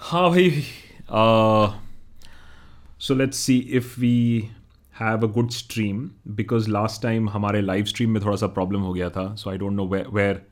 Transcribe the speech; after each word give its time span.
हाँ 0.00 0.28
भाई 0.30 0.50
so 3.06 3.14
let's 3.14 3.38
see 3.38 3.58
if 3.78 4.00
we 4.00 4.16
have 4.94 5.26
a 5.28 5.30
good 5.32 5.50
stream 5.50 6.08
because 6.36 6.68
last 6.68 7.02
time 7.02 7.28
हमारे 7.30 7.60
live 7.60 7.84
stream 7.84 8.10
में 8.10 8.22
थोड़ा 8.24 8.36
सा 8.36 8.46
प्रॉब्लम 8.58 8.80
हो 8.80 8.92
गया 8.92 9.08
था 9.10 9.34
so 9.34 9.50
I 9.50 9.58
don't 9.58 9.72
know 9.72 9.86
where 9.88 10.42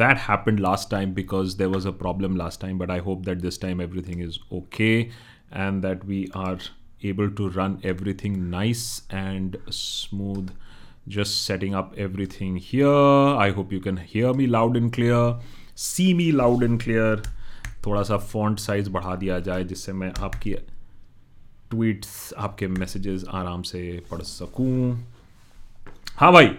that 0.00 0.18
happened 0.28 0.60
last 0.60 0.90
time 0.90 1.14
because 1.14 1.54
there 1.54 1.68
was 1.68 1.86
a 1.86 1.90
problem 2.04 2.36
last 2.36 2.60
time 2.60 2.78
but 2.78 2.90
I 2.90 2.98
hope 3.08 3.24
that 3.24 3.38
this 3.38 3.60
time 3.60 3.82
everything 3.82 4.22
is 4.22 4.40
okay 4.52 4.98
and 5.00 5.82
that 5.82 6.04
we 6.04 6.26
are 6.36 6.58
able 7.04 7.30
to 7.30 7.48
run 7.50 7.78
everything 7.84 8.36
nice 8.50 9.02
and 9.10 9.56
smooth 9.70 10.50
just 11.06 11.42
setting 11.44 11.74
up 11.74 11.92
everything 11.96 12.56
here 12.56 12.86
i 13.46 13.50
hope 13.50 13.72
you 13.72 13.80
can 13.80 13.98
hear 14.12 14.32
me 14.32 14.46
loud 14.46 14.76
and 14.76 14.92
clear 14.92 15.18
See 15.81 16.13
me 16.13 16.31
loud 16.39 16.63
and 16.67 16.83
clear. 16.85 17.11
थोड़ा 17.85 18.01
सा 18.03 18.17
font 18.17 18.59
size 18.59 18.89
बढ़ा 18.91 19.15
दिया 19.15 19.39
जाए, 19.39 19.63
जिससे 19.63 19.93
मैं 19.93 20.11
आपकी 20.19 20.53
tweets 21.71 22.33
आपके 22.37 22.67
messages 22.67 23.23
आराम 23.31 23.61
से 23.61 23.81
पढ़ 24.11 24.21
सकूँ। 24.21 24.73
हाँ 26.17 26.31
भाई 26.33 26.49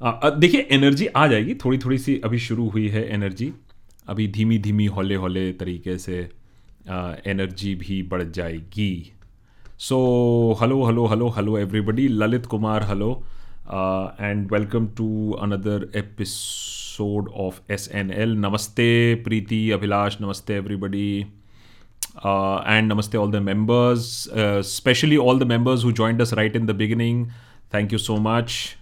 देखिए 0.00 0.66
एनर्जी 0.72 1.06
आ 1.06 1.26
जाएगी। 1.26 1.54
थोड़ी 1.64 1.78
थोड़ी 1.78 1.98
सी 1.98 2.20
अभी 2.24 2.38
शुरू 2.38 2.68
हुई 2.68 2.88
है 2.88 3.04
एनर्जी 3.14 3.52
अभी 4.08 4.26
धीमी 4.28 4.58
धीमी 4.58 4.86
हौले 4.96 5.14
हौले 5.14 5.52
तरीके 5.60 5.98
से 5.98 6.18
एनर्जी 7.32 7.74
भी 7.74 8.02
बढ़ 8.10 8.22
जाएगी। 8.22 9.12
So 9.78 9.98
hello 10.60 10.84
hello 10.86 11.06
hello 11.06 11.28
hello 11.36 11.58
everybody 11.58 12.08
Lalit 12.08 12.46
Kumar 12.46 12.84
hello 12.88 13.10
and 14.20 14.52
welcome 14.52 14.86
to 14.96 15.30
another 15.42 15.90
episode 15.96 16.75
of 17.00 17.72
S 17.72 17.88
N 17.92 18.10
L 18.10 18.36
नमस्ते 18.36 19.14
प्रीति 19.14 19.70
अभिलाष 19.70 20.16
नमस्ते 20.20 20.54
एवरीबडी 20.54 21.26
एंड 22.16 22.92
नमस्ते 22.92 23.18
all 23.18 23.30
the 23.30 23.44
members 23.46 24.00
specially 24.66 25.16
all 25.16 25.38
the 25.38 25.42
the 25.42 25.50
members 25.50 25.84
who 25.84 25.92
joined 26.00 26.32
right 26.34 26.56
in 26.56 26.66
the 26.66 26.70
beginning 26.70 27.26
thank 27.74 27.92
you 27.92 27.98
so 27.98 28.16
much 28.16 28.76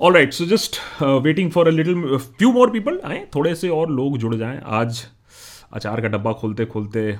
all 0.00 0.14
right 0.14 0.32
so 0.32 0.44
just 0.46 0.76
waiting 1.02 1.50
for 1.50 1.68
a 1.68 1.70
little 1.70 2.16
few 2.18 2.52
more 2.52 2.70
people 2.70 3.00
आए, 3.04 3.26
थोड़े 3.34 3.54
से 3.54 3.68
और 3.68 3.90
लोग 3.90 4.18
जुड़ 4.18 4.34
जाएँ। 4.34 4.60
आज 4.64 5.04
अचार 5.72 6.00
का 6.00 6.08
डब्बा 6.08 6.32
खोलते 6.32 6.64
खोलते 6.64 7.18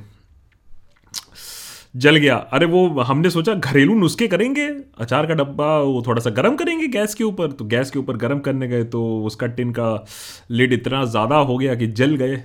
जल 1.95 2.17
गया। 2.17 2.37
अरे 2.53 2.67
वो, 2.67 2.87
हमने 3.01 3.31
सोचा 3.31 3.55
घरेलू 3.55 3.95
नुस्खे 3.95 4.29
करेंगे, 4.29 4.67
अचार 5.01 5.27
का 5.27 5.35
डब्बा, 5.35 5.67
वो 5.79 6.03
थोड़ा 6.07 6.23
सा 6.23 6.31
गर्म 6.33 6.57
करेंगे 6.57 6.87
गैस 6.89 7.15
के 7.15 7.25
ऊपर। 7.25 7.53
तो 7.53 7.65
गैस 7.67 7.91
के 7.91 7.99
ऊपर 7.99 8.17
गर्म 8.17 8.39
करने 8.41 8.69
गए 8.69 8.85
तो 8.87 9.03
उसका 9.27 9.47
टिन 9.49 9.73
का 9.73 10.05
लिड 10.51 10.73
इतना 10.73 11.05
ज़्यादा 11.07 11.37
हो 11.39 11.57
गया 11.59 11.75
कि 11.75 11.87
जल 11.89 12.15
गए। 12.17 12.37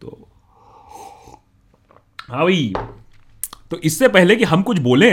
तो 0.00 0.28
हाँ 2.28 2.44
भाई 2.44 2.72
तो 3.70 3.78
इससे 3.80 4.08
पहले 4.10 4.36
कि 4.36 4.44
हम 4.44 4.62
कुछ 4.62 4.78
बोले, 4.80 5.10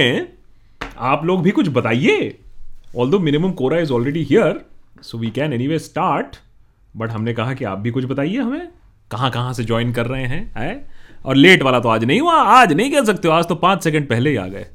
आप 0.98 1.26
लोग 1.26 1.42
भी 1.44 1.52
कुछ 1.52 1.68
बताइए। 1.70 2.38
Although 3.12 3.20
minimum 3.20 3.52
quorum 3.54 3.80
is 3.80 3.92
already 3.94 4.24
here 4.24 4.62
so 5.04 5.18
we 5.18 5.30
can 5.32 5.54
anyway 5.68 5.80
start 5.80 6.36
but 6.98 7.10
हमने 7.12 7.34
कहा 7.34 7.54
कि 7.54 7.66
आप 7.66 7.80
भी 7.80 7.92
कुछ 7.92 8.06
बताइए 8.06 8.38
हमें 8.38 8.68
कहाँ 9.12 9.30
कहाँ 9.32 9.54
से 9.54 9.64
ज्वाइन 9.64 9.92
कर 9.94 10.06
रहे 10.06 10.26
हैं 10.26 10.42
आए 10.58 10.80
और 11.26 11.36
लेट 11.36 11.64
वाला 11.64 11.80
तो 11.80 11.90
आज 11.90 12.04
नहीं 12.04 12.20
हुआ, 12.22 12.34
आज 12.34 12.74
नहीं 12.74 12.92
कह 12.92 13.04
सकते 13.04 13.28
हो, 13.28 13.34
आज 13.34 13.48
तो 13.48 13.56
पाँच 13.58 13.84
सेकंड 13.84 14.08
पहले 14.10 14.30
ही 14.30 14.36
आ 14.36 14.48
गए। 14.48 14.66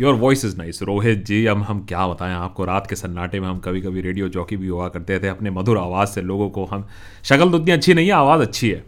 Your 0.00 0.14
voice 0.14 0.44
is 0.44 0.56
nice 0.56 0.82
Rohit 0.82 1.24
ji, 1.26 1.44
अब 1.46 1.62
हम 1.62 1.84
क्या 1.84 2.06
बताएँ, 2.08 2.34
आपको 2.34 2.64
रात 2.64 2.86
के 2.86 2.96
सन्नाटे 2.96 3.40
में 3.40 3.48
हम 3.48 3.58
कभी 3.58 3.80
कभी 3.80 4.00
रेडियो 4.00 4.28
जॉकी 4.28 4.56
भी 4.56 4.68
हुआ 4.68 4.88
करते 4.88 5.18
थे, 5.18 5.28
अपने 5.28 5.50
मधुर 5.50 5.78
आवाज़ 5.78 6.08
से 6.08 6.22
लोगों 6.22 6.48
को 6.50 6.64
हम 6.64 6.86
शक्ल 7.24 7.50
तो 7.50 7.56
उतनी 7.56 7.72
अच्छी 7.72 7.94
नहीं 7.94 8.06
है, 8.06 8.12
आवाज़ 8.12 8.42
अच्छी 8.42 8.70
है। 8.70 8.84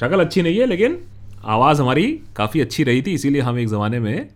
शक्ल 0.00 0.20
अच्छी 0.20 0.42
नहीं 0.42 0.58
है, 0.58 0.66
लेकिन 0.66 0.98
आवाज़ 1.46 1.80
हमारी 1.82 2.06
काफ़ी 2.36 2.60
अच्छी 2.60 2.84
रही 2.84 3.02
थी, 3.02 3.14
इसीलिए 3.14 3.42
हम 3.42 3.58
एक 3.58 3.68
ज़माने 3.68 4.00
में 4.00 4.28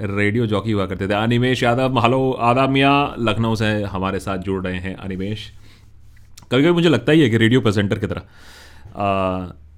रेडियो 0.00 0.46
जॉकी 0.46 0.72
हुआ 0.72 0.86
करते 0.86 1.08
थे। 1.08 1.14
अनिमेश 1.14 1.62
यादव 1.62 1.98
हलो 1.98 2.30
आदाब 2.32 2.70
मियाँ, 2.70 3.14
लखनऊ 3.18 3.54
से 3.54 3.70
हमारे 3.84 4.20
साथ 4.20 4.38
जुड़ 4.38 4.64
रहे 4.66 4.78
हैं 4.78 4.94
अनिमेश। 4.96 5.50
कभी 6.52 6.62
कभी 6.62 6.72
मुझे 6.72 6.88
लगता 6.88 7.12
ही 7.12 7.20
है 7.20 7.30
कि 7.30 7.36
रेडियो 7.36 7.60
प्रेजेंटर 7.60 7.98
की 7.98 8.06
तरह 8.06 8.22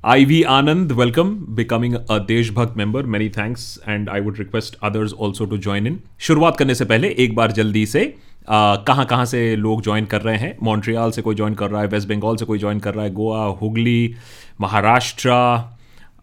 I 0.04 0.24
V 0.24 0.42
Anand 0.42 0.92
welcome 0.92 1.30
becoming 1.48 1.94
a 1.94 2.18
Deshbhakt 2.18 2.76
member 2.76 3.02
many 3.02 3.28
thanks 3.28 3.80
and 3.88 4.08
I 4.08 4.20
would 4.20 4.38
request 4.38 4.76
others 4.82 5.12
also 5.12 5.44
to 5.44 5.58
join 5.58 5.86
in 5.86 6.00
शुरुआत 6.18 6.56
करने 6.56 6.74
से 6.74 6.84
पहले, 6.84 7.08
एक 7.08 7.34
बार 7.34 7.52
जल्दी 7.52 7.86
से 7.86 8.14
कहाँ 8.50 9.04
कहाँ 9.06 9.24
से 9.24 9.56
लोग 9.56 9.82
ज्वाइन 9.82 10.04
कर 10.04 10.20
रहे 10.20 10.36
हैं? 10.36 10.56
मॉन्ट्रियाल 10.62 11.10
से 11.10 11.22
कोई 11.22 11.34
ज्वाइन 11.34 11.54
कर 11.54 11.70
रहा 11.70 11.80
है 11.80 11.88
वेस्ट 11.88 12.08
बंगाल 12.08 12.36
से 12.36 12.44
कोई 12.44 12.58
ज्वाइन 12.58 12.78
कर 12.78 12.94
रहा 12.94 13.04
है 13.04 13.12
Goa 13.12 13.44
Hooghly 13.44 14.14
Maharashtra 14.60 15.30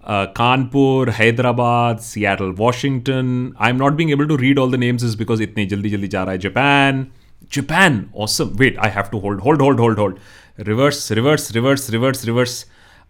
Kanpur 0.09 1.09
Hyderabad 1.09 1.97
Seattle 1.97 2.45
Washington 2.45 3.53
I 3.59 3.69
am 3.69 3.77
not 3.77 3.93
being 3.93 4.11
able 4.11 4.25
to 4.25 4.35
read 4.35 4.59
all 4.59 4.71
the 4.71 4.75
names 4.75 5.03
is 5.03 5.17
because 5.17 5.43
इतनी 5.43 5.65
जल्दी 5.65 5.89
जल्दी 5.89 6.07
जा 6.07 6.23
रहा 6.23 6.31
है 6.31 6.37
Japan 6.37 7.05
Japan 7.53 8.05
awesome 8.17 8.45
wait 8.45 8.79
I 8.79 8.89
have 8.89 9.03
to 9.11 9.19
hold 9.19 9.41
hold 9.41 9.61
hold 9.61 9.79
hold 9.79 9.99
hold 9.99 10.15
reverse 10.59 11.11
reverse 11.11 11.51
reverse 11.51 11.89
reverse 11.89 12.25
reverse 12.25 12.65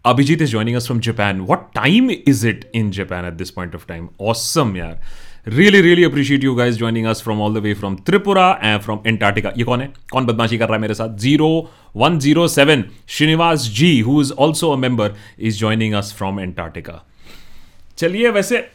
Abhijit 0.07 0.39
is 0.39 0.51
joining 0.51 0.77
us 0.77 0.85
from 0.87 0.99
Japan. 1.01 1.45
What 1.45 1.73
time 1.73 2.09
is 2.09 2.43
it 2.45 2.69
in 2.71 2.91
Japan 2.93 3.25
at 3.25 3.37
this 3.37 3.49
point 3.51 3.73
of 3.73 3.85
time? 3.87 4.05
Awesome, 4.19 4.69
yaar. 4.75 4.91
Really, 5.47 5.81
really 5.81 6.05
appreciate 6.09 6.45
you 6.47 6.53
guys 6.55 6.77
joining 6.77 7.05
us 7.05 7.19
from 7.19 7.41
all 7.41 7.51
the 7.51 7.63
way 7.65 7.73
from 7.73 7.97
Tripura 8.09 8.45
and 8.69 8.85
from 8.85 9.01
Antarctica. 9.11 9.51
ये 9.57 9.63
कौन 9.63 9.81
है 9.81 9.87
कौन 10.11 10.25
बदमाशी 10.25 10.57
कर 10.57 10.67
रहा 10.67 10.75
है 10.75 10.81
मेरे 10.81 10.93
साथ 10.93 11.17
zero 11.25 11.49
one 12.03 12.19
zero 12.19 12.47
seven 12.55 12.83
Shrinivas 13.17 13.67
ji 13.79 13.99
who 14.07 14.21
is 14.21 14.31
also 14.47 14.71
a 14.71 14.77
member 14.85 15.15
is 15.39 15.59
joining 15.59 15.93
us 16.01 16.13
from 16.17 16.39
Antarctica 16.39 17.03
चलिए 17.97 18.29
वैसे 18.39 18.67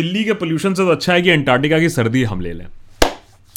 दिल्ली 0.00 0.24
के 0.24 0.32
पोल्यूशन 0.42 0.74
से 0.74 0.84
तो 0.84 0.90
अच्छा 0.90 1.12
है 1.12 1.22
कि 1.22 1.30
एंटार्क्टिका 1.30 1.78
की 1.78 1.88
सर्दी 1.98 2.24
हम 2.32 2.40
ले 2.40 2.52
लें 2.52 2.66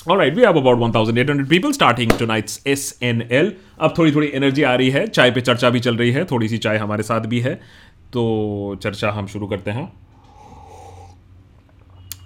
All 0.10 0.18
right, 0.18 0.36
we 0.36 0.42
have 0.42 0.56
about 0.56 0.80
1,800 0.80 1.46
people 1.46 1.74
starting 1.74 2.10
tonight's 2.10 2.60
SNL. 2.66 3.52
अब 3.80 3.94
थोड़ी 3.98 4.12
थोड़ी 4.12 4.28
एनर्जी 4.28 4.64
आ 4.64 4.76
रही 4.76 4.90
है 4.90 5.08
चाय 5.08 5.32
पे 5.32 5.42
चर्चा 5.42 5.70
भी 5.70 5.80
चल 5.80 5.98
रही 5.98 6.12
है 6.12 6.26
थोड़ी 6.26 6.48
सी 6.50 6.58
चाय 6.58 6.78
हमारे 6.78 7.04
साथ 7.04 7.22
भी 7.22 7.40
है 7.40 7.54
तो 8.14 8.24
चर्चा 8.84 9.12
हम 9.12 9.28
शुरू 9.28 9.48
करते 9.48 9.72
हैं। 9.72 9.94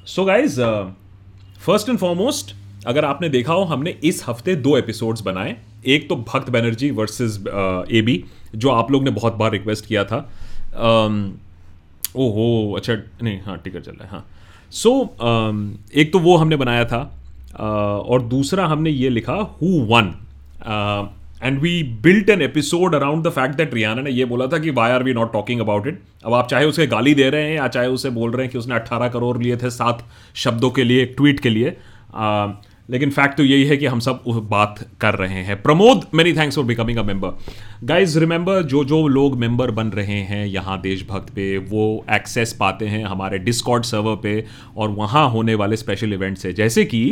So 0.05 0.25
guys 0.25 0.61
first 1.65 1.89
and 1.89 1.99
foremost 1.99 2.55
अगर 2.87 3.05
आपने 3.05 3.29
देखा 3.29 3.53
हो 3.53 3.63
हमने 3.63 3.89
इस 4.03 4.23
हफ़्ते 4.27 4.55
दो 4.55 4.77
एपिसोड्स 4.77 5.21
बनाए 5.21 5.57
एक 5.85 6.09
तो 6.09 6.15
भक्त 6.15 6.49
बनर्जी 6.49 6.91
वर्सेस 6.91 7.37
ए 7.91 8.01
बी 8.01 8.25
जो 8.55 8.69
आप 8.69 8.91
लोग 8.91 9.03
ने 9.03 9.11
बहुत 9.11 9.33
बार 9.33 9.51
रिक्वेस्ट 9.51 9.85
किया 9.85 10.03
था। 10.03 10.29
Um, 10.69 11.19
ओहो 12.15 12.73
अच्छा 12.77 12.93
नहीं 13.23 13.41
हाँ 13.41 13.57
टिकट 13.57 13.81
चल 13.81 13.91
रहा 13.91 14.03
है 14.03 14.11
हाँ। 14.11 14.25
सो 14.71 14.89
so, 14.89 15.05
um, 15.05 15.93
एक 15.95 16.13
तो 16.13 16.19
वो 16.19 16.37
हमने 16.37 16.55
बनाया 16.55 16.85
था 16.85 17.21
और 17.59 18.21
दूसरा 18.21 18.65
हमने 18.65 18.89
ये 18.89 19.09
लिखा 19.09 19.33
who 19.33 19.67
won 19.85 20.13
and 21.43 21.59
we 21.59 21.81
built 22.03 22.29
an 22.29 22.41
episode 22.41 22.95
around 22.95 23.23
the 23.27 23.29
fact 23.29 23.55
that 23.55 23.73
Rihanna 23.73 24.01
ने 24.01 24.11
ये 24.11 24.25
बोला 24.25 24.47
था 24.47 24.57
कि 24.57 24.69
why 24.71 24.91
are 24.91 25.03
we 25.03 25.13
not 25.13 25.33
talking 25.33 25.61
about 25.61 25.87
it 25.87 26.01
अब 26.25 26.33
आप 26.33 26.47
चाहे 26.47 26.65
उसे 26.65 26.87
गाली 26.87 27.13
दे 27.13 27.29
रहे 27.29 27.43
हैं 27.43 27.55
या 27.55 27.67
चाहे 27.67 27.87
उसे 27.87 28.09
बोल 28.09 28.31
रहे 28.31 28.45
हैं 28.45 28.51
कि 28.51 28.57
उसने 28.57 28.75
18 28.75 29.11
करोड़ 29.13 29.37
लिए 29.37 29.57
थे 29.57 29.69
सात 29.69 30.05
शब्दों 30.35 30.69
के 30.69 30.83
लिए 30.83 31.03
एक 31.03 31.13
ट्वीट 31.17 31.39
के 31.39 31.49
लिए 31.49 31.71
uh, 32.11 32.51
लेकिन 32.89 33.09
फैक्ट 33.09 33.37
तो 33.37 33.43
यही 33.43 33.65
है 33.65 33.77
कि 33.77 33.85
हम 33.85 33.99
सब 33.99 34.23
बात 34.49 34.83
कर 35.01 35.15
रहे 35.15 35.41
हैं। 35.43 35.61
Pramod 35.61 36.05
many 36.13 36.33
thanks 36.33 36.55
for 36.55 36.65
becoming 36.65 36.97
a 36.97 37.03
member 37.03 37.37
guys 37.83 38.19
remember 38.19 38.61
जो 38.63 38.83
जो 38.83 39.07
लोग 39.07 39.37
मेंबर 39.37 39.71
बन 39.71 39.87
रहे 39.87 40.19
हैं 40.23 40.45
यहाँ 40.45 40.79
देशभक्त 40.81 41.33
पे, 41.33 41.57
वो 41.57 42.05
एक्सेस 42.11 42.53
पाते 42.53 42.87
हैं 42.87 43.03
हमारे 43.05 43.37
डिस्कॉर्ड 43.39 43.83
सर्वर 43.83 44.15
पे 44.15 44.45
और 44.77 44.89
वहाँ 44.89 45.29
होने 45.29 45.55
वाले 45.55 45.77
स्पेशल 45.77 46.13
इवेंट 46.13 46.37
से। 46.37 46.53
जैसे 46.53 46.85
कि 46.85 47.03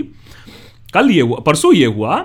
कल 0.94 1.10
ये 1.10 1.22
हुआ, 1.22 1.40
परसों 1.40 1.74
ये 1.74 1.86
हुआ, 1.86 2.18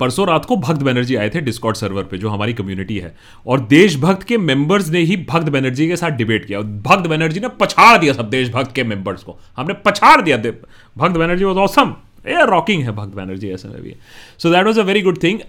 परसों 0.00 0.26
रात 0.26 0.44
को 0.44 0.56
भक्त 0.56 0.82
बनर्जी 0.82 1.14
आए 1.16 1.28
थे 1.28 1.40
डिस्कॉर्ड 1.40 1.76
सर्वर 1.76 2.02
पे, 2.02 2.18
जो 2.18 2.28
हमारी 2.28 2.52
कम्युनिटी 2.52 2.98
है। 2.98 3.14
और 3.46 3.60
देशभक्त 3.60 4.22
के 4.22 4.38
मेंबर्स 4.38 4.88
ने 4.88 5.00
ही 5.00 5.16
भक्त 5.28 5.48
बनर्जी 5.48 5.88
के 5.88 5.96
साथ 5.96 6.10
डिबेट 6.10 6.44
किया। 6.44 6.60
भक्त 6.60 7.08
बनर्जी 7.08 7.40
ने 7.40 7.48
पछाड़ 7.48 7.98
दिया 7.98 8.12
सब 8.12 8.30
देशभक्त 8.30 8.74
के 8.74 8.84
मेंबर्स 8.84 9.22
को। 9.22 9.38
हमने 9.56 9.74
पछाड़ 9.84 10.20
दिया। 10.22 10.36
Bhakt 10.36 11.16
Banerjee 11.16 11.44
was 11.44 11.58
awesome 11.58 11.94
yeah, 12.24 12.44
rocking 12.48 12.82
है 12.84 12.92
भक्त 12.92 13.14
बैनर्जी 13.16 13.50
ऐसे 13.50 13.68
में 13.68 13.82
भी। 13.82 13.94
So 14.38 14.50
that 14.50 14.66
was 14.66 14.80
a 14.80 14.82
very 14.82 15.02
good 15.02 15.22
thing 15.22 15.40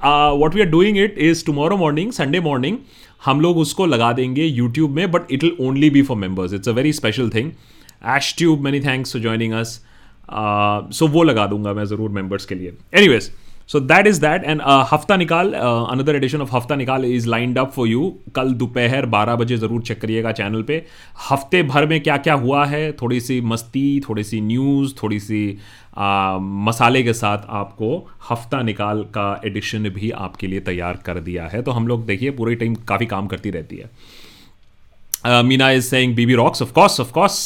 what 0.41 0.56
we 0.56 0.62
are 0.62 0.68
doing 0.68 0.97
it 0.97 1.18
is 1.19 1.45
tomorrow 1.45 1.77
morning 1.77 2.12
Sunday 2.12 2.39
morning 2.39 2.77
हम 3.25 3.41
लोग 3.41 3.57
उसको 3.57 3.85
लगा 3.85 4.12
देंगे 4.13 4.45
यूट्यूब 4.45 4.91
में 4.91 5.12
but 5.12 5.31
it 5.31 5.44
will 5.44 5.56
only 5.62 5.89
be 5.89 6.01
for 6.01 6.18
members 6.18 6.53
it's 6.53 6.69
a 6.69 6.71
very 6.71 6.94
special 6.94 7.29
thing 7.29 7.51
Ash 8.15 8.33
Tube 8.38 8.62
many 8.62 8.79
thanks 8.79 9.13
for 9.13 9.21
joining 9.21 9.53
us 9.53 9.79
so 10.97 11.07
वो 11.07 11.23
लगा 11.23 11.45
दूँगा 11.47 11.73
मैं 11.73 11.85
ज़रूर 11.85 12.09
मेंबर्स 12.09 12.45
के 12.45 12.56
लिए. 12.56 12.73
Anyways 13.07 13.31
so 13.71 13.79
that 13.79 14.07
is 14.07 14.19
that 14.21 14.44
and 14.44 14.62
हफ़्ता 14.91 15.15
निकाल 15.18 15.53
अनदर 15.53 16.15
एडिशन 16.15 16.41
ऑफ़ 16.41 16.56
हफ़्ता 16.56 16.75
निकाल 16.75 17.06
is 17.06 17.27
lined 17.29 17.59
up 17.59 17.71
for 17.71 17.88
you 17.88 18.09
कल 18.35 18.51
दोपहर 18.53 19.06
बारह 19.13 19.35
बजे 19.35 19.57
ज़रूर 19.57 19.81
चेक 19.81 20.01
करिएगा 20.01 20.31
चैनल 20.31 20.63
पे 20.63 20.83
हफ़्ते 21.29 21.62
भर 21.63 21.85
में 21.88 22.00
क्या 22.01 22.18
क्या 22.18 22.33
हुआ 22.44 22.65
है 22.65 22.91
थोड़ी 23.01 23.19
सी 23.19 23.39
मस्ती 23.51 24.01
थोड़ी 24.09 24.23
सी 24.23 24.41
न्यूज़ 24.41 24.94
थोड़ी 25.03 25.19
सी 25.19 25.57
आ, 25.97 26.38
मसाले 26.39 27.03
के 27.03 27.13
साथ 27.13 27.47
आपको 27.62 27.95
हफ़्ता 28.29 28.62
निकाल 28.63 29.03
का 29.15 29.29
एडिशन 29.45 29.89
भी 29.89 30.12
आपके 30.27 30.47
लिए 30.47 30.59
तैयार 30.69 31.00
कर 31.06 31.19
दिया 31.21 31.47
है 31.47 31.62
तो 31.62 31.71
हम 31.71 31.88
लोग 31.88 32.06
देखिए 32.06 32.31
पूरे 32.41 32.56
टाइम 32.56 32.75
काफ़ी 32.88 33.06
काम 33.15 33.27
करती 33.27 33.51
रहती 33.51 33.83
है 33.83 35.44
Meena 35.44 35.71
is 35.71 35.85
saying 35.85 36.15
BB 36.15 36.33
rocks 36.35 36.62
of 36.62 36.71
course 36.73 37.00
of 37.00 37.12
course 37.13 37.41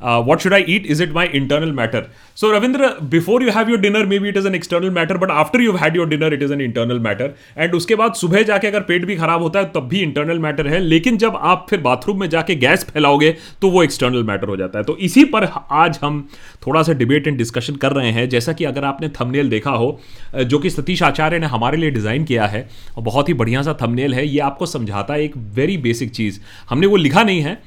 uh, 0.00 0.22
what 0.22 0.40
should 0.40 0.52
I 0.52 0.60
eat? 0.60 0.86
Is 0.86 1.00
it 1.00 1.12
my 1.12 1.26
internal 1.26 1.72
matter? 1.72 2.08
So, 2.38 2.52
Ravindra, 2.52 2.88
before 3.08 3.40
you 3.40 3.50
have 3.50 3.66
your 3.66 3.78
dinner, 3.78 4.04
maybe 4.06 4.28
it 4.28 4.36
is 4.36 4.44
an 4.44 4.54
external 4.54 4.90
matter, 4.90 5.16
but 5.16 5.30
after 5.30 5.58
you've 5.58 5.78
had 5.78 5.94
your 5.94 6.04
dinner, 6.04 6.26
it 6.26 6.42
is 6.42 6.50
an 6.50 6.60
internal 6.60 6.98
matter. 7.00 7.28
And 7.56 7.74
उसके 7.74 7.94
बाद 7.94 8.14
सुबह 8.14 8.42
जाके 8.50 8.66
अगर 8.66 8.80
पेट 8.90 9.04
भी 9.06 9.16
खराब 9.16 9.42
होता 9.42 9.60
है 9.60 9.70
तब 9.74 9.86
भी 9.88 10.00
इंटरनल 10.00 10.38
मैटर 10.38 10.66
है 10.68 10.80
लेकिन 10.80 11.16
जब 11.18 11.36
आप 11.42 11.66
फिर 11.70 11.80
बाथरूम 11.80 12.20
में 12.20 12.28
जाके 12.30 12.54
गैस 12.56 12.84
फैलाओगे 12.90 13.34
तो 13.62 13.70
वो 13.70 13.82
एक्सटर्नल 13.82 14.24
मैटर 14.24 14.48
हो 14.48 14.56
जाता 14.56 14.78
है 14.78 14.84
तो 14.84 14.96
इसी 15.08 15.24
पर 15.32 15.48
आज 15.76 15.98
हम 16.02 16.22
थोड़ा 16.66 16.82
सा 16.82 16.92
डिबेट 16.92 17.28
एंड 17.28 17.38
डिस्कशन 17.38 17.76
कर 17.76 17.92
रहे 17.92 18.10
हैं 18.10 18.28
जैसा 18.28 18.52
कि 18.52 18.64
अगर 18.64 18.84
आपने 18.84 19.08
थंबनेल 19.20 19.50
देखा 19.50 19.70
हो 19.70 19.88
जो 20.36 20.58
कि 20.58 20.70
सतीश 20.70 21.02
आचार्य 21.02 21.38
ने 21.38 21.46
हमारे 21.56 21.76
लिए 21.76 21.90
डिज़ाइन 21.90 22.24
किया 22.24 22.46
है 22.46 22.68
और 22.96 23.02
बहुत 23.02 23.28
ही 23.28 23.34
बढ़िया 23.34 23.62
सा 23.62 23.78
थंबनेल 23.82 24.14
है 24.14 24.26
ये 24.26 24.38
आपको 24.50 24.66
समझाता 24.66 25.14
है 25.14 25.24
एक 25.24 25.36
वेरी 25.56 25.76
बेसिक 25.88 26.10
चीज़ 26.20 26.40
हमने 26.70 26.86
वो 26.86 26.96
लिखा 26.96 27.22
नहीं 27.22 27.40
है 27.40 27.58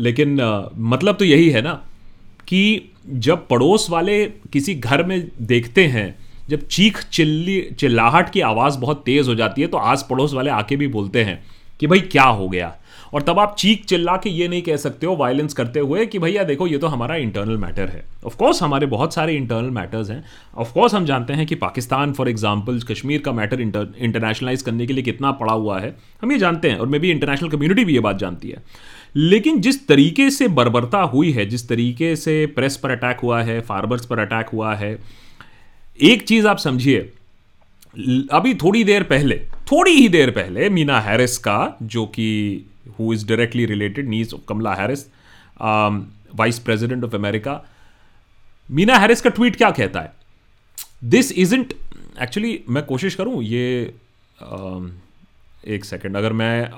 लेकिन 0.00 0.40
आ, 0.40 0.64
मतलब 0.76 1.16
तो 1.16 1.24
यही 1.24 1.50
है 1.50 1.62
ना 1.62 1.80
कि 2.48 2.92
जब 3.06 3.46
पड़ोस 3.48 3.88
वाले 3.90 4.24
किसी 4.52 4.74
घर 4.74 5.02
में 5.02 5.20
देखते 5.42 5.86
हैं, 5.86 6.14
जब 6.48 6.66
चीख 6.68 7.02
चिल्ली, 7.04 7.60
चिल्लाहट 7.78 8.30
की 8.30 8.40
आवाज़ 8.42 8.78
बहुत 8.78 9.02
तेज़ 9.04 9.28
हो 9.28 9.34
जाती 9.34 9.62
है 9.62 9.68
तो 9.68 9.76
आस 9.76 10.06
पड़ोस 10.10 10.34
वाले 10.34 10.50
आके 10.52 10.76
भी 10.76 10.88
बोलते 10.88 11.24
हैं 11.24 11.42
कि 11.80 11.86
भाई 11.86 12.00
क्या 12.02 12.24
हो 12.24 12.48
गया? 12.48 12.74
और 13.14 13.22
तब 13.22 13.38
आप 13.38 13.54
चीख 13.58 13.84
चिल्ला 13.84 14.16
के 14.16 14.30
ये 14.30 14.46
नहीं 14.48 14.62
कह 14.62 14.76
सकते 14.76 15.06
हो 15.06 15.14
वायलेंस 15.16 15.54
करते 15.54 15.80
हुए 15.80 16.06
कि 16.06 16.18
भैया 16.18 16.44
देखो, 16.44 16.66
ये 16.66 16.78
तो 16.78 16.86
हमारा 16.86 17.16
इंटरनल 17.16 17.56
मैटर 17.56 17.88
है। 17.88 18.04
ऑफकोर्स 18.26 18.62
हमारे 18.62 18.86
बहुत 18.86 19.14
सारे 19.14 19.34
इंटरनल 19.34 19.70
मैटर्स 19.70 20.10
हैं। 20.10 20.22
ऑफकोर्स 20.56 20.94
हम 20.94 21.04
जानते 21.06 21.32
हैं 21.32 21.46
कि 21.46 21.54
पाकिस्तान 21.54 22.12
फॉर 22.12 22.28
एग्ज़ाम्पल 22.28 22.80
कश्मीर 22.90 23.20
का 23.20 23.32
मैटर 23.32 23.60
इंटरनेशनलाइज 23.60 24.62
करने 24.62 24.86
के 24.86 24.92
लिए 24.92 25.02
कितना 25.02 25.30
पड़ा 25.32 25.52
हुआ 25.52 25.78
है। 25.80 25.94
हम 26.22 26.32
ये 26.32 26.38
जानते 26.38 26.70
हैं, 26.70 26.78
और 26.78 26.86
मे 26.86 26.98
बी 26.98 27.10
इंटरनेशनल 27.10 27.48
कम्युनिटी 27.48 27.84
भी 27.84 27.94
ये 27.94 28.00
बात 28.00 28.18
जानती 28.18 28.48
है। 28.48 28.62
लेकिन 29.16 29.60
जिस 29.60 29.86
तरीके 29.88 30.30
से 30.30 30.48
बर्बरता 30.48 30.98
हुई 30.98 31.30
है 31.32 31.46
जिस 31.46 31.68
तरीके 31.68 32.14
से 32.16 32.34
प्रेस 32.46 32.76
पर 32.76 32.90
अटैक 32.90 33.20
हुआ 33.20 33.42
है 33.42 33.60
फार्मर्स 33.60 34.06
पर 34.06 34.18
अटैक 34.18 34.48
हुआ 34.48 34.74
है 34.74 34.98
एक 36.00 36.26
चीज़ 36.28 36.46
आप 36.46 36.58
समझिए 36.58 36.98
अभी 38.32 38.54
थोड़ी 38.54 38.82
देर 38.84 39.02
पहले 39.02 39.36
थोड़ी 39.72 39.92
ही 39.92 40.08
देर 40.08 40.30
पहले 40.30 40.68
मीना 40.70 41.00
हैरिस 41.00 41.38
का 41.38 41.76
जो 41.82 42.06
कि 42.06 42.28
who 42.98 43.12
is 43.12 43.26
directly 43.26 43.66
related 43.66 44.08
niece 44.08 44.34
Kamala 44.48 44.74
Harris, 44.76 45.06
um, 45.60 46.12
vice 46.34 46.60
president 46.60 47.04
of 47.04 47.14
America. 47.14 47.58
Meena 48.70 48.96
Harris 48.98 49.20
का 49.20 49.30
ट्वीट 49.30 49.56
क्या 49.56 49.70
कहता 49.70 50.00
है 50.00 50.12
दिस 51.04 51.30
इजेंट 51.32 51.74
एक्चुअली 52.22 52.58
मैं 52.68 52.82
कोशिश 52.84 53.14
करूँ 53.14 53.42
ये 53.42 53.94
um, 54.44 54.88
एक 55.66 55.84
सेकेंड 55.84 56.16
अगर 56.16 56.32
मैं 56.32 56.70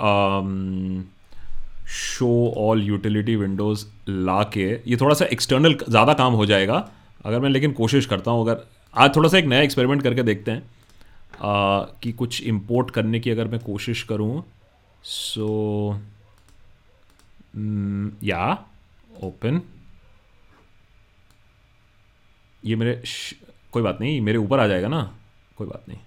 शो 1.89 2.29
ऑल 2.59 2.83
यूटिलिटी 2.83 3.37
विंडोज़ 3.37 3.85
ला 4.09 4.43
के 4.55 4.69
ये 4.87 4.97
थोड़ा 4.97 5.15
सा 5.15 5.25
एक्सटर्नल 5.25 5.75
ज़्यादा 5.89 6.15
काम 6.15 6.33
हो 6.33 6.47
जाएगा। 6.47 6.89
अगर 7.25 7.41
मैं 7.41 7.51
लेकिन 7.51 7.73
कोशिश 7.73 8.07
करता 8.07 8.31
हूँ 8.31 8.43
अगर 8.43 8.67
आज 8.95 9.15
थोड़ा 9.17 9.29
सा 9.29 9.39
एक 9.39 9.45
नया 9.45 9.61
एक्सपेरिमेंट 9.63 10.03
करके 10.03 10.23
देखते 10.23 10.51
हैं 10.51 10.63
uh, 10.63 11.87
कि 12.03 12.13
कुछ 12.13 12.43
इम्पोर्ट 12.43 12.91
करने 12.91 13.21
की 13.21 13.31
अगर 13.31 13.49
मैं 13.49 13.61
कोशिश 13.61 14.03
करूँ 14.03 14.45
सो 15.05 16.01
या 18.25 18.67
ओपन 19.23 19.61
ये 22.63 22.77
मेरे 22.77 23.03
कोई 23.73 23.83
बात 23.83 24.01
नहीं 24.01 24.21
मेरे 24.21 24.39
ऊपर 24.39 24.61
आ 24.61 24.67
जाएगा 24.67 24.89
ना? 24.89 25.03
कोई 25.57 25.67
बात 25.67 25.85
नहीं। 25.89 25.99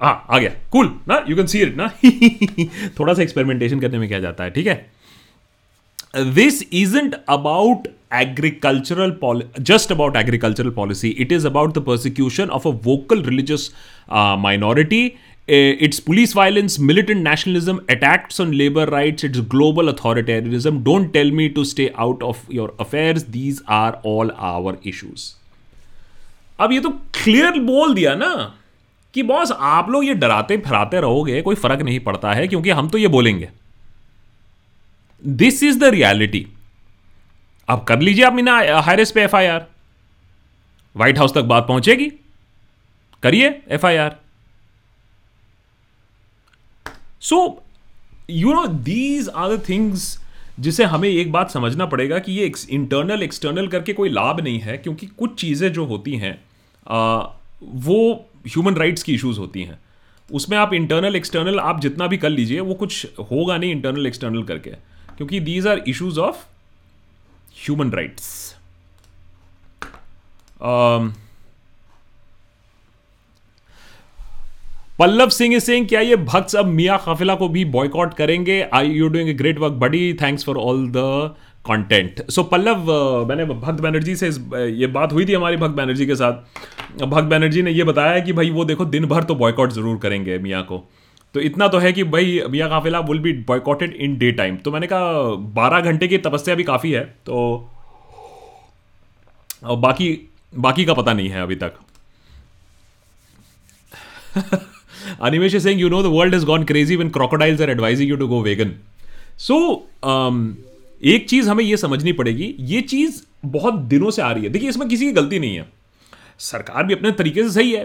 हाँ 0.00 0.26
आ 0.30 0.38
गया। 0.38 0.50
कूल 0.72 0.86
ना? 1.08 1.24
यू 1.28 1.36
कैन 1.36 1.46
सी 1.46 1.60
इट 1.62 1.76
ना? 1.76 1.88
थोड़ा 2.98 3.14
सा 3.14 3.22
एक्सपेरिमेंटेशन 3.22 3.80
करने 3.80 3.98
में 3.98 4.08
क्या 4.08 4.18
जाता 4.20 4.44
है, 4.44 4.50
ठीक 4.50 4.66
है? 4.66 4.74
This 6.34 6.62
isn't 6.72 7.14
about 7.28 7.88
agricultural 8.14 9.10
poli 9.20 9.44
just 9.60 9.92
about 9.92 10.16
agricultural 10.16 10.70
policy 10.76 11.08
it 11.20 11.32
is 11.32 11.46
about 11.46 11.74
the 11.78 11.82
prosecution 11.84 12.48
of 12.48 12.68
a 12.68 12.70
vocal 12.84 13.22
religious 13.22 13.70
minority 14.38 15.04
it's 15.48 15.98
police 15.98 16.34
violence 16.36 16.76
militant 16.80 17.22
nationalism 17.26 17.80
attacked 17.90 18.40
on 18.40 18.52
labour 18.54 18.88
right 18.88 19.24
it's 19.24 19.40
global 19.50 19.88
authoritarianism 19.88 20.82
don't 20.84 21.12
tell 21.12 21.32
me 21.32 21.48
to 21.48 21.64
stay 21.64 21.90
out 21.98 22.22
of 22.22 22.52
your 22.52 22.76
affair 22.80 23.18
these 23.30 23.60
are 23.68 24.00
all 24.06 24.30
our 24.38 24.78
issues 24.86 25.32
अब 26.60 26.72
ये 26.72 26.80
तो 26.80 26.90
clear 27.22 27.58
बोल 27.62 27.94
दिया 27.94 28.14
ना। 28.14 28.32
कि 29.14 29.22
boss, 29.22 29.52
आप 29.52 29.90
लोग 29.90 30.04
ये 30.04 30.14
डराते 30.14 30.56
फराते 30.58 31.00
रहोगे, 31.00 31.40
कोई 31.42 31.54
फ़र्क 31.56 31.82
नहीं 31.82 32.00
पड़ता 32.00 32.32
है, 32.32 32.46
क्योंकि 32.48 32.70
हम 32.70 32.88
तो 32.88 32.98
ये 32.98 33.08
बोलेंगे। 33.08 33.48
दिस 35.22 35.62
इज़ 35.62 35.78
द 35.78 35.84
रियलिटी 35.86 36.46
अब 37.68 37.84
कर 37.84 38.00
लीजिए 38.00 38.24
आप 38.24 38.32
मीना 38.32 38.58
हायरेस 38.80 39.10
पे 39.12 39.24
आर 39.24 39.66
व्हाइट 40.96 41.18
हाउस 41.18 41.34
तक 41.34 41.42
बात 41.44 41.66
पहुंचेगी। 41.68 42.10
करिए 43.22 43.48
F 43.68 43.86
I 43.86 43.96
R 43.96 44.16
so 47.22 47.40
you 48.30 48.52
know 48.54 48.66
these 48.66 49.28
are 49.28 49.56
the 49.56 49.62
things 49.68 50.16
जिसे 50.60 50.84
हमें 50.84 51.08
एक 51.08 51.32
बात 51.32 51.50
समझना 51.50 51.86
पड़ेगा 51.86 52.18
कि 52.18 52.32
ये 52.32 52.52
इंटरनल 52.70 53.22
एक्सटर्नल 53.22 53.68
करके 53.68 53.92
कोई 53.92 54.08
लाभ 54.08 54.40
नहीं 54.40 54.58
है, 54.60 54.76
क्योंकि 54.78 55.06
कुछ 55.08 55.34
चीज़ें 55.40 55.72
जो 55.72 55.84
होती 55.86 56.16
हैं 56.16 56.38
वो 57.76 58.27
ह्यूमन 58.46 58.74
राइट्स 58.74 59.02
की 59.02 59.14
इश्यूज़ 59.14 59.38
होती 59.38 59.62
हैं। 59.62 59.78
उसमें 60.28 60.56
आप 60.58 60.74
इंटरनल 60.74 61.16
एक्सटर्नल 61.16 61.58
आप 61.60 61.80
जितना 61.80 62.06
भी 62.06 62.16
कर 62.16 62.30
लीजिए, 62.30 62.60
वो 62.60 62.74
कुछ 62.74 63.06
होगा 63.20 63.56
नहीं 63.56 63.70
इंटरनल 63.70 64.06
एक्सटर्नल 64.06 64.42
करके। 64.42 64.70
क्योंकि 65.16 65.40
these 65.40 65.66
are 65.66 65.82
issues 65.88 66.20
of 66.20 66.44
human 67.56 67.90
rights 67.92 68.54
Pallav 74.98 75.28
Singh 75.28 75.58
Singh 75.58 75.86
क्या 75.86 76.00
ये 76.00 76.16
भक्त 76.16 76.54
अब 76.56 76.66
मिया 76.66 76.96
काफिला 76.96 77.34
को 77.34 77.48
भी 77.48 77.64
बॉयकॉट 77.64 78.14
करेंगे? 78.14 78.60
I 78.74 78.88
you 78.88 79.08
doing 79.08 79.36
great 79.38 79.58
work 79.58 79.72
buddy 79.72 80.14
thanks 80.14 80.44
for 80.44 80.56
all 80.58 80.86
the 80.88 81.34
content 81.64 82.20
so 82.30 82.42
Pallav 82.44 82.90
मैंने 83.28 83.44
भक्त 83.46 83.80
बैनर्जी 83.80 84.14
से 84.16 84.28
इस, 84.28 84.38
ये 84.72 84.86
बात 84.88 85.12
हुई 85.12 85.26
थी 85.26 85.34
हमारी 85.34 85.56
भक्त 85.56 85.74
बैनर्जी 85.76 86.06
के 86.06 86.14
साथ। 86.16 87.02
भक्त 87.02 87.24
बैनर्जी 87.24 87.62
ने 87.62 87.70
ये 87.70 87.84
बताया 87.84 88.20
कि 88.20 88.32
भाई 88.32 88.50
वो 88.50 88.64
देखो 88.64 88.84
दिन 88.86 89.06
भर 89.06 89.24
तो 89.24 89.34
बॉयकॉट 89.36 89.72
ज़रूर 89.72 89.98
करेंगे 89.98 90.38
मियाँ 90.38 90.62
को। 90.62 90.84
तो 91.34 91.40
इतना 91.40 91.68
तो 91.68 91.78
है 91.78 91.92
कि 91.92 92.04
भाई 92.06 92.40
मियाँ 92.50 92.68
काफिला 92.68 93.00
will 93.00 93.18
be 93.20 93.32
boycotted 93.48 93.92
in 93.94 94.16
day 94.18 94.30
time 94.32 94.56
तो 94.56 94.70
मैंने 94.72 94.86
कहा 94.86 95.34
बारह 95.54 95.80
घंटे 95.82 96.08
की 96.08 96.18
तपस्या 96.20 96.54
भी 96.54 96.64
काफ़ी 96.64 96.92
है 96.92 97.04
तो 97.26 97.36
और 99.64 99.76
बाकी 99.78 100.08
बाकी 100.52 100.84
का 100.84 100.94
पता 100.94 101.12
नहीं 101.12 101.28
है 101.28 101.42
अभी 101.42 101.56
तक। 101.56 101.72
Animesh 105.20 105.56
Singh 105.62 105.80
you 105.80 105.88
know 105.88 106.02
the 106.02 106.06
world 106.12 106.34
is 106.34 106.44
gone 106.46 106.64
crazy 106.64 106.96
when 106.96 107.10
crocodiles 107.10 107.60
are 107.60 107.70
advising 107.70 108.10
you 108.10 108.16
to 108.16 108.28
go 108.28 108.40
vegan 108.42 108.72
so 109.38 109.58
एक 111.00 111.28
चीज़ 111.28 111.48
हमें 111.50 111.64
यह 111.64 111.76
समझनी 111.76 112.12
पड़ेगी, 112.12 112.54
ये 112.60 112.80
चीज़ 112.82 113.20
बहुत 113.46 113.74
दिनों 113.84 114.10
से 114.10 114.22
आ 114.22 114.30
रही 114.32 114.44
है। 114.44 114.50
देखिए, 114.50 114.68
इसमें 114.68 114.88
किसी 114.88 115.04
की 115.04 115.12
गलती 115.12 115.38
नहीं 115.38 115.56
है। 115.56 115.68
सरकार 116.40 116.84
भी 116.84 116.94
अपने 116.94 117.12
तरीके 117.12 117.42
से 117.42 117.50
सही 117.50 117.72
है। 117.72 117.84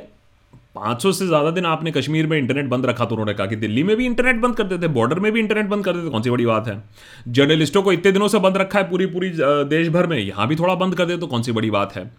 500 0.76 1.12
से 1.12 1.26
ज़्यादा 1.28 1.50
दिन 1.52 1.66
आपने 1.66 1.92
कश्मीर 1.92 2.28
में 2.28 2.38
इंटरनेट 2.38 2.66
बंद 2.66 2.86
रखा 2.86 3.06
तो 3.06 3.16
उन्होंने 3.16 3.34
कहा 3.34 3.48
कि 3.48 3.56
दिल्ली 3.56 3.84
में 3.84 3.96
भी 3.98 4.06
इंटरनेट 4.06 4.36
बंद 4.36 4.56
कर 4.56 4.64
देते, 4.64 4.88
बॉर्डर 4.90 5.20
में 5.20 5.32
भी 5.32 5.40
इंटरनेट 5.40 5.66
बंद 5.66 5.86
कर 5.86 5.94
देते। 5.94 6.10
कौन 6.10 6.22
सी 6.22 6.30
बड़ी 6.30 6.46
बात 6.46 6.68
है? 6.68 6.82
जर्नलिस्टों 7.30 7.84
को 7.84 7.94
इतने 7.94 8.12
दिनों 8.12 8.28
से 8.28 8.40
बंद 8.40 8.58
रखा 8.58 8.80
है 8.80 8.90
पूरी 8.90 9.06
पूरी 9.08 9.32
देश 9.70 9.88
भर 9.90 10.08
में। 10.08 10.18
यहाँ 10.18 10.48
भी 10.48 10.56
थोड़ा 10.56 10.76
बंद 10.76 10.96
कर 10.96 11.06
दे 11.06 11.18
तो 11.18 11.28
कौन 11.28 11.42
सी 11.42 11.52
बड़ी 11.52 11.70
बात 11.72 11.96
है? 11.96 12.12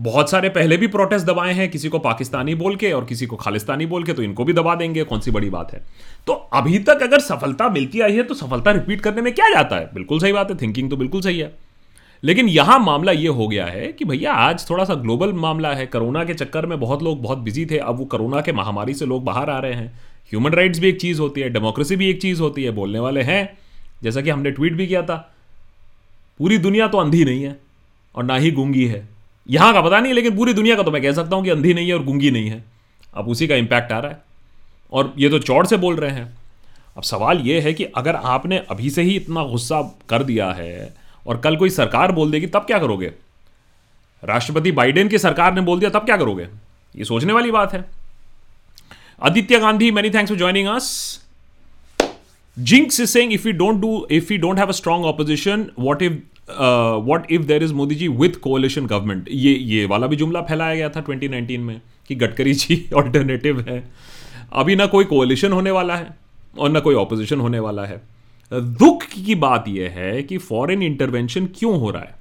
बहुत 0.00 0.30
सारे 0.30 0.48
पहले 0.48 0.76
भी 0.76 0.86
प्रोटेस्ट 0.86 1.26
दबाए 1.26 1.52
हैं, 1.52 1.70
किसी 1.70 1.88
को 1.88 1.98
पाकिस्तानी 1.98 2.54
बोल 2.54 2.76
के 2.76 2.92
और 2.92 3.04
किसी 3.04 3.26
को 3.26 3.36
खालिस्तानी 3.36 3.86
बोल 3.86 4.04
के 4.04 4.12
तो 4.12 4.22
इनको 4.22 4.44
भी 4.44 4.52
दबा 4.52 4.74
देंगे, 4.74 5.04
कौन 5.04 5.20
सी 5.20 5.30
बड़ी 5.30 5.50
बात 5.50 5.72
है? 5.72 5.80
तो 6.26 6.32
अभी 6.32 6.78
तक 6.78 7.02
अगर 7.02 7.20
सफलता 7.20 7.68
मिलती 7.68 8.00
आई 8.00 8.12
है 8.12 8.22
तो 8.22 8.34
सफलता 8.34 8.70
रिपीट 8.70 9.00
करने 9.00 9.22
में 9.22 9.32
क्या 9.34 9.48
जाता 9.48 9.76
है? 9.76 9.90
बिल्कुल 9.94 10.20
सही 10.20 10.32
बात 10.32 10.50
है 10.50 10.56
थिंकिंग 10.56 10.90
तो 10.90 10.96
बिल्कुल 10.96 11.20
सही 11.20 11.38
है। 11.38 11.52
लेकिन 12.22 12.48
यहाँ 12.48 12.78
मामला 12.78 13.12
ये 13.12 13.28
हो 13.28 13.48
गया 13.48 13.66
है 13.66 13.92
कि 13.92 14.04
भैया, 14.04 14.32
आज 14.32 14.68
थोड़ा 14.70 14.84
सा 14.84 14.94
ग्लोबल 14.94 15.32
मामला 15.32 15.72
है 15.72 15.86
कोरोना 15.86 16.24
के 16.24 16.34
चक्कर 16.34 16.66
में 16.66 16.78
बहुत 16.80 17.02
लोग 17.02 17.22
बहुत 17.22 17.38
बिज़ी 17.38 17.66
थे, 17.66 17.78
अब 17.78 17.98
वो 17.98 18.04
कोरोना 18.04 18.40
के 18.40 18.52
महामारी 18.52 18.94
से 18.94 19.06
लोग 19.06 19.24
बाहर 19.24 19.50
आ 19.50 19.58
रहे 19.58 19.72
हैं। 19.72 19.92
ह्यूमन 20.30 20.52
राइट्स 20.52 20.78
भी 20.78 20.88
एक 20.88 21.00
चीज़ 21.00 21.20
होती 21.20 21.40
है 21.40 21.48
डेमोक्रेसी 21.50 21.96
भी 21.96 22.10
एक 22.10 22.20
चीज़ 22.22 22.40
होती 22.40 22.64
है, 22.64 22.70
बोलने 22.70 22.98
वाले 22.98 23.22
हैं, 23.22 23.58
जैसा 24.02 24.20
कि 24.20 24.30
हमने 24.30 24.50
ट्वीट 24.50 24.72
भी 24.72 24.86
किया 24.86 25.02
था। 25.02 25.16
पूरी 26.40 26.58
दुनिया 26.58 26.88
तो 26.88 26.98
अंधी 26.98 27.24
नहीं 27.24 27.42
है, 27.42 27.56
और 28.14 28.24
ना 28.24 28.36
ही 28.36 28.50
गूँगी 28.50 28.86
है। 28.86 29.08
यहाँ 29.50 29.72
का 29.72 29.80
पता 29.80 30.00
नहीं, 30.00 30.12
लेकिन 30.12 30.36
पूरी 30.36 30.52
दुनिया 30.54 30.76
का 30.76 30.82
तो 30.82 30.90
मैं 30.90 31.02
कह 31.02 31.12
सकता 31.12 31.36
हूँ 31.36 31.44
कि 31.44 31.50
अंधी 31.50 31.74
नहीं 31.74 31.88
है 31.88 31.94
और 31.94 32.04
गूँगी 32.04 32.30
नहीं 32.30 32.50
है। 32.50 32.64
अब 33.14 33.28
उसी 33.28 33.46
का 33.46 33.54
इंपैक्ट 33.54 33.92
आ 33.92 33.98
रहा 33.98 34.10
है। 34.10 34.22
और 34.92 35.14
ये 35.18 35.28
तो 35.28 35.38
चौड़ 35.38 35.66
से 35.66 35.76
बोल 35.76 35.96
रहे 35.96 36.10
हैं। 36.10 36.38
अब 36.96 37.02
सवाल 37.02 37.38
ये 37.38 37.60
है 37.60 37.72
कि 37.72 37.84
अगर 37.84 38.16
आपने 38.16 38.58
अभी 38.70 38.90
से 38.90 39.02
ही 39.02 39.16
इतना 39.16 39.44
गुस्सा 39.44 39.80
कर 40.08 40.22
दिया 40.22 40.50
है 40.52 40.94
और 41.26 41.36
कल 41.36 41.56
कोई 41.56 41.70
सरकार 41.70 42.12
बोल 42.12 42.30
देगी, 42.30 42.46
तब 42.46 42.60
क्या 42.60 42.78
करोगे? 42.78 43.12
राष्ट्रपति 44.22 44.72
बाइडेन 44.72 45.08
की 45.08 45.18
सरकार 45.18 45.54
ने 45.54 45.60
बोल 45.60 45.78
दिया, 45.78 45.90
तब 45.90 46.04
क्या 46.04 46.16
करोगे? 46.16 46.46
ये 46.96 47.04
सोचने 47.04 47.32
वाली 47.32 47.50
बात 47.50 47.72
है। 47.72 47.84
Aditya 49.22 49.58
Gandhi 49.58 49.90
many 49.90 50.10
thanks 50.10 50.30
for 50.30 50.38
joining 50.38 50.68
us 50.68 50.88
Jinx 52.58 53.00
is 53.00 53.10
saying 53.10 53.32
if 53.32 53.48
you 53.48 53.70
do 53.72 54.06
if 54.10 54.32
you 54.32 54.38
don't 54.38 54.58
have 54.58 54.68
a 54.68 54.72
strong 54.72 55.04
opposition 55.04 55.66
what 55.78 56.02
if 56.02 56.14
what 57.06 57.32
if 57.32 57.42
there 57.42 57.62
is 57.62 57.74
Modi 57.74 57.94
ji 57.94 58.08
with 58.08 58.40
coalition 58.40 58.86
government 58.86 59.28
ये 59.30 59.54
ये 59.54 59.86
वाला 59.86 60.06
भी 60.06 60.16
जुमला 60.16 60.40
फैलाया 60.40 60.74
गया 60.74 60.88
था 60.88 61.04
2019 61.06 61.58
में 61.58 61.80
कि 62.08 62.14
गडकरी 62.14 62.54
जी 62.54 62.90
ऑल्टरनेटिव 62.96 63.60
है। 63.60 63.82
अभी 64.52 64.76
ना 64.76 64.86
कोई 64.86 65.04
कोलिशन 65.04 65.52
होने 65.52 65.70
वाला 65.70 65.96
है 65.96 66.16
और 66.58 66.70
ना 66.70 66.80
कोई 66.80 66.94
ऑपोजिशन 66.94 67.40
होने 67.40 67.58
वाला 67.58 67.84
है। 67.84 68.02
दुख 68.52 69.02
की 69.02 69.34
बात 69.34 69.68
यह 69.68 69.90
है 69.90 70.22
कि 70.22 70.38
फॉरेन 70.38 70.82
इंटरवेंशन 70.82 71.46
क्यों 71.46 71.80
हो 71.80 71.90
रहा 71.90 72.02
है? 72.02 72.14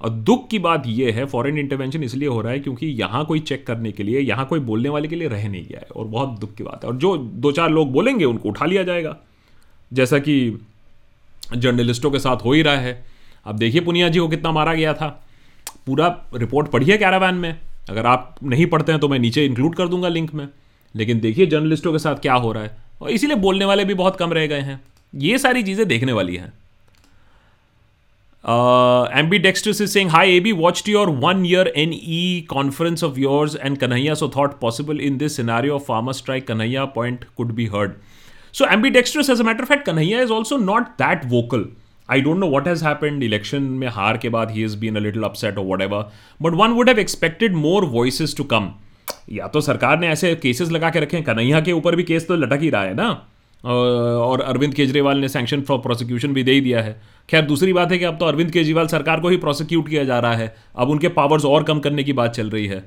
और 0.00 0.10
दुख 0.10 0.48
की 0.48 0.58
बात 0.58 0.82
यह 0.86 1.14
है 1.14 1.24
फॉरेन 1.26 1.58
इंटरवेंशन 1.58 2.02
इसलिए 2.02 2.28
हो 2.28 2.40
रहा 2.40 2.52
है 2.52 2.58
क्योंकि 2.58 2.86
यहाँ 2.86 3.24
कोई 3.24 3.40
चेक 3.40 3.66
करने 3.66 3.92
के 3.92 4.02
लिए, 4.02 4.20
यहाँ 4.20 4.46
कोई 4.46 4.60
बोलने 4.60 4.88
वाले 4.88 5.08
के 5.08 5.16
लिए 5.16 5.28
रह 5.28 5.48
नहीं 5.48 5.64
गया 5.64 5.78
है 5.78 5.86
और 5.96 6.04
बहुत 6.04 6.38
दुख 6.40 6.54
की 6.54 6.64
बात 6.64 6.84
है। 6.84 6.90
और 6.90 6.96
जो 6.96 7.16
दो 7.16 7.52
चार 7.52 7.70
लोग 7.70 7.92
बोलेंगे 7.92 8.24
उनको 8.24 8.48
उठा 8.48 8.66
लिया 8.66 8.82
जाएगा। 8.82 9.16
जैसा 9.92 10.18
कि 10.18 10.66
जर्नलिस्टों 11.56 12.10
के 12.10 12.18
साथ 12.18 12.36
हो 12.36 12.52
ही 12.52 12.62
रहा 12.62 12.76
है 12.76 13.17
अब 13.48 13.56
देखिए 13.56 13.80
पुनिया 13.80 14.08
जी 14.08 14.18
को 14.18 14.28
कितना 14.28 14.52
मारा 14.52 14.74
गया 14.74 14.94
था। 14.94 15.08
पूरा 15.86 16.08
रिपोर्ट 16.34 16.68
पढ़िए 16.68 16.96
कैरावैन 16.98 17.34
में। 17.34 17.56
अगर 17.90 18.06
आप 18.06 18.34
नहीं 18.44 18.66
पढ़ते 18.66 18.92
हैं 18.92 19.00
तो 19.00 19.08
मैं 19.08 19.18
नीचे 19.18 19.44
इंक्लूड 19.46 19.74
कर 19.74 19.88
दूँगा 19.88 20.08
लिंक 20.08 20.34
में। 20.34 20.48
लेकिन 20.94 21.20
देखिए 21.20 21.46
जर्नलिस्टों 21.46 21.92
के 21.92 21.98
साथ 21.98 22.16
क्या 22.22 22.34
हो 22.36 22.52
रहा 22.52 22.62
है। 22.62 22.76
और 23.02 23.10
इसीलिए 23.10 23.36
बोलने 23.38 23.64
वाले 23.64 23.84
भी 23.84 23.94
बहुत 23.94 24.16
कम 24.16 24.32
रह 24.32 24.46
गए 24.46 24.60
हैं। 24.60 24.80
ये 25.14 25.38
सारी 25.38 25.62
चीज़ें 25.62 25.86
देखने 25.88 26.12
वाली 26.12 26.36
हैं। 26.36 26.52
Ambi 29.18 29.38
Dexters 29.38 29.80
is 29.80 29.90
saying 29.90 30.10
hi 30.10 30.36
AB 30.36 30.52
watched 30.52 30.88
your 30.88 31.10
one 31.22 31.44
year 31.46 31.72
N 31.76 31.92
E 31.92 32.46
conference 32.50 33.04
of 33.04 33.18
yours 33.20 33.56
and 33.56 33.76
Kanhaiya 33.78 34.14
so 34.14 34.28
thought 34.36 34.58
possible 34.60 35.00
in 35.00 35.16
this 35.18 35.36
scenario 35.36 35.74
of 35.74 35.82
farmer 35.82 36.12
strike 36.12 36.46
Kanhaiya 36.48 36.84
point 36.94 37.24
could 37.36 37.52
be 37.54 37.66
heard 37.66 37.92
so 38.54 38.66
Ambi 38.66 38.90
Dexters 38.90 39.30
as 39.30 39.40
a 39.40 39.44
matter 39.44 39.64
fact 39.64 39.84
Kanhaiya 39.86 40.20
is 40.20 40.32
also 40.32 40.56
not 40.56 40.88
that 41.02 41.24
vocal 41.26 41.66
I 42.10 42.20
don't 42.20 42.38
know 42.38 42.50
what 42.50 42.68
has 42.68 42.84
happened 42.84 43.22
election 43.22 43.62
में 43.62 43.88
हार 43.88 44.16
के 44.16 44.28
बाद 44.28 44.50
ही 44.50 44.64
is 44.64 44.76
been 44.76 44.96
a 44.96 45.00
little 45.00 45.22
upset 45.22 45.58
और 45.58 45.66
whatever 45.82 46.10
but 46.42 46.54
one 46.54 46.70
would 46.70 46.88
have 46.88 46.98
expected 46.98 47.54
more 47.56 47.84
voices 47.84 48.36
to 48.36 48.44
come 48.44 48.70
या 49.32 49.46
तो 49.46 49.60
सरकार 49.60 49.98
ने 50.00 50.08
ऐसे 50.08 50.34
केसेस 50.34 50.70
लगा 50.70 50.90
के 50.90 51.00
रखे 51.00 51.16
हैं। 51.16 51.24
कन्हैया 51.26 51.60
के 51.60 51.72
ऊपर 51.72 51.96
भी 51.96 52.02
केस 52.02 52.26
तो 52.28 52.36
लटक 52.36 52.60
ही 52.62 52.70
रहा 52.70 52.82
है 52.82 52.94
ना? 52.94 53.08
और 53.64 54.40
अरविंद 54.40 54.74
केजरीवाल 54.74 55.18
ने 55.18 55.28
सैंक्शन 55.28 55.60
फॉर 55.60 55.78
प्रोसिक्यूशन 55.78 56.32
भी 56.32 56.42
दे 56.42 56.52
ही 56.52 56.60
दिया 56.60 56.82
है। 56.82 57.00
खैर, 57.28 57.42
दूसरी 57.44 57.72
बात 57.72 57.92
है 57.92 57.98
कि 57.98 58.04
अब 58.04 58.18
तो 58.18 58.26
अरविंद 58.26 58.50
केजरीवाल 58.50 58.86
सरकार 58.86 59.20
को 59.20 59.28
ही 59.28 59.36
प्रोसिक्यूट 59.36 59.88
किया 59.88 60.04
जा 60.04 60.18
रहा 60.18 60.34
है। 60.34 60.54
अब 60.76 60.90
उनके 60.90 61.08
पावर्स 61.08 61.44
और 61.44 61.64
कम 61.64 61.78
करने 61.78 62.04
की 62.04 62.12
बात 62.12 62.34
चल 62.34 62.50
रही 62.50 62.66
है। 62.66 62.82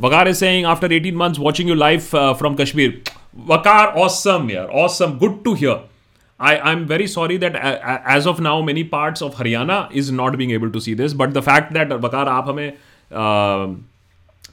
Waqar 0.00 0.28
is 0.28 0.36
saying 0.36 0.66
after 0.66 0.92
18 0.92 1.16
months 1.16 1.38
watching 1.40 1.68
you 1.68 1.74
live 1.74 2.00
from 2.00 2.54
Kashmir 2.54 3.02
Waqar 3.46 3.86
awesome 3.98 4.48
यार 4.50 4.66
awesome 4.84 5.18
good 5.18 5.42
to 5.44 5.54
hear 5.54 5.95
I, 6.40 6.58
I'm 6.58 6.86
very 6.86 7.06
sorry 7.06 7.36
that 7.38 7.54
uh, 7.56 7.78
uh, 7.82 8.00
as 8.04 8.26
of 8.26 8.40
now, 8.40 8.60
many 8.60 8.84
parts 8.84 9.22
of 9.22 9.34
Haryana 9.36 9.90
is 9.92 10.10
not 10.12 10.36
being 10.36 10.50
able 10.50 10.70
to 10.70 10.80
see 10.80 10.94
this. 10.94 11.14
But 11.14 11.32
the 11.32 11.42
fact 11.42 11.72
that 11.72 11.88
Vakar, 11.88 12.26
you 12.56 12.72
are 13.12 13.76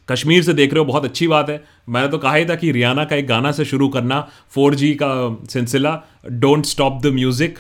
Kashmir 0.10 0.44
से 0.44 0.54
देख 0.54 0.74
रहे 0.74 0.80
हो 0.80 0.86
बहुत 0.86 1.06
अच्छी 1.06 1.28
बात 1.28 1.50
है। 1.50 1.64
मैंने 1.90 2.08
तो 2.08 2.18
कहा 2.18 2.34
ही 2.36 2.46
था 2.46 2.56
कि 2.56 2.72
रियाना 2.72 3.04
का 3.06 3.16
एक 3.16 3.28
गाना 3.28 3.52
से 3.52 3.66
शुरू 3.66 3.88
करना 3.90 4.20
फोर 4.52 4.76
जी 4.76 4.94
का 5.02 5.12
सिलसिला 5.50 6.02
don't 6.32 6.66
stop 6.66 7.00
the 7.04 7.14
music 7.14 7.60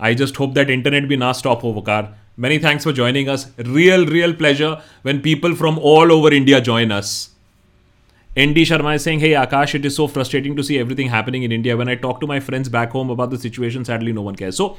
I 0.00 0.14
just 0.14 0.38
hope 0.40 0.50
that 0.54 0.70
internet 0.70 1.06
भी 1.08 1.16
ना 1.16 1.32
स्टॉप 1.32 1.64
हो 1.64 1.72
Waqar 1.78 2.14
many 2.38 2.58
thanks 2.58 2.84
for 2.84 2.94
joining 2.94 3.28
us 3.28 3.46
real 3.60 4.06
real 4.06 4.32
pleasure 4.32 4.76
when 5.06 5.18
people 5.24 5.54
from 5.54 5.78
all 5.94 6.12
over 6.12 6.34
India 6.34 6.58
join 6.58 6.90
us 6.90 7.33
ND 8.36 8.62
Sharma 8.68 8.96
is 8.96 9.04
saying, 9.04 9.20
Hey 9.20 9.30
Akash, 9.30 9.76
it 9.76 9.84
is 9.84 9.94
so 9.94 10.08
frustrating 10.08 10.56
to 10.56 10.62
see 10.64 10.76
everything 10.76 11.08
happening 11.08 11.44
in 11.44 11.52
India. 11.52 11.76
When 11.76 11.88
I 11.88 11.94
talk 11.94 12.20
to 12.20 12.26
my 12.26 12.40
friends 12.40 12.68
back 12.68 12.90
home 12.90 13.10
about 13.10 13.30
the 13.30 13.38
situation, 13.38 13.84
sadly 13.84 14.12
no 14.12 14.22
one 14.22 14.34
cares. 14.34 14.56
So, 14.56 14.76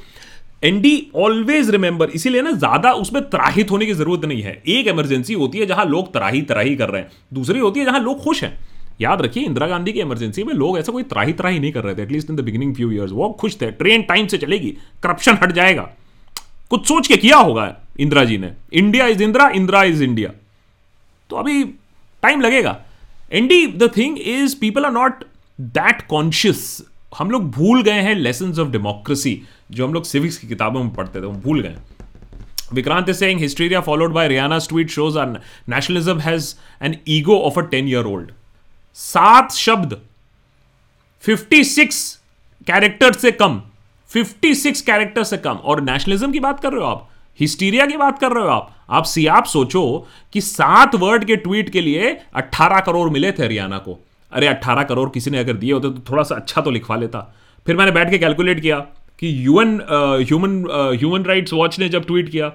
ND 0.64 0.92
always 1.16 1.70
remember 1.70 2.10
इसीलिए 2.14 2.42
ना 2.42 2.50
ज़्यादा 2.50 2.92
उसमें 3.00 3.22
त्राहित 3.30 3.70
होने 3.70 3.86
की 3.86 3.92
ज़रूरत 3.94 4.24
नहीं 4.24 4.42
है। 4.42 4.52
एक 4.68 4.86
इमरजेंसी 4.88 5.34
होती 5.34 5.58
है 5.58 5.66
जहाँ 5.66 5.84
लोग 5.86 6.12
त्राही 6.12 6.42
त्राही 6.42 6.74
कर 6.76 6.90
रहे 6.90 7.02
हैं। 7.02 7.10
दूसरी 7.34 7.58
होती 7.58 7.80
है 7.80 7.86
जहाँ 7.86 8.00
लोग 8.00 8.22
खुश 8.22 8.42
हैं। 8.44 8.52
याद 9.00 9.22
रखिए 9.22 9.44
इंदिरा 9.44 9.66
गांधी 9.66 9.92
की 9.92 10.00
इमरजेंसी 10.00 10.44
में 10.44 10.52
लोग 10.54 10.78
ऐसा 10.78 10.92
कोई 10.92 11.02
त्राही 11.02 11.32
त्राही 11.32 11.58
नहीं 11.58 11.72
कर 11.72 11.84
रहे 11.84 11.94
थे 11.94 12.02
at least 12.02 12.30
in 12.30 12.36
the 12.36 12.40
beginning 12.40 12.74
few 12.76 12.90
years 12.92 13.12
वो 13.12 13.28
खुश 13.40 13.60
थे। 13.60 13.70
ट्रेन 13.80 14.02
टाइम 14.02 14.26
से 14.26 14.38
चलेगी। 14.38 14.76
करप्शन 15.02 15.38
हट 15.42 15.52
जाएगा। 15.52 15.88
कुछ 16.70 16.86
सोच 16.88 17.06
के 17.08 17.16
किया 17.16 17.36
होगा 17.36 17.74
इंदिरा 18.00 18.24
जी 18.24 18.38
ने। 18.38 18.52
India 18.72 19.06
is 19.06 19.22
Indira 19.22 19.48
Indira 19.56 19.82
is 19.84 20.02
India 20.04 20.30
तो 21.30 21.36
अभी 21.36 21.62
टाइम 22.22 22.40
लगेगा। 22.40 22.80
ND 23.32 23.66
the 23.66 23.90
thing 23.96 24.18
is 24.18 24.56
people 24.60 24.84
are 24.84 24.92
not 24.92 25.24
that 25.60 26.06
conscious 26.06 26.82
हम 27.18 27.30
लोग 27.30 27.50
भूल 27.50 27.82
गए 27.82 28.00
हैं 28.02 28.14
लेसन 28.14 28.60
ऑफ़ 28.60 28.68
डेमोक्रेसी 28.68 29.40
जो 29.70 29.86
हम 29.86 29.94
लोग 29.94 30.04
सिविक्स 30.04 30.38
की 30.38 30.48
किताबों 30.48 30.82
में 30.84 30.94
पढ़ते 30.94 31.20
थे, 31.20 31.24
वो 31.26 31.32
भूल 31.32 31.60
गए 31.60 31.76
is 32.72 33.12
saying 33.12 33.40
hysteria 33.40 33.80
followed 33.80 34.12
by 34.12 34.28
Rihanna 34.28 34.58
tweet 34.68 34.90
shows 34.90 35.18
our 35.18 35.40
nationalism 35.68 36.18
has 36.20 36.54
an 36.82 36.96
ego 37.08 37.38
of 37.38 37.58
a 37.58 37.62
ten 37.62 37.88
year 37.88 38.04
old 38.04 38.32
सात 38.94 39.52
शब्द 39.52 39.96
56 41.24 41.94
कैरेक्टर 42.66 43.12
से 43.12 43.30
कम 43.32 43.60
56 44.10 44.80
कैरेक्टर 44.80 45.24
से 45.24 45.36
कम। 45.36 45.56
और 45.64 45.80
नेशनलिज्म 45.80 46.32
की 46.32 46.40
बात 46.40 46.60
कर 46.60 46.72
रहे 46.72 46.80
हो 46.80 46.86
आप? 46.86 47.08
हिस्टीरिया 47.40 47.86
की 47.86 47.96
बात 47.96 48.18
कर 48.18 48.32
रहे 48.32 48.44
हो 48.44 48.50
आप? 48.50 48.72
आप 48.90 49.04
सी, 49.04 49.26
आप 49.26 49.44
सोचो 49.44 50.06
कि 50.32 50.40
सात 50.40 50.94
वर्ड 50.94 51.24
के 51.24 51.36
ट्वीट 51.36 51.70
के 51.70 51.80
लिए 51.80 52.16
18 52.34 52.80
करोड़ 52.80 53.08
मिले 53.10 53.32
थे 53.32 53.44
हरियाणा 53.44 53.78
को। 53.78 53.98
अरे 54.32 54.46
18 54.46 54.82
करोड़ 54.82 55.08
किसी 55.10 55.30
ने 55.30 55.38
अगर 55.38 55.52
दिए 55.54 55.72
होते 55.72 55.90
तो 55.90 56.02
थोड़ा 56.10 56.22
सा 56.22 56.34
अच्छा 56.34 56.60
तो 56.60 56.70
लिखवा 56.70 56.96
लेता। 56.96 57.20
फिर 57.66 57.76
मैंने 57.76 57.92
बैठ 57.92 58.10
के 58.10 58.18
कैलकुलेट 58.18 58.60
किया 58.60 58.78
कि 59.20 59.46
UN 59.46 59.80
human 59.90 60.62
human 60.94 61.24
rights 61.24 61.52
watch 61.52 61.78
ने 61.78 61.88
जब 61.88 62.06
ट्वीट 62.06 62.28
किया, 62.28 62.48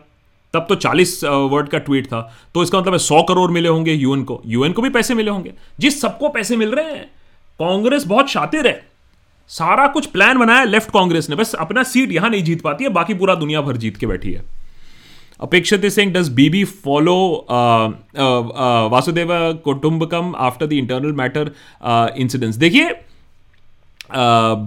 तब 0.54 0.66
तो 0.70 0.76
40 0.76 1.24
वर्ड 1.24 1.68
का 1.70 1.78
ट्वीट 1.78 2.06
था। 2.06 2.22
तो 2.54 2.64
इसका 2.64 2.80
मतलब 2.80 2.94
है 2.94 3.00
सौ 3.00 3.22
करोड़ 3.24 3.50
मिले 3.52 3.70
होंगे 3.70 3.94
यूएन 3.94 4.24
को। 4.24 4.42
यूएन 4.46 4.72
को 4.72 4.82
भी 4.82 4.90
पैसे 4.90 5.14
मिले 5.14 5.32
होंगे। 5.32 5.54
जिस 5.80 6.02
सबको 6.02 6.30
पैसे 6.30 6.58
मिल 6.58 6.72
रहे 6.72 6.86
हैं, 6.86 7.06
कांग्रेस 7.60 8.06
बहुत 8.06 8.30
शातिर 8.30 8.68
है। 8.68 8.74
सारा 9.50 9.88
कुछ 9.88 10.06
प्लान 10.06 10.38
बनाया 10.38 10.64
लेफ़्ट 10.64 10.92
कांग्रेस 10.92 11.30
ने। 11.30 11.36
बस 11.36 11.54
अपना 11.56 11.84
सीट 11.84 12.12
यहाँ 12.12 12.30
नहीं 12.30 12.44
जीत 12.44 12.62
पाती 12.62 12.84
है, 12.84 12.90
बाकी 12.90 13.14
पूरा 13.14 13.36
दुनिया 13.36 13.62
भर 13.62 13.78
जीत 13.78 13.98
के 13.98 14.08
बैठी 14.08 14.32
है। 14.34 14.61
Apekshit 15.42 15.86
Singh 15.86 16.12
does 16.14 16.30
BB 16.30 16.64
follow 16.64 17.48
Vasudev 18.92 19.28
कुटुंबकम 19.64 20.34
after 20.36 20.66
the 20.66 20.74
internal 20.74 21.12
matter 21.12 21.52
incidents 22.18 22.58
देखिए 22.58 22.90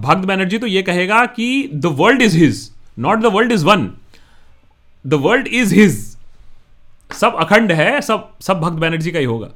भक्त 0.06 0.26
बैनर्जी 0.26 0.58
तो 0.58 0.66
ये 0.66 0.82
कहेगा 0.82 1.24
कि 1.26 1.70
the 1.74 1.86
world 1.86 2.22
is 2.22 2.36
his 2.38 2.70
not 2.98 3.18
the 3.18 3.26
world 3.26 3.52
is 3.52 3.64
one 3.64 3.90
the 5.06 5.14
world 5.14 5.46
is 5.46 5.74
his 5.74 6.16
सब 7.12 7.34
अखंड 7.34 7.72
है 7.72 8.00
सब 8.00 8.30
सब 8.40 8.60
भक्त 8.60 8.72
बैनर्जी 8.72 9.10
का 9.10 9.18
ही 9.18 9.24
होगा 9.24 9.48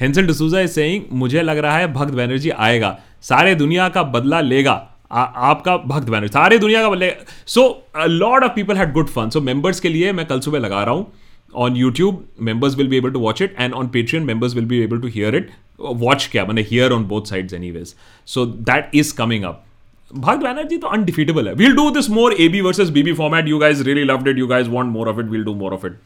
हेंसल 0.00 0.26
डिसूजा 0.26 0.60
इज़ 0.60 0.70
सेइंग 0.70 1.02
मुझे 1.12 1.42
लग 1.42 1.58
रहा 1.58 1.76
है 1.78 1.92
भक्त 1.92 2.12
बैनर्जी 2.12 2.50
आएगा। 2.50 2.98
सारे 3.22 3.54
दुनिया 3.54 3.88
का 3.88 4.02
बदला 4.02 4.40
लेगा। 4.40 4.89
आपका 5.10 5.76
भक्त 5.76 6.10
बैनर 6.10 6.28
सारे 6.28 6.58
दुनिया 6.58 6.82
का 6.82 6.88
बल्ले। 6.90 7.12
So 7.46 7.62
lot 7.98 8.44
of 8.44 8.52
people 8.52 8.76
had 8.76 8.92
good 8.92 9.08
fun 9.08 9.30
so 9.30 9.40
members 9.40 9.80
के 9.80 9.88
लिए 9.88 10.12
मैं 10.12 10.26
कल 10.26 10.40
सुबह 10.40 10.58
लगा 10.58 10.82
रहा 10.84 10.94
हूँ। 10.94 11.12
On 11.54 11.76
YouTube 11.76 12.24
members 12.42 12.76
will 12.76 12.88
be 12.88 12.96
able 12.96 13.10
to 13.10 13.20
watch 13.20 13.42
it 13.42 13.54
and 13.58 13.72
on 13.74 13.88
Patreon 13.88 14.26
members 14.26 14.54
will 14.54 14.64
be 14.64 14.78
able 14.82 15.00
to 15.00 15.08
hear 15.08 15.34
it 15.36 15.50
watch 15.80 16.28
क्या? 16.32 16.44
मैंने 16.44 16.62
hear 16.70 16.92
on 16.92 17.04
both 17.06 17.30
sides 17.30 17.54
anyways 17.70 17.94
so 18.28 18.44
that 18.46 18.90
is 18.94 19.14
coming 19.16 19.44
up 19.44 19.64
Bhakt 20.10 20.42
Banerjee 20.42 20.76
तो 20.76 20.86
undefeatable 20.88 21.48
है। 21.48 21.54
Will 21.54 21.74
do 21.74 21.90
this 21.90 22.10
more 22.10 22.34
A 22.34 22.48
B 22.48 22.60
versus 22.60 22.90
B 22.90 23.02
B 23.02 23.12
format 23.14 23.48
you 23.48 23.58
guys 23.58 23.82
really 23.84 24.04
love 24.04 24.28
it 24.28 24.38
you 24.38 24.46
guys 24.46 24.68
want 24.68 24.92
more 24.92 25.08
of 25.08 25.20
it 25.20 25.26
will 25.26 25.44
do 25.44 25.54
more 25.54 25.72
of 25.74 25.86
it 25.86 25.98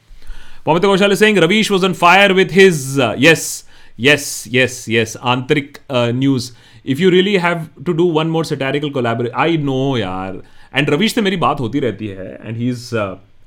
Pavitra 0.67 0.87
Kaushal 0.89 1.15
Singh 1.17 1.39
Ravish 1.41 1.71
was 1.71 1.85
on 1.85 1.93
fire 1.95 2.33
with 2.33 2.53
his 2.53 2.99
yes 3.19 3.65
yes 4.01 4.45
yes 4.53 4.85
yes 4.89 5.17
आंतरिक 5.23 5.79
news 5.93 6.51
if 6.87 7.01
you 7.01 7.11
really 7.11 7.35
have 7.37 7.67
to 7.87 7.93
do 7.93 8.05
one 8.05 8.27
more 8.27 8.45
satirical 8.45 8.91
collaborate 8.91 9.33
I 9.35 9.57
know 9.57 9.97
यार 9.97 10.43
and 10.75 10.91
Ravish 10.91 11.15
से 11.15 11.23
मेरी 11.23 11.37
बात 11.37 11.61
होती 11.61 11.81
रहती 11.81 12.07
है 12.07 12.41
and 12.45 12.57
he 12.57 12.69
is 12.69 12.95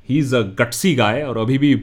he 0.10 0.18
is 0.20 0.36
a 0.36 0.42
gutsy 0.60 0.96
guy 0.96 1.22
और 1.22 1.38
अभी 1.38 1.58
भी 1.58 1.76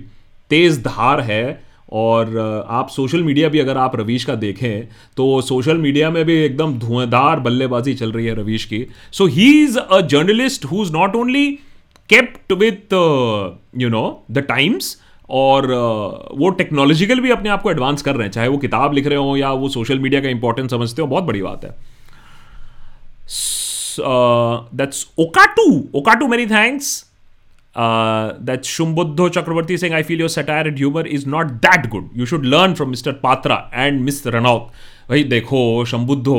तेज 0.51 0.79
धार 0.83 1.21
है 1.21 1.45
और 1.93 2.27
uh, 2.27 2.71
आप 2.73 2.89
सोशल 2.89 3.23
मीडिया 3.23 3.49
भी 3.49 3.59
अगर 3.59 3.77
आप 3.77 3.97
रवीश 3.97 4.25
का 4.25 4.35
देखें 4.35 4.89
तो 5.17 5.41
सोशल 5.41 5.79
मीडिया 5.79 6.11
में 6.11 6.25
भी 6.25 6.35
एकदम 6.35 6.79
धुआंधार 6.79 7.41
बल्लेबाजी 7.41 7.95
चल 7.95 8.13
रही 8.13 8.27
है 8.27 8.35
रवीश 8.35 8.65
की। 8.65 8.87
So 9.13 9.27
he 9.27 9.65
is 9.65 9.79
a 9.79 10.01
journalist 10.01 10.65
who 10.65 10.83
is 10.83 10.93
not 10.93 11.17
only 11.17 11.51
kept 12.11 12.53
with 12.53 12.93
you 13.79 13.89
know 13.89 14.25
the 14.31 14.39
times 14.39 14.97
और 15.29 15.67
वो 16.39 16.51
टेक्नोलॉजिकल 16.53 17.21
भी 17.21 17.31
अपने 17.31 17.51
आप 17.51 17.63
को 17.63 17.71
एडवांस 17.71 18.03
कर 18.03 18.15
रहे 18.17 18.27
हैं, 18.27 18.33
चाहे 18.33 18.49
वो 18.49 18.59
किताब 18.59 18.93
लिख 18.93 19.07
रहे 19.07 19.19
हो 19.19 19.37
या 19.37 19.51
वो 19.53 19.69
सोशल 19.69 19.99
मीडिया 19.99 20.21
का 20.21 20.29
इंपॉर्टेंस 20.29 20.71
समझते 20.71 21.03
हो, 21.03 21.09
बहुत 21.09 21.25
बड़ी 21.25 21.43
बात 21.43 21.65
है। 21.65 21.71
दैट्स 23.99 25.07
ओकाटू 25.19 25.67
ओकाटू 25.95 26.27
many 26.29 26.47
thanks 26.47 27.05
that 27.77 28.65
Shambuddho 28.65 29.29
Chakraborty 29.29 29.79
Singh 29.79 29.95
I 29.95 30.03
feel 30.03 30.21
your 30.21 30.29
satire 30.29 30.67
and 30.67 30.77
humour 30.77 31.07
is 31.07 31.29
not 31.29 31.47
that 31.63 31.89
good 31.91 32.11
you 32.17 32.27
should 32.27 32.45
learn 32.45 32.75
from 32.75 32.91
mister 32.91 33.13
Patra 33.23 33.57
and 33.75 34.01
miss 34.01 34.27
Ranaut 34.27 34.71
भाई 35.09 35.25
देखो 35.25 35.85
Shambuddho 35.85 36.39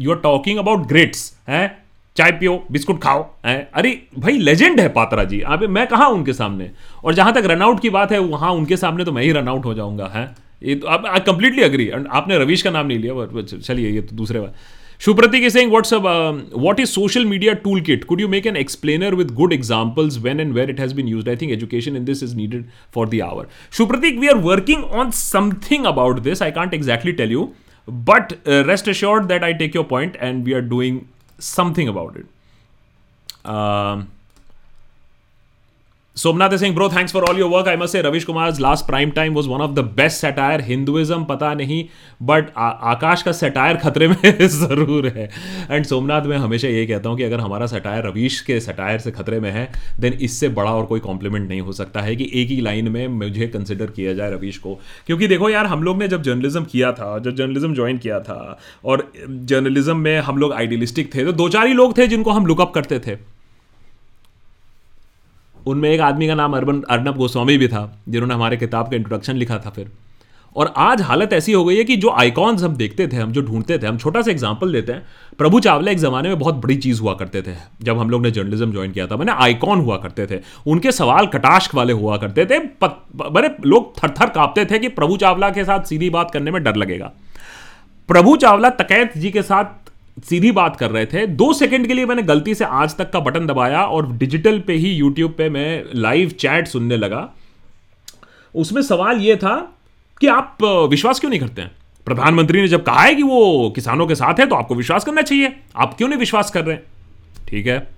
you 0.00 0.10
are 0.10 0.18
talking 0.18 0.58
about 0.58 0.86
greats 0.88 1.32
हैं? 1.48 1.79
चाय 2.20 2.32
पियो, 2.32 2.54
biscuit 2.72 3.00
खाओ, 3.02 3.20
है? 3.46 3.70
अरे 3.74 3.90
भाई 4.18 4.38
legend 4.40 4.80
है 4.80 4.88
पात्रा 4.92 5.24
जी। 5.24 5.40
अब 5.48 5.62
मैं 5.70 5.86
कहा 5.86 6.06
उनके 6.08 6.32
सामने? 6.34 6.70
और 7.04 7.14
जहाँ 7.14 7.32
तक 7.34 7.46
रनआउट 7.46 7.80
की 7.80 7.90
बात 7.90 8.12
है, 8.12 8.18
वहाँ 8.20 8.50
उनके 8.54 8.76
सामने 8.76 9.04
तो 9.04 9.12
मैं 9.12 9.22
ही 9.22 9.30
रनआउट 9.32 9.64
हो 9.64 9.74
जाऊँगा, 9.74 10.06
है? 10.14 10.24
ये 10.62 10.74
तो 10.74 10.86
अब 10.88 11.06
आई 11.06 11.20
कंप्लीटली 11.26 11.62
अग्री 11.62 11.88
आपने 11.90 12.38
रवीश 12.38 12.62
का 12.62 12.70
नाम 12.70 12.86
नहीं 12.86 12.98
लिया 12.98 13.42
चलिए, 13.44 13.90
ये 13.90 14.00
तो 14.00 14.16
दूसरे 14.16 14.40
बार 14.40 14.52
Shubhrotik 15.00 15.48
Singh 15.50 15.70
what's 15.72 15.92
what 15.92 16.80
is 16.80 16.88
social 16.88 17.24
media 17.26 17.52
tool 17.62 17.80
kit 17.80 18.04
could 18.04 18.20
you 18.20 18.28
make 18.28 18.46
an 18.46 18.56
explainer 18.56 19.14
with 19.14 19.30
good 19.34 19.52
examples 19.52 20.18
when 20.22 20.40
and 20.40 20.52
where 20.54 20.70
it 20.70 20.80
has 20.80 20.94
been 20.94 21.08
use 21.08 21.28
I 21.28 21.36
think 21.36 21.52
education 21.52 21.96
in 21.96 22.04
this 22.04 22.22
is 22.22 22.34
needed 22.36 22.64
for 22.94 23.08
the 23.08 23.20
hour 23.20 23.46
Shubhrotik 23.78 24.18
we 24.18 24.28
are 24.28 24.36
working 24.48 24.84
on 24.84 25.10
something 25.20 25.84
about 25.86 26.20
this 26.20 26.42
I 26.42 26.50
can't 26.50 26.74
exactly 26.74 27.12
tell 27.22 27.32
you 27.32 27.48
but 27.88 28.34
rest 28.48 28.88
assure 28.88 29.24
that 29.24 29.44
I 29.44 29.54
take 29.54 29.76
your 29.76 29.86
point 29.90 30.16
and 30.16 30.44
we 30.44 30.52
are 30.52 30.60
doing 30.68 31.00
something 31.40 31.88
about 31.88 32.16
it. 32.16 32.26
Um, 33.44 34.10
Is 36.16 36.60
saying, 36.60 36.74
bro, 36.74 36.88
thanks 36.88 37.12
for 37.12 37.24
all 37.24 37.36
your 37.36 37.48
work. 37.48 37.66
I 37.66 37.76
must 37.76 37.92
say, 37.92 38.02
Ravish 38.02 38.26
Kumar's 38.26 38.60
last 38.60 38.86
prime 38.86 39.12
time 39.12 39.32
was 39.32 39.46
one 39.46 39.60
of 39.60 39.74
the 39.74 39.82
best 39.82 40.20
satire. 40.20 40.60
Hinduism 40.60 41.24
पता 41.26 41.52
नहीं 41.54 41.84
but 42.22 42.50
आकाश 42.58 43.22
का 43.22 43.32
satire 43.32 43.76
खतरे 43.76 44.08
में 44.08 44.16
ज़रूर 44.48 45.06
है 45.08 45.28
and 45.70 45.84
Somnath 45.86 46.26
मैं 46.26 46.38
हमेशा 46.38 46.68
ये 46.68 46.84
कहता 46.86 47.08
हूँ 47.08 47.16
कि 47.18 47.22
अगर 47.22 47.40
हमारा 47.40 47.66
सटायर 47.66 48.06
रवीश 48.06 48.40
के 48.40 48.58
सटायर 48.60 48.98
से 48.98 49.10
खतरे 49.10 49.40
में 49.40 49.50
है 49.50 49.66
देन 50.00 50.18
इससे 50.20 50.48
बड़ा 50.50 50.74
और 50.74 50.86
कोई 50.86 51.00
कॉम्प्लीमेंट 51.00 51.48
नहीं 51.48 51.60
हो 51.60 51.72
सकता 51.72 52.00
है 52.00 52.16
कि 52.16 52.30
एक 52.34 52.48
ही 52.48 52.60
लाइन 52.60 52.88
में 52.92 53.06
मुझे 53.16 53.46
कंसिडर 53.48 53.90
किया 53.92 54.14
जाए 54.14 54.30
रवीश 54.30 54.58
को 54.58 54.78
क्योंकि 55.06 55.28
देखो 55.28 55.50
यार 55.50 55.66
हम 55.66 55.82
लोग 55.82 55.98
ने 55.98 56.08
जब 56.08 56.22
जर्नलिज्म 56.22 56.64
किया 56.66 56.92
था 56.92 57.18
जब 57.18 57.36
जर्नलिज्म 57.36 57.74
ज्वाइन 57.74 57.98
किया 57.98 58.20
था 58.20 58.58
और 58.84 59.10
जर्नलिज्म 59.26 59.96
में 59.98 60.18
हम 60.20 60.38
लोग 60.38 60.52
आइडियलिस्टिक 60.52 61.14
थे 61.14 61.24
तो 61.24 61.32
दो 61.32 61.48
चार 61.48 61.66
ही 61.66 61.74
लोग 61.74 61.98
थे 61.98 62.06
जिनको 62.06 62.30
हम 62.30 62.46
लुकअप 62.46 62.74
करते 62.74 62.98
थे 63.06 63.18
उनमें 65.66 65.90
एक 65.90 66.00
आदमी 66.00 66.26
का 66.26 66.34
नाम 66.34 66.56
अर्बन 66.56 66.82
अर्नब 66.90 67.16
गोस्वामी 67.16 67.56
भी 67.58 67.68
था, 67.68 68.00
जिन्होंने 68.08 68.34
हमारे 68.34 68.56
किताब 68.56 68.90
का 68.90 68.96
इंट्रोडक्शन 68.96 69.36
लिखा 69.36 69.58
था 69.58 69.70
फिर। 69.70 69.90
और 70.56 70.72
आज 70.78 71.00
हालत 71.02 71.32
ऐसी 71.32 71.52
हो 71.52 71.64
गई 71.64 71.76
है 71.76 71.82
कि 71.84 71.96
जो 71.96 72.10
आइकॉन्स 72.10 72.62
हम 72.62 72.74
देखते 72.76 73.06
थे, 73.06 73.16
हम 73.16 73.32
जो 73.32 73.42
ढूंढते 73.42 73.78
थे, 73.78 73.86
हम 73.86 73.98
छोटा 73.98 74.22
सा 74.22 74.30
एग्ज़ाम्पल 74.30 74.72
देते 74.72 74.92
हैं। 74.92 75.02
प्रभु 75.38 75.60
चावला 75.60 75.90
एक 75.92 75.98
ज़माने 75.98 76.28
में 76.28 76.38
बहुत 76.38 76.54
बड़ी 76.54 76.76
चीज़ 76.76 77.00
हुआ 77.00 77.14
करते 77.14 77.42
थे, 77.42 77.54
जब 77.82 77.98
हम 77.98 78.10
लोग 78.10 78.22
ने 78.22 78.30
जर्नलिज्म 78.30 78.72
ज्वाइन 78.72 78.92
किया 78.92 79.06
था। 79.06 79.16
मैंने 79.16 79.32
आइकॉन 79.34 79.80
हुआ 79.80 79.96
करते 79.96 80.26
थे, 80.26 80.40
उनके 80.66 80.92
सवाल 80.92 81.26
कटाश्क 81.26 81.74
वाले 81.74 81.92
हुआ 81.92 82.16
करते 82.16 82.46
थे। 82.46 82.58
बड़े 82.58 83.54
लोग 83.66 83.96
थर 83.96 84.10
थर 84.10 84.30
कांपते 84.30 84.64
थे 84.64 84.78
कि 84.78 84.88
प्रभु 84.90 85.16
चावला 85.16 85.50
के 85.50 85.64
साथ 85.64 85.84
सीधी 85.84 86.10
बात 86.10 86.30
करने 86.30 86.50
में 86.50 86.62
डर 86.62 86.76
लगेगा। 86.76 87.12
प्रभु 88.08 88.36
चावला 88.36 88.70
तकैत 88.70 89.16
जी 89.18 89.30
के 89.30 89.42
साथ 89.42 89.64
सीधी 90.24 90.50
बात 90.52 90.76
कर 90.76 90.90
रहे 90.90 91.06
थे। 91.06 91.26
दो 91.26 91.52
सेकंड 91.52 91.86
के 91.86 91.94
लिए 91.94 92.06
मैंने 92.06 92.22
गलती 92.22 92.54
से 92.54 92.64
आज 92.64 92.96
तक 92.96 93.10
का 93.10 93.20
बटन 93.20 93.46
दबाया 93.46 93.82
और 93.82 94.10
डिजिटल 94.12 94.58
पे 94.58 94.72
ही 94.72 94.92
यूट्यूब 94.92 95.34
पे 95.38 95.48
मैं 95.50 95.84
लाइव 95.94 96.30
चैट 96.30 96.68
सुनने 96.68 96.96
लगा। 96.96 97.28
उसमें 98.54 98.82
सवाल 98.82 99.18
यह 99.18 99.36
था 99.36 99.56
कि 100.20 100.26
आप 100.26 100.58
विश्वास 100.90 101.20
क्यों 101.20 101.30
नहीं 101.30 101.40
करते 101.40 101.62
हैं? 101.62 101.70
प्रधानमंत्री 102.06 102.60
ने 102.60 102.68
जब 102.68 102.82
कहा 102.82 103.02
है 103.02 103.14
कि 103.14 103.22
वो 103.22 103.70
किसानों 103.74 104.06
के 104.06 104.14
साथ 104.14 104.40
है 104.40 104.46
तो 104.46 104.56
आपको 104.56 104.74
विश्वास 104.74 105.04
करना 105.04 105.22
चाहिए। 105.22 105.56
आप 105.76 105.94
क्यों 105.94 106.08
नहीं 106.08 106.18
विश्वास 106.18 106.50
कर 106.50 106.64
रहे 106.64 106.76
हैं? 106.76 106.82
ठीक 107.48 107.66
है। 107.66 107.88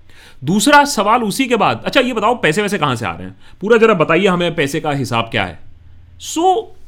दूसरा 0.45 0.85
सवाल 0.85 1.23
उसी 1.23 1.47
के 1.47 1.57
बाद 1.57 1.83
अच्छा 1.85 2.01
ये 2.01 2.13
बताओ 2.13 2.35
पैसे 2.35 2.63
वैसे 2.63 2.79
कहाँ 2.79 2.97
से 2.97 3.07
आ 3.07 3.13
रहे 3.13 3.27
हैं? 3.27 3.37
पूरा 3.61 3.77
जरा 3.77 3.95
बताइए 3.95 4.27
हमें 4.27 4.55
पैसे 4.55 4.81
का 4.81 4.93
हिसाब 4.93 5.29
क्या 5.31 5.45
है? 5.45 5.59
So 6.19 6.43
so, 6.43 6.82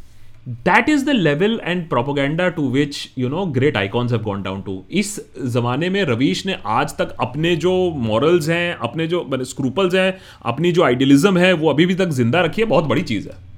that 0.48 0.88
is 0.88 1.04
the 1.06 1.10
level 1.10 1.60
and 1.64 1.88
propaganda 1.88 2.48
to 2.48 2.68
which 2.70 2.96
you 3.18 3.28
know 3.28 3.44
great 3.46 3.76
icons 3.76 4.12
have 4.12 4.22
gone 4.22 4.42
down 4.42 4.60
to 4.62 4.82
इस 4.90 5.18
जमाने 5.52 5.88
में 5.90 6.02
रवीश 6.04 6.44
ने 6.46 6.56
आज 6.66 6.96
तक 6.96 7.16
अपने 7.20 7.54
जो 7.56 7.72
मॉरल्स 7.96 8.48
हैं, 8.48 8.74
अपने 8.74 9.06
जो 9.06 9.28
स्क्रूपल्स 9.34 9.94
हैं, 9.94 10.14
अपनी 10.42 10.72
जो 10.72 10.82
आइडियलिज्म 10.82 11.38
है, 11.38 11.52
वो 11.52 11.70
अभी 11.70 11.86
भी 11.86 11.94
तक 11.94 12.08
ज़िंदा 12.08 12.40
रखी 12.40 12.62
है, 12.62 12.68
बहुत 12.68 12.84
बड़ी 12.84 13.02
चीज़ 13.02 13.28
है। 13.28 13.53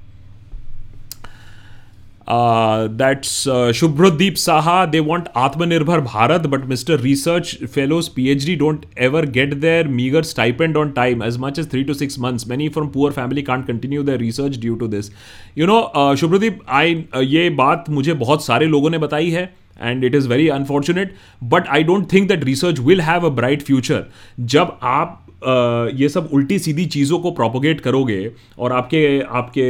That's 2.29 3.29
Shubhradeep 3.75 4.35
Saha 4.35 4.85
they 4.85 4.99
want 4.99 5.27
Atmanirbhar 5.37 5.99
Bharat 6.03 6.47
but 6.47 6.65
mister 6.65 6.99
research 6.99 7.57
fellows 7.65 8.07
P 8.07 8.27
H 8.29 8.45
D 8.45 8.55
don't 8.55 8.85
ever 8.99 9.25
get 9.31 9.53
their 9.55 9.87
meagre 9.89 10.23
stipend 10.23 10.77
on 10.77 10.91
time 10.91 11.23
as 11.23 11.37
much 11.39 11.59
as 11.59 11.69
three 11.71 11.83
two 11.83 11.93
six 11.93 12.19
months 12.19 12.47
many 12.47 12.67
from 12.69 12.87
poor 12.87 13.11
family 13.11 13.41
can't 13.41 13.65
continue 13.67 14.03
their 14.03 14.19
research 14.19 14.57
due 14.57 14.75
to 14.75 14.87
this 14.87 15.11
you 15.57 15.67
know 15.67 16.15
Shubhradeep 16.15 16.59
I 16.69 17.03
ये 17.17 17.49
बात 17.55 17.89
मुझे 17.89 18.13
बहुत 18.15 18.45
सारे 18.45 18.65
लोगों 18.65 18.89
ने 18.89 18.97
बताई 18.97 19.29
है 19.29 19.51
and 19.81 20.03
it 20.03 20.15
is 20.15 20.27
very 20.27 20.47
unfortunate 20.49 21.13
but 21.45 21.67
I 21.67 21.83
don't 21.83 22.11
think 22.13 22.27
that 22.27 22.43
research 22.43 22.79
will 22.79 23.01
have 23.01 23.25
a 23.25 23.29
bright 23.31 23.63
future 23.63 24.05
जब 24.39 24.77
आप 24.83 25.23
ये 25.41 26.07
सब 26.09 26.29
उल्टी 26.33 26.57
सीधी 26.59 26.85
चीज़ों 26.85 27.19
को 27.19 27.31
प्रोपोगेट 27.31 27.81
करोगे 27.81 28.31
और 28.59 28.73
आपके 28.73 29.19
आपके 29.21 29.67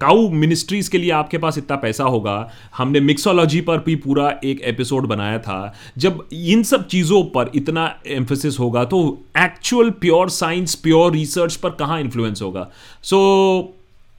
काउ 0.00 0.28
मिनिस्ट्रीज़ 0.30 0.90
के 0.90 0.98
लिए 0.98 1.10
आपके 1.10 1.38
पास 1.38 1.58
इतना 1.58 1.76
पैसा 1.76 2.04
होगा। 2.04 2.50
हमने 2.76 3.00
मिक्सोलॉजी 3.00 3.60
पर 3.60 3.78
भी 3.78 3.96
पूरा 3.96 4.28
एक 4.44 4.60
एपिसोड 4.64 5.06
बनाया 5.06 5.38
था। 5.38 5.74
जब 5.98 6.24
इन 6.32 6.62
सब 6.62 6.86
चीज़ों 6.86 7.22
पर 7.24 7.50
इतना 7.54 7.86
एम्फोसिस 8.06 8.58
होगा 8.58 8.84
तो 8.84 9.00
actual 9.38 9.90
pure 9.90 10.30
science 10.30 10.74
pure 10.74 11.12
research 11.12 11.56
पर 11.56 11.70
कहाँ 11.70 12.00
इन्फ्लुएंस 12.00 12.42
होगा? 12.42 12.68
So 13.02 13.74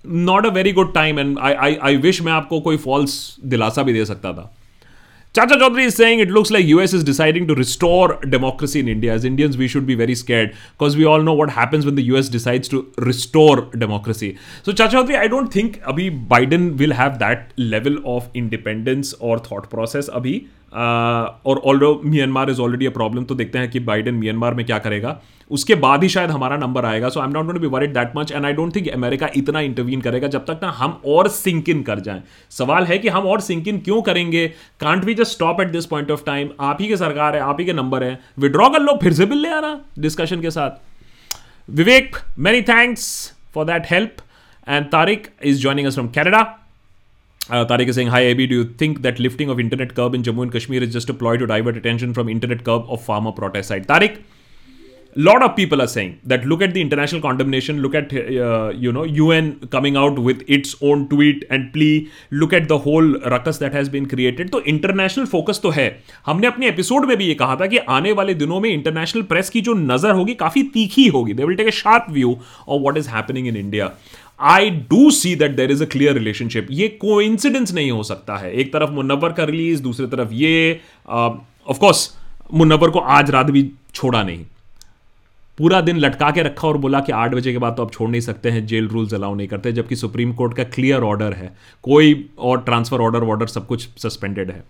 not 0.05 0.45
a 0.45 0.49
very 0.49 0.71
good 0.71 0.93
time 0.93 1.19
and 1.19 1.37
I 1.39 1.75
I 1.75 1.95
wish 1.97 2.21
मैं 2.21 2.31
आपको 2.31 2.59
कोई 2.61 2.77
फॉल्स 2.77 3.15
दिलासा 3.45 3.83
भी 3.83 3.93
दे 3.93 4.05
सकता 4.05 4.33
था। 4.33 4.53
Chacha 5.35 5.55
Chaudhary 5.55 5.85
is 5.85 5.95
saying 5.95 6.19
it 6.19 6.29
looks 6.29 6.51
like 6.51 6.63
US 6.67 6.93
is 6.93 7.03
deciding 7.03 7.47
to 7.47 7.55
restore 7.55 8.17
democracy 8.17 8.79
in 8.79 8.87
India. 8.87 9.11
As 9.11 9.25
Indians, 9.25 9.57
we 9.57 9.67
should 9.67 9.87
be 9.87 9.95
very 9.95 10.13
scared 10.13 10.55
because 10.77 10.95
we 10.95 11.05
all 11.05 11.23
know 11.23 11.33
what 11.33 11.49
happens 11.49 11.87
when 11.87 11.95
the 11.95 12.03
US 12.03 12.29
decides 12.29 12.67
to 12.67 12.93
restore 12.99 13.61
democracy. 13.61 14.37
So 14.61 14.71
Chacha 14.71 14.97
Chaudhary, 14.97 15.17
I 15.17 15.27
don't 15.27 15.51
think 15.51 15.81
Abhi 15.81 16.27
Biden 16.27 16.77
will 16.77 16.93
have 16.93 17.17
that 17.17 17.51
level 17.57 17.97
of 18.05 18.29
independence 18.35 19.13
or 19.13 19.39
thought 19.39 19.71
process 19.71 20.07
Abhi. 20.07 20.49
और 20.73 21.61
although 21.65 21.99
Myanmar 22.05 22.49
is 22.49 22.61
already 22.61 22.85
a 22.85 22.89
problem 22.91 23.23
तो 23.23 23.35
देखते 23.35 23.59
हैं 23.59 23.69
कि 23.71 23.79
Biden 23.81 24.15
Myanmar 24.15 24.53
में 24.53 24.65
क्या 24.65 24.77
करेगा। 24.79 25.19
उसके 25.51 25.75
बाद 25.75 26.03
ही 26.03 26.09
शायद 26.09 26.31
हमारा 26.31 26.57
नंबर 26.57 26.85
आएगा। 26.85 27.09
So 27.09 27.19
I 27.19 27.27
am 27.27 27.33
not 27.33 27.45
going 27.45 27.59
be 27.61 27.67
worried 27.67 27.93
that 27.93 28.11
much 28.15 28.31
and 28.31 28.45
I 28.45 28.53
don't 28.53 28.75
think 28.75 28.87
America 28.89 29.29
इतना 29.35 29.59
इंटरवीन 29.61 30.01
करेगा 30.01 30.27
जब 30.27 30.45
तक 30.45 30.59
ना 30.63 30.69
हम 30.71 30.99
और 31.05 31.27
सिंक 31.29 31.69
इन 31.69 31.83
कर 31.83 31.99
जाएँ। 31.99 32.21
सवाल 32.51 32.85
है 32.85 32.97
कि 32.97 33.09
हम 33.09 33.25
और 33.25 33.41
सिंक 33.41 33.67
इन 33.67 33.79
क्यों 33.79 34.01
करेंगे? 34.01 34.47
Can't 34.81 35.03
we 35.05 35.13
just 35.13 35.31
stop 35.31 35.61
at 35.61 35.67
this 35.67 35.85
point 35.85 36.11
of 36.11 36.23
time 36.25 36.49
आप 36.61 36.81
ही 36.81 36.87
के 36.87 36.97
सरकार 36.97 37.35
है, 37.35 37.41
आप 37.41 37.59
ही 37.59 37.65
के 37.65 37.73
नंबर 37.73 38.03
है। 38.03 38.19
विड्रॉ 38.39 38.69
कर 38.69 38.81
लो, 38.81 38.97
फिर 39.03 39.13
से 39.13 39.25
बिल 39.25 39.41
ले 39.41 39.49
आना 39.49 39.79
डिस्कशन 39.99 40.41
के 40.41 40.51
साथ। 40.51 41.71
Vivek 41.71 42.17
many 42.39 42.61
thanks 42.63 43.33
for 43.53 43.65
that 43.65 43.91
help 43.91 44.15
and 44.67 44.85
Tariq 44.87 45.27
is 45.43 45.61
joining 45.61 45.87
us 45.87 45.93
from 45.93 46.07
Canada 46.09 46.41
Uh, 47.49 47.65
Tariq 47.65 47.89
is 47.89 47.95
saying, 47.95 48.07
Hi 48.07 48.21
AB, 48.21 48.47
do 48.47 48.55
you 48.55 48.63
think 48.63 49.01
that 49.01 49.19
lifting 49.19 49.49
of 49.49 49.59
internet 49.59 49.95
curb 49.95 50.15
in 50.15 50.23
Jammu 50.23 50.43
and 50.43 50.51
Kashmir 50.51 50.81
is 50.81 50.93
just 50.93 51.09
a 51.09 51.13
ploy 51.13 51.35
to 51.35 51.45
divert 51.45 51.75
attention 51.75 52.13
from 52.13 52.29
internet 52.29 52.63
curb 52.63 52.85
of 52.87 53.03
farmer 53.03 53.33
protest 53.33 53.67
side? 53.67 53.85
Tariq, 53.85 54.23
lot 55.15 55.43
of 55.43 55.55
people 55.55 55.81
are 55.81 55.87
saying 55.87 56.19
that 56.25 56.45
look 56.45 56.61
at 56.61 56.73
the 56.73 56.81
international 56.81 57.21
condemnation 57.21 57.81
look 57.81 57.93
at 57.93 58.11
uh, 58.13 58.71
you 58.73 58.91
know 58.91 59.03
un 59.05 59.59
coming 59.67 59.95
out 59.95 60.17
with 60.17 60.41
its 60.47 60.75
own 60.81 61.07
tweet 61.07 61.43
and 61.49 61.71
plea 61.73 62.09
look 62.31 62.53
at 62.53 62.67
the 62.67 62.77
whole 62.77 63.19
ruckus 63.33 63.57
that 63.59 63.73
has 63.73 63.89
been 63.89 64.07
created 64.07 64.49
तो 64.51 64.61
international 64.73 65.25
focus 65.25 65.59
तो 65.63 65.69
है 65.71 65.87
हमने 66.25 66.47
अपने 66.47 66.67
episode 66.69 67.05
में 67.07 67.15
भी 67.17 67.25
ये 67.25 67.33
कहा 67.35 67.55
था 67.55 67.67
कि 67.67 67.77
आने 67.97 68.11
वाले 68.19 68.33
दिनों 68.33 68.59
में 68.59 68.69
इंटरनेशनल 68.69 69.21
प्रेस 69.33 69.49
की 69.49 69.61
जो 69.61 69.73
नज़र 69.73 70.11
होगी 70.15 70.33
काफ़ी 70.41 70.63
तीखी 70.73 71.07
होगी 71.17 71.33
they 71.33 71.45
will 71.45 71.57
take 71.57 71.67
a 71.67 71.71
sharp 71.81 72.05
view 72.11 72.37
of 72.67 72.81
what 72.81 72.97
is 72.97 73.09
happening 73.09 73.47
in 73.47 73.57
India 73.57 73.91
I 74.39 74.69
do 74.89 75.09
see 75.11 75.35
that 75.35 75.51
there 75.55 75.71
is 75.71 75.83
a 75.83 75.87
clear 75.87 76.13
relationship 76.13 76.67
ये 76.71 76.87
को 77.01 77.19
नहीं 77.73 77.91
हो 77.91 78.03
सकता 78.03 78.37
है। 78.37 78.51
एक 78.53 78.73
तरफ़ 78.73 78.89
मुन्नवर 78.89 79.33
का 79.33 79.43
रिलीज़ 79.43 79.81
दूसरी 79.83 80.07
तरफ़ 80.07 80.33
ये 80.33 80.79
ऑफकोर्स 81.09 82.09
मुन्नवर 82.53 82.89
को 82.89 82.99
आज 82.99 83.29
रात 83.31 83.45
भी 83.45 83.69
छोड़ा 83.93 84.23
नहीं। 84.23 84.45
पूरा 85.57 85.81
दिन 85.81 85.97
लटका 85.97 86.31
के 86.31 86.43
रखा 86.43 86.67
और 86.67 86.77
बोला 86.77 86.99
कि 86.99 87.11
आठ 87.11 87.33
बजे 87.33 87.51
के 87.51 87.57
बाद 87.57 87.75
तो 87.77 87.83
आप 87.83 87.91
छोड़ 87.93 88.09
नहीं 88.09 88.21
सकते 88.21 88.49
हैं 88.49 88.65
जेल 88.67 88.87
रूल्स 88.87 89.13
अलाउ 89.13 89.35
नहीं 89.35 89.47
करते 89.47 89.71
जबकि 89.71 89.95
सुप्रीम 89.95 90.33
कोर्ट 90.33 90.57
का 90.57 90.63
क्लियर 90.75 91.03
ऑर्डर 91.03 91.33
है। 91.33 91.53
कोई 91.83 92.29
और 92.39 92.61
ट्रांसफ़र 92.61 93.01
ऑर्डर 93.01 93.23
वॉर्डर 93.23 93.47
सब 93.47 93.67
कुछ 93.67 93.87
सस्पेंडेड 93.97 94.51
है। 94.51 94.63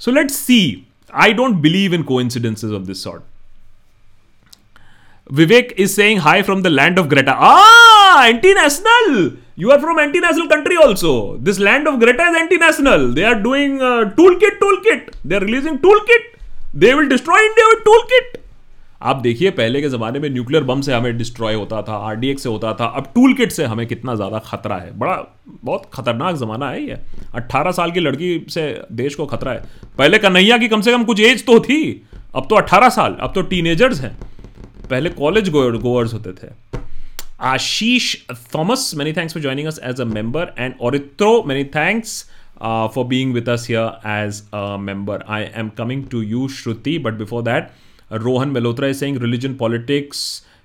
So 0.00 0.10
let 0.10 0.30
see 0.30 0.86
I 1.14 1.32
don't 1.32 1.54
believe 1.62 1.94
in 1.94 2.02
coup 2.02 2.20
of 2.72 2.82
this 2.82 3.04
sort 3.04 3.22
Vivek 5.30 5.70
is 5.82 5.92
saying 5.92 6.18
hi 6.24 6.32
from 6.48 6.60
the 6.64 6.70
land 6.70 6.98
of 7.00 7.06
Greta. 7.12 7.32
Ah, 7.46 7.95
anti 8.24 8.54
national 8.54 9.30
you 9.58 9.70
are 9.70 9.80
from 9.80 10.00
anti 10.00 10.20
national 10.20 10.46
country 10.46 10.76
also 10.76 11.12
this 11.40 11.60
land 11.60 11.88
of 11.88 11.96
greater 12.00 12.36
anti 12.36 12.56
national 12.56 13.12
they 13.14 13.22
are 13.24 13.34
doing 13.42 13.78
tool 14.16 14.34
kit 14.34 14.58
tool 14.60 14.76
kit 14.86 15.10
they 15.26 15.34
are 15.34 15.44
releasing 15.44 15.78
tool 15.78 16.00
kit 16.10 16.32
they 16.74 16.92
will 16.94 17.08
destroy 17.08 17.46
India 17.46 17.68
with 17.68 17.84
tool 17.84 18.02
kit 18.12 18.38
आप 19.02 19.16
देखिए, 19.16 19.50
पहले 19.50 19.80
के 19.80 19.88
जमाने 19.88 20.18
में 20.18 20.28
nuclear 20.30 20.64
bomb 20.64 20.80
से 20.80 20.92
हमें 20.92 21.16
destroy 21.18 21.54
होता 21.54 21.80
था 21.82 21.96
आरडीएक्स 22.06 22.42
से 22.42 22.48
होता 22.48 22.72
था. 22.74 22.84
अब 22.96 23.10
टूल 23.14 23.34
किट 23.34 23.52
से 23.52 23.64
हमें 23.64 23.86
कितना 23.86 24.14
ज़्यादा 24.14 24.38
खतरा 24.38 24.76
है? 24.76 24.98
बड़ा, 24.98 25.16
बहुत 25.64 25.82
खतरनाक 25.94 26.36
जमाना 26.36 26.70
है 26.70 26.82
ये. 26.82 26.96
अट्ठारह 27.34 27.70
साल 27.70 27.90
की 27.90 28.00
लड़की 28.00 28.46
से 28.48 28.62
देश 28.92 29.14
को 29.14 29.26
खतरा 29.26 29.52
है. 29.52 29.62
पहले 29.98 30.18
कन्हैया 30.18 30.58
की 30.58 30.68
कम 30.68 30.80
से 30.80 30.92
कम 30.92 31.04
कुछ 31.04 31.20
एज 31.20 31.44
तो 31.46 31.58
थी. 31.60 31.80
अब 32.34 32.46
तो 32.50 32.56
अट्ठारह 32.56 32.88
साल, 32.88 33.16
अब 33.20 33.32
तो 33.34 33.42
टीनेजर्स 33.42 34.00
हैं. 34.00 34.16
पहले 34.90 35.10
कॉलेज 35.10 35.50
गोवर्स 35.50 36.14
होते 36.14 36.32
थे. 36.32 36.48
Ashish 37.40 38.14
Thomas 38.54 38.92
many 38.96 39.12
thanks 39.12 39.34
for 39.34 39.42
joining 39.42 39.66
us 39.68 39.80
as 39.84 40.00
a 40.00 40.04
member 40.04 40.52
and 40.58 40.74
Aritro 40.80 41.42
many 41.46 41.64
thanks 41.74 42.22
for 42.94 43.04
being 43.04 43.34
with 43.34 43.48
us 43.48 43.66
here 43.68 44.08
as 44.10 44.42
a 44.54 44.76
member 44.80 45.24
I 45.28 45.44
am 45.54 45.68
coming 45.78 46.04
to 46.10 46.22
you 46.22 46.48
Shruti 46.48 46.98
but 46.98 47.14
before 47.14 47.42
that 47.42 47.68
Rohan 48.12 48.48
Malhotra 48.48 48.88
is 48.88 48.98
saying 48.98 49.22
religion 49.22 49.54
politics 49.54 50.22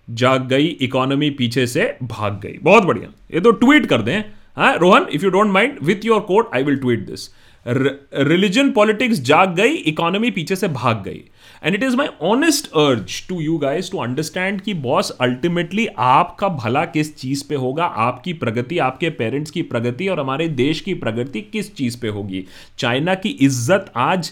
जाग 0.07 0.47
गई 0.47 0.67
economy 0.81 1.29
पीछे 1.29 1.65
से 1.67 1.83
भाग 2.03 2.39
गई। 2.43 2.57
बहुत 2.63 2.83
बढ़िया। 2.83 3.09
ये 3.33 3.41
तो 3.41 3.51
ट्वीट 3.51 3.85
कर 3.85 4.01
दें। 4.01 4.23
हाँ 4.55 4.75
Rohan 4.77 5.05
if 5.13 5.23
you 5.23 5.29
don't 5.31 5.51
mind 5.51 5.77
with 5.83 6.05
your 6.05 6.19
quote 6.21 6.55
I 6.55 6.63
will 6.63 6.77
tweet 6.77 7.05
this 7.07 7.27
religion 7.65 8.69
politics 8.71 9.19
जाग 9.21 9.55
गई 9.55 9.73
इकोनॉमी 9.87 10.31
पीछे 10.31 10.55
से 10.55 10.67
भाग 10.69 11.03
गई। 11.03 11.21
And 11.63 11.75
it 11.75 11.83
is 11.83 11.95
my 11.95 12.07
honest 12.23 12.67
urge 12.67 13.27
to 13.29 13.39
you 13.41 13.57
guys 13.57 13.91
to 13.91 13.97
understand 13.97 14.61
कि 14.61 14.73
बॉस 14.83 15.11
अल्टीमेटली 15.21 15.87
आपका 15.99 16.47
भला 16.49 16.85
किस 16.85 17.15
चीज़ 17.17 17.43
पे 17.49 17.55
होगा, 17.55 17.85
आपकी 17.85 18.33
प्रगति, 18.33 18.77
आपके 18.79 19.09
पेरेंट्स 19.09 19.51
की 19.51 19.61
प्रगति 19.63 20.07
और 20.07 20.19
हमारे 20.19 20.47
देश 20.47 20.81
की 20.81 20.93
प्रगति 20.95 21.41
किस 21.51 21.73
चीज़ 21.75 21.99
पे 22.01 22.07
होगी। 22.09 22.45
चाइना 22.79 23.15
की 23.15 23.29
इज़्ज़त 23.29 23.91
आज 23.97 24.31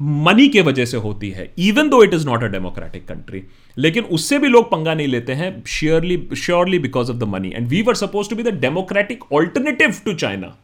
मनी 0.00 0.48
के 0.48 0.60
वजह 0.62 0.84
से 0.84 0.96
होती 0.96 1.30
है 1.30 1.52
even 1.58 1.88
though 1.88 2.02
it 2.04 2.14
is 2.14 2.26
not 2.26 2.42
a 2.42 2.46
democratic 2.48 3.06
country 3.08 3.42
लेकिन 3.76 4.04
उससे 4.04 4.38
भी 4.38 4.48
लोग 4.48 4.70
पंगा 4.70 4.94
नहीं 4.94 5.08
लेते 5.08 5.32
हैं 5.32 5.62
surely 5.68 6.22
surely 6.36 6.78
because 6.78 7.10
of 7.10 7.16
the 7.18 7.28
money 7.28 7.52
and 7.56 7.68
we 7.68 7.82
were 7.82 7.94
suppose 7.94 8.30
to 8.30 8.36
be 8.36 8.42
the 8.42 8.54
democratic 8.60 9.32
alternative 9.32 9.94
to 10.04 10.14
China 10.14 10.56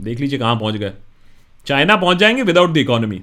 देख 0.00 0.20
लीजिए 0.20 0.38
कहाँ 0.38 0.56
पहुँच 0.56 0.76
गए। 0.76 0.92
चाइना 1.66 1.96
पहुँच 1.96 2.16
जाएँगे 2.16 2.42
without 2.42 2.72
the 2.72 2.76
economy 2.76 3.20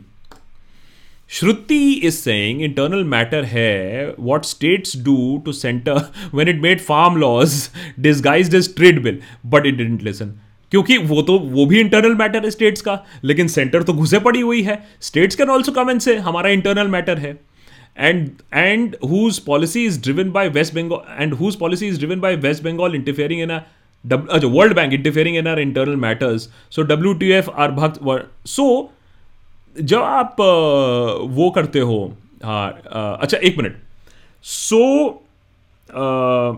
Shruti 1.30 1.92
is 1.94 2.16
saying 2.16 2.62
internal 2.62 3.04
matter 3.04 3.44
है 3.44 4.06
what 4.20 4.46
states 4.46 4.98
do 5.04 5.42
to 5.46 5.52
centre 5.54 6.02
when 6.34 6.50
it 6.50 6.62
made 6.62 6.82
farm 6.82 7.18
laws 7.18 7.54
disguised 8.00 8.56
as 8.56 8.76
trade 8.76 9.02
bill 9.04 9.20
but 9.46 9.66
it 9.66 9.76
didn't 9.76 10.04
listen 10.04 10.34
क्योंकि 10.72 10.98
वो 11.00 11.22
तो 11.22 11.38
वो 11.40 11.66
भी 11.66 11.80
इंटरनल 11.80 12.16
मैटर 12.16 12.44
है 12.44 12.50
स्टेट्स 12.52 12.82
का, 12.82 13.00
लेकिन 13.24 13.48
सेंटर 13.48 13.84
तो 13.84 13.94
घुसे 13.94 14.20
पड़ी 14.20 14.42
हुई 14.42 14.62
है। 14.62 14.78
स्टेट्स 15.02 15.36
कैन 15.36 15.50
ऑल्सो 15.50 15.72
कमेंट 15.72 16.02
से 16.02 16.16
हमारा 16.18 16.50
इंटरनल 16.50 16.88
मैटर 16.88 17.18
है। 17.18 17.32
And 17.98 18.30
and 18.54 18.96
whose 19.04 19.38
policy 19.40 19.84
is 19.86 20.02
driven 20.02 20.32
by 20.32 20.50
West 20.50 20.74
Bengal 20.76 21.24
and 21.24 21.34
whose 21.34 21.56
policy 21.56 21.88
is 21.88 21.98
driven 21.98 22.20
by 22.20 22.36
West 22.38 22.64
Bengal 22.64 22.96
interfering 22.96 23.42
in 23.42 23.60
अच्छा 24.12 24.48
World 24.48 24.76
Bank 24.76 24.94
interfering 24.94 25.38
in 25.38 25.48
our 25.48 25.60
internal 25.60 25.96
matters 25.96 26.50
so 26.72 26.84
W 26.84 27.14
T 27.14 27.32
F 27.32 27.50
are 27.50 27.72
भक्त 27.72 28.00
so 28.48 28.68
जब 29.76 30.02
आप 30.02 30.36
वो 31.38 31.50
करते 31.56 31.80
हो 31.80 31.98
हाँ 32.44 32.68
अच्छा 33.22 33.38
एक 33.38 33.58
minute. 33.58 33.76
So 34.44 34.82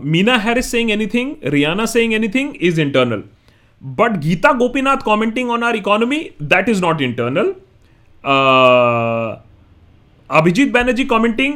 Meena 0.04 0.36
Harris 0.38 0.70
saying 0.70 0.90
anything 0.90 1.34
Rihanna 1.54 1.86
saying 1.86 2.14
anything 2.14 2.52
is 2.60 2.80
internal 2.80 3.22
but 3.82 4.16
Geeta 4.20 4.52
Gopinath 4.58 5.02
commenting 5.04 5.50
on 5.50 5.62
our 5.62 5.76
economy 5.76 6.18
that 6.42 6.68
is 6.68 6.82
not 6.82 7.00
internal 7.02 7.52
Abhijit 10.30 10.72
Banerjee 10.72 11.04
commenting 11.04 11.54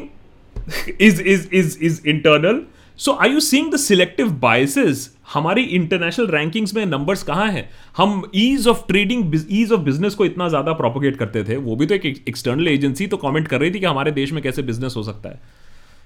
is 1.01 1.23
is 1.23 1.49
is 1.53 1.79
is 1.85 2.01
internal 2.09 2.63
so 3.03 3.12
I 3.21 3.31
you 3.31 3.41
seeing 3.41 3.73
the 3.73 3.77
selective 3.77 4.29
biases 4.41 5.11
हमारी 5.33 5.62
international 5.77 6.27
rankings 6.29 6.75
में 6.75 6.85
numbers 6.87 7.23
कहाँ 7.23 7.51
हैं? 7.53 7.69
हम 7.97 8.31
ease 8.35 8.67
of 8.69 8.87
trading 8.88 9.35
ease 9.51 9.73
of 9.73 9.81
business 9.81 10.15
को 10.15 10.25
इतना 10.25 10.49
ज़्यादा 10.49 10.73
propagate 10.73 11.17
करते 11.17 11.43
थे। 11.45 11.57
वो 11.57 11.77
भी 11.77 11.87
तो 11.87 11.95
एक 11.95 12.05
एक्सटर्नल 12.29 12.69
एजेंसी 12.69 13.07
तो 13.07 13.17
कमेंट 13.17 13.49
कर 13.49 13.61
रही 13.61 13.71
थी 13.71 13.81
कि 13.81 13.87
हमारे 13.87 14.11
देश 14.12 14.33
में 14.33 14.43
कैसे 14.43 14.62
बिज़नेस 14.62 14.95
हो 14.97 15.03
सकता 15.03 15.29
है। 15.29 15.41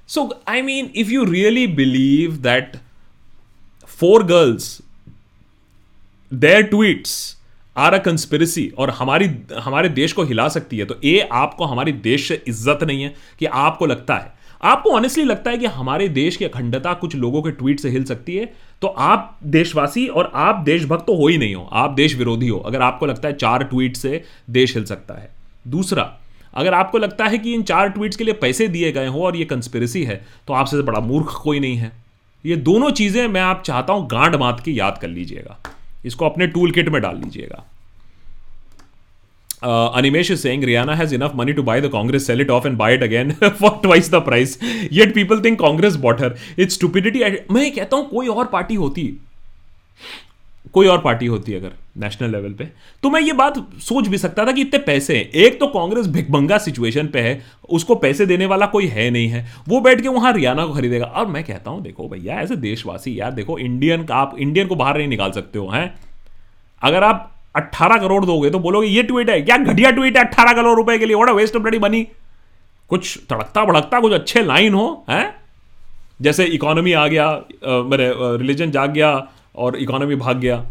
So 0.09 0.29
I 0.49 0.63
mean 0.63 0.91
if 0.97 1.11
you 1.11 1.25
really 1.25 1.67
believe 1.67 2.37
that 2.43 2.77
four 3.99 4.23
girls 4.27 4.81
their 6.33 6.63
tweets 6.63 7.37
are 7.77 7.95
a 7.95 7.99
conspiracy 7.99 8.69
और 8.79 8.91
हमारी, 8.93 9.29
हमारे 9.59 9.89
देश 9.91 10.13
को 10.13 10.25
हिला 10.25 10.49
सकती 10.49 10.79
है 10.79 10.85
तो 10.85 10.99
ए 11.05 11.19
आपको 11.33 11.65
हमारी 11.65 11.93
देश 11.93 12.29
से 12.29 12.43
इज़्ज़त 12.49 12.85
नहीं 12.85 13.03
है 13.03 13.15
कि 13.39 13.47
आपको 13.47 13.87
लगता 13.87 14.17
है। 14.17 14.35
आपको 14.61 14.91
ऑनेस्टली 14.91 15.25
लगता 15.25 15.51
है 15.51 15.59
कि 15.59 15.67
हमारे 15.69 16.09
देश 16.09 16.37
की 16.37 16.45
अखंडता 16.45 16.93
कुछ 16.95 17.15
लोगों 17.17 17.43
के 17.43 17.51
ट्वीट 17.51 17.81
से 17.81 17.91
हिल 17.91 18.05
सकती 18.05 18.37
है? 18.37 18.53
तो 18.83 18.87
आप 18.89 19.39
देशवासी 19.45 20.07
और 20.07 20.31
आप 20.35 20.63
देशभक्त 20.65 21.07
तो 21.07 21.17
हो 21.17 21.29
ही 21.29 21.39
नहीं 21.39 21.55
हो, 21.55 21.69
आप 21.73 21.91
देश 21.91 22.17
विरोधी 22.17 22.49
हो। 22.49 22.59
अगर 22.59 22.83
आपको 22.83 23.07
लगता 23.07 23.29
है 23.29 23.35
चार 23.35 23.65
ट्वीट 23.65 23.97
से 23.97 24.23
देश 24.51 24.75
हिल 24.75 24.85
सकता 24.85 25.15
है। 25.15 25.31
दूसरा, 25.69 26.13
अगर 26.55 26.75
आपको 26.75 26.99
लगता 26.99 27.25
है 27.25 27.39
कि 27.39 27.55
इन 27.55 27.63
चार 27.63 27.89
ट्वीट्स 27.89 28.17
के 28.17 28.25
लिए 28.25 28.35
पैसे 28.35 28.69
दिए 28.69 28.93
गए 28.93 29.07
हो 29.07 29.25
और 29.27 29.37
ये 29.37 29.45
कंस्पिरसी 29.45 30.05
है 30.05 30.25
तो 30.49 30.53
आपसे 30.55 30.83
बड़ा 30.83 31.01
मूर्ख 31.03 31.41
कोई 31.43 31.61
नहीं 31.61 31.77
है। 31.77 31.93
ये 32.45 32.57
दोनों 32.57 32.91
चीज़ें 32.93 33.27
मैं 33.29 33.41
आप 33.41 33.63
चाहता 33.63 33.93
हूँ 33.93 34.07
गांड 34.09 34.37
मात 34.37 34.61
की 34.61 34.79
याद 34.79 34.99
कर 34.99 35.09
लीजिएगा। 35.09 35.59
इसको 36.05 36.25
अपने 36.25 36.47
टूल 36.47 36.71
किट 36.71 36.89
में 36.89 37.01
डाल 37.03 37.17
लीजिएगा। 37.17 37.65
Uh, 39.67 39.91
Animesh 39.93 40.31
is 40.31 40.41
saying 40.41 40.63
Rihanna 40.63 40.95
has 40.95 41.13
enough 41.13 41.35
money 41.35 41.53
to 41.53 41.63
buy 41.63 41.81
the 41.81 41.89
Congress, 41.91 42.27
sell 42.27 42.41
it 42.41 42.51
off, 42.51 42.65
and 42.65 42.79
buy 42.79 42.91
it 42.91 43.03
again 43.03 43.33
for 43.61 43.71
twice 43.83 44.09
the 44.09 44.21
price. 44.21 44.59
Yet 44.91 45.15
people 45.15 45.41
think 45.41 45.59
Congress 45.59 45.97
bought 45.97 46.21
her. 46.21 46.35
It's 46.57 46.75
stupidity. 46.75 47.25
मैं 47.51 47.71
कहता 47.73 47.97
हूँ 47.97 48.09
कोई 48.11 48.29
और 48.29 48.47
party 48.53 48.75
होती 48.75 49.07
कोई 50.73 50.87
और 50.87 50.99
party 51.03 51.27
होती 51.27 51.55
अगर 51.55 51.73
नेशनल 51.99 52.31
लेवल 52.33 52.53
पे 52.53 52.65
तो 53.03 53.11
मैं 53.11 53.21
ये 53.21 53.33
बात 53.33 53.55
सोच 53.83 54.09
भी 54.09 54.19
सकता 54.19 54.47
था 54.47 54.53
कि 54.53 54.61
इतने 54.61 54.79
पैसे 54.87 55.17
हैं 55.17 55.29
एक 55.45 55.59
तो 55.61 55.67
कांग्रेस 55.67 56.07
भिकभंगा 56.17 56.59
सिचुएशन 56.59 57.07
पे 57.13 57.21
है 57.21 57.41
उसको 57.79 57.95
पैसे 58.03 58.27
देने 58.27 58.47
वाला 58.47 58.67
कोई 58.75 58.87
है 58.87 59.09
नहीं 59.11 59.29
है 59.29 59.47
वो 59.69 59.81
बैठ 59.81 60.01
के 60.01 60.09
वहाँ 60.09 60.33
हरियाणा 60.33 60.67
को 60.67 60.75
खरीदेगा 60.75 61.07
और 61.07 61.27
मैं 61.27 61.45
कहता 61.45 61.71
हूँ 61.71 61.83
देखो 61.83 62.09
भैया 62.09 62.41
ऐसे 62.41 62.57
देशवासी 62.67 63.19
यार 63.21 63.33
देखो 63.33 63.59
इंडियन 63.59 64.05
का 64.05 64.17
आप 64.17 64.37
इंडियन 64.39 64.67
को 64.67 64.75
बाहर 64.75 64.99
नहीं 64.99 65.09
निकाल 65.09 65.33
सकते 65.33 65.59
हो 65.59 65.69
हैं 65.69 65.95
अगर 66.83 67.05
आप 67.05 67.33
अट्ठारह 67.57 67.99
करोड़ 67.99 68.25
दोगे 68.25 68.51
तो 68.51 68.59
बोलोगे, 68.59 68.87
ये 68.89 69.03
ट्वीट 69.03 69.31
है, 69.31 69.41
क्या 69.43 69.57
घटिया 69.57 69.91
ट्वीट 69.91 70.17
है, 70.17 70.25
अट्ठारह 70.25 70.53
करोड़ 70.53 70.77
रुपए 70.77 70.99
के 70.99 71.07
लिए? 71.07 71.17
वोट 71.17 71.31
वेस्ट 71.33 71.57
ऑफ़ 71.57 71.63
ब्लडी 71.63 71.79
बनी 71.79 72.07
कुछ 72.91 73.19
तड़कता 73.31 73.65
भड़कता, 73.65 74.01
कुछ 74.01 74.13
अच्छे 74.13 74.43
लाइन 74.43 74.75
हो, 74.75 75.05
है? 75.11 75.35
जैसे 76.23 76.45
इकोनॉमी 76.47 76.93
आ 76.93 77.07
गया 77.07 77.31
मेरे 77.87 78.13
रिलीजन 78.39 78.71
जाग 78.71 78.91
गया 78.91 79.11
और 79.57 79.77
इकोनॉमी 79.77 80.15
भाग 80.17 80.39
गया। 80.39 80.65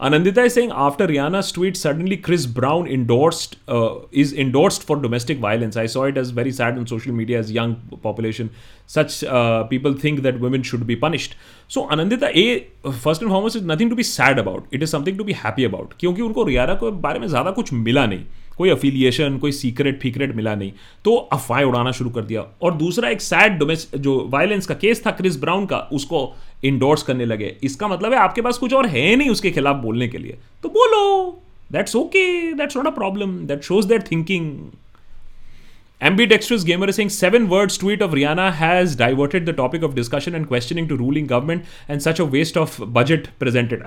Anandita 0.00 0.44
is 0.44 0.54
saying 0.54 0.70
after 0.72 1.08
Rihanna's 1.08 1.50
tweet, 1.50 1.76
suddenly 1.76 2.16
Chris 2.16 2.46
Brown 2.46 2.86
endorsed 2.86 3.56
uh, 3.66 3.96
is 4.12 4.32
endorsed 4.32 4.84
for 4.84 4.96
domestic 4.96 5.38
violence. 5.38 5.76
I 5.76 5.86
saw 5.86 6.04
it 6.04 6.16
as 6.16 6.30
very 6.30 6.52
sad 6.52 6.78
on 6.78 6.86
social 6.86 7.12
media 7.12 7.40
as 7.40 7.50
young 7.50 7.74
population. 8.00 8.50
Such 8.86 9.24
uh, 9.24 9.64
people 9.64 9.94
think 9.94 10.22
that 10.22 10.38
women 10.38 10.62
should 10.62 10.86
be 10.86 10.94
punished. 10.94 11.34
So 11.66 11.88
Anandita, 11.88 12.30
a 12.32 12.92
first 12.92 13.22
and 13.22 13.30
foremost 13.30 13.56
is 13.56 13.62
nothing 13.62 13.90
to 13.90 13.96
be 13.96 14.04
sad 14.04 14.38
about. 14.38 14.68
It 14.70 14.84
is 14.84 14.90
something 14.90 15.18
to 15.18 15.24
be 15.24 15.32
happy 15.32 15.64
about. 15.64 15.98
क्योंकि 16.00 16.22
उनको 16.22 16.44
रियाना 16.44 16.74
के 16.74 16.90
बारे 17.06 17.18
में 17.18 17.26
ज़्यादा 17.28 17.50
कुछ 17.58 17.72
मिला 17.72 18.06
नहीं 18.06 18.24
कोई 18.58 18.70
अफिलिएशन 18.70 19.36
कोई 19.38 19.52
सीक्रेट 19.52 20.00
फीक्रेट 20.00 20.34
मिला 20.36 20.54
नहीं 20.54 20.72
तो 21.04 21.14
अफवाहें 21.32 21.64
उड़ाना 21.64 21.90
शुरू 21.98 22.10
कर 22.10 22.24
दिया 22.30 22.44
और 22.62 22.74
दूसरा 22.76 23.08
एक 23.08 23.20
सैड 23.20 23.58
डोमेस्ट 23.58 23.96
जो 24.06 24.18
वायलेंस 24.32 24.66
का 24.66 24.74
केस 24.74 25.02
था 25.06 25.10
क्रिस 25.20 25.40
ब्राउन 25.40 25.66
का 25.66 25.78
उसको 25.98 26.22
इंडोर्स 26.64 27.02
करने 27.02 27.24
लगे। 27.24 27.54
इसका 27.62 27.88
मतलब 27.88 28.12
है 28.12 28.18
आपके 28.18 28.40
पास 28.42 28.58
कुछ 28.58 28.74
और 28.74 28.86
है 28.88 29.14
नहीं 29.16 29.30
उसके 29.30 29.50
खिलाफ 29.50 29.76
बोलने 29.82 30.08
के 30.08 30.18
लिए। 30.18 30.38
तो 30.62 30.68
बोलो। 30.68 31.40
That's 31.72 31.96
okay 31.96 32.52
that's 32.54 32.76
not 32.76 32.86
a 32.86 32.90
problem 32.92 33.38
that 33.46 33.62
shows 33.62 33.88
that 33.88 34.10
thinking 34.10 34.52
ambidextrous 36.26 36.64
gamer 36.64 36.90
Singh 36.90 37.08
seven 37.10 37.46
words 37.46 37.78
tweet 37.80 38.02
of 38.02 38.12
Rihanna 38.14 38.50
has 38.52 38.98
diverted 38.98 39.48
the 39.48 39.54
topic 39.56 39.84
of 39.84 39.94
discussion 39.94 40.34
and 40.34 40.46
questioning 40.46 40.88
to 40.88 40.96
ruling 40.96 41.28
government 41.28 41.62
and 41.90 42.00
such 42.00 42.20
a 42.20 42.24
waste 42.26 42.58
of 42.58 42.82
budget 42.82 43.26
presented 43.40 43.82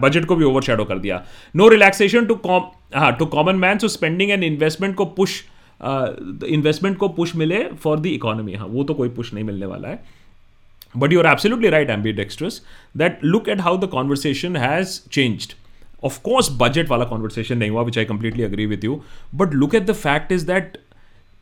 budget 0.00 0.24
को 0.24 0.36
भी 0.36 0.44
over 0.44 0.62
shadow 0.62 0.84
कर 0.84 0.98
दिया। 0.98 1.22
No 1.56 1.68
relaxation 1.68 2.26
to 2.26 2.34
हाँ 2.94 3.12
to 3.18 3.26
common 3.26 3.56
man 3.56 3.78
so 3.78 3.88
spending 3.88 4.30
and 4.30 4.44
investment 4.44 4.94
को 4.94 5.04
push 5.04 5.42
investment 5.80 6.94
ah, 6.94 7.00
को 7.00 7.08
push 7.08 7.34
मिले 7.36 7.64
for 7.82 7.98
the 8.00 8.06
economy 8.06 8.54
हाँ 8.54 8.66
वो 8.66 8.84
तो 8.84 8.94
कोई 8.94 9.08
पुश 9.08 9.32
नहीं 9.34 9.44
मिलने 9.44 9.66
वाला 9.66 9.88
है। 9.88 10.15
But 10.96 11.12
you 11.12 11.20
are 11.20 11.26
absolutely 11.26 11.68
right 11.70 11.90
ambidextrous 11.90 12.62
that 12.96 13.24
look 13.24 13.48
at 13.48 13.60
how 13.60 13.78
the 13.78 13.88
conversation 13.92 14.56
has 14.56 15.00
changed 15.10 15.52
of 16.04 16.20
course 16.22 16.50
budget 16.60 16.88
वाला 16.90 17.04
कॉन्वर्सेशन 17.04 17.58
नहीं 17.58 17.70
हुआ 17.70 17.82
which 17.82 17.98
I 17.98 18.04
completely 18.04 18.42
agree 18.42 18.66
with 18.66 18.84
you 18.84 19.00
but 19.34 19.54
look 19.54 19.74
at 19.74 19.86
the 19.86 19.92
fact 19.94 20.32
is 20.32 20.46
that 20.46 20.78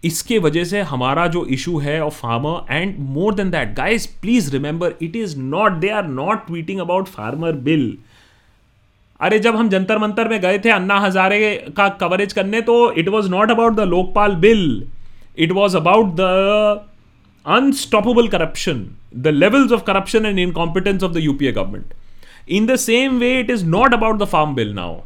इसके 0.03 0.39
वजह 0.39 0.65
से 0.65 0.81
हमारा 0.89 1.27
जो 1.27 1.45
issue 1.47 1.79
है 1.79 2.01
of 2.05 2.15
farmer 2.15 2.73
and 2.73 2.97
more 3.11 3.35
than 3.35 3.51
that 3.51 3.75
guys 3.75 4.09
please 4.23 4.51
remember 4.53 4.95
it 5.03 5.17
is 5.17 5.39
not 5.39 5.73
they 5.81 5.89
are 5.91 6.07
not 6.09 6.47
tweeting 6.47 6.81
about 6.81 7.09
farmer 7.09 7.53
bill 7.69 7.97
अरे 9.21 9.39
जब 9.39 9.57
हम 9.57 9.69
जंतर 9.69 9.99
मंतर 9.99 10.29
में 10.29 10.41
गए 10.41 10.59
थे 10.59 10.71
अन्ना 10.71 10.99
हजारे 11.01 11.39
का 11.77 11.89
कवरेज 12.01 12.33
करने 12.33 12.61
तो 12.61 12.75
it 12.93 13.09
was 13.09 13.31
not 13.31 13.51
about 13.51 13.75
the 13.75 13.81
Lokpal 13.89 14.35
bill 14.39 14.65
it 15.39 15.53
was 15.53 15.77
about 15.77 16.15
the 16.17 16.21
unstoppable 17.47 18.29
corruption 18.29 18.87
the 19.15 19.29
levels 19.29 19.73
of 19.73 19.83
corruption 19.83 20.27
and 20.27 20.39
incompetence 20.39 21.03
of 21.03 21.13
the 21.13 21.17
UPA 21.17 21.53
government 21.53 21.95
in 22.51 22.67
the 22.67 22.77
same 22.77 23.19
way 23.19 23.39
it 23.41 23.51
is 23.51 23.65
not 23.67 23.95
about 23.95 24.19
the 24.19 24.25
farm 24.27 24.55
bill 24.55 24.73
now 24.75 25.01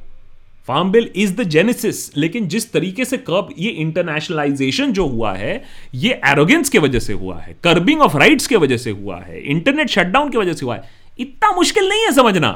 farm 0.69 0.91
bill 0.93 1.11
is 1.17 1.35
the 1.35 1.43
genesis 1.49 2.17
लेकिन 2.17 2.49
जिस 2.49 2.73
तरीके 2.73 3.05
से 3.05 3.19
कब 3.19 3.49
ये 3.59 3.71
internationalisation 3.83 4.93
जो 4.93 5.07
हुआ 5.07 5.33
है 5.35 5.63
ये 5.95 6.21
एरोगेंस 6.27 6.69
के 6.69 6.79
वजह 6.79 6.99
से 6.99 7.13
हुआ 7.13 7.39
है 7.39 7.57
कर्बिंग 7.65 8.01
ऑफ़ 8.01 8.17
राइट्स 8.17 8.47
के 8.47 8.57
वजह 8.57 8.77
से 8.77 8.91
हुआ 8.91 9.19
है 9.21 9.41
इंटरनेट 9.51 9.91
शटडाउन 9.91 10.31
की 10.31 10.39
वजह 10.39 10.53
से 10.53 10.67
हुआ 10.67 10.75
है 10.75 10.97
इतना 11.19 11.51
मुश्किल 11.57 11.89
नहीं 11.89 12.05
है 12.05 12.13
समझना 12.13 12.51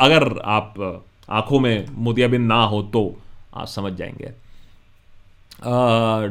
अगर 0.00 0.26
आप 0.44 0.74
आँखों 1.30 1.60
में 1.60 1.86
मोतियाबिंद 1.98 2.46
ना 2.48 2.62
हो 2.64 2.82
तो 2.92 3.04
आप 3.54 3.66
समझ 3.66 3.92
जाएँगे 3.92 4.32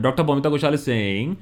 doctor 0.02 0.24
Pamita 0.24 0.50
Kushal 0.50 0.76
saying 0.78 1.36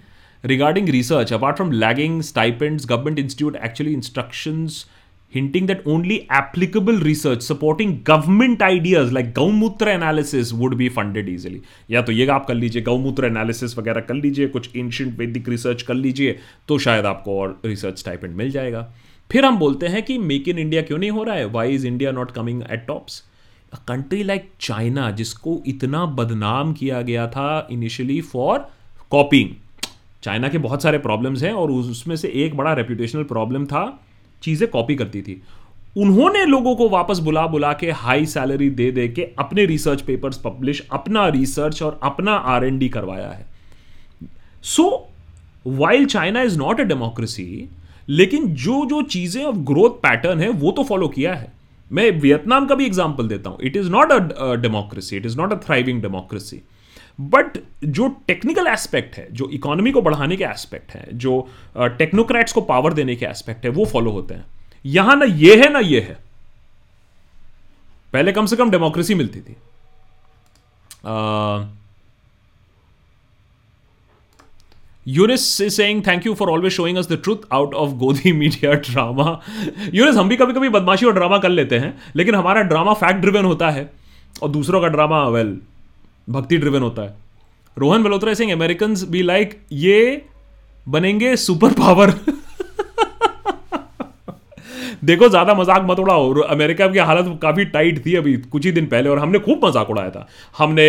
regarding 0.46 0.90
research 0.90 1.34
apart 1.34 1.56
from 1.56 1.72
lagging 1.72 2.22
stipends 2.22 2.88
government 2.88 3.20
institute 3.20 3.56
actually 3.56 3.94
instructions 3.94 4.86
hinting 5.34 5.68
that 5.68 5.86
only 5.92 6.16
applicable 6.38 6.98
research 7.04 7.44
supporting 7.44 7.92
government 8.08 8.64
ideas 8.66 9.14
like 9.18 9.28
गौमूत्र 9.36 9.90
analysis 9.90 10.52
would 10.54 10.76
be 10.76 10.90
funded 10.90 11.30
easily 11.30 11.62
या 11.92 12.02
तो 12.02 12.12
ये 12.12 12.28
आप 12.28 12.46
कर 12.46 12.56
लीजिए 12.56 12.82
गौमूत्र 12.82 13.26
एनालिसिस 13.26 13.78
वगैरह 13.78 14.02
कर 14.02 14.14
लीजिए, 14.14 14.48
कुछ 14.48 14.76
एंशियंट 14.76 15.18
वैदिक 15.20 15.48
रिसर्च 15.50 15.82
कर 15.82 15.94
लीजिए 15.94 16.38
तो 16.68 16.78
शायद 16.78 17.06
आपको 17.06 17.40
और 17.40 17.60
रिसर्च 17.66 18.00
स्टाइपेंड 18.00 18.36
मिल 18.36 18.52
जाएगा। 18.52 18.82
फिर 19.30 19.46
हम 19.46 19.58
बोलते 19.58 19.88
हैं 19.88 20.04
कि 20.04 20.18
मेक 20.18 20.48
इन 20.48 20.60
इंडिया 20.60 20.82
क्यों 20.82 20.98
नहीं 20.98 21.12
हो 21.12 21.24
रहा 21.24 21.36
है? 21.36 21.46
Why 21.46 21.76
is 21.76 21.88
India 21.88 22.12
not 22.12 22.32
coming 22.32 22.64
at 22.72 22.86
tops 22.88 23.24
a 23.74 23.78
country 23.88 24.24
like 24.24 24.52
China 24.62 25.10
जिसको 25.12 25.62
इतना 25.68 26.06
बदनाम 26.20 26.74
किया 26.74 27.02
गया 27.02 27.28
था 27.28 27.68
इनिशियली 27.72 28.22
फॉर 28.22 28.60
कॉपिंग 29.12 29.50
चाइना 30.24 30.50
के 30.50 30.58
बहुत 30.58 30.84
सारे 30.84 30.98
प्रॉब्लम्स 31.00 31.44
हैं 31.44 31.54
और 31.54 31.72
उसमें 31.72 32.16
से 32.16 32.32
एक 32.36 32.56
बड़ा 32.58 32.74
रेपुटेशनल 32.74 33.24
प्रॉब्लम 33.24 33.66
था, 33.66 34.00
चीज़ें 34.44 34.70
कॉपी 34.70 34.96
करती 34.96 35.22
थी। 35.22 35.42
उन्होंने 35.98 36.46
लोगों 36.46 36.76
को 36.76 36.88
वापस 36.90 37.20
बुला 37.20 37.46
बुला 37.48 37.72
के 37.74 37.92
हाई 37.92 38.26
सैलरी 38.26 38.70
दे 38.72 38.92
दे 38.92 39.08
के 39.08 39.28
अपने 39.40 39.66
रिसर्च 39.66 40.02
पेपर्स 40.02 40.38
पब्लिश 40.38 40.88
अपना 40.92 41.28
रिसर्च 41.30 41.82
और 41.84 42.00
अपना 42.04 42.36
आर 42.48 42.66
एन 42.66 42.78
डी 42.80 42.90
करवाया 42.90 43.30
है। 43.30 43.46
So 44.66 44.86
while 45.66 46.06
China 46.06 46.42
is 46.42 46.58
not 46.60 46.80
a 46.82 46.84
democracy 46.84 47.70
लेकिन 48.10 48.48
जो 48.56 48.86
जो 48.86 49.02
चीज़ें 49.04 49.44
ऑफ़ 49.44 49.56
ग्रोथ 49.58 49.90
पैटर्न 50.04 50.40
है, 50.40 50.50
वो 50.50 50.72
तो 50.72 50.84
फॉलो 50.84 51.08
किया 51.08 51.34
है। 51.34 51.52
मैं 51.92 52.10
वियतनाम 52.12 52.66
का 52.68 52.76
भी 52.76 52.86
एग्ज़ाम्पल 52.86 53.28
देता 53.28 53.50
हूँ। 53.50 53.58
It 53.64 53.76
is 53.78 53.90
not 53.90 54.12
a 54.12 54.54
democracy 54.56 55.18
it 55.18 55.26
is 55.26 55.38
not 55.38 55.54
a 55.54 55.56
thriving 55.66 56.02
democracy 56.02 56.62
but 57.30 57.58
जो 57.86 58.08
टेक्निकल 58.28 58.68
एस्पेक्ट 58.68 59.18
है, 59.18 59.28
जो 59.32 59.50
इकोनॉमी 59.54 59.92
को 59.92 60.02
बढ़ाने 60.02 60.38
के 60.38 60.44
एस्पेक्ट 60.44 60.92
है, 60.92 61.08
जो 61.14 61.48
टेक्नोक्रेट्स 61.78 62.54
को 62.54 62.62
पावर 62.64 62.94
देने 62.94 63.16
के 63.16 63.26
एस्पेक्ट 63.26 63.66
है, 63.66 63.72
वो 63.72 63.86
फॉलो 63.86 64.12
होते 64.12 64.34
हैं। 64.34 64.46
यहाँ 64.86 65.16
ना 65.16 65.26
ये 65.26 65.56
है, 65.56 65.72
ना 65.74 65.80
ये 65.80 66.00
है। 66.00 66.18
पहले 68.14 68.32
कम 68.32 68.46
से 68.46 68.56
कम 68.56 68.72
डेमोक्रेसी 68.72 69.16
मिलती 69.16 69.40
थी। 69.40 69.56
Eunice 75.08 75.62
is 75.62 75.74
saying 75.74 76.02
thank 76.08 76.26
you 76.26 76.34
for 76.34 76.50
always 76.50 76.72
showing 76.72 76.98
us 76.98 77.08
the 77.10 77.20
truth 77.24 77.48
out 77.54 77.74
of 77.74 77.92
godi 78.00 78.32
media 78.34 78.74
drama 78.74 79.40
Eunice 79.94 80.16
हम 80.16 80.30
भी 80.30 80.36
कभी 80.38 80.54
कभी 80.54 80.70
बदमाशी 80.70 81.06
और 81.06 81.14
ड्रामा 81.14 81.38
कर 81.38 81.50
लेते 81.50 81.80
हैं, 81.80 81.94
लेकिन 82.16 82.36
हमारा 82.36 82.62
ड्रामा 82.64 82.94
फैक्ट 82.94 83.20
ड्रिवेन 83.22 83.46
होता 83.46 83.70
है, 83.70 83.92
और 84.44 84.50
दूसरों 84.50 84.82
का 84.82 84.88
ड्रामा 84.88 85.24
वेल 85.30 85.60
भक्ति 86.28 86.58
ड्रिवन 86.58 86.82
होता 86.82 87.02
है। 87.02 87.14
Rohan 87.78 88.02
Malhotra 88.02 88.34
Singh 88.34 88.52
American 88.54 88.96
be 89.10 89.22
like 89.24 89.60
ये 89.74 90.22
बनेंगे 90.88 91.36
सुपर 91.38 91.74
पावर 91.74 92.14
देखो, 95.04 95.28
ज़्यादा 95.30 95.54
मज़ाक 95.54 95.86
मत 95.86 96.00
उड़ाओ। 96.00 96.34
अमेरिका 96.46 96.88
की 96.88 97.00
हालत 97.00 97.40
काफ़ी 97.42 97.64
टाइट 97.68 98.06
थी 98.06 98.16
अभी, 98.16 98.36
कुछ 98.38 98.66
ही 98.66 98.72
दिन 98.72 98.86
पहले, 98.88 99.10
और 99.10 99.20
हमने 99.20 99.40
खूब 99.40 99.66
मज़ाक 99.66 99.90
उड़ाया 99.90 100.10
था। 100.10 100.28
हमने 100.58 100.86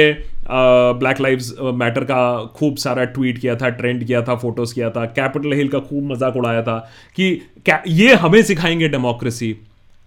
ब्लैक 0.99 1.21
लाइव्स 1.21 1.53
मैटर 1.75 2.05
का 2.05 2.18
खूब 2.57 2.77
सारा 2.77 3.05
ट्वीट 3.07 3.38
किया 3.38 3.55
था 3.57 3.68
ट्रेंड 3.71 4.05
किया 4.05 4.23
था 4.23 4.35
फ़ोटोज़ 4.37 4.75
किया 4.75 4.90
था 4.90 5.05
कैपिटल 5.18 5.53
हिल 5.53 5.68
का 5.68 5.79
खूब 5.81 6.11
मज़ाक 6.12 6.37
उड़ाया 6.37 6.62
था 6.62 6.79
कि 7.18 7.31
ये 7.88 8.14
हमें 8.14 8.42
सिखाएँगे 8.42 8.88
डेमोक्रेसी 8.88 9.55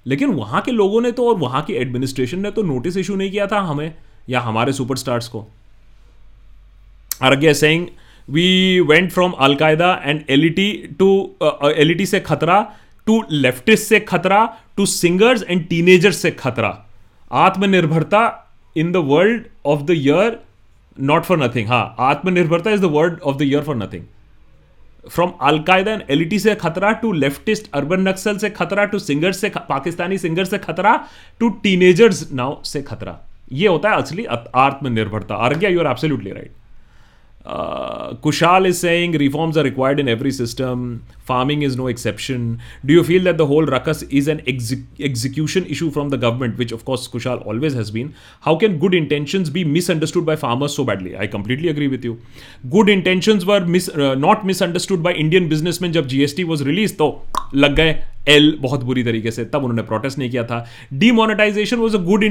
लेकिन 0.06 0.30
वहाँ 0.34 0.62
के 0.62 0.72
लोगों 0.72 1.02
ने 1.02 1.12
तो 1.12 1.28
और 1.30 1.38
वहाँ 1.40 1.62
की 1.64 1.74
एडमिनिस्ट्रेशन 1.74 2.40
ने 2.40 2.52
तो 2.52 2.64
नोटिस 2.64 2.98
इशू 2.98 3.16
नहीं 3.16 3.32
किया 3.32 3.48
था 3.48 3.60
हमें। 3.62 3.94
या 4.30 4.40
हमारे 4.42 4.74
सुपरस्टार्स 4.74 5.28
को। 5.28 5.46
Arghya 7.24 7.54
saying 7.54 7.88
we 8.28 8.80
went 8.90 9.12
from 9.12 9.32
al Qaeda 9.40 9.94
and 10.06 10.24
elite 10.30 10.72
to 11.00 11.10
elite 11.78 12.06
से 12.06 12.20
खतरा 12.20 12.62
टू 13.08 13.22
लेफ्टिस्ट 13.32 13.88
से 13.88 14.00
खतरा 14.02 14.46
टू 14.78 14.86
सिंगर्स 14.86 15.44
एंड 15.44 15.68
टीनेजर्स 15.70 16.18
से 16.18 16.32
खतरा। 16.32 16.78
Atmanirbharta 17.32 18.24
in 18.76 18.92
the 18.92 19.04
world 19.08 19.44
of 19.66 19.82
the 19.82 19.92
year 19.92 20.40
not 20.98 21.24
for 21.24 21.38
nothing 21.38 21.68
हाँ 21.68 21.96
Atmanirbharta 22.00 22.72
is 22.72 22.82
the 22.82 22.92
word 22.92 23.20
of 23.22 23.38
the 23.38 23.42
year 23.42 23.64
for 23.64 23.76
nothing 23.76 24.04
from 25.06 25.32
al Qaeda 25.48 25.92
and 25.92 26.04
elite 26.10 26.40
से 26.40 26.56
खतरा 26.56 26.92
to 27.02 27.12
leftist 27.14 27.70
urban 27.76 28.08
Naxal 28.08 28.38
से 28.38 28.50
खतरा 28.50 28.86
to 28.86 29.00
singers 29.00 29.42
से 29.42 29.50
Pakistani 29.70 30.18
singer 30.18 30.46
से 30.46 30.58
खतरा 30.58 30.96
टू 31.40 31.50
टीनेजर्स 31.64 32.28
नाउ 32.32 32.62
से 32.66 32.82
खतरा। 32.84 33.18
ये 33.52 33.68
होता 33.68 33.90
है 33.90 33.96
असली 33.96 34.26
आत्मनिर्भरता। 34.26 35.36
Arghya 35.36 35.70
you 35.70 35.80
are 35.80 35.86
absolutely 35.86 36.32
right 36.32 36.54
Uh, 37.46 38.16
Kushal 38.16 38.66
is 38.66 38.80
saying 38.80 39.12
reforms 39.12 39.56
are 39.56 39.64
required 39.64 40.00
in 40.00 40.08
every 40.08 40.32
system. 40.32 41.04
Farming 41.20 41.62
is 41.62 41.76
no 41.76 41.88
exception. 41.88 42.60
Do 42.84 42.94
you 42.94 43.04
feel 43.04 43.24
that 43.24 43.38
the 43.38 43.46
whole 43.46 43.66
ruckus 43.66 44.02
is 44.04 44.28
an 44.28 44.42
exe- 44.48 44.82
execution 45.00 45.66
issue 45.66 45.92
from 45.92 46.10
the 46.10 46.18
government, 46.18 46.58
which 46.58 46.72
of 46.72 46.86
course 46.86 47.08
Kushal 47.08 47.46
always 47.46 47.74
has 47.74 47.92
been? 47.92 48.16
How 48.42 48.56
can 48.56 48.80
good 48.80 48.94
intentions 48.94 49.50
be 49.50 49.64
misunderstood 49.64 50.26
by 50.26 50.36
farmers 50.36 50.76
so 50.76 50.84
badly? 50.84 51.16
I 51.18 51.28
completely 51.28 51.70
agree 51.70 51.88
with 51.88 52.04
you. 52.04 52.20
Good 52.70 52.90
intentions 52.90 53.46
were 53.46 53.60
mis- 53.60 53.90
uh, 53.90 54.16
not 54.16 54.46
misunderstood 54.46 55.04
by 55.04 55.14
Indian 55.14 55.48
businessmen 55.50 55.92
जब 55.92 56.08
GST 56.08 56.44
was 56.44 56.64
released 56.64 56.98
तो 56.98 57.26
लग 57.56 57.76
गए 57.76 57.96
L 58.28 58.58
बहुत 58.62 58.84
बुरी 58.84 59.04
तरीके 59.04 59.32
से 59.32 59.46
तब 59.46 59.56
उन्होंने 59.56 59.82
प्रोटेस्ट 59.82 60.18
नहीं 60.18 60.30
किया 60.30 60.44
था 60.44 60.66
demonetisation 60.94 61.78
was 61.78 61.98
a 61.98 62.00
good 62.00 62.24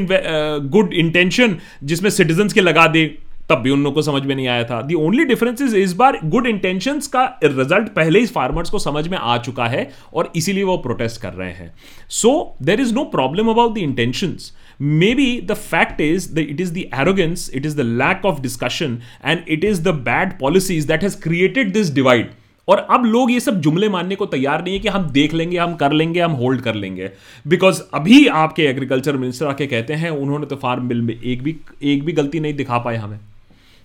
good 0.70 0.92
intention 0.92 1.56
जिसमें 1.84 2.10
सिटीजन 2.10 2.48
के 2.48 2.60
लगा 2.60 2.86
दे 2.86 3.18
तब 3.48 3.58
भी 3.58 3.70
उन 3.70 3.82
लोगों 3.82 3.94
को 3.94 4.02
समझ 4.02 4.22
में 4.22 4.34
नहीं 4.34 4.46
आया 4.48 4.64
था। 4.64 4.80
दी 4.82 4.94
ओनली 4.96 5.24
डिफरेंस 5.24 5.62
इज़ 5.62 5.76
इस 5.76 5.92
बार 5.94 6.18
गुड 6.24 6.46
इंटेंशन 6.46 7.00
का 7.12 7.24
रिज़ल्ट 7.44 7.88
पहले 7.94 8.18
ही 8.18 8.26
फार्मर्स 8.28 8.70
को 8.70 8.78
समझ 8.78 9.06
में 9.08 9.16
आ 9.18 9.36
चुका 9.38 9.66
है 9.66 9.90
और 10.14 10.30
इसीलिए 10.36 10.64
वो 10.64 10.76
प्रोटेस्ट 10.78 11.20
कर 11.22 11.32
रहे 11.32 11.52
हैं। 11.52 11.74
So 12.10 12.56
there 12.62 12.80
is 12.80 12.94
no 12.94 13.04
problem 13.10 13.48
about 13.48 13.74
the 13.74 13.78
intention 13.78 14.36
maybe 15.14 15.40
the 15.40 15.54
fact 15.54 16.00
is 16.00 16.32
the 16.34 16.38
it 16.40 16.60
is 16.60 16.72
the 16.74 16.84
arrogance 16.94 17.50
it 17.54 17.66
is 17.66 17.76
the 17.76 17.80
lack 17.80 18.24
of 18.24 18.40
discussion 18.40 18.98
and 19.24 19.44
it 19.48 19.64
is 19.64 19.82
the 19.82 19.94
bad 20.06 20.38
policies 20.38 20.88
that 20.88 21.02
has 21.02 21.20
created 21.22 21.72
this 21.72 21.94
divide 21.94 22.30
और 22.68 22.78
अब 22.90 23.04
लोग 23.04 23.30
ये 23.30 23.40
सब 23.40 23.60
जुमले 23.60 23.88
मानने 23.88 24.14
को 24.14 24.26
तैयार 24.26 24.62
नहीं 24.64 24.74
है 24.74 24.80
कि 24.80 24.88
हम 24.88 25.08
देख 25.10 25.34
लेंगे, 25.34 25.58
हम 25.58 25.74
कर 25.74 25.92
लेंगे, 25.92 26.20
हम 26.20 26.32
होल्ड 26.32 26.60
कर 26.60 26.74
लेंगे। 26.74 27.10
बिकॉज़ 27.46 27.82
अभी 27.94 28.26
आपके 28.28 28.62
एग्रीकल्चर 28.62 29.16
मिनिस्टर 29.16 29.46
आके 29.46 29.66
कहते 29.66 29.94
हैं, 29.94 30.10
उन्होंने 30.10 30.46
तो 30.46 30.56
फार्म 30.56 30.88
बिल 30.88 31.02
में 31.02 31.14
एक 31.14 31.42
भी 31.42 31.56
एक 31.82 32.04
भी 32.04 32.12
गलती 32.12 32.40
नहीं 32.40 32.54
दिखा 32.54 32.78
पाए 32.78 32.96
हमें। 32.96 33.18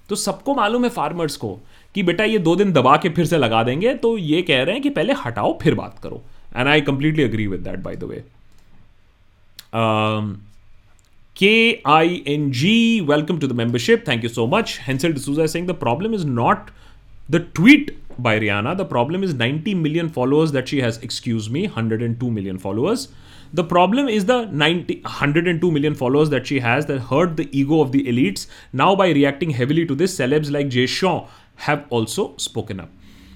तो 0.09 0.15
सबको 0.15 0.55
मालूम 0.55 0.83
है 0.83 0.89
फार्मर्स 0.89 1.35
को 1.37 1.59
कि 1.95 2.03
बेटा 2.03 2.23
ये 2.23 2.39
दो 2.39 2.55
दिन 2.55 2.71
दबा 2.73 2.95
के 3.03 3.09
फिर 3.09 3.25
से 3.25 3.37
लगा 3.37 3.63
देंगे 3.63 3.93
तो 4.03 4.17
ये 4.17 4.41
कह 4.41 4.63
रहे 4.63 4.73
हैं 4.75 4.83
कि 4.83 4.89
पहले 4.89 5.13
हटाओ 5.25 5.57
फिर 5.61 5.75
बात 5.75 5.99
करो 6.03 6.21
and 6.55 6.67
I 6.67 6.81
completely 6.81 7.23
agree 7.23 7.47
with 7.47 7.59
that 7.59 7.79
by 7.79 7.95
the 7.95 8.03
way 8.03 8.23
K 11.35 11.81
I 11.87 12.23
N 12.27 12.51
G 12.51 12.75
welcome 13.09 13.39
to 13.39 13.47
the 13.47 13.51
membership 13.55 14.03
thank 14.07 14.23
you 14.23 14.29
so 14.29 14.47
much 14.47 14.77
Hansel 14.83 15.13
D'Souza 15.13 15.45
saying 15.47 15.67
the 15.67 15.75
problem 15.79 16.13
is 16.15 16.25
not 16.27 16.69
the 17.31 17.45
tweet 17.55 17.97
by 18.19 18.39
Rihanna. 18.39 18.75
The 18.77 18.85
problem 18.85 19.23
is 19.23 19.33
90 19.33 19.73
million 19.75 20.09
followers 20.09 20.51
that 20.51 20.67
she 20.67 20.81
has. 20.81 20.97
Excuse 20.99 21.49
me, 21.49 21.63
102 21.67 22.29
million 22.29 22.57
followers. 22.57 23.07
The 23.53 23.63
problem 23.63 24.07
is 24.07 24.25
the 24.25 24.45
90, 24.45 25.01
102 25.01 25.71
million 25.71 25.95
followers 25.95 26.29
that 26.29 26.45
she 26.45 26.59
has 26.59 26.85
that 26.85 26.99
hurt 26.99 27.35
the 27.35 27.49
ego 27.57 27.81
of 27.81 27.91
the 27.91 28.03
elites. 28.03 28.47
Now, 28.71 28.95
by 28.95 29.09
reacting 29.09 29.51
heavily 29.51 29.85
to 29.87 29.95
this, 29.95 30.17
celebs 30.17 30.51
like 30.51 30.69
Jay 30.69 30.85
Shaw 30.85 31.27
have 31.55 31.85
also 31.89 32.35
spoken 32.37 32.79
up. 32.79 32.89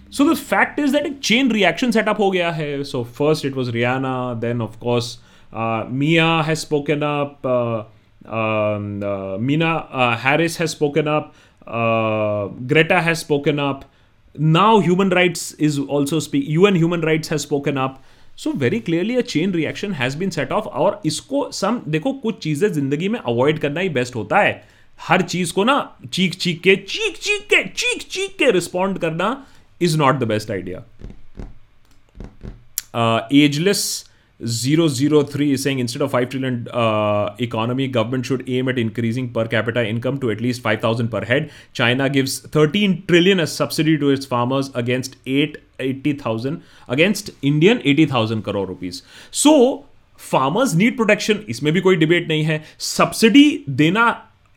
So 0.09 0.23
the 0.23 0.35
fact 0.35 0.77
is 0.77 0.91
that 0.91 1.07
a 1.07 1.15
chain 1.15 1.49
reaction 1.49 1.91
set 1.91 2.07
up 2.07 2.17
ho 2.17 2.29
gaya 2.31 2.53
hai. 2.53 2.83
So 2.83 3.03
first 3.03 3.43
it 3.45 3.55
was 3.55 3.71
Rihanna, 3.71 4.39
then 4.39 4.61
of 4.61 4.79
course 4.79 5.17
uh, 5.51 5.85
Mia 5.89 6.43
has 6.43 6.61
spoken 6.61 7.01
up, 7.01 7.43
uh, 7.43 7.85
um, 8.25 9.01
uh, 9.01 9.37
Mina 9.39 9.87
uh, 9.89 10.15
Harris 10.15 10.57
has 10.57 10.69
spoken 10.69 11.07
up, 11.07 11.33
greta 11.65 13.01
has 13.01 13.19
spoken 13.19 13.57
up 13.57 13.85
now 14.35 14.79
human 14.79 15.09
rights 15.09 15.51
is 15.53 15.77
also 15.77 16.19
speak 16.19 16.47
un 16.49 16.75
human 16.75 17.01
rights 17.01 17.27
has 17.27 17.41
spoken 17.43 17.77
up 17.77 18.03
so 18.43 18.51
very 18.53 18.79
clearly 18.79 19.15
a 19.15 19.21
chain 19.23 19.53
reaction 19.53 19.93
has 19.93 20.17
been 20.17 20.29
set 20.29 20.51
off 20.51 20.65
और 20.65 21.01
इसको 21.05 21.49
सम 21.51 21.81
देखो, 21.87 22.13
कुछ 22.13 22.39
चीज़ें 22.43 22.71
ज़िंदगी 22.73 23.09
में 23.09 23.19
avoid 23.19 23.59
करना 23.59 23.79
ही 23.79 23.89
best 23.89 24.15
होता 24.15 24.39
है। 24.39 24.63
हर 24.99 25.21
चीज़ 25.23 25.53
को 25.53 25.63
ना 25.63 25.75
चीख 26.13 26.35
चीख 26.35 26.59
के, 26.61 26.75
चीख 26.75 27.17
चीख 27.17 27.41
के, 27.43 27.63
चीख 27.65 28.03
चीख 28.09 28.35
के 28.39 28.51
रिस्पॉन्ड 28.51 28.99
करना 28.99 29.45
is 29.81 29.97
not 29.97 30.15
the 30.15 30.23
best 30.23 30.51
idea 30.51 30.83
ageless 33.35 33.83
003 34.45 35.51
is 35.51 35.63
saying 35.63 35.79
instead 35.79 36.01
of 36.01 36.11
5 36.11 36.29
trillion 36.29 36.67
uh, 36.69 37.35
economy 37.39 37.87
government 37.87 38.25
should 38.25 38.47
aim 38.49 38.67
at 38.67 38.77
increasing 38.77 39.31
per 39.31 39.47
capita 39.47 39.85
income 39.85 40.19
to 40.19 40.31
at 40.31 40.41
least 40.41 40.61
5000 40.61 41.09
per 41.09 41.23
head 41.25 41.51
china 41.73 42.09
gives 42.09 42.39
13 42.39 43.05
trillion 43.07 43.39
as 43.39 43.51
subsidy 43.51 43.97
to 43.97 44.09
its 44.09 44.25
farmers 44.25 44.71
against 44.73 45.15
8 45.25 45.57
80000 45.79 46.61
against 46.87 47.31
indian 47.41 47.81
80000 47.83 48.43
crore 48.43 48.65
rupees 48.65 49.01
so 49.31 49.85
farmers 50.17 50.75
need 50.75 50.97
protection 50.97 51.43
इसमें 51.49 51.73
भी 51.73 51.81
कोई 51.81 51.95
debate 51.95 52.27
नहीं 52.27 52.43
है 52.43 52.63
subsidy 52.79 53.63
देना 53.69 54.05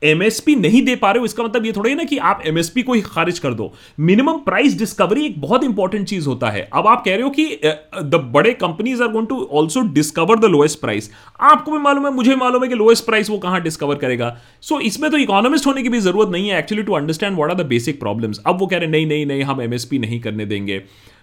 MSP 0.02 0.54
नहीं 0.56 0.82
दे 0.84 0.94
पा 0.96 1.10
रहे 1.10 1.18
हो 1.18 1.24
इसका 1.24 1.42
मतलब 1.44 1.66
ये 1.66 1.72
थोड़ा 1.72 1.88
ही 1.88 1.94
ना 1.94 2.04
कि 2.04 2.16
आप 2.20 2.42
एमएसपी 2.46 2.82
को 2.82 2.92
ही 2.92 3.00
खारिज 3.00 3.38
कर 3.38 3.54
दो। 3.54 3.72
मिनिमम 4.00 4.38
प्राइस 4.40 4.76
डिस्कवरी 4.78 5.24
एक 5.26 5.40
बहुत 5.40 5.64
इंपॉर्टेंट 5.64 6.06
चीज़ 6.08 6.26
होता 6.28 6.50
है। 6.50 6.68
अब 6.72 6.86
आप 6.86 7.02
कह 7.04 7.14
रहे 7.14 7.22
हो 7.22 7.30
कि 7.30 7.60
द 8.04 8.20
बड़े 8.34 8.52
companies 8.54 9.02
are 9.02 9.08
going 9.08 9.28
to 9.28 9.42
also 9.52 9.80
discover 9.92 10.38
the 10.38 10.44
lowest 10.46 10.80
price 10.80 11.10
आपको 11.42 11.72
भी 11.72 11.78
मालूम 11.78 12.06
है 12.06 12.12
मुझे 12.14 12.36
मालूम 12.36 12.62
है 12.62 12.68
कि 12.68 12.74
लोएस्ट 12.74 13.06
प्राइस 13.06 13.30
वो 13.30 13.38
कहाँ 13.38 13.62
डिस्कवर 13.62 13.94
करेगा। 13.96 14.36
सो 14.62 14.74
so, 14.74 14.80
इसमें 14.82 15.10
तो 15.10 15.16
इकोनॉमिस्ट 15.16 15.66
होने 15.66 15.82
की 15.82 15.88
भी 15.88 16.00
ज़रूरत 16.00 16.32
नहीं 16.32 16.48
है 16.48 16.58
actually 16.58 16.82
to 16.82 16.92
understand 16.92 17.36
what 17.36 17.50
are 17.50 17.56
the 17.56 17.66
basic 17.66 18.00
problems 18.00 18.42
अब 18.46 18.60
वो 18.60 18.66
कह 18.66 18.76
रहे 18.76 18.88
नहीं 18.88 19.06
नहीं 19.06 19.26
नहीं 19.26 19.42
हम 19.42 19.62
एमएसपी 19.62 19.98
नहीं 19.98 20.20
करने 20.20 20.46
देंगे। 20.46 20.82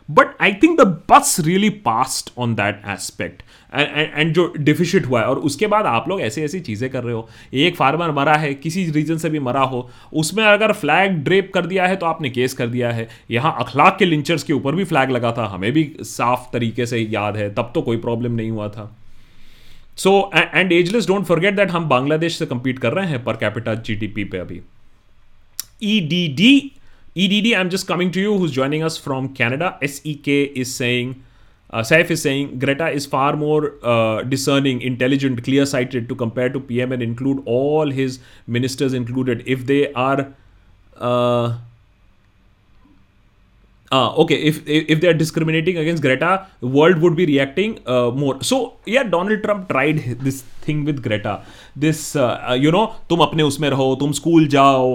But 0.10 0.36
I 0.42 0.54
think 0.54 0.80
the 0.80 0.86
bus 1.10 1.36
really 1.40 1.70
passed 1.82 2.32
on 2.38 2.54
that 2.56 2.82
aspect 2.90 3.42
and 3.74 4.34
जो 4.34 4.52
डिफिशिट 4.58 5.06
हुआ 5.06 5.20
है, 5.20 5.28
और 5.28 5.40
उसके 5.40 5.68
बाद 5.68 5.86
आप 5.86 6.10
लोग 6.10 6.22
ऐसी 6.22 6.42
ऐसी 6.42 6.60
चीज़ें 6.60 6.90
कर 6.90 7.04
रहे 7.04 7.14
हो। 7.14 7.28
एक 7.56 7.76
फार्मर 7.76 8.12
मरा 8.12 8.36
है, 8.36 8.54
किसी 8.56 8.84
रीजन 8.92 9.18
से 9.18 9.30
भी 9.30 9.40
मरा 9.40 9.62
हो, 9.62 9.90
उसमें 10.14 10.44
अगर 10.46 10.72
फ्लैग 10.74 11.18
ड्रेप 11.24 11.52
कर 11.54 11.66
दिया 11.66 11.88
है 11.88 11.96
तो 11.96 12.06
आपने 12.06 12.30
केस 12.30 12.54
कर 12.54 12.68
दिया 12.68 12.92
है। 12.92 13.08
यहाँ 13.32 13.56
अखलाक 13.60 13.98
के 14.00 14.06
लिंचर्स 14.06 14.44
के 14.44 14.54
ऊपर 14.54 14.76
भी 14.76 14.84
फ्लैग 14.84 15.12
लगा 15.12 15.32
था। 15.38 15.46
हमें 15.48 15.72
भी 15.72 15.92
साफ़ 16.02 16.52
तरीके 16.54 16.86
से 16.86 17.00
याद 17.00 17.38
है, 17.38 17.54
तब 17.54 17.72
तो 17.76 17.82
कोई 17.82 17.98
प्रॉब्लम 18.00 18.32
नहीं 18.32 18.52
हुआ 18.52 18.68
था। 18.70 18.92
So 19.98 20.32
and 20.36 20.72
ageless 20.72 21.08
don't 21.08 21.26
forget 21.26 21.56
that 21.56 21.72
हम 21.72 21.90
बांग्लादेश 21.90 22.38
से 22.38 22.46
कंपीट 22.46 22.80
कर 22.80 22.94
रहे 22.94 23.08
हैं 23.08 23.24
पर 23.24 23.36
कैपिटल 23.38 23.76
जीडीपी 23.78 24.24
पे 24.24 24.38
अभी। 24.38 24.62
E 25.84 26.00
D 26.02 26.28
D 26.28 26.72
EDD, 27.16 27.54
I'm 27.54 27.70
just 27.70 27.88
coming 27.88 28.12
to 28.12 28.20
you, 28.20 28.38
who's 28.38 28.52
joining 28.52 28.84
us 28.84 28.98
from 28.98 29.34
Canada. 29.34 29.78
SEK 29.86 30.28
is 30.28 30.74
saying, 30.74 31.24
uh, 31.70 31.82
Saif 31.82 32.10
is 32.10 32.22
saying, 32.22 32.58
Greta 32.60 32.90
is 32.90 33.06
far 33.06 33.36
more 33.36 33.74
uh, 33.84 34.24
discerning, 34.24 34.82
intelligent, 34.82 35.44
clear 35.44 35.66
sighted 35.66 36.10
to 36.10 36.16
compare 36.16 36.50
to 36.50 36.60
PM 36.60 36.92
and 36.92 37.04
include 37.04 37.44
all 37.46 37.92
his 37.92 38.20
ministers 38.48 38.94
included. 38.94 39.44
If 39.46 39.66
they 39.66 39.94
are. 39.94 40.34
Uh, 40.98 41.58
uh, 43.96 44.10
okay, 44.22 44.38
if, 44.50 44.62
if 44.68 45.02
they're 45.02 45.20
discriminating 45.24 45.78
against 45.78 46.02
Greta, 46.02 46.48
world 46.62 46.98
would 47.04 47.16
be 47.16 47.26
reacting 47.26 47.78
uh, 47.86 48.10
more. 48.12 48.42
So, 48.42 48.74
yeah, 48.86 49.04
Donald 49.04 49.44
Trump 49.44 49.70
tried 49.70 50.00
this 50.22 50.42
thing 50.66 50.84
with 50.86 51.02
Greta. 51.04 51.34
This, 51.76 52.16
uh, 52.16 52.58
you 52.60 52.72
know, 52.76 52.84
तुम 53.10 53.20
अपने 53.26 53.44
उसमें 53.44 53.70
रहो, 53.70 53.96
तुम 53.96 54.12
school 54.12 54.48
जाओ, 54.48 54.88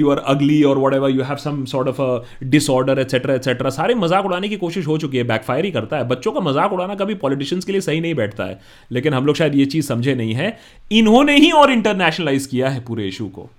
you 0.00 0.10
are 0.14 0.20
ugly 0.34 0.58
or 0.64 0.76
whatever, 0.84 1.08
you 1.08 1.28
have 1.30 1.40
some 1.40 1.64
sort 1.66 1.88
of 1.88 2.00
a 2.00 2.10
disorder, 2.56 2.98
etc. 3.04 3.38
etc. 3.40 3.70
सारे 3.78 3.94
मज़ाक 3.94 4.24
उड़ाने 4.24 4.48
की 4.48 4.56
कोशिश 4.56 4.86
हो 4.86 4.98
चुकी 4.98 5.16
है, 5.16 5.24
बैकफायर 5.24 5.64
ही 5.64 5.70
करता 5.70 5.96
है. 5.96 6.08
बच्चों 6.08 6.32
का 6.32 6.40
मज़ाक 6.40 6.72
उड़ाना 6.72 6.94
कभी 6.94 7.14
पॉलिटिशियंस 7.24 7.64
के 7.64 7.72
लिए 7.72 7.80
सही 7.80 8.00
नहीं 8.00 8.14
बैठता 8.14 8.44
है. 8.44 8.60
लेकिन 8.92 9.14
हम 9.14 9.26
लोग 9.26 9.36
शायद 9.36 9.54
ये 9.54 9.66
चीज़ 9.66 9.86
समझे 9.86 10.14
नहीं 10.14 10.34
है. 10.34 10.56
इन्होंने 11.00 11.36
ही 11.36 11.50
और 11.50 11.72
इंटरनेशनलाइज 11.72 12.46
किया 12.46 12.68
है 12.68 12.84
पूरे 12.84 13.08
इशू 13.08 13.28
को. 13.28 13.50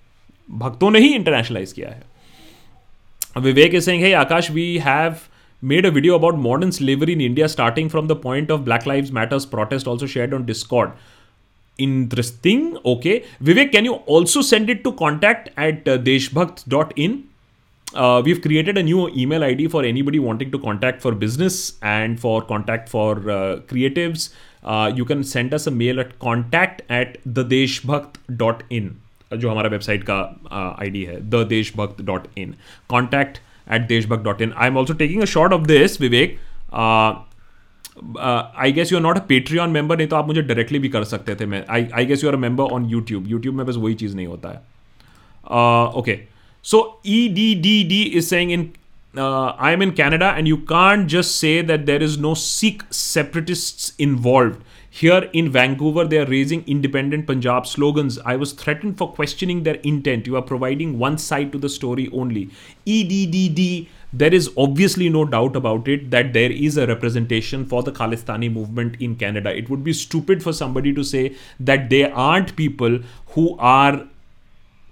भक्तों 0.51 0.91
ने 0.91 0.99
ही 0.99 1.13
इंटरनेशनलाइज 1.15 1.71
किया 1.71 1.89
है. 1.89 2.09
Vivek 3.35 3.73
is 3.73 3.85
saying, 3.85 3.99
hey, 4.01 4.11
Akash, 4.11 4.49
we 4.49 4.79
have 4.79 5.29
made 5.61 5.85
a 5.85 5.91
video 5.91 6.15
about 6.15 6.37
modern 6.37 6.71
slavery 6.71 7.13
in 7.13 7.21
India 7.21 7.47
starting 7.47 7.89
from 7.89 8.07
the 8.07 8.15
point 8.15 8.49
of 8.49 8.65
Black 8.65 8.85
Lives 8.85 9.11
Matters 9.11 9.45
protest, 9.45 9.87
also 9.87 10.05
shared 10.05 10.33
on 10.33 10.45
Discord. 10.45 10.91
Interesting. 11.77 12.77
Okay. 12.83 13.25
Vivek, 13.41 13.71
can 13.71 13.85
you 13.85 13.93
also 13.93 14.41
send 14.41 14.69
it 14.69 14.83
to 14.83 14.91
contact 14.93 15.49
at 15.57 15.87
uh, 15.87 15.97
deshbhakt.in? 15.97 17.25
Uh, 17.95 18.21
we've 18.23 18.41
created 18.41 18.77
a 18.77 18.83
new 18.83 19.09
email 19.09 19.43
ID 19.43 19.67
for 19.67 19.83
anybody 19.83 20.19
wanting 20.19 20.51
to 20.51 20.59
contact 20.59 21.01
for 21.01 21.13
business 21.13 21.73
and 21.81 22.19
for 22.19 22.41
contact 22.41 22.87
for 22.89 23.17
uh, 23.29 23.59
creatives. 23.67 24.33
Uh, 24.63 24.91
you 24.93 25.05
can 25.05 25.23
send 25.23 25.53
us 25.53 25.65
a 25.67 25.71
mail 25.71 25.99
at 25.99 26.19
contact 26.19 26.81
at 26.89 27.23
thedeshbhakt.in. 27.23 29.01
जो 29.37 29.49
हमारा 29.49 29.69
website 29.69 30.03
का 30.09 30.77
ID 30.81 31.03
है 31.03 31.19
the 31.29 31.45
Desh 31.49 31.71
Bhakt 31.77 32.01
dot 32.01 32.27
in 32.37 32.53
contact 32.89 33.37
at 33.73 33.81
Deshbhakt 33.87 34.23
dot 34.23 34.41
in 34.41 34.53
I 34.57 34.67
am 34.67 34.77
also 34.77 34.93
taking 34.93 35.21
a 35.21 35.25
short 35.25 35.53
of 35.53 35.67
this 35.67 35.99
Vivek 36.01 36.37
I 38.57 38.71
guess 38.71 38.91
you 38.91 38.97
are 38.97 39.03
not 39.03 39.17
a 39.17 39.21
Patreon 39.29 39.69
member 39.69 39.97
नहीं 39.97 40.07
तो 40.07 40.15
आप 40.15 40.27
मुझे 40.27 40.41
directly 40.41 40.79
भी 40.79 40.89
कर 40.89 41.03
सकते 41.03 41.35
थे 41.35 41.45
मैं। 41.45 41.63
I 41.69 41.87
I 41.95 42.05
guess 42.05 42.23
you 42.23 42.29
are 42.29 42.35
member 42.37 42.63
on 42.63 42.85
YouTube 42.89 43.27
YouTube 43.27 43.55
में 43.55 43.65
बस 43.65 43.75
वही 43.75 43.93
चीज़ 43.93 44.15
नहीं 44.15 44.27
होता 44.27 44.49
है। 44.49 44.57
Okay 45.99 46.19
so 46.65 47.01
E 47.07 47.27
D 47.27 47.53
D 47.55 47.83
D 47.83 48.01
is 48.01 48.25
saying 48.25 48.51
in 48.51 48.69
I 49.17 49.73
am 49.73 49.83
in 49.83 49.91
Canada 49.91 50.29
and 50.37 50.47
you 50.47 50.57
can't 50.69 51.07
just 51.07 51.29
say 51.31 51.61
that 51.63 51.85
there 51.85 52.03
is 52.03 52.19
no 52.19 52.33
Sikh 52.35 52.83
separatist 52.91 54.01
involve 54.01 54.55
Here 54.91 55.30
in 55.34 55.52
Vancouver, 55.52 56.06
they 56.06 56.17
are 56.17 56.25
raising 56.25 56.63
independent 56.67 57.28
Punjab 57.28 57.67
slogans. 57.67 58.17
I 58.25 58.36
was 58.36 58.54
threatened 58.54 58.97
for 58.97 59.12
questioning 59.13 59.63
their 59.63 59.75
intent. 59.75 60.25
You 60.25 60.36
are 60.36 60.41
providing 60.41 60.97
one 60.97 61.17
side 61.17 61.52
to 61.52 61.60
the 61.60 61.69
story 61.69 62.10
only. 62.12 62.49
EDDD, 62.88 63.88
there 64.12 64.34
is 64.34 64.49
obviously 64.58 65.08
no 65.08 65.25
doubt 65.25 65.56
about 65.56 65.88
it 65.88 66.10
that 66.10 66.34
there 66.34 66.52
is 66.52 66.78
a 66.78 66.88
representation 66.88 67.65
for 67.65 67.84
the 67.84 67.91
Khalistani 67.91 68.52
movement 68.52 68.99
in 68.99 69.15
Canada. 69.15 69.56
It 69.56 69.69
would 69.69 69.84
be 69.84 69.93
stupid 69.93 70.41
for 70.41 70.54
somebody 70.54 70.91
to 70.93 71.04
say 71.04 71.36
that 71.60 71.91
there 71.91 72.13
aren't 72.15 72.56
people 72.56 72.99
who 73.28 73.56
are 73.60 74.08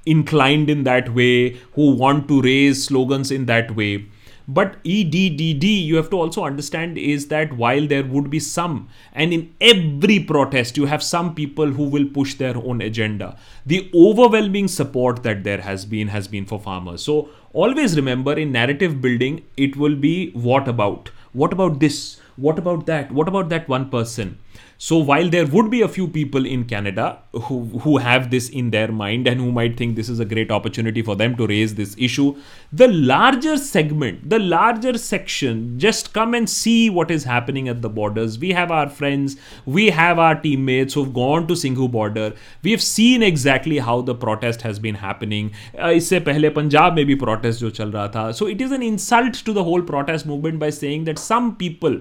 inclined 0.06 0.70
in 0.70 0.84
that 0.84 1.14
way, 1.16 1.58
who 1.74 1.92
want 1.92 2.28
to 2.28 2.42
raise 2.42 2.86
slogans 2.86 3.32
in 3.32 3.48
that 3.48 3.76
way. 3.76 4.06
But 4.48 4.82
EDDD, 4.86 5.86
you 5.86 5.98
have 5.98 6.10
to 6.12 6.18
also 6.18 6.46
understand 6.46 6.98
is 6.98 7.28
that 7.28 7.52
while 7.52 7.86
there 7.86 8.06
would 8.06 8.30
be 8.30 8.40
some, 8.40 8.88
and 9.12 9.34
in 9.34 9.54
every 9.60 10.22
protest, 10.22 10.78
you 10.78 10.86
have 10.86 11.04
some 11.04 11.36
people 11.36 11.68
who 11.68 11.84
will 11.84 12.06
push 12.06 12.36
their 12.36 12.56
own 12.56 12.82
agenda. 12.82 13.38
The 13.66 13.92
overwhelming 13.94 14.70
support 14.70 15.24
that 15.24 15.44
there 15.44 15.60
has 15.62 15.86
been 15.86 16.08
has 16.08 16.30
been 16.30 16.46
for 16.46 16.62
farmers. 16.62 17.04
So 17.04 17.30
always 17.52 17.98
remember 17.98 18.34
in 18.40 18.54
narrative 18.54 19.02
building, 19.02 19.44
it 19.58 19.76
will 19.76 19.96
be 19.96 20.32
what 20.32 20.70
about? 20.70 21.12
What 21.34 21.52
about 21.52 21.82
this? 21.82 22.22
What 22.38 22.58
about 22.58 22.86
that? 22.86 23.12
What 23.12 23.28
about 23.28 23.50
that 23.50 23.68
one 23.68 23.90
person? 23.90 24.38
So 24.79 24.97
while 24.97 25.29
there 25.31 25.47
would 25.47 25.71
be 25.71 25.81
a 25.83 25.87
few 25.87 26.09
people 26.09 26.45
in 26.45 26.65
Canada 26.65 27.19
who, 27.33 27.61
who 27.83 27.99
have 27.99 28.33
this 28.33 28.49
in 28.49 28.71
their 28.71 28.91
mind 28.91 29.29
and 29.29 29.41
who 29.41 29.53
might 29.53 29.77
think 29.77 29.95
this 29.95 30.09
is 30.09 30.19
a 30.19 30.25
great 30.25 30.51
opportunity 30.51 31.03
for 31.03 31.15
them 31.15 31.37
to 31.37 31.47
raise 31.47 31.77
this 31.77 31.95
issue, 31.97 32.35
the 32.73 32.89
larger 32.89 33.57
segment, 33.57 34.29
the 34.29 34.41
larger 34.41 34.99
section, 34.99 35.79
just 35.79 36.13
come 36.13 36.35
and 36.35 36.51
see 36.51 36.91
what 36.91 37.13
is 37.13 37.23
happening 37.23 37.69
at 37.69 37.81
the 37.81 37.89
borders. 37.89 38.41
We 38.41 38.51
have 38.51 38.73
our 38.73 38.89
friends, 38.89 39.37
we 39.67 39.91
have 39.91 40.19
our 40.19 40.35
teammates 40.35 40.95
who've 40.95 41.15
gone 41.15 41.47
to 41.47 41.55
Singhu 41.55 41.89
border. 41.89 42.35
We 42.65 42.73
have 42.73 42.83
seen 42.83 43.23
exactly 43.23 43.79
how 43.79 44.01
the 44.01 44.17
protest 44.17 44.63
has 44.63 44.81
been 44.81 44.97
happening. 44.97 45.53
Uh, 45.79 45.93
इससे 45.93 46.21
पहले 46.21 46.51
पंजाब 46.59 46.97
में 46.97 47.05
भी 47.07 47.21
protest 47.21 47.61
जो 47.61 47.71
चल 47.71 47.93
रहा 47.93 48.09
था. 48.09 48.35
So 48.35 48.49
it 48.49 48.61
is 48.61 48.73
an 48.73 48.83
insult 48.83 49.45
to 49.45 49.53
the 49.53 49.63
whole 49.63 49.83
protest 49.83 50.27
movement 50.27 50.59
by 50.59 50.71
saying 50.71 51.05
that 51.05 51.19
some 51.19 51.55
people 51.57 52.01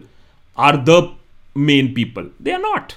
are 0.58 0.78
the 0.78 1.12
main 1.57 1.95
people. 1.95 2.31
They 2.39 2.53
are 2.53 2.61
not. 2.61 2.97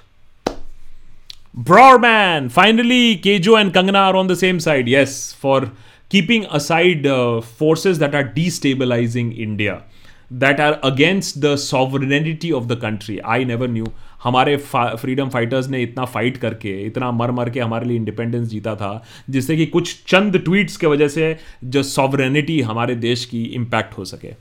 Broadman, 1.54 2.50
finally, 2.50 3.18
Kejo 3.18 3.60
and 3.60 3.74
Kangana 3.74 4.10
are 4.10 4.16
on 4.16 4.28
the 4.28 4.36
same 4.36 4.60
side. 4.60 4.88
Yes, 4.88 5.34
for 5.34 5.72
keeping 6.10 6.46
aside 6.46 7.08
uh, 7.08 7.42
forces 7.42 8.00
that 8.00 8.14
are 8.14 8.24
destabilizing 8.24 9.38
India, 9.38 9.84
that 10.32 10.60
are 10.60 10.80
against 10.84 11.42
the 11.42 11.58
sovereignty 11.58 12.54
of 12.54 12.68
the 12.68 12.78
country. 12.78 13.24
I 13.24 13.44
never 13.44 13.68
knew. 13.68 13.88
हमारे 14.24 14.56
freedom 14.68 15.30
fighters 15.30 15.68
ने 15.70 15.82
इतना 15.84 16.06
fight 16.06 16.38
करके 16.38 16.72
इतना 16.86 17.12
मर 17.12 17.32
मर 17.32 17.50
के 17.50 17.60
हमारे 17.60 17.86
लिए 17.88 17.98
इंडिपेंडेंस 17.98 18.48
जीता 18.50 18.76
था 18.76 18.92
जिससे 19.30 19.56
कि 19.58 19.66
कुछ 19.66 19.96
चंद 20.08 20.38
ट्वीट्स 20.46 20.78
के 20.78 20.88
वजह 20.88 21.08
से 21.08 21.36
जो 21.64 21.84
सॉवरेनिटी 21.84 22.60
हमारे 22.72 22.96
देश 22.96 23.24
की 23.26 23.44
इम्पैक्ट 23.60 23.98
हो 23.98 24.06
सके 24.06 24.34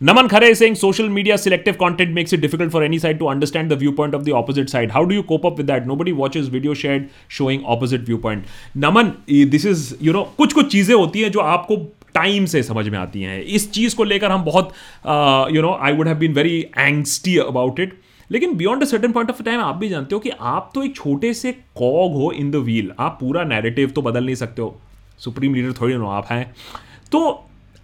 Naman 0.00 0.28
Khare 0.28 0.54
Singh 0.54 0.74
social 0.74 1.08
media 1.08 1.36
selective 1.36 1.74
content 1.80 2.14
makes 2.14 2.34
it 2.34 2.40
difficult 2.40 2.70
for 2.72 2.84
any 2.84 2.98
side 2.98 3.18
to 3.18 3.26
understand 3.26 3.72
the 3.72 3.76
view 3.78 3.90
point 3.92 4.14
of 4.14 4.22
the 4.22 4.30
opposite 4.30 4.68
side 4.68 4.92
how 4.92 5.04
do 5.04 5.14
you 5.14 5.22
cope 5.22 5.46
up 5.46 5.56
with 5.58 5.66
that 5.66 5.86
nobody 5.96 6.12
watch 6.12 6.36
is 6.36 6.50
video 6.50 6.74
shed 6.74 7.08
showing 7.30 7.64
opposite 7.64 8.06
view 8.06 8.16
point 8.18 8.44
Naman 8.76 9.12
this 9.50 9.66
is 9.66 9.94
you 10.02 10.12
know 10.12 10.22
कुछ 10.38 10.52
कुछ 10.52 10.70
चीज़ें 10.72 10.94
होती 10.94 11.20
हैं 11.20 11.30
जो 11.32 11.40
आपको 11.40 11.76
time 12.14 12.46
से 12.46 12.62
समझ 12.62 12.88
में 12.88 12.98
आती 12.98 13.22
हैं। 13.22 13.40
इस 13.42 13.70
चीज़ 13.72 13.96
को 13.96 14.04
लेकर 14.04 14.30
हम 14.30 14.44
बहुत 14.44 14.72
you 15.54 15.62
know 15.62 15.76
I 15.82 15.92
would 15.92 16.08
have 16.08 16.16
been 16.18 16.34
very 16.34 16.58
angsty 16.78 17.36
about 17.38 17.80
it 17.80 17.94
लेकिन 18.30 18.56
beyond 18.56 18.82
a 18.82 18.86
certain 18.86 19.12
point 19.12 19.30
of 19.30 19.42
time 19.42 19.60
आप 19.60 19.76
भी 19.76 19.88
जानते 19.88 20.14
हो 20.14 20.20
कि 20.20 20.30
आप 20.40 20.70
तो 20.74 20.82
एक 20.82 20.96
छोटे 20.96 21.34
से 21.34 21.52
कॉग 21.76 22.14
हो 22.14 22.32
इन 22.32 22.50
द 22.50 22.56
व्हील 22.56 22.90
आप 22.98 23.18
पूरा 23.20 23.44
नैरेटिव 23.44 23.90
तो 23.90 24.02
बदल 24.02 24.24
नहीं 24.24 24.34
सकते 24.36 24.62
हो। 24.62 24.80
सुप्रीम 25.18 25.54
लीडर 25.54 25.72
थोड़ी 25.80 25.94
नो 25.94 26.08
आप 26.08 26.26
हैं। 26.30 26.44
तो 27.12 27.28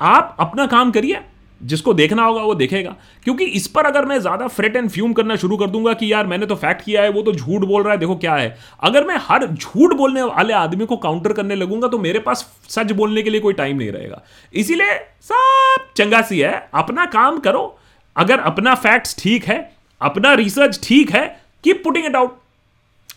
आप 0.00 0.36
अपना 0.40 0.66
काम 0.66 0.90
करिए। 0.90 1.20
जिसको 1.61 1.92
देखना 1.94 2.24
होगा, 2.24 2.42
वो 2.42 2.54
देखेगा। 2.54 2.94
क्योंकि 3.24 3.44
इस 3.44 3.66
पर 3.66 3.86
अगर 3.86 4.04
मैं 4.04 4.18
ज़्यादा 4.20 4.46
फ्रेट 4.48 4.76
एंड 4.76 4.88
फ्यूम 4.90 5.12
करना 5.12 5.36
शुरू 5.36 5.57
कर 5.57 5.66
दूँगा 5.66 5.92
कि 5.92 6.12
यार 6.12 6.26
मैंने 6.26 6.46
तो 6.46 6.54
फैक्ट 6.57 6.84
किया 6.84 7.02
है, 7.02 7.11
वो 7.11 7.22
तो 7.22 7.32
झूठ 7.32 7.61
बोल 7.62 7.82
रहा 7.82 7.92
है, 7.92 7.98
देखो 7.98 8.16
क्या 8.16 8.34
है। 8.34 8.57
अगर 8.82 9.07
मैं 9.07 9.16
हर 9.22 9.46
झूठ 9.46 9.94
बोलने 9.94 10.22
वाले 10.22 10.52
आदमी 10.54 10.86
को 10.86 10.96
काउंटर 10.98 11.32
करने 11.32 11.54
लगूँगा 11.54 11.88
तो 11.88 11.98
मेरे 11.98 12.18
पास 12.20 12.46
सच 12.70 12.92
बोलने 12.92 13.22
के 13.22 13.30
लिए 13.30 13.40
कोई 13.40 13.54
टाइम 13.54 13.76
नहीं 13.76 13.90
रहेगा। 13.92 14.22
इसीलिए 14.54 14.98
सब 15.22 15.86
चंगा 15.96 16.22
सी 16.22 16.40
है, 16.40 16.68
अपना 16.74 17.07
काम 17.07 17.38
करो। 17.38 17.78
अगर 18.16 18.40
अपना 18.42 18.74
फैक्ट्स 18.76 19.16
ठीक 19.18 19.44
है, 19.44 19.59
अपना 20.00 20.34
रिसर्च 20.34 20.80
ठीक 20.82 21.11
है 21.11 21.26
keep 21.64 21.82
putting 21.84 22.07
it 22.07 22.16
out 22.16 22.38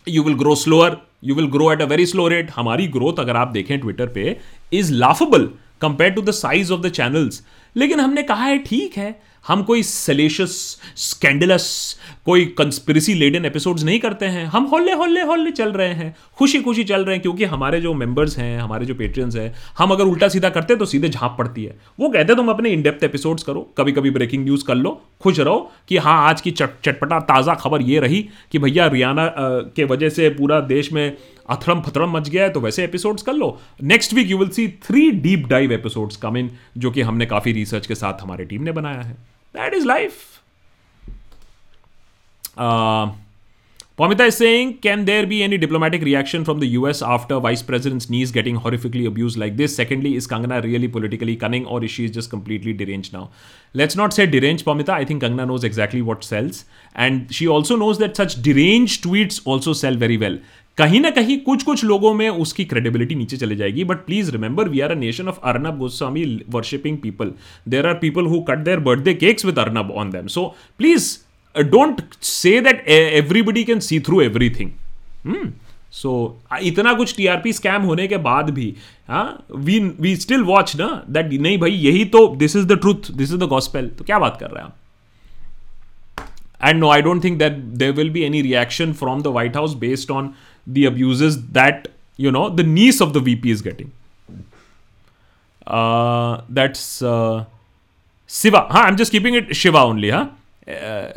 you 0.08 0.24
will 0.24 0.36
grow 0.36 0.56
slower 0.56 0.98
you 1.24 1.36
will 1.36 1.48
grow 1.52 1.72
at 1.72 1.82
a 1.82 1.86
very 1.86 2.06
slow 2.06 2.28
rate 2.28 2.52
हमारी 2.56 2.88
ग्रोथ 2.90 3.20
अगर 3.20 3.36
आप 3.36 3.48
देखें 3.50 3.80
ट्विटर 3.80 4.08
पे 4.08 4.36
is 4.74 4.94
laughable 4.94 5.50
compare 5.82 6.12
to 6.12 6.22
the 6.22 6.32
size 6.34 6.72
of 6.74 6.82
the 6.82 6.90
channels 6.92 7.42
लेकिन 7.76 8.00
हमने 8.00 8.24
कहा 8.24 8.44
है, 8.44 8.58
ठीक 8.60 8.98
है, 8.98 9.20
हम 9.46 9.62
कोई 9.64 9.84
सलेशियस 9.84 10.52
स्कैंडलस 10.98 11.66
कोई 12.26 12.46
कंस्पिरसी 12.58 13.14
लेडन 13.14 13.46
एपिसोड्स 13.46 13.84
नहीं 13.84 14.00
करते 14.00 14.26
हैं। 14.26 14.46
हम 14.46 14.64
होल्ले 14.64 14.94
होल्ले 14.94 15.22
होल्ले 15.22 15.52
चल 15.52 15.72
रहे 15.72 15.94
हैं 15.94 16.16
खुशी 16.38 16.62
खुशी 16.62 16.84
चल 16.84 17.06
रहे 17.06 17.16
हैं, 17.16 17.22
क्योंकि 17.22 17.46
हमारे 17.46 17.80
जो 17.82 17.94
मेंबर्स 17.94 18.38
हैं, 18.38 18.60
हमारे 18.60 18.86
जो 18.86 18.96
पेट्रियंस 18.96 19.36
हैं, 19.36 19.54
हम 19.78 19.92
अगर 19.92 20.04
उल्टा 20.04 20.28
सीधा 20.28 20.50
करते 20.50 20.76
तो 20.76 20.86
सीधे 20.86 21.10
झांप 21.10 21.36
पड़ती 21.40 21.64
है। 21.64 21.78
वो 22.00 22.10
कहते 22.10 22.36
तुम 22.36 22.50
अपने 22.50 22.70
इनडेप्थ 22.70 23.04
एपिसोड्स 23.04 23.44
करो 23.44 23.62
कभी 23.78 23.92
कभी 23.92 24.12
ब्रेकिंग 24.12 24.44
न्यूज़ 24.44 24.66
कर 24.66 24.76
लो, 24.76 25.02
खुश 25.22 25.40
रहो 25.40 25.72
कि 25.90 25.98
हाँ 25.98 26.18
आज 26.30 26.42
की 26.42 26.52
चट 26.52 26.80
चटपटा 26.86 27.20
ताज़ा 27.22 27.56
खबर 27.56 27.82
ये 27.82 28.00
रही 28.00 28.26
कि 28.52 28.60
भैया 28.60 28.88
रियाना 28.88 29.32
के 29.76 29.84
वजह 29.86 30.10
से 30.10 30.30
पूरा 30.32 30.60
देश 30.68 30.92
में 30.94 31.18
अथरम 31.50 31.82
फथरम 31.82 32.18
मच 32.18 32.30
गया 32.30 32.44
है 32.44 32.50
तो 32.50 32.60
वैसे 32.60 32.84
एपिसोड्स 32.84 33.24
कर 33.24 33.34
लो। 33.34 33.58
Next 33.84 34.14
week 34.14 34.28
you 34.28 34.38
will 34.38 34.50
see 34.50 34.68
three 34.84 35.10
deep 35.22 35.48
dive 35.50 35.72
episodes 35.74 36.18
come 36.18 36.38
in 36.38 36.52
जो 36.78 36.92
कि 36.92 37.02
हमने 37.02 37.26
काफ़ी 37.26 37.52
रिसर्च 37.54 37.88
के 37.88 37.96
साथ 37.96 38.22
हमारे 38.22 38.46
टीम 38.46 38.64
ने 38.64 38.72
बनाया 38.72 39.02
है। 39.02 39.14
That 39.56 39.74
is 39.74 39.88
life 39.88 40.14
Pomita 44.00 44.26
is 44.26 44.36
saying 44.36 44.74
can 44.84 45.04
there 45.06 45.26
be 45.26 45.40
any 45.42 45.58
diplomatic 45.58 46.04
reaction 46.04 46.44
from 46.44 46.60
the 46.60 46.64
US 46.64 47.02
after 47.04 47.36
vice 47.36 47.62
president's 47.62 48.10
niece 48.12 48.32
getting 48.34 48.58
horrifically 48.58 49.06
abuse 49.06 49.38
like 49.38 49.56
this 49.58 49.76
secondly 49.78 50.14
is 50.16 50.28
Kangana 50.28 50.58
really 50.60 50.88
politically 50.88 51.36
cunning 51.36 51.68
और 51.68 51.86
ish 51.86 52.00
is 52.00 52.12
just 52.14 52.32
completely 52.32 52.74
derange 52.74 53.10
now 53.14 53.28
let's 53.76 53.98
not 53.98 54.14
say 54.14 54.26
derange 54.28 54.62
Pomita 54.62 54.94
I 54.94 55.06
think 55.06 55.22
Kangana 55.22 55.46
knows 55.46 55.66
exactly 55.66 56.02
what 56.02 56.24
sells 56.24 56.66
and 56.98 57.30
she 57.32 57.46
also 57.48 57.78
knows 57.78 58.00
that 58.00 58.16
such 58.18 58.40
derange 58.44 59.02
tweets 59.02 59.42
also 59.48 59.74
sell 59.74 59.98
very 59.98 60.18
well. 60.18 60.40
कहीं 60.80 61.00
ना 61.00 61.10
कहीं 61.10 61.38
कुछ 61.40 61.64
कुछ 61.64 61.84
लोगों 61.84 62.14
में 62.14 62.30
उसकी 62.30 62.66
credibility 62.66 63.16
नीचे 63.16 63.38
चले 63.38 63.56
जाएगी 63.56 63.84
but 63.84 64.06
please 64.06 64.32
remember 64.32 64.70
we 64.70 64.80
are 64.80 64.92
a 64.92 64.96
nation 64.96 65.28
of 65.28 65.40
Arnab 65.44 65.78
Goswami 65.78 66.26
worshipping 66.50 66.98
people 66.98 67.32
there 67.70 67.88
are 67.88 67.94
people 67.94 68.26
who 68.26 68.40
cut 68.42 68.64
their 68.64 68.80
birthday 68.80 69.14
cakes 69.14 69.46
with 69.46 69.60
Arnab 69.60 69.92
on 69.96 70.12
them 70.12 70.28
so 70.28 70.46
please 70.78 71.18
don't 71.56 72.02
say 72.24 72.60
that 72.62 72.88
everybody 72.90 73.64
can 73.64 73.80
see 73.80 74.00
through 74.00 74.22
everything 74.22 74.72
so 75.92 76.42
इतना 76.62 76.94
कुछ 76.94 77.16
TRP 77.16 77.54
scam 77.54 77.82
होने 77.82 78.08
के 78.08 78.18
बाद 78.18 78.50
भी 78.50 78.74
we 79.56 79.80
we 80.02 80.16
still 80.16 80.44
watch 80.44 80.76
ना 80.76 80.90
that 81.10 81.34
नहीं 81.34 81.58
भाई, 81.58 81.72
यही 81.72 82.06
तो 82.06 82.28
this 82.36 82.56
is 82.56 82.66
the 82.66 82.80
truth 82.80 83.12
this 83.12 83.32
is 83.32 83.38
the 83.38 83.48
gospel 83.48 83.88
तो 83.90 84.04
क्या 84.04 84.20
बात 84.20 84.38
कर 84.40 84.52
रहे 84.52 84.64
हैं 84.64 84.70
आप? 84.70 84.76
And 86.64 86.80
no 86.80 86.90
I 86.90 87.02
don't 87.02 87.24
think 87.24 87.38
that 87.40 87.52
there 87.52 87.92
will 87.92 88.10
be 88.10 88.22
any 88.22 88.42
reaction 88.42 88.94
from 88.94 89.22
the 89.22 89.28
White 89.28 89.56
House 89.56 89.74
based 89.78 90.12
on 90.12 90.34
the 90.66 90.86
abuses 90.86 91.48
that 91.48 91.88
you 92.18 92.32
know 92.32 92.50
the 92.50 92.64
niece 92.64 93.02
of 93.02 93.14
the 93.14 93.20
VP 93.20 93.50
is 93.52 93.62
getting. 93.62 93.92
Uh, 95.66 96.42
that's 96.50 97.02
uh, 97.02 97.46
Siva. 98.28 98.68
Huh? 98.70 98.80
I'm 98.80 98.98
just 98.98 99.12
keeping 99.12 99.36
it 99.36 99.56
Shiva 99.56 99.78
only. 99.80 100.10
Huh? 100.10 100.30
Uh, 100.68 101.14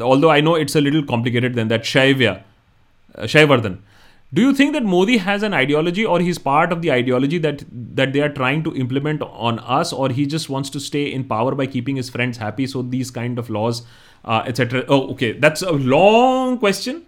although 0.00 0.30
I 0.30 0.40
know 0.40 0.54
it's 0.54 0.74
a 0.74 0.80
little 0.80 1.04
complicated 1.04 1.54
than 1.54 1.68
that. 1.68 1.82
Shaivya, 1.82 2.42
uh, 3.14 3.22
Shaivardhan. 3.22 3.78
Do 4.34 4.42
you 4.42 4.52
think 4.52 4.72
that 4.72 4.84
Modi 4.84 5.18
has 5.18 5.44
an 5.44 5.54
ideology, 5.54 6.04
or 6.04 6.18
he's 6.18 6.36
part 6.36 6.72
of 6.72 6.82
the 6.82 6.90
ideology 6.90 7.38
that 7.38 7.62
that 7.94 8.12
they 8.12 8.20
are 8.20 8.28
trying 8.28 8.64
to 8.64 8.74
implement 8.74 9.22
on 9.22 9.60
us, 9.60 9.92
or 9.92 10.08
he 10.10 10.26
just 10.26 10.50
wants 10.50 10.68
to 10.70 10.80
stay 10.80 11.12
in 11.12 11.24
power 11.24 11.54
by 11.54 11.66
keeping 11.66 11.96
his 11.96 12.10
friends 12.10 12.36
happy? 12.38 12.66
So 12.66 12.82
these 12.82 13.12
kind 13.12 13.38
of 13.38 13.48
laws, 13.48 13.84
uh, 14.24 14.42
etc. 14.46 14.84
Oh, 14.88 15.12
okay, 15.12 15.32
that's 15.32 15.62
a 15.62 15.70
long 15.70 16.58
question. 16.58 17.06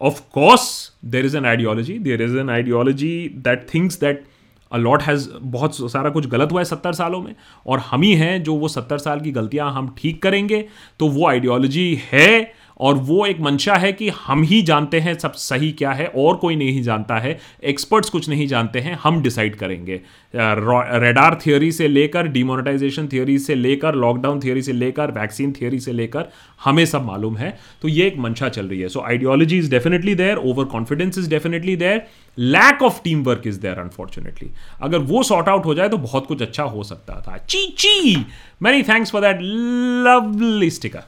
Of 0.00 0.20
course, 0.30 0.92
there 1.04 1.24
is 1.24 1.34
an 1.34 1.44
ideology. 1.44 1.98
There 1.98 2.22
is 2.22 2.34
an 2.34 2.50
ideology 2.50 3.14
that 3.44 3.66
thinks 3.72 3.98
that 4.04 4.26
a lot 4.72 5.02
has 5.02 5.28
बहुत 5.42 5.90
सारा 5.92 6.10
कुछ 6.10 6.26
गलत 6.30 6.52
हुआ 6.52 6.60
है 6.60 6.64
सत्तर 6.64 6.92
सालों 6.92 7.20
में 7.22 7.34
और 7.66 7.78
हम 7.80 8.02
ही 8.02 8.12
हैं 8.14 8.42
जो 8.42 8.54
वो 8.54 8.68
सत्तर 8.68 8.98
साल 8.98 9.20
की 9.20 9.32
गलतियाँ 9.32 9.70
हम 9.72 9.94
ठीक 9.98 10.22
करेंगे 10.22 10.64
तो 10.98 11.08
वो 11.08 11.26
आइडियोलॉजी 11.28 11.94
है 12.12 12.30
और 12.80 12.94
वो 12.96 13.24
एक 13.26 13.40
मंशा 13.40 13.74
है 13.76 13.92
कि 13.92 14.08
हम 14.16 14.42
ही 14.42 14.60
जानते 14.62 15.00
हैं 15.00 15.18
सब 15.18 15.32
सही 15.32 15.70
क्या 15.72 15.90
है, 15.92 16.06
और 16.06 16.36
कोई 16.36 16.56
नहीं 16.56 16.82
जानता 16.82 17.18
है 17.18 17.38
एक्सपर्ट्स 17.64 18.10
कुछ 18.10 18.28
नहीं 18.28 18.46
जानते 18.46 18.80
हैं, 18.80 18.98
हम 19.02 19.20
डिसाइड 19.22 19.56
करेंगे। 19.56 20.00
रेडार 20.34 21.38
थियोरी 21.46 21.70
से 21.72 21.88
लेकर 21.88 22.26
डिमोनेटाइजेशन 22.28 23.08
थियोरी 23.08 23.38
से 23.38 23.54
लेकर 23.54 23.94
लॉकडाउन 23.96 24.40
थियोरी 24.40 24.62
से 24.62 24.72
लेकर 24.72 25.10
वैक्सीन 25.10 25.52
थियोरी 25.52 25.80
से 25.80 25.92
लेकर, 25.92 26.28
हमें 26.60 26.84
सब 26.86 27.04
मालूम 27.04 27.36
है। 27.36 27.56
तो 27.82 27.88
ये 27.88 28.06
एक 28.06 28.18
मंशा 28.18 28.48
चल 28.48 28.66
रही 28.66 28.80
है। 28.80 28.88
So 28.88 29.00
ideology 29.00 29.58
is 29.58 29.70
definitely 29.70 30.14
there 30.14 30.36
overconfidence 30.66 31.18
is 31.18 31.30
definitely 31.30 31.76
there 31.76 32.02
lack 32.38 32.82
of 32.82 33.02
teamwork 33.24 33.46
is 33.46 33.60
there 33.60 33.78
unfortunately 33.78 34.50
अगर 34.82 34.98
वो 34.98 35.22
सॉर्ट 35.22 35.48
आउट 35.48 35.66
हो 35.66 35.74
जाए 35.74 35.88
तो 35.88 35.96
बहुत 35.98 36.26
कुछ 36.26 36.42
अच्छा 36.42 36.62
हो 36.64 36.82
सकता 36.82 37.20
था। 37.20 37.36
Chi 37.38 37.66
Chi 37.78 38.16
many 38.62 38.82
thanks 38.82 39.10
for 39.12 39.22
that 39.22 39.38
lovely 39.40 40.70
sticker 40.70 41.02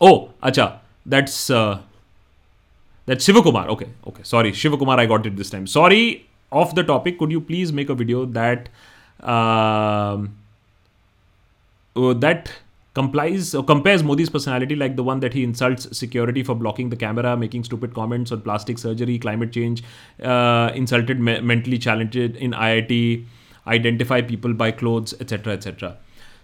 Oh, 0.00 0.32
acha, 0.42 0.80
that's 1.04 1.50
uh, 1.50 1.80
that's 3.06 3.26
Shivakumar. 3.26 3.68
Okay, 3.68 3.88
okay. 4.06 4.22
Sorry, 4.22 4.52
Shivakumar, 4.52 4.98
I 4.98 5.06
got 5.06 5.26
it 5.26 5.36
this 5.36 5.50
time. 5.50 5.66
Sorry, 5.66 6.26
off 6.52 6.74
the 6.74 6.82
topic. 6.82 7.18
Could 7.18 7.30
you 7.30 7.40
please 7.40 7.72
make 7.72 7.88
a 7.88 7.94
video 7.94 8.26
that 8.26 8.68
uh, 9.20 10.26
that 11.94 12.52
complies 12.94 13.54
or 13.54 13.62
compares 13.62 14.02
Modi's 14.02 14.30
personality 14.30 14.74
like 14.74 14.96
the 14.96 15.02
one 15.02 15.20
that 15.20 15.34
he 15.34 15.44
insults 15.44 15.86
security 15.96 16.42
for 16.42 16.54
blocking 16.54 16.88
the 16.88 16.96
camera, 16.96 17.36
making 17.36 17.64
stupid 17.64 17.94
comments 17.94 18.32
on 18.32 18.40
plastic 18.40 18.78
surgery, 18.78 19.18
climate 19.18 19.52
change, 19.52 19.82
uh, 20.22 20.70
insulted 20.74 21.20
me- 21.20 21.40
mentally 21.40 21.78
challenged 21.78 22.16
in 22.16 22.52
IIT, 22.52 23.24
identify 23.66 24.22
people 24.22 24.54
by 24.54 24.70
clothes, 24.70 25.14
etc., 25.20 25.52
etc. 25.52 25.96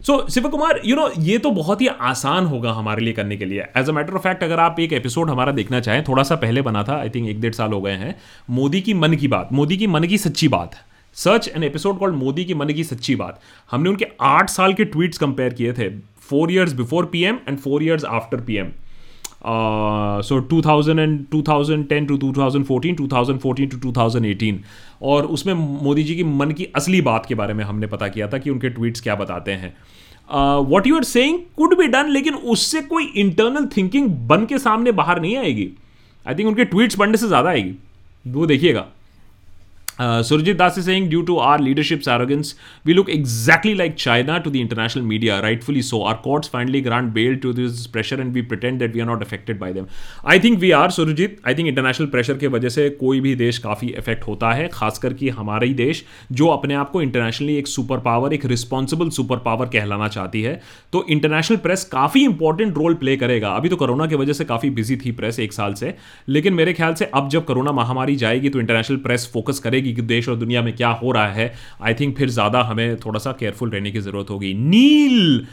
So 0.06 0.14
Shiv 0.30 0.48
Kumar 0.48 0.80
you 0.84 0.94
know 0.96 1.08
ये 1.18 1.36
तो 1.38 1.50
बहुत 1.50 1.80
ही 1.80 1.86
आसान 1.86 2.46
होगा 2.46 2.70
हमारे 2.72 3.02
लिए 3.04 3.12
करने 3.12 3.36
के 3.36 3.44
लिए। 3.44 3.64
As 3.76 3.88
a 3.88 3.92
matter 3.92 4.14
of 4.14 4.22
fact 4.22 4.42
अगर 4.44 4.60
आप 4.60 4.80
एक 4.80 4.92
एपिसोड 4.92 5.30
हमारा 5.30 5.52
देखना 5.52 5.80
चाहें, 5.80 6.02
थोड़ा 6.04 6.22
सा 6.22 6.36
पहले 6.36 6.62
बना 6.62 6.82
था 6.84 6.96
आई 7.00 7.10
थिंक 7.10 7.28
एक 7.28 7.40
डेढ़ 7.40 7.52
साल 7.54 7.72
हो 7.72 7.80
गए 7.80 7.92
हैं। 7.92 8.14
मोदी 8.50 8.80
की 8.80 8.94
मन 8.94 9.14
की 9.14 9.28
बात, 9.28 9.52
मोदी 9.52 9.76
की 9.76 9.86
मन 9.86 10.04
की 10.04 10.18
सच्ची 10.18 10.48
बात। 10.48 10.74
Search 11.16 11.48
an 11.48 11.64
episode 11.64 11.98
called 11.98 12.14
Modi 12.14 12.44
की 12.44 12.54
मन 12.54 12.68
की 12.68 12.84
सच्ची 12.84 13.16
बात। 13.16 13.40
हमने 13.70 13.90
उनके 13.90 14.06
आठ 14.20 14.50
साल 14.50 14.74
के 14.74 14.84
ट्वीट्स 14.84 15.18
कंपेयर 15.18 15.54
किए 15.54 15.72
थे 15.72 15.88
four 16.28 16.52
years 16.52 16.72
before 16.72 17.06
PM 17.06 17.38
and 17.48 17.58
four 17.58 17.82
years 17.84 18.04
after 18.04 18.40
P 18.40 18.56
M 18.56 18.72
so 19.44 20.38
two 20.50 20.60
thousand 20.62 20.98
and 21.00 21.18
two 21.30 21.42
thousand 21.42 21.86
ten 21.88 22.06
to 22.06 22.16
two 22.16 22.32
thousand 22.32 22.64
fourteen 22.66 22.94
two 22.94 23.06
thousand 23.08 23.40
fourteen 23.40 23.68
to 23.68 23.78
two 23.78 23.92
thousand 23.92 24.26
eighteen 24.26 24.60
और 25.02 25.26
उसमें 25.28 25.54
मोदी 25.54 26.02
जी 26.02 26.14
की 26.16 26.24
मन 26.24 26.50
की 26.50 26.68
असली 26.76 27.00
बात 27.02 27.26
के 27.26 27.34
बारे 27.34 27.54
में 27.54 27.64
हमने 27.64 27.86
पता 27.86 28.08
किया 28.08 28.28
था 28.28 28.38
कि 28.38 28.50
उनके 28.50 28.68
ट्वीट्स 28.70 29.00
क्या 29.00 29.14
बताते 29.14 29.52
हैं। 29.52 29.74
What 30.64 30.86
you 30.86 30.96
are 30.96 31.04
saying 31.04 31.38
could 31.56 31.76
be 31.78 31.86
done 31.88 32.10
लेकिन 32.10 32.34
उससे 32.34 32.80
कोई 32.82 33.04
इंटरनल 33.16 33.66
थिंकिंग 33.76 34.08
बन 34.28 34.46
के 34.46 34.58
सामने 34.58 34.92
बाहर 34.92 35.20
नहीं 35.20 35.36
आएगी। 35.36 35.68
आई 36.26 36.34
थिंक 36.34 36.48
उनके 36.48 36.64
ट्वीट्स 36.64 36.96
पढ़ने 36.96 37.16
से 37.16 37.28
ज़्यादा 37.28 37.50
आएगी। 37.50 37.74
वो 38.24 38.46
देखिएगा। 38.46 38.86
Surjit 40.02 40.56
Das 40.56 40.78
is 40.78 40.86
saying 40.86 41.08
due 41.08 41.22
to 41.22 41.36
our 41.40 41.60
leadership 41.60 42.08
arrogance 42.08 42.54
we 42.86 42.92
look 42.92 43.10
exactly 43.10 43.74
like 43.74 43.94
China 43.98 44.38
to 44.38 44.50
the 44.50 44.56
international 44.56 45.04
media 45.04 45.38
rightfully 45.40 45.82
so 45.82 46.02
our 46.04 46.14
courts 46.24 46.50
finally 46.52 46.80
grant 46.80 47.12
bail 47.12 47.36
to 47.36 47.52
this 47.52 47.86
pressure 47.86 48.20
and 48.20 48.32
we 48.34 48.42
pretend 48.44 48.78
that 48.78 48.94
we 48.94 49.00
are 49.00 49.06
not 49.06 49.22
affected 49.22 49.58
by 49.60 49.72
them 49.72 49.86
I 50.26 50.40
think 50.40 50.58
we 50.58 50.70
are 50.72 50.90
Surjit 50.90 51.40
I 51.46 51.54
think 51.54 51.68
international 51.68 52.06
pressure 52.08 52.38
के 52.38 52.46
वजह 52.48 52.68
से 52.68 52.88
कोई 53.00 53.20
भी 53.20 53.34
देश 53.36 53.58
काफ़ी 53.58 53.88
effect 53.88 54.26
होता 54.26 54.52
है, 54.52 54.68
खासकर 54.72 55.12
कि 55.12 55.28
हमारा 55.30 55.66
ही 55.66 55.74
देश, 55.74 56.04
जो 56.32 56.46
अपने 56.48 56.74
आप 56.74 56.90
को 56.90 57.02
इंटरनेशनली 57.02 57.56
एक 57.56 57.66
सुपर 57.66 57.98
पावर 58.00 58.32
एक 58.32 58.44
रिस्पॉन्सिबल 58.46 59.10
सुपर 59.10 59.36
पावर 59.44 59.66
कहलाना 59.68 60.08
चाहती 60.08 60.42
है। 60.42 60.60
तो 60.92 61.04
इंटरनेशनल 61.10 61.56
प्रेस 61.58 61.84
काफ़ी 61.92 62.24
इंपॉर्टेंट 62.24 62.76
रोल 62.76 62.94
प्ले 62.94 63.16
करेगा। 63.16 63.48
अभी 63.50 63.68
तो 63.68 63.76
कोरोना 63.76 64.06
की 64.06 64.16
वजह 64.16 64.32
से 64.32 64.44
काफ़ी 64.44 64.70
बिज़ी 64.70 64.96
थी 64.96 65.12
प्रेस 65.12 65.40
एक 65.40 65.52
साल 65.52 65.74
से। 65.74 65.94
लेकिन 66.28 66.54
मेरे 66.54 66.72
ख्याल 66.72 66.94
से 66.94 67.10
अब 67.14 67.28
जब 67.28 67.44
कोरोना 67.44 67.72
महामारी 67.72 68.16
जाएगी 68.16 68.48
तो 68.48 68.60
इंटरनेशनल 68.60 68.96
प्रेस 68.98 69.30
फोकस 69.34 69.58
करेगी 69.58 69.91
कि 69.94 70.02
देश 70.12 70.28
और 70.28 70.36
दुनिया 70.36 70.62
में 70.62 70.74
क्या 70.76 70.88
हो 71.02 71.12
रहा 71.12 71.32
है 71.32 71.52
आई 71.82 71.94
थिंक 72.00 72.16
फिर 72.18 72.30
ज़्यादा 72.30 72.62
हमें 72.70 72.96
थोड़ा 73.04 73.18
सा 73.18 73.32
केयरफुल 73.40 73.70
रहने 73.70 73.90
की 73.90 74.00
ज़रूरत 74.00 74.30
होगी 74.30 74.54
Neil 74.54 75.46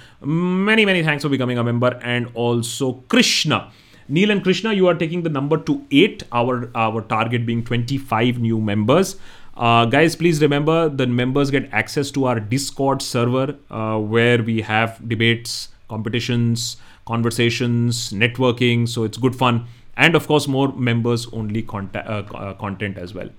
many 0.69 0.85
many 0.85 1.03
thanks 1.07 1.23
for 1.23 1.31
becoming 1.31 1.59
a 1.59 1.63
member 1.63 1.99
and 2.03 2.27
also 2.47 2.91
Krishna 3.11 3.69
Neil 4.09 4.31
and 4.31 4.43
Krishna, 4.43 4.73
you 4.73 4.87
are 4.87 4.95
taking 4.95 5.21
the 5.21 5.29
number 5.29 5.57
to 5.65 5.73
eight. 5.91 6.23
Our 6.31 6.71
our 6.83 7.01
target 7.01 7.45
being 7.45 7.63
25 7.63 8.39
new 8.39 8.59
members. 8.59 9.11
Uh, 9.55 9.85
guys, 9.85 10.15
please 10.15 10.41
remember 10.41 10.89
the 10.89 11.05
members 11.05 11.51
get 11.51 11.69
access 11.71 12.09
to 12.11 12.25
our 12.25 12.39
Discord 12.39 13.03
server 13.03 13.55
uh, 13.69 13.99
where 13.99 14.41
we 14.41 14.61
have 14.61 14.97
debates, 15.07 15.69
competitions, 15.89 16.77
conversations, 17.05 18.11
networking. 18.11 18.87
So 18.87 19.03
it's 19.03 19.17
good 19.17 19.35
fun, 19.35 19.67
and 19.95 20.15
of 20.15 20.27
course 20.27 20.47
more 20.47 20.71
members 20.73 21.27
only 21.31 21.61
content 21.61 22.07
uh, 22.07 22.53
content 22.65 22.97
as 22.97 23.13
well. 23.13 23.29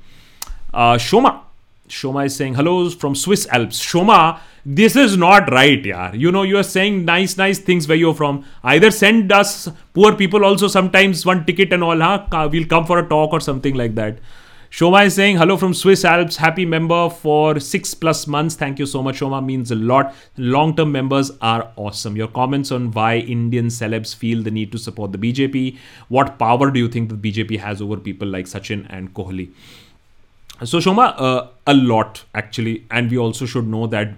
Uh, 0.73 0.95
Shoma. 0.95 1.43
Shoma 1.89 2.27
is 2.27 2.37
saying, 2.37 2.55
hello 2.55 2.89
from 2.91 3.16
Swiss 3.16 3.49
Alps. 3.49 3.85
Shoma, 3.85 4.39
this 4.64 4.95
is 4.95 5.16
not 5.16 5.51
right, 5.51 5.85
yeah. 5.85 6.12
You 6.12 6.31
know, 6.31 6.45
you 6.45 6.57
are 6.57 6.62
saying 6.62 7.05
nice, 7.05 7.37
nice 7.37 7.59
things 7.59 7.89
where 7.89 7.97
you're 7.97 8.14
from. 8.14 8.45
Either 8.62 8.93
send 8.93 9.33
us 9.33 9.68
poor 9.93 10.14
people 10.14 10.45
also 10.45 10.68
sometimes 10.68 11.27
one 11.27 11.45
ticket 11.45 11.73
and 11.73 11.83
all, 11.83 11.99
huh? 11.99 12.49
We'll 12.53 12.66
come 12.66 12.87
for 12.87 13.01
a 13.01 13.09
talk 13.09 13.33
or 13.33 13.41
something 13.41 13.75
like 13.75 13.97
that. 13.97 14.18
Shoma 14.71 15.05
is 15.05 15.16
saying, 15.16 15.37
hello 15.37 15.57
from 15.57 15.75
Swiss 15.75 16.05
Alps. 16.05 16.37
Happy 16.37 16.64
member 16.64 17.11
for 17.11 17.59
six 17.59 17.93
plus 17.93 18.29
months. 18.29 18.55
Thank 18.55 18.79
you 18.79 18.87
so 18.87 19.03
much, 19.03 19.18
Shoma. 19.18 19.45
Means 19.45 19.73
a 19.73 19.75
lot. 19.75 20.14
Long 20.37 20.77
term 20.77 20.93
members 20.93 21.33
are 21.41 21.73
awesome. 21.75 22.14
Your 22.16 22.29
comments 22.29 22.71
on 22.71 22.93
why 22.93 23.16
Indian 23.16 23.66
celebs 23.66 24.14
feel 24.14 24.45
the 24.45 24.51
need 24.53 24.71
to 24.71 24.79
support 24.79 25.11
the 25.11 25.18
BJP. 25.18 25.77
What 26.07 26.39
power 26.39 26.71
do 26.71 26.79
you 26.79 26.87
think 26.87 27.09
the 27.09 27.16
BJP 27.16 27.59
has 27.59 27.83
over 27.83 27.97
people 27.97 28.29
like 28.29 28.47
Sachin 28.47 28.87
and 28.91 29.12
Kohli? 29.12 29.51
So 30.63 30.79
Shoma, 30.79 31.15
uh, 31.17 31.47
a 31.67 31.75
lot 31.75 32.25
actually, 32.35 32.87
and 32.91 33.11
we 33.11 33.17
also 33.17 33.47
should 33.47 33.67
know 33.67 33.87
that 33.87 34.15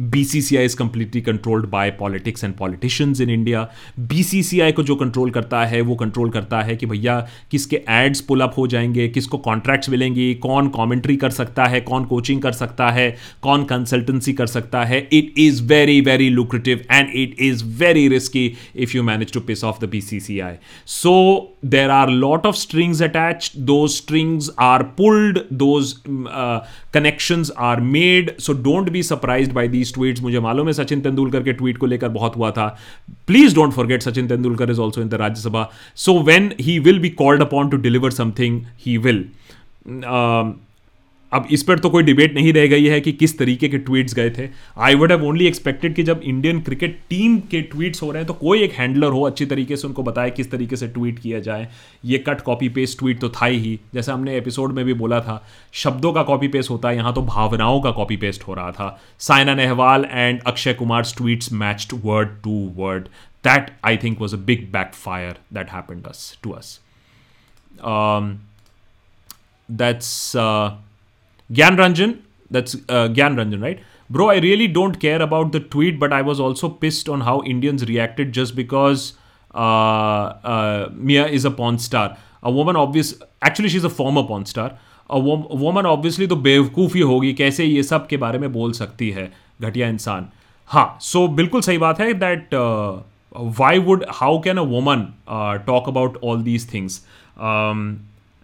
uh, 0.00 0.04
BCCI 0.04 0.64
is 0.64 0.74
completely 0.74 1.22
controlled 1.22 1.70
by 1.70 1.90
politics 1.90 2.42
and 2.42 2.56
politicians 2.56 3.20
in 3.20 3.30
India. 3.30 3.68
BCCI 4.00 4.72
को 4.72 4.82
जो 4.82 4.96
control 4.96 5.30
करता 5.30 5.64
है 5.64 5.80
वो 5.80 5.94
control 5.94 6.30
करता 6.30 6.62
है 6.62 6.76
कि 6.76 6.86
भैया 6.86 7.28
किसके 7.50 7.80
एड्स 7.88 8.20
पुल 8.20 8.40
अप 8.40 8.54
हो 8.56 8.66
जाएँगे 8.66 9.08
किसको 9.08 9.38
कॉन्ट्रैक्ट्स 9.38 9.88
मिलेंगी 9.88 10.34
कौन 10.34 10.68
कमेंट्री 10.68 11.16
कर 11.16 11.30
सकता 11.30 11.64
है 11.64 11.80
कौन 11.80 12.04
कोचिंग 12.04 12.42
कर 12.42 12.52
सकता 12.52 12.90
है 12.90 13.16
कौन 13.42 13.64
कंसल्टेंसी 13.64 14.32
कर 14.32 14.46
सकता 14.46 14.84
है 14.84 15.08
it 15.12 15.34
is 15.38 15.62
very 15.62 16.00
very 16.00 16.28
lucrative 16.28 16.84
and 16.90 17.08
it 17.14 17.36
is 17.40 17.64
very 17.64 18.08
risky 18.08 18.54
if 18.76 18.96
you 18.96 19.02
manage 19.02 19.32
to 19.32 19.40
piss 19.40 19.64
off 19.64 19.84
the 19.84 19.90
BCCI. 19.96 20.54
So 20.84 21.48
there 21.62 21.90
are 21.90 22.10
lot 22.10 22.44
of 22.44 22.56
strings 22.56 23.00
attached. 23.00 23.66
Those 23.66 23.96
strings 23.96 24.50
are 24.58 24.84
pulled. 24.84 25.44
Those 25.50 26.00
uh, 26.28 26.66
connections 26.92 27.50
are 27.50 27.80
made. 27.80 28.34
So 28.38 28.54
don't 28.54 28.92
be 28.92 29.02
surprised 29.02 29.54
by 29.54 29.66
these 29.66 29.85
these 29.86 29.94
tweet 29.94 30.20
मुझे 30.20 30.40
मालूम 30.40 30.66
है 30.66 30.72
सचिन 30.72 31.00
तेंदुलकर 31.00 31.42
के 31.42 31.52
tweet 31.52 31.78
को 31.78 31.86
लेकर 31.86 32.08
बहुत 32.08 32.36
हुआ 32.36 32.50
था। 32.50 32.78
Please 33.26 33.54
don't 33.54 33.72
forget 33.72 34.02
Sachin 34.02 34.28
Tendulkar 34.28 34.70
is 34.70 34.80
also 34.80 35.00
in 35.00 35.08
the 35.08 35.14
Rajya Sabha 35.14 35.72
so 35.96 36.18
when 36.18 36.52
he 36.60 36.78
will 36.78 36.98
be 36.98 37.08
called 37.08 37.42
upon 37.42 37.68
to 37.68 37.76
deliver 37.76 38.10
something 38.10 38.62
he 38.86 38.98
will 38.98 39.28
अब 41.36 41.46
इस 41.50 41.62
पर 41.62 41.78
तो 41.78 41.90
कोई 41.90 42.02
डिबेट 42.02 42.34
नहीं 42.34 42.52
रह 42.52 42.66
गई 42.66 42.86
है 42.86 43.00
कि 43.00 43.12
किस 43.12 43.38
तरीके 43.38 43.68
के 43.68 43.78
ट्वीट्स 43.78 44.14
गए 44.14 44.30
थे। 44.30 44.48
I 44.78 44.94
would 44.94 45.12
have 45.12 45.24
only 45.24 45.46
expected 45.46 45.94
कि 45.94 46.02
जब 46.02 46.20
इंडियन 46.24 46.60
क्रिकेट 46.60 46.98
टीम 47.10 47.38
के 47.50 47.60
ट्वीट्स 47.62 48.02
हो 48.02 48.10
रहे 48.10 48.22
हैं 48.22 48.26
तो 48.26 48.34
कोई 48.34 48.62
एक 48.62 48.72
हैंडलर 48.72 49.10
हो 49.10 49.22
अच्छी 49.22 49.46
तरीके 49.46 49.76
से 49.76 49.86
उनको 49.86 50.02
बताए 50.02 50.30
किस 50.30 50.50
तरीके 50.50 50.76
से 50.76 50.88
ट्वीट 50.88 51.18
किया 51.18 51.40
जाए। 51.40 51.68
ये 52.04 52.18
कट 52.18 52.40
कॉपी 52.40 52.68
पेस्ट 52.68 52.98
ट्वीट 52.98 53.20
तो 53.20 53.28
था 53.28 53.46
ही। 53.46 53.80
जैसे 53.94 54.12
हमने 54.12 54.36
एपिसोड 54.36 54.72
में 54.72 54.84
भी 54.84 54.94
बोला 54.94 55.20
था 55.20 55.46
शब्दों 55.72 56.12
का 56.12 56.22
कॉपी 56.22 56.48
पेस्ट 56.48 56.70
होता 56.70 56.88
है 56.88 56.96
यहाँ 56.96 57.14
तो 57.14 57.22
भावनाओं 57.22 57.80
का 57.80 57.90
कॉपी 57.90 58.16
पेस्ट 58.16 58.42
हो 58.42 58.54
रहा 58.54 58.70
था। 58.70 59.00
Saina 59.18 59.54
Nehwal 59.54 60.06
and 60.10 60.40
Akshay 60.46 60.74
Kumar 60.74 61.02
tweets 61.16 61.52
matched 61.52 62.00
word 62.04 62.28
to 62.44 62.72
word 62.76 63.04
that 63.44 63.70
I 63.84 63.96
think 63.96 64.20
was 64.20 64.34
a 64.34 64.38
big 64.38 64.72
backfire 64.94 65.36
that 65.52 65.70
happened 65.70 66.02
to 66.42 66.50
us 66.50 66.80
uh, 70.36 70.70
Gyan 71.50 71.76
Ranjan, 71.76 72.18
that's 72.50 72.74
uh, 72.88 73.08
Gyan 73.08 73.36
Ranjan, 73.36 73.62
right? 73.62 73.80
Bro, 74.10 74.30
I 74.30 74.38
really 74.38 74.68
don't 74.68 74.98
care 75.00 75.20
about 75.20 75.52
the 75.52 75.60
tweet, 75.60 75.98
but 75.98 76.12
I 76.12 76.22
was 76.22 76.40
also 76.40 76.68
pissed 76.68 77.08
on 77.08 77.20
how 77.22 77.42
Indians 77.42 77.84
reacted 77.86 78.32
just 78.32 78.54
because 78.54 79.14
uh, 79.54 79.58
uh, 79.58 80.88
Mia 80.92 81.26
is 81.26 81.44
a 81.44 81.50
porn 81.50 81.78
star. 81.78 82.16
A 82.42 82.50
woman, 82.50 82.76
obvious, 82.76 83.14
actually, 83.42 83.68
she's 83.68 83.84
a 83.84 83.90
former 83.90 84.22
porn 84.22 84.44
star. 84.46 84.78
A 85.10 85.18
woman, 85.18 85.86
obviously, 85.86 86.26
तो 86.28 86.36
बेवकूफ़ी 86.36 87.00
होगी 87.00 87.32
कैसे 87.34 87.64
ये 87.64 87.82
सब 87.82 88.06
के 88.08 88.16
बारे 88.16 88.38
में 88.38 88.52
बोल 88.52 88.72
सकती 88.72 89.10
है 89.10 89.30
घटिया 89.62 89.88
इंसान 89.88 90.28
हाँ 90.68 90.98
सो 91.00 91.26
बिल्कुल 91.28 91.60
सही 91.60 91.78
बात 91.78 92.00
है 92.00 92.12
that 92.14 92.54
why 93.58 93.78
would 93.88 94.04
how 94.14 94.38
can 94.44 94.56
a 94.58 94.62
woman 94.72 95.06
talk 95.66 95.88
about 95.88 96.18
all 96.24 96.42
these 96.42 96.72
things 96.72 97.00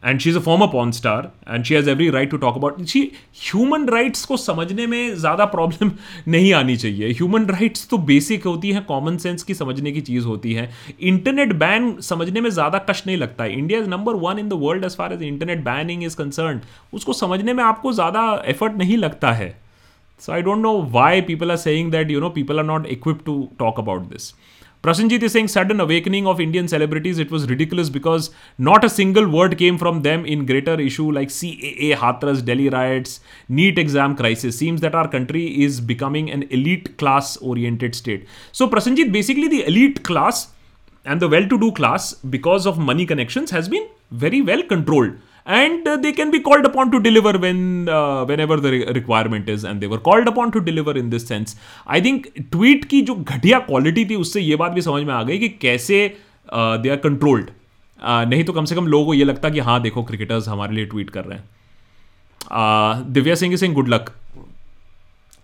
and 0.05 0.21
she 0.21 0.31
is 0.31 0.37
a 0.37 0.41
former 0.41 0.67
porn 0.67 0.91
star 0.93 1.31
and 1.49 1.65
she 1.65 1.75
has 1.75 1.89
every 1.91 2.09
right 2.11 2.31
to 2.31 2.37
talk 2.37 2.57
about 2.57 2.85
she 2.87 3.01
human 3.43 3.87
rights 3.89 4.25
को 4.25 4.37
समझने 4.37 4.87
में 4.87 5.15
ज़्यादा 5.15 5.45
problem 5.47 5.91
नहीं 6.29 6.53
आनी 6.55 6.77
चाहिए। 6.77 7.11
Human 7.11 7.47
rights 7.47 7.89
तो 7.89 7.99
basic 8.11 8.45
होती 8.45 8.71
है 8.73 8.81
कॉमन 8.89 9.17
सेंस 9.17 9.43
की 9.43 9.55
समझने 9.55 9.93
की 9.93 10.01
चीज़ 10.01 10.27
होती 10.27 10.53
है। 10.53 10.69
इंटरनेट 11.01 11.53
बैन 11.57 11.95
समझने 12.03 12.41
में 12.41 12.51
ज़्यादा 12.51 12.79
कष्ट 12.91 13.07
नहीं 13.07 13.17
लगता। 13.17 13.45
है 13.45 13.59
India 13.59 13.81
is 13.81 13.89
number 13.89 14.15
one 14.23 14.39
in 14.39 14.49
the 14.49 14.59
world 14.63 14.85
as 14.85 14.97
far 14.97 15.13
as 15.13 15.23
internet 15.23 15.65
banning 15.65 16.05
is 16.05 16.17
concern 16.17 16.61
उसको 16.95 17.13
समझने 17.15 17.53
में 17.53 17.65
आपको 17.65 17.93
ज़्यादा 17.93 18.43
एफर्ट 18.47 18.77
नहीं 18.79 18.97
लगता 18.97 19.33
है। 19.33 19.51
So 20.23 20.33
I 20.33 20.43
don't 20.43 20.59
know 20.59 20.73
why 20.91 21.21
people 21.21 21.51
are 21.51 21.57
saying 21.59 21.91
that 21.93 22.11
you 22.11 22.21
know 22.21 22.29
people 22.31 22.59
are 22.59 22.65
not 22.65 22.87
equip 22.89 23.23
to 23.27 23.37
talk 23.59 23.79
about 23.81 24.03
this 24.09 24.33
Prasenjit 24.83 25.23
is 25.23 25.31
saying 25.31 25.47
sudden 25.47 25.79
awakening 25.79 26.27
of 26.27 26.41
Indian 26.41 26.67
celebrities. 26.67 27.21
It 27.21 27.31
was 27.31 27.49
ridiculous 27.49 27.89
because 27.89 28.31
not 28.59 28.85
a 28.85 28.91
single 28.91 29.29
word 29.29 29.57
came 29.57 29.79
from 29.79 30.03
them 30.03 30.27
in 30.27 30.45
greater 30.45 30.75
issue 30.81 31.13
like 31.13 31.29
CAA, 31.29 31.95
Hathras, 31.95 32.45
Delhi 32.45 32.69
riots, 32.69 33.21
NEET 33.49 33.79
exam 33.79 34.17
crisis. 34.17 34.59
Seems 34.59 34.81
that 34.81 34.97
our 34.97 35.07
country 35.07 35.63
is 35.63 35.81
becoming 35.81 36.33
an 36.33 36.43
elite 36.51 36.99
class 36.99 37.37
oriented 37.37 37.95
state. 37.95 38.27
So 38.51 38.67
Prasenjit, 38.69 39.13
basically 39.13 39.47
the 39.47 39.65
elite 39.67 40.03
class 40.03 40.49
and 41.05 41.23
the 41.23 41.29
well-to-do 41.29 41.71
class 41.71 42.15
because 42.15 42.67
of 42.67 42.77
money 42.77 43.07
connections 43.07 43.53
has 43.53 43.69
been 43.69 43.89
very 44.11 44.43
well 44.43 44.65
controlled 44.65 45.13
and 45.47 45.89
uh, 45.89 45.97
they 45.97 46.13
can 46.13 46.31
be 46.31 46.39
called 46.41 46.65
upon 46.65 46.91
to 46.91 46.99
deliver 47.01 47.33
when 47.45 47.89
uh, 47.89 48.25
whenever 48.25 48.57
the 48.57 48.71
re- 48.71 48.93
requirement 48.99 49.49
is 49.49 49.65
and 49.65 49.81
they 49.81 49.89
were 49.93 49.99
called 50.09 50.29
upon 50.29 50.53
to 50.57 50.61
deliver 50.69 50.95
in 51.01 51.09
this 51.15 51.27
sense. 51.31 51.57
I 51.89 52.03
think 52.03 52.27
tweet 52.51 52.85
की 52.85 53.01
जो 53.03 53.15
घटिया 53.15 53.59
quality 53.71 54.05
थी 54.11 54.17
उससे 54.25 54.41
ये 54.41 54.57
बात 54.57 54.73
भी 54.73 54.83
समझ 54.83 55.03
में 55.05 55.13
आ 55.15 55.23
गई 55.23 55.39
कि 55.39 55.49
कैसे 55.65 55.99
दे 56.55 56.89
आर 56.89 56.97
कंट्रोल्ड 57.09 57.51
नहीं 58.31 58.45
तो 58.45 58.53
कम 58.53 58.65
से 58.65 58.75
कम 58.75 58.87
लोगों 58.87 59.07
को 59.07 59.15
ये 59.15 59.25
लगता 59.25 59.51
कि 59.51 59.59
हाँ 59.69 59.81
देखो 59.83 60.03
क्रिकेटर्स 60.05 60.49
हमारे 60.49 60.75
लिए 60.75 60.87
ट्वीट 60.87 61.11
कर 61.11 61.25
रहे 61.25 61.39
हैं। 61.39 63.13
दिव्या 63.13 63.35
सिंह 63.35 63.57
सिंह 63.57 63.75
गुड 63.75 63.89
लक 63.89 64.13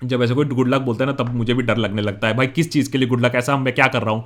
जब 0.04 0.22
ऐसे 0.22 0.34
कोई 0.34 0.44
गुड 0.46 0.68
लक 0.68 0.80
बोलता 0.80 1.04
है 1.04 1.10
ना 1.10 1.16
तब 1.16 1.34
मुझे 1.34 1.54
भी 1.54 1.62
डर 1.62 1.76
लगने 1.76 2.02
लगता 2.02 2.28
है। 2.28 2.34
भाई 2.36 2.46
किस 2.46 2.70
चीज़ 2.72 2.90
के 2.92 2.98
लिए 2.98 3.08
गुड 3.08 3.24
लक 3.24 3.34
ऐसा 3.36 3.56
मैं 3.56 3.74
क्या 3.74 3.86
कर 3.86 4.02
रहा 4.02 4.14
हूँ? 4.14 4.24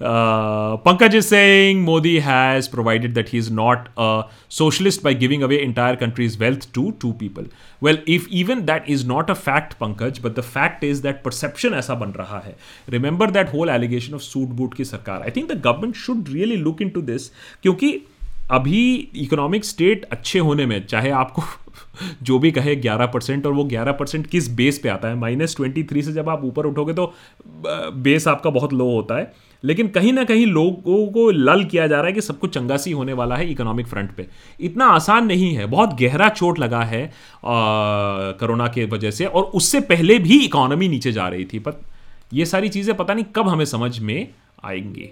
Uh, 0.00 0.76
Pankaj 0.78 1.14
is 1.14 1.28
saying 1.28 1.82
Modi 1.82 2.18
has 2.18 2.68
provided 2.68 3.14
that 3.14 3.28
he 3.28 3.38
is 3.38 3.50
not 3.50 3.88
a 3.96 4.24
socialist 4.48 5.02
by 5.04 5.12
giving 5.12 5.42
away 5.42 5.62
entire 5.62 5.96
country's 5.96 6.36
wealth 6.36 6.72
to 6.72 6.92
two 6.92 7.12
people. 7.14 7.44
Well, 7.80 7.98
if 8.06 8.26
even 8.28 8.66
that 8.66 8.88
is 8.88 9.04
not 9.04 9.30
a 9.30 9.34
fact, 9.36 9.78
Pankaj, 9.78 10.20
but 10.20 10.34
the 10.34 10.42
fact 10.42 10.82
is 10.82 11.02
that 11.02 11.22
perception 11.22 11.72
aisa 11.74 11.98
ban 11.98 12.12
raha 12.12 12.42
hai. 12.42 12.54
Remember 12.88 13.28
that 13.28 13.50
whole 13.50 13.70
allegation 13.70 14.14
of 14.14 14.22
suit 14.22 14.56
boot 14.56 14.74
ki 14.74 14.82
sarkar. 14.82 15.22
I 15.22 15.30
think 15.30 15.48
the 15.48 15.56
government 15.68 15.94
should 15.94 16.28
really 16.28 16.56
look 16.56 16.80
into 16.80 17.00
this 17.00 17.30
क्योंकि 17.62 17.92
अभी 18.50 19.10
economic 19.16 19.64
state 19.64 20.04
अच्छे 20.12 20.38
होने 20.38 20.66
में 20.66 20.86
चाहे 20.86 21.10
आपको 21.10 21.42
जो 22.22 22.38
भी 22.38 22.50
कहे 22.52 22.74
11 22.82 23.12
परसेंट 23.14 23.46
और 23.46 23.52
वो 23.52 23.64
11 23.68 23.94
परसेंट 23.98 24.26
किस 24.26 24.48
बेस 24.56 24.78
पे 24.78 24.88
आता 24.88 25.08
है 25.08 25.14
माइनस 25.18 25.56
ट्वेंटी 25.56 25.82
थ्री 25.90 26.02
से 26.02 26.12
जब 26.12 26.28
आप 26.28 26.44
ऊपर 26.44 26.66
उठोगे 26.66 26.92
तो 26.94 27.12
बेस 27.66 28.28
आपका 28.28 28.50
बहुत 28.50 28.72
लो 28.72 28.90
होता 28.90 29.18
है 29.18 29.32
लेकिन 29.64 29.88
कहीं 29.88 30.12
ना 30.12 30.24
कहीं 30.24 30.46
लोगों 30.46 31.06
को 31.12 31.30
लल 31.30 31.64
किया 31.64 31.86
जा 31.86 31.96
रहा 31.96 32.06
है 32.06 32.12
कि 32.12 32.20
सब 32.20 32.38
कुछ 32.38 32.54
चंगा 32.54 32.76
सी 32.76 32.90
होने 32.92 33.12
वाला 33.12 33.36
है 33.36 33.50
इकोनॉमिक 33.50 33.86
फ्रंट 33.86 34.14
पे। 34.16 34.26
इतना 34.60 34.86
आसान 34.90 35.26
नहीं 35.26 35.54
है, 35.54 35.66
बहुत 35.66 35.96
गहरा 36.00 36.28
चोट 36.28 36.58
लगा 36.58 36.82
है 36.82 37.10
कोरोना 37.44 38.66
के 38.68 38.84
वजह 38.86 39.10
से, 39.10 39.24
और 39.24 39.42
उससे 39.54 39.80
पहले 39.90 40.18
भी 40.18 40.38
इकोनॉमी 40.44 40.88
नीचे 40.88 41.12
जा 41.12 41.28
रही 41.28 41.44
थी, 41.44 41.58
पर 41.58 41.80
ये 42.32 42.46
सारी 42.46 42.68
चीज़ें 42.68 42.96
पता 42.96 43.14
नहीं 43.14 43.24
कब 43.36 43.48
हमें 43.48 43.64
समझ 43.64 43.98
में 43.98 44.28
आएँगी। 44.64 45.10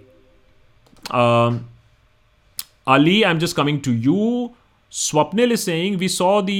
Ali 2.88 3.22
I 3.22 3.30
am 3.30 3.38
just 3.38 3.57
coming 3.57 3.80
to 3.80 3.92
you 3.92 4.50
Swapnil 4.92 5.53
is 5.53 5.61
saying 5.61 5.96
we 5.96 6.09
saw 6.09 6.40
the 6.42 6.50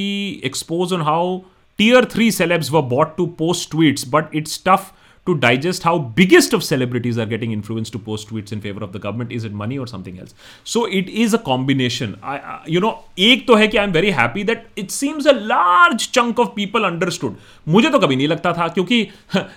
expose 0.45 0.93
on 0.93 1.03
how 1.03 1.41
tier 1.79 2.01
3 2.13 2.27
celebs 2.37 2.69
were 2.73 2.81
bought 2.89 3.13
to 3.19 3.25
post 3.37 3.71
tweets, 3.71 4.03
but 4.15 4.35
it's 4.39 4.57
tough 4.67 4.89
to 5.27 5.35
digest 5.37 5.85
how 5.85 5.99
biggest 5.99 6.53
of 6.53 6.65
celebrities 6.65 7.17
are 7.17 7.27
getting 7.27 7.53
influenced 7.53 7.93
to 7.93 7.99
post 7.99 8.29
tweets 8.29 8.53
in 8.53 8.61
favor 8.61 8.83
of 8.83 8.93
the 8.93 8.99
government 8.99 9.31
is 9.31 9.45
it 9.45 9.53
money 9.53 9.79
or 9.79 9.87
something 9.87 10.19
else 10.19 10.35
so 10.65 10.85
it 11.01 11.09
is 11.25 11.35
a 11.35 11.39
combination 11.39 12.17
I, 12.23 12.37
uh, 12.39 12.59
you 12.67 12.81
know 12.81 12.93
एक 13.19 13.47
तो 13.47 13.55
है 13.55 13.69
कि 13.69 13.79
I 13.79 13.85
am 13.85 13.93
very 13.93 14.11
happy 14.11 14.45
that 14.45 14.67
it 14.79 14.91
seems 14.91 15.27
a 15.27 15.33
large 15.33 16.09
chunk 16.15 16.41
of 16.41 16.49
people 16.57 16.85
understood 16.85 17.37
मुझे 17.69 17.91
तो 17.91 17.99
कभी 17.99 18.17
नहीं 18.17 18.29
लगता 18.29 18.53
था 18.53 18.69
क्योंकि 18.69 19.07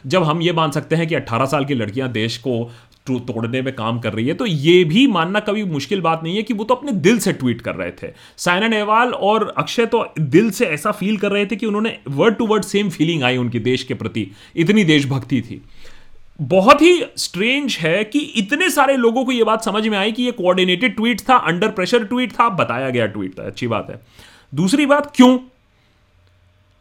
जब 0.05 0.23
हम 0.23 0.41
ये 0.41 0.51
मान 0.53 0.71
सकते 0.71 0.95
हैं 0.95 1.07
कि 1.07 1.15
18 1.15 1.47
साल 1.51 1.65
की 1.65 1.73
लड़कियाँ 1.73 2.11
देश 2.11 2.37
को 2.47 2.59
तोड़ने 3.07 3.61
में 3.61 3.73
काम 3.75 3.99
कर 3.99 4.13
रही 4.13 4.27
है। 4.27 4.33
तो 4.33 4.45
ये 4.45 4.83
भी 4.83 5.05
मानना 5.07 5.39
कभी 5.39 5.63
मुश्किल 5.63 6.01
बात 6.01 6.23
नहीं 6.23 6.35
है 6.35 6.43
कि 6.43 6.53
वो 6.53 6.63
तो 6.63 6.73
अपने 6.73 6.91
दिल 6.91 7.19
से 7.19 7.33
ट्वीट 7.33 7.61
कर 7.61 7.75
रहे 7.75 7.91
थे। 7.91 8.11
साइना 8.37 8.67
नेहवाल 8.67 9.09
और 9.09 9.47
अक्षय 9.57 9.85
तो 9.85 10.05
दिल 10.19 10.49
से 10.51 10.65
ऐसा 10.65 10.91
फील 10.91 11.17
कर 11.17 11.31
रहे 11.31 11.45
थे 11.45 11.55
कि 11.55 11.65
उन्होंने 11.65 11.97
word 12.07 12.35
to 12.35 12.47
word 12.47 12.63
same 12.63 12.89
feeling 12.89 13.23
आई 13.23 13.37
उनकी 13.37 13.59
देश 13.59 13.83
के 13.83 13.93
प्रति। 13.93 14.27
इतनी 14.55 14.83
देशभक्ति 14.83 15.41
थी। 15.41 15.61
बहुत 16.41 16.81
ही 16.81 17.03
स्ट्रेंज 17.17 17.77
है 17.81 18.03
कि 18.03 18.19
इतने 18.19 18.69
सारे 18.69 18.97
लोगों 18.97 19.25
को 19.25 19.31
यह 19.31 19.43
बात 19.43 19.63
समझ 19.63 19.87
में 19.87 19.97
आई 19.97 20.11
कि 20.11 20.23
यह 20.23 20.31
कोऑर्डिनेटेड 20.31 20.95
ट्वीट 20.95 21.21
था 21.21 21.35
अंडर 21.35 21.69
प्रेशर 21.69 22.03
ट्वीट 22.03 22.31
था, 22.31 22.49
बताया 22.49 22.89
गया 22.89 23.05
ट्वीट 23.05 23.39
था। 23.39 23.43
अच्छी 23.43 23.67
बात 23.67 23.89
है। 23.89 24.01
दूसरी 24.53 24.85
बात, 24.85 25.11
क्यों? 25.15 25.37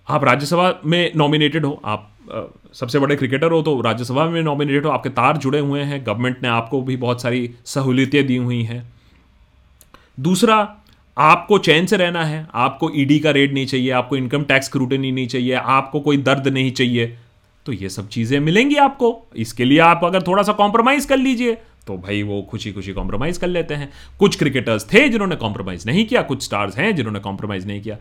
आप 0.09 0.25
राज्यसभा 0.25 0.81
में 0.87 1.13
नॉमिनेटेड 1.17 1.65
हो, 1.65 1.81
आप 1.85 2.11
सबसे 2.75 2.99
बड़े 2.99 3.17
क्रिकेटर 3.17 3.53
हो 3.53 3.61
तो 3.63 3.81
राज्यसभा 3.81 4.25
में 4.27 4.43
नॉमिनेटेड 4.43 4.87
हो, 4.87 4.91
आपके 4.91 5.09
तार 5.11 5.37
जुड़े 5.37 5.59
हुए 5.59 5.81
हैं 5.83 6.05
गवर्नमेंट 6.07 6.43
ने 6.43 6.49
आपको 6.51 6.81
भी 6.83 6.97
बहुत 6.97 7.23
सारी 7.23 7.51
सहूलियतें 7.65 8.27
दी 8.27 8.37
हुई 8.37 8.63
हैं। 8.63 8.83
दूसरा, 10.19 10.57
आपको 11.17 11.59
चैन 11.59 11.87
से 11.87 11.97
रहना 11.97 12.25
है, 12.25 12.47
आपको 12.55 12.91
ईडी 12.95 13.19
का 13.19 13.31
रेट 13.31 13.53
नहीं 13.55 13.67
चाहिए, 13.67 13.91
आपको 13.93 14.17
इनकम 14.17 14.45
टैक्स 14.45 14.69
क्रूटनी 14.69 15.13
नहीं 15.13 15.27
चाहिए, 15.27 15.53
आपको 15.55 16.01
कोई 16.01 16.17
दर्द 16.19 16.49
नहीं 16.49 16.73
चाहिए। 16.73 17.17
तो 17.67 17.73
ये 17.73 17.89
सब 17.89 18.09
चीज़ें 18.09 18.39
मिलेंगी 18.41 18.77
आपको, 18.79 19.17
इसके 19.37 19.65
लिए 19.65 19.79
आप 19.81 20.01
अगर 20.05 20.23
थोड़ा 20.23 20.43
सा 20.43 20.53
कॉम्प्रोमाइज़ 20.55 21.09
कर 21.09 21.19
लीजिए 21.19 21.57
तो 21.87 21.97
भाई 21.97 22.23
वो 22.23 22.41
खुशी 22.43 22.71
खुशी 22.73 22.93
कॉम्प्रोमाइज़ 22.93 23.39
कर 23.41 23.47
लेते 23.47 23.75
हैं। 23.75 23.91
कुछ 24.19 24.37
क्रिकेटर्स 24.39 24.85
थे 24.93 25.09
जिन्होंने 25.09 25.37
कॉम्प्रोमाइज़ 25.37 25.87
नहीं 25.87 26.05
किया, 26.07 26.23
कुछ 26.23 26.43
स्टार्स 26.43 26.77
हैं 26.77 26.95
जिन्होंने 26.97 27.21
कॉम्प्रोमाइज़ 27.21 27.67
नहीं 27.67 27.83
किया। 27.83 27.97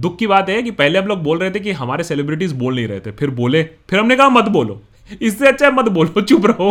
दुख 0.00 0.16
की 0.18 0.26
बात 0.26 0.48
है 0.48 0.62
कि 0.62 0.70
पहले 0.70 0.98
हम 0.98 1.06
लोग 1.06 1.22
बोल 1.22 1.38
रहे 1.38 1.50
थे 1.50 1.60
कि 1.60 1.72
हमारे 1.72 2.04
सेलिब्रिटीज 2.04 2.52
बोल 2.52 2.74
नहीं 2.74 2.86
रहे 2.88 3.00
थे, 3.00 3.10
फिर 3.10 3.30
बोले, 3.30 3.62
फिर 3.90 3.98
हमने 4.00 4.16
कहा, 4.16 4.28
मत 4.28 4.48
बोलो। 4.48 4.80
इससे 5.22 5.48
अच्छा 5.48 5.70
मत 5.70 5.88
बोलो, 5.88 6.20
चुप 6.28 6.46
रहो। 6.46 6.70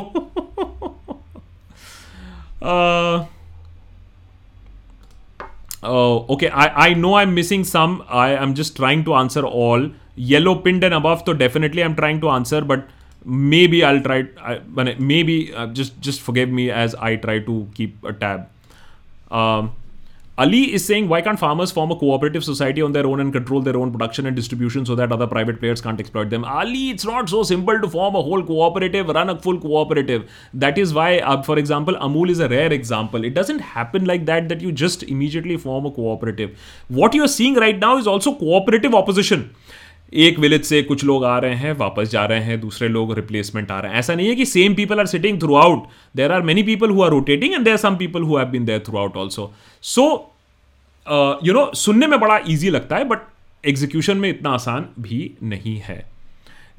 Okay 6.30 6.47
I 6.47 6.95
know 6.95 7.13
I 7.15 7.23
am 7.23 7.30
missing 7.30 7.63
some 7.65 7.97
I 8.13 8.32
am 8.34 8.53
just 8.53 8.76
trying 8.76 9.03
to 9.05 9.11
answer 9.13 9.43
all 9.43 9.91
yellow 10.17 10.53
pind 10.55 10.84
and 10.84 10.93
above 10.93 11.21
तो 11.26 11.32
definitely 11.32 11.82
I 11.82 11.88
am 11.88 11.95
trying 11.95 12.21
to 12.21 12.28
answer 12.28 12.63
but 12.63 12.84
maybe 13.67 13.82
I 13.82 13.99
try 13.99 14.23
maybe 15.23 15.38
just 15.73 16.01
just 16.03 16.21
forgive 16.21 16.53
me 16.53 16.67
as 16.76 16.95
I 16.99 17.15
try 17.15 17.39
to 17.39 17.61
keep 17.78 18.07
a 18.07 18.11
tab 18.23 18.45
Ali 20.38 20.73
is 20.73 20.83
saying, 20.83 21.07
why 21.07 21.21
can't 21.21 21.39
farmers 21.39 21.71
form 21.71 21.91
a 21.91 21.95
cooperative 21.95 22.43
society 22.43 22.81
on 22.81 22.91
their 22.91 23.07
own 23.07 23.21
and 23.21 23.31
control 23.31 23.61
their 23.61 23.77
own 23.77 23.89
production 23.89 24.25
and 24.25 24.36
distribution 24.36 24.86
so 24.86 24.93
that 24.93 25.09
other 25.09 25.25
private 25.25 25.61
players 25.61 25.79
can't 25.79 25.97
exploit 25.97 26.29
them? 26.29 26.43
Ali, 26.43 26.89
it's 26.89 27.05
not 27.05 27.29
so 27.29 27.43
simple 27.43 27.79
to 27.79 27.89
form 27.89 28.15
a 28.15 28.21
whole 28.21 28.43
cooperative, 28.43 29.07
run 29.07 29.29
a 29.29 29.39
full 29.39 29.57
cooperative. 29.61 30.29
That 30.53 30.77
is 30.77 30.93
why, 30.93 31.19
uh, 31.19 31.41
for 31.41 31.57
example, 31.57 31.95
Amul 31.95 32.29
is 32.29 32.41
a 32.41 32.49
rare 32.49 32.73
example. 32.73 33.23
It 33.23 33.33
doesn't 33.33 33.59
happen 33.59 34.03
like 34.03 34.25
that, 34.25 34.49
that 34.49 34.59
you 34.59 34.73
just 34.73 35.03
immediately 35.03 35.55
form 35.55 35.86
a 35.86 35.91
cooperative. 35.91 36.59
What 36.89 37.13
you're 37.13 37.29
seeing 37.29 37.55
right 37.55 37.79
now 37.79 37.97
is 37.97 38.05
also 38.05 38.36
cooperative 38.36 38.93
opposition. 38.93 39.55
एक 40.13 40.39
village 40.39 40.63
से 40.63 40.81
कुछ 40.83 41.03
लोग 41.03 41.23
आ 41.25 41.37
रहे 41.39 41.55
हैं, 41.55 41.73
वापस 41.73 42.09
जा 42.09 42.25
रहे 42.25 42.39
हैं, 42.39 42.59
दूसरे 42.61 42.87
लोग 42.87 43.13
रिप्लेसमेंट 43.15 43.71
आ 43.71 43.79
रहे 43.79 43.91
हैं। 43.91 43.99
ऐसा 43.99 44.15
नहीं 44.15 44.27
है 44.27 44.35
कि 44.35 44.45
same 44.45 44.75
people 44.75 44.99
are 44.99 45.05
sitting 45.05 45.39
throughout 45.55 45.87
there 46.15 46.31
are 46.31 46.41
many 46.41 46.63
people 46.63 46.89
who 46.89 47.01
are 47.01 47.09
rotating 47.09 47.53
and 47.53 47.63
there 47.65 47.77
some 47.77 47.95
people 47.95 48.23
who 48.23 48.37
have 48.37 48.47
been 48.47 48.65
there 48.65 48.79
throughout 48.97 49.17
also 49.17 49.51
so 49.83 50.05
you 51.43 51.53
know 51.53 51.69
सुनने 51.75 52.07
में 52.07 52.19
बड़ा 52.19 52.39
ईजी 52.49 52.69
लगता 52.69 52.97
है 52.97 53.05
बट 53.05 53.27
एग्जीक्यूशन 53.63 54.17
में 54.17 54.29
इतना 54.29 54.49
आसान 54.49 54.85
भी 54.99 55.31
नहीं 55.43 55.77
है। 55.77 56.03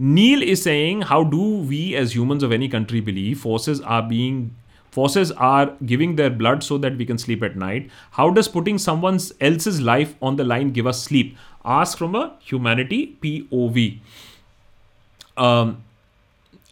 Neil 0.01 0.43
is 0.43 0.61
saying 0.61 1.03
how 1.03 1.23
do 1.31 1.45
we 1.69 1.83
as 1.95 2.13
humans 2.13 2.45
of 2.45 2.53
any 2.53 2.69
country 2.69 3.01
believe 3.01 3.37
forces 3.37 3.83
are 3.87 4.03
being 4.03 4.49
forces 4.97 5.33
are 5.47 5.67
giving 5.93 6.15
their 6.21 6.35
blood 6.43 6.63
so 6.63 6.79
that 6.79 7.01
we 7.01 7.07
can 7.07 7.23
sleep 7.25 7.47
at 7.49 7.57
night 7.63 7.91
how 8.19 8.29
does 8.31 8.53
putting 8.57 8.79
someone 8.87 9.19
else's 9.49 9.81
life 9.89 10.15
on 10.23 10.37
the 10.37 10.47
line 10.53 10.71
give 10.79 10.93
us 10.93 11.03
sleep 11.03 11.35
ask 11.79 11.99
from 11.99 12.15
a 12.17 12.25
humanity 12.51 13.03
pov 13.25 13.83
um, 15.39 15.75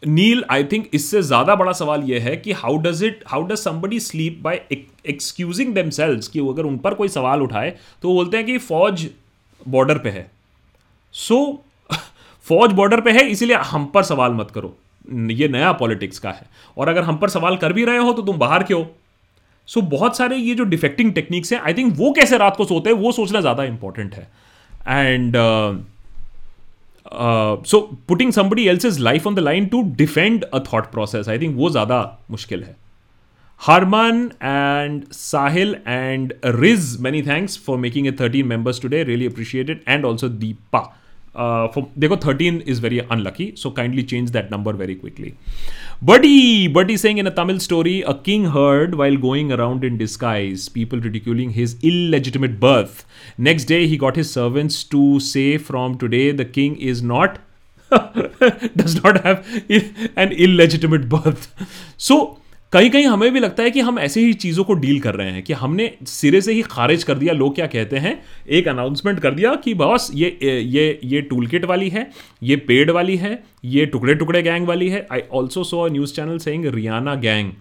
Neil 0.03 0.43
I 0.51 0.65
think 0.73 0.89
इससे 0.95 1.21
ज़्यादा 1.23 1.55
बड़ा 1.55 1.73
सवाल 1.73 2.03
यह 2.05 2.23
है 2.25 2.37
कि 2.37 2.53
how 2.53 2.77
does 2.83 3.03
it 3.05 3.23
how 3.29 3.43
does 3.47 3.59
somebody 3.59 4.01
sleep 4.01 4.41
by 4.43 4.61
excusing 4.73 5.75
themselves 5.91 6.29
कि 6.29 6.41
अगर 6.49 6.65
उन 6.67 6.77
पर 6.79 6.95
कोई 6.95 7.09
सवाल 7.09 7.43
उठाए 7.43 7.71
तो 8.03 8.09
वो 8.09 8.15
बोलते 8.15 8.37
हैं 8.37 8.47
कि 8.47 8.59
फौज 8.59 9.09
बॉर्डर 9.69 9.99
पे 9.99 10.11
है 10.11 10.31
सो 11.15 11.35
so, 11.35 11.99
फौज 12.47 12.73
बॉर्डर 12.73 13.01
पे 13.01 13.13
है 13.13 13.27
इसीलिए 13.31 13.57
हम 13.67 13.87
पर 13.95 14.03
सवाल 14.05 14.33
मत 14.35 14.51
करो 14.55 14.77
ये 15.11 15.49
नया 15.49 15.73
पॉलिटिक्स 15.73 16.19
का 16.19 16.31
है 16.31 16.47
और 16.79 16.89
अगर 16.89 17.03
हम 17.03 17.17
पर 17.17 17.29
सवाल 17.29 17.57
कर 17.57 17.73
भी 17.73 17.85
रहे 17.85 17.99
हो 17.99 18.13
तो 18.13 18.23
तुम 18.23 18.39
बाहर 18.39 18.63
क्यों 18.63 18.85
सो 19.69 19.81
so, 19.81 19.91
बहुत 19.91 20.17
सारे 20.17 20.37
ये 20.37 20.55
जो 20.55 20.65
डिफेक्टिंग 20.65 21.13
टेक्निक्स 21.15 21.53
हैं 21.53 21.61
आई 21.61 21.75
थिंक 21.75 21.97
वो 21.97 22.13
कैसे 22.13 22.39
रात 22.39 22.57
को 22.57 22.65
सोते 22.65 22.91
हैं 22.91 22.97
वो 22.97 23.13
सोचना 23.13 23.41
ज़्यादा 23.41 23.65
इंपॉर्टेंट 23.65 24.15
है 24.15 24.29
and 24.89 25.37
so 27.67 27.81
putting 28.09 28.33
somebody 28.33 28.69
else's 28.85 29.01
life 29.01 29.27
on 29.27 29.35
the 29.35 29.39
line 29.39 29.67
to 29.67 29.83
defend 29.97 30.45
a 30.45 30.59
thought 30.73 30.91
process 30.91 31.29
I 31.29 31.39
think 31.39 31.57
वो 31.57 31.71
ज़्यादा 31.71 32.19
मुश्किल 32.31 32.63
है 32.63 32.77
Harman 33.69 34.17
एंड 34.43 35.05
साहिल 35.13 35.77
एंड 35.89 36.33
रिज 36.45 36.97
many 37.03 37.27
thanks 37.27 37.59
for 37.67 37.79
making 37.79 38.07
a 38.07 38.11
13 38.11 38.49
members 38.53 38.81
today. 38.81 39.05
Really 39.05 39.27
appreciated 39.27 39.81
and 39.89 40.05
also 40.05 40.29
Deepa. 40.29 40.83
Uh, 41.35 41.69
for 41.69 41.89
देखो 41.99 42.17
13 42.17 42.61
is 42.73 42.79
very 42.79 43.01
unlucky, 43.11 43.47
so 43.57 43.71
kindly 43.71 44.05
change 44.05 44.31
that 44.31 44.51
number 44.51 44.73
very 44.73 44.95
quickly. 44.95 45.35
Buddy, 46.01 46.69
Buddy 46.69 46.97
saying 46.97 47.19
in 47.19 47.27
a 47.27 47.31
Tamil 47.31 47.59
story, 47.61 48.03
a 48.03 48.15
king 48.15 48.45
heard 48.57 48.95
while 48.95 49.17
going 49.17 49.51
around 49.53 49.85
in 49.85 49.97
disguise, 49.97 50.69
people 50.69 51.01
ridiculing 51.01 51.51
his 51.51 51.77
illegitimate 51.83 52.61
birth. 52.61 53.05
Next 53.37 53.65
day, 53.65 53.87
he 53.87 53.97
got 53.97 54.17
his 54.17 54.31
servants 54.31 54.85
to 54.85 55.19
say, 55.21 55.59
from 55.59 55.99
today, 55.99 56.31
the 56.31 56.45
king 56.45 56.77
is 56.77 57.03
not 57.03 57.39
does 58.77 59.03
not 59.03 59.23
have 59.25 59.47
an 60.17 60.33
illegitimate 60.33 61.09
birth. 61.09 61.53
So 61.97 62.41
कहीं 62.75 62.89
कहीं 62.91 63.07
हमें 63.07 63.33
भी 63.33 63.41
लगता 63.41 63.63
है 63.63 63.71
कि 63.71 63.81
हम 63.81 63.99
ऐसे 63.99 64.21
ही 64.21 64.33
चीज़ों 64.35 64.63
को 64.65 64.75
डील 64.75 64.99
कर 65.01 65.15
रहे 65.15 65.31
हैं, 65.31 65.43
कि 65.43 65.53
हमने 65.53 65.91
सिरे 66.03 66.41
से 66.41 66.53
ही 66.53 66.63
खारिज 66.63 67.05
कर 67.05 67.19
दिया, 67.19 67.33
लोग 67.33 67.55
क्या 67.55 67.67
कहते 67.67 67.97
हैं? 67.97 68.23
एक 68.49 68.69
अनाउंसमेंट 68.69 69.21
कर 69.21 69.35
दिया 69.35 69.55
कि 69.55 69.75
बॉस 69.75 70.11
ये 70.15 70.39
ये 70.41 70.99
ये 71.05 71.21
टूल 71.21 71.47
किट 71.47 71.65
वाली 71.65 71.89
है, 71.89 72.11
ये 72.43 72.57
पेड 72.57 72.91
वाली 72.91 73.17
है, 73.17 73.43
ये 73.65 73.87
टुकड़े 73.87 74.15
टुकड़े 74.15 74.43
गैंग 74.43 74.67
वाली 74.67 74.89
है। 74.89 75.07
I 75.13 75.23
also 75.33 75.65
saw 75.65 75.87
news 75.89 76.15
channel 76.15 76.39
saying 76.39 76.67
Rihanna 76.67 77.15
gang 77.17 77.53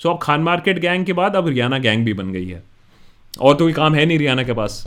so 0.00 0.10
अब 0.10 0.18
खान 0.22 0.40
मार्केट 0.40 0.78
गैंग 0.78 1.06
के 1.06 1.12
बाद 1.12 1.36
अब 1.36 1.48
रियाना 1.48 1.78
गैंग 1.78 2.04
भी 2.04 2.12
बन 2.12 2.32
गई 2.32 2.46
है। 2.46 2.62
और 3.40 3.54
तो 3.54 3.64
कोई 3.64 3.72
काम 3.72 3.94
है 3.94 4.06
नहीं 4.06 4.18
रियाना 4.18 4.42
के 4.42 4.52
पास। 4.52 4.84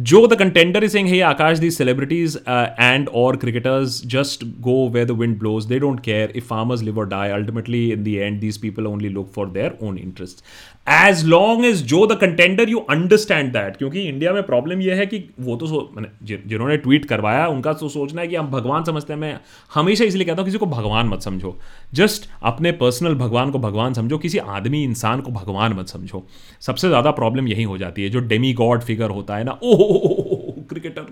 Joe, 0.00 0.26
the 0.26 0.38
contender, 0.38 0.82
is 0.82 0.92
saying, 0.92 1.08
"Hey, 1.08 1.18
Akash, 1.18 1.58
these 1.60 1.76
celebrities 1.76 2.34
uh, 2.46 2.74
and 2.78 3.10
or 3.10 3.36
cricketers 3.36 4.00
just 4.00 4.44
go 4.62 4.84
where 4.86 5.04
the 5.04 5.14
wind 5.14 5.38
blows. 5.38 5.66
They 5.66 5.78
don't 5.78 5.98
care 5.98 6.30
if 6.34 6.46
farmers 6.46 6.82
live 6.82 6.96
or 6.96 7.04
die. 7.04 7.30
Ultimately, 7.30 7.92
in 7.92 8.02
the 8.02 8.22
end, 8.22 8.40
these 8.40 8.56
people 8.56 8.88
only 8.88 9.10
look 9.10 9.30
for 9.34 9.46
their 9.48 9.76
own 9.82 9.98
interests. 9.98 10.42
As 10.86 11.24
long 11.24 11.64
as 11.64 11.82
Joe 11.82 12.06
the 12.06 12.16
contender 12.18 12.68
you 12.68 12.78
understand 12.90 13.52
that 13.52 13.76
क्योंकि 13.76 14.00
India 14.00 14.32
में 14.32 14.42
problem 14.42 14.80
यह 14.80 14.96
है 14.96 15.06
कि 15.06 15.18
वो 15.40 15.56
तो 15.56 15.80
मैंने 15.96 16.08
जिन्होंने 16.26 16.76
tweet 16.76 17.04
करवाया, 17.04 17.46
उनका 17.46 17.72
तो 17.72 17.88
सोचना 17.88 18.20
है 18.20 18.28
कि 18.28 18.36
हम 18.36 18.46
भगवान 18.46 18.84
समझते 18.84 19.12
हैं। 19.12 19.20
मैं 19.20 19.38
हमेशा 19.74 20.04
इसलिए 20.04 20.24
कहता 20.24 20.42
हूँ, 20.42 20.44
किसी 20.44 20.58
को 20.58 20.66
भगवान 20.66 21.08
मत 21.08 21.20
समझो। 21.20 21.56
जस्ट 21.94 22.28
अपने 22.42 22.72
पर्सनल 22.72 23.14
भगवान 23.14 23.50
को 23.50 23.58
भगवान 23.58 23.94
समझो, 23.94 24.18
किसी 24.18 24.38
आदमी 24.38 24.82
इंसान 24.84 25.20
को 25.20 25.30
भगवान 25.30 25.72
मत 25.72 25.88
समझो। 25.88 26.24
सबसे 26.60 26.88
ज़्यादा 26.88 27.10
प्रॉब्लम 27.10 27.48
यही 27.48 27.62
हो 27.62 27.78
जाती 27.78 28.02
है, 28.02 28.08
जो 28.08 28.20
डेमी 28.20 28.52
गॉड 28.52 28.82
फिगर 28.82 29.10
होता 29.10 29.36
है 29.36 29.44
ना, 29.44 29.52
ओह 29.62 30.62
क्रिकेटर 30.68 31.06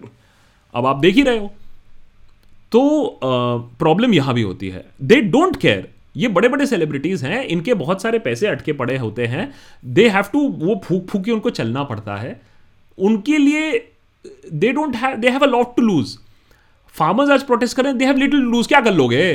अब 0.75 0.87
आप 0.87 0.97
देख 0.97 1.15
ही 1.15 1.23
रहे 1.23 1.39
हो। 1.39 1.51
तो 2.73 3.21
प्रॉब्लम 3.23 4.15
यहाँ 4.15 4.35
भी 4.35 4.43
होती 4.43 4.69
है। 4.69 4.85
दे 5.03 5.21
डोंट 5.21 5.57
केयर 5.57 5.89
ये 6.15 6.29
बड़े 6.29 6.49
बड़े 6.49 6.67
सेलिब्रिटीज 6.67 7.25
हैं, 7.25 7.45
इनके 7.45 7.75
बहुत 7.75 8.03
सारे 8.03 8.19
पैसे 8.19 8.47
अटके 8.47 8.73
पड़े 8.73 8.97
होते 8.99 9.27
हैं। 9.27 9.53
दे 9.85 10.09
हैव 10.09 10.25
टू 10.33 10.41
वो 10.59 10.81
फूक 10.85 11.07
फूक 11.09 11.25
के 11.25 11.31
उनको 11.31 11.51
चलना 11.51 11.85
पड़ता 11.85 12.17
है। 12.17 12.41
उनके 12.99 13.39
लिए 13.39 13.71
they 14.53 14.73
don't 14.73 14.97
have 14.97 15.17
they 15.17 15.29
have 15.29 15.41
a 15.41 15.47
lot 15.47 15.77
to 15.77 15.83
lose 15.83 16.17
farmers 16.95 17.31
आज 17.31 17.43
प्रोटेस्ट 17.43 17.77
करें 17.77 17.97
दे 17.99 18.05
हैव 18.05 18.17
लिटिल 18.17 18.41
लूज 18.43 18.67
क्या 18.67 18.81
कर 18.81 18.95
लोगे? 18.95 19.33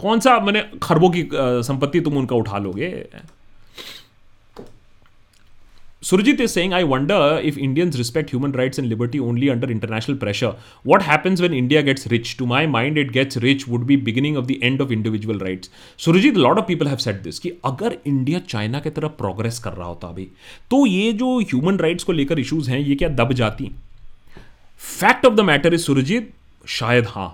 कौन 0.00 0.20
सा, 0.20 0.38
मैंने 0.40 0.64
खरबों 0.82 1.10
की 1.10 1.28
संपत्ति 1.32 2.00
तुम 2.00 2.16
उनका 2.16 2.36
उठा 2.36 2.58
लोगे? 2.58 2.88
Surjit 6.06 6.38
is 6.38 6.52
saying, 6.52 6.72
I 6.72 6.84
wonder 6.84 7.40
if 7.42 7.56
Indians 7.58 7.98
respect 7.98 8.30
human 8.30 8.52
rights 8.52 8.78
and 8.78 8.88
liberty 8.88 9.18
only 9.18 9.50
under 9.50 9.68
international 9.68 10.16
pressure. 10.16 10.54
What 10.84 11.02
happens 11.02 11.42
when 11.42 11.52
India 11.52 11.82
gets 11.82 12.06
rich? 12.06 12.36
To 12.36 12.46
my 12.46 12.64
mind, 12.64 12.96
it 12.96 13.10
gets 13.10 13.38
rich 13.38 13.66
would 13.66 13.88
be 13.88 13.96
beginning 13.96 14.36
of 14.36 14.46
the 14.46 14.62
end 14.62 14.80
of 14.80 14.92
individual 14.92 15.40
rights. 15.40 15.68
Surjit, 15.98 16.36
a 16.36 16.38
lot 16.38 16.58
of 16.58 16.66
people 16.68 16.86
have 16.86 17.02
said 17.06 17.24
this 17.24 17.40
कि 17.40 17.50
अगर 17.64 17.96
India 18.06 18.38
China 18.52 18.80
की 18.80 18.90
तरफ़ 18.98 19.12
progress 19.22 19.58
कर 19.64 19.72
रहा 19.72 19.88
होता 19.88 20.08
अभी 20.08 20.28
तो 20.70 20.84
ये 20.86 21.12
जो 21.24 21.38
ह्यूमन 21.40 21.78
राइट्स 21.78 22.04
को 22.04 22.12
लेकर 22.12 22.38
इश्यूज़ 22.40 22.70
हैं 22.70 22.78
ये 22.78 22.94
क्या 23.02 23.08
दब 23.22 23.32
जाती 23.42 23.70
fact 25.00 25.26
of 25.26 25.34
the 25.34 25.50
matter 25.50 25.74
is 25.74 25.82
Surjit 25.86 26.32
शायद 26.78 27.06
हाँ 27.16 27.28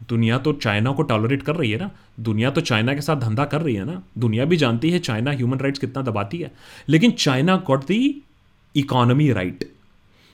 दुनिया 0.00 0.38
तो 0.38 0.52
चाइना 0.54 0.92
को 0.92 1.02
टॉलरेट 1.02 1.42
कर 1.42 1.56
रही 1.56 1.70
है 1.70 1.78
ना। 1.78 1.90
दुनिया 2.20 2.50
तो 2.50 2.60
चाइना 2.60 2.94
के 2.94 3.00
साथ 3.00 3.16
धंधा 3.16 3.44
कर 3.44 3.60
रही 3.60 3.74
है 3.74 3.84
ना। 3.84 4.02
दुनिया 4.18 4.44
भी 4.44 4.56
जानती 4.56 4.90
है 4.90 4.98
चाइना 4.98 5.30
ह्यूमन 5.30 5.58
राइट्स 5.58 5.78
कितना 5.78 6.02
दबाती 6.02 6.38
है। 6.38 6.50
लेकिन 6.88 7.10
China 7.10 7.56
got 7.66 7.84
the 7.84 8.22
economy 8.74 9.30
right 9.32 9.68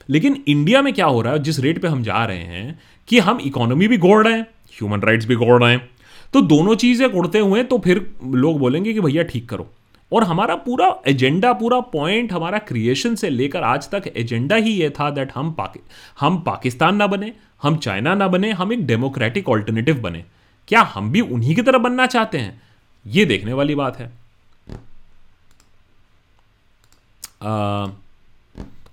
लेकिन 0.09 0.43
इंडिया 0.49 0.83
में 0.83 0.93
क्या 0.95 1.07
हो 1.07 1.21
रहा 1.23 1.33
है? 1.33 1.39
जिस 1.39 1.59
रेट 1.61 1.81
पे 1.83 1.89
हम 1.89 2.03
जा 2.03 2.25
रहे 2.25 2.39
हैं 2.39 2.79
कि 3.09 3.19
हम 3.19 3.39
इकोनॉमी 3.41 3.89
भी 3.89 3.97
गोड़ 3.97 4.27
रहे 4.27 4.37
हैं 4.37 4.47
ह्यूमन 4.73 5.01
राइट्स 5.01 5.27
भी 5.27 5.35
गोड़ 5.35 5.62
रहे 5.62 5.73
हैं। 5.73 5.89
तो 6.33 6.41
दोनों 6.43 6.75
चीज़ें 6.75 7.07
उड़ते 7.07 7.39
हुए 7.39 7.62
तो 7.65 7.79
फिर 7.79 8.07
लोग 8.25 8.59
बोलेंगे 8.59 8.93
कि 8.93 9.01
भैया 9.01 9.23
ठीक 9.23 9.49
करो। 9.49 9.69
और 10.15 10.25
हमारा 10.25 10.55
पूरा 10.55 10.89
एजेंडा 11.07 11.53
पूरा 11.53 11.81
पॉइंट 11.81 12.33
हमारा 12.33 12.59
क्रिएशन 12.59 13.15
से 13.15 13.31
लेकर 13.31 13.62
आज 13.62 13.89
तक 13.91 14.12
एजेंडा 14.17 14.57
ही 14.57 14.71
ये 14.71 14.91
था 14.91 15.11
दैट 15.11 15.33
हम 15.35 15.53
पाकि, 15.53 15.81
हम 16.21 16.39
पाकिस्तान 16.41 16.97
ना 16.97 17.07
बने, 17.07 17.33
हम 17.62 17.77
चाइना 17.77 18.15
ना 18.15 18.29
बने, 18.29 18.53
हम 18.53 18.73
एक 18.73 18.87
डेमोक्रेटिक 18.87 19.49
ऑल्टरनेटिव 19.49 20.01
बने। 20.01 20.25
क्या 20.69 20.83
हम 20.95 21.11
भी 21.12 21.21
उन्हीं 21.21 21.55
की 21.55 21.62
तरह 21.62 21.79
बनना 21.79 22.07
चाहते 22.07 22.39
हैं? 22.39 22.61
ये 23.07 23.25
देखने 23.25 23.53
वाली 23.53 23.75
बात 23.75 23.99
है। 23.99 24.12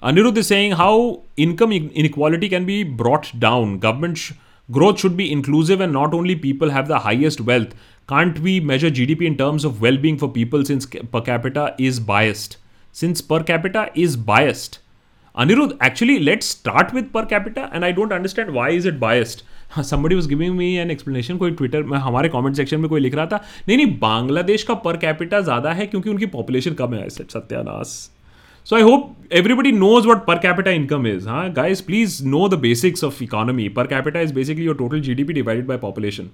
Aniruddh 0.03 0.41
saying 0.41 0.73
how 0.73 1.13
income 1.39 1.73
inequality 1.73 2.49
can 2.49 2.65
be 2.65 2.83
brought 2.83 3.27
down 3.35 3.77
government 3.79 4.17
growth 4.69 4.99
should 5.01 5.15
be 5.17 5.25
inclusive 5.31 5.81
and 5.81 5.93
not 5.93 6.13
only 6.13 6.33
people 6.41 6.69
have 6.69 6.85
the 6.89 6.99
highest 7.05 7.41
wealth. 7.47 7.71
Can't 8.09 8.39
we 8.39 8.59
measure 8.59 8.89
G 8.89 9.05
D 9.05 9.15
P 9.15 9.25
in 9.25 9.33
terms 9.35 9.65
of 9.65 9.81
well 9.83 9.97
being 9.97 10.17
for 10.17 10.29
people 10.29 10.63
since 10.63 10.89
per 11.13 11.19
capita 11.19 11.69
is 11.79 12.01
biased 12.05 12.55
since 12.95 13.21
per 13.21 13.43
capita 13.43 13.85
is 13.97 14.17
biased 14.25 14.75
Aniruddh 15.35 15.73
actually 15.85 16.17
let 16.19 16.43
start 16.43 16.93
with 16.95 17.05
per 17.13 17.25
capita 17.25 17.69
and 17.73 17.83
I 17.83 17.91
don't 17.91 18.13
understand 18.13 18.49
why 18.55 18.77
is 18.77 18.87
it 18.87 18.99
biased 18.99 19.41
somebody 19.83 20.15
was 20.15 20.27
giving 20.29 20.55
me 20.55 20.73
an 20.75 20.89
explanation 20.91 21.37
कोई 21.37 21.51
Twitter 21.51 21.83
में, 21.83 21.97
हमारे 21.97 22.29
comment 22.29 22.55
section 22.55 22.79
में 22.79 22.89
कोई 22.89 23.01
लिख 23.01 23.13
रहा 23.15 23.25
था, 23.25 23.43
नहीं 23.67 23.77
नहीं 23.77 23.97
बांग्लादेश 23.99 24.63
का 24.63 24.73
पर 24.85 24.97
कैपिटा 24.97 25.39
ज़्यादा 25.41 25.71
है 25.73 25.85
क्योंकि 25.87 26.09
उनकी 26.09 26.25
पॉपुलेशन 26.33 26.73
कम 26.73 26.93
है 26.93 27.07
सत्यानाश. 27.09 27.87
So 28.67 28.75
I 28.75 28.81
hope 28.81 29.15
everybody 29.33 29.71
knows 29.71 30.07
what 30.07 30.25
per 30.25 30.39
capita 30.39 30.71
income 30.71 31.07
is 31.07 31.27
हाँ? 31.27 31.51
Guys 31.53 31.83
please 31.83 32.23
know 32.25 32.47
the 32.49 32.59
basics 32.61 33.03
of 33.03 33.23
economy 33.23 33.69
per 33.69 33.87
capita 33.87 34.21
is 34.21 34.33
basically 34.33 34.65
your 34.65 34.75
total 34.77 35.01
G 35.01 35.13
D 35.13 35.23
P 35.23 35.33
divided 35.33 35.67
by 35.67 35.77
population 35.77 36.29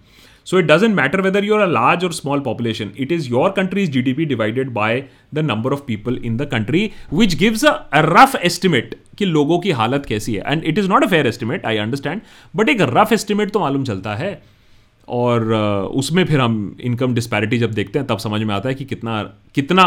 So 0.48 0.60
it 0.60 0.68
doesn't 0.68 0.96
matter 0.98 1.22
whether 1.24 1.40
you're 1.46 1.64
a 1.64 1.72
large 1.72 2.04
or 2.08 2.12
small 2.18 2.42
population. 2.44 2.92
It 3.06 3.14
is 3.14 3.26
your 3.32 3.48
country's 3.56 3.90
GDP 3.96 4.28
divided 4.28 4.70
by 4.76 4.92
the 5.38 5.44
number 5.48 5.74
of 5.78 5.82
people 5.88 6.20
in 6.30 6.38
the 6.42 6.48
country, 6.54 6.84
which 7.22 7.34
gives 7.42 7.66
a, 7.72 7.74
a 8.00 8.04
rough 8.06 8.38
estimate 8.50 8.94
कि 9.18 9.26
लोगों 9.26 9.60
की 9.60 9.72
हालत 9.80 10.06
कैसी 10.06 10.36
है। 10.36 10.44
And 10.48 10.64
it 10.64 10.78
is 10.78 10.88
not 10.90 11.04
a 11.04 11.08
fair 11.08 11.28
estimate 11.28 11.66
I 11.66 11.78
understand 11.78 12.22
but 12.56 12.70
एक 12.70 12.82
rough 12.82 13.12
estimate 13.14 13.52
तो 13.52 13.60
मालूम 13.60 13.84
चलता 13.84 14.16
है। 14.16 14.32
और 15.08 15.54
उसमें 16.00 16.24
फिर 16.26 16.40
हम 16.40 16.56
इनकम 16.82 17.14
डिस्पैरिटी 17.16 17.58
जब 17.58 17.72
देखते 17.74 18.00
हैं 18.00 18.08
तब 18.08 18.18
समझ 18.20 18.42
में 18.42 18.56
आता 18.56 18.70
है 18.70 18.76
कि 18.76 18.86
कितना 18.86 19.22
कितना 19.56 19.86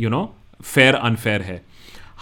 यू 0.00 0.08
नो 0.08 0.24
फेयर 0.62 0.94
अनफेयर 0.94 1.42
है। 1.42 1.62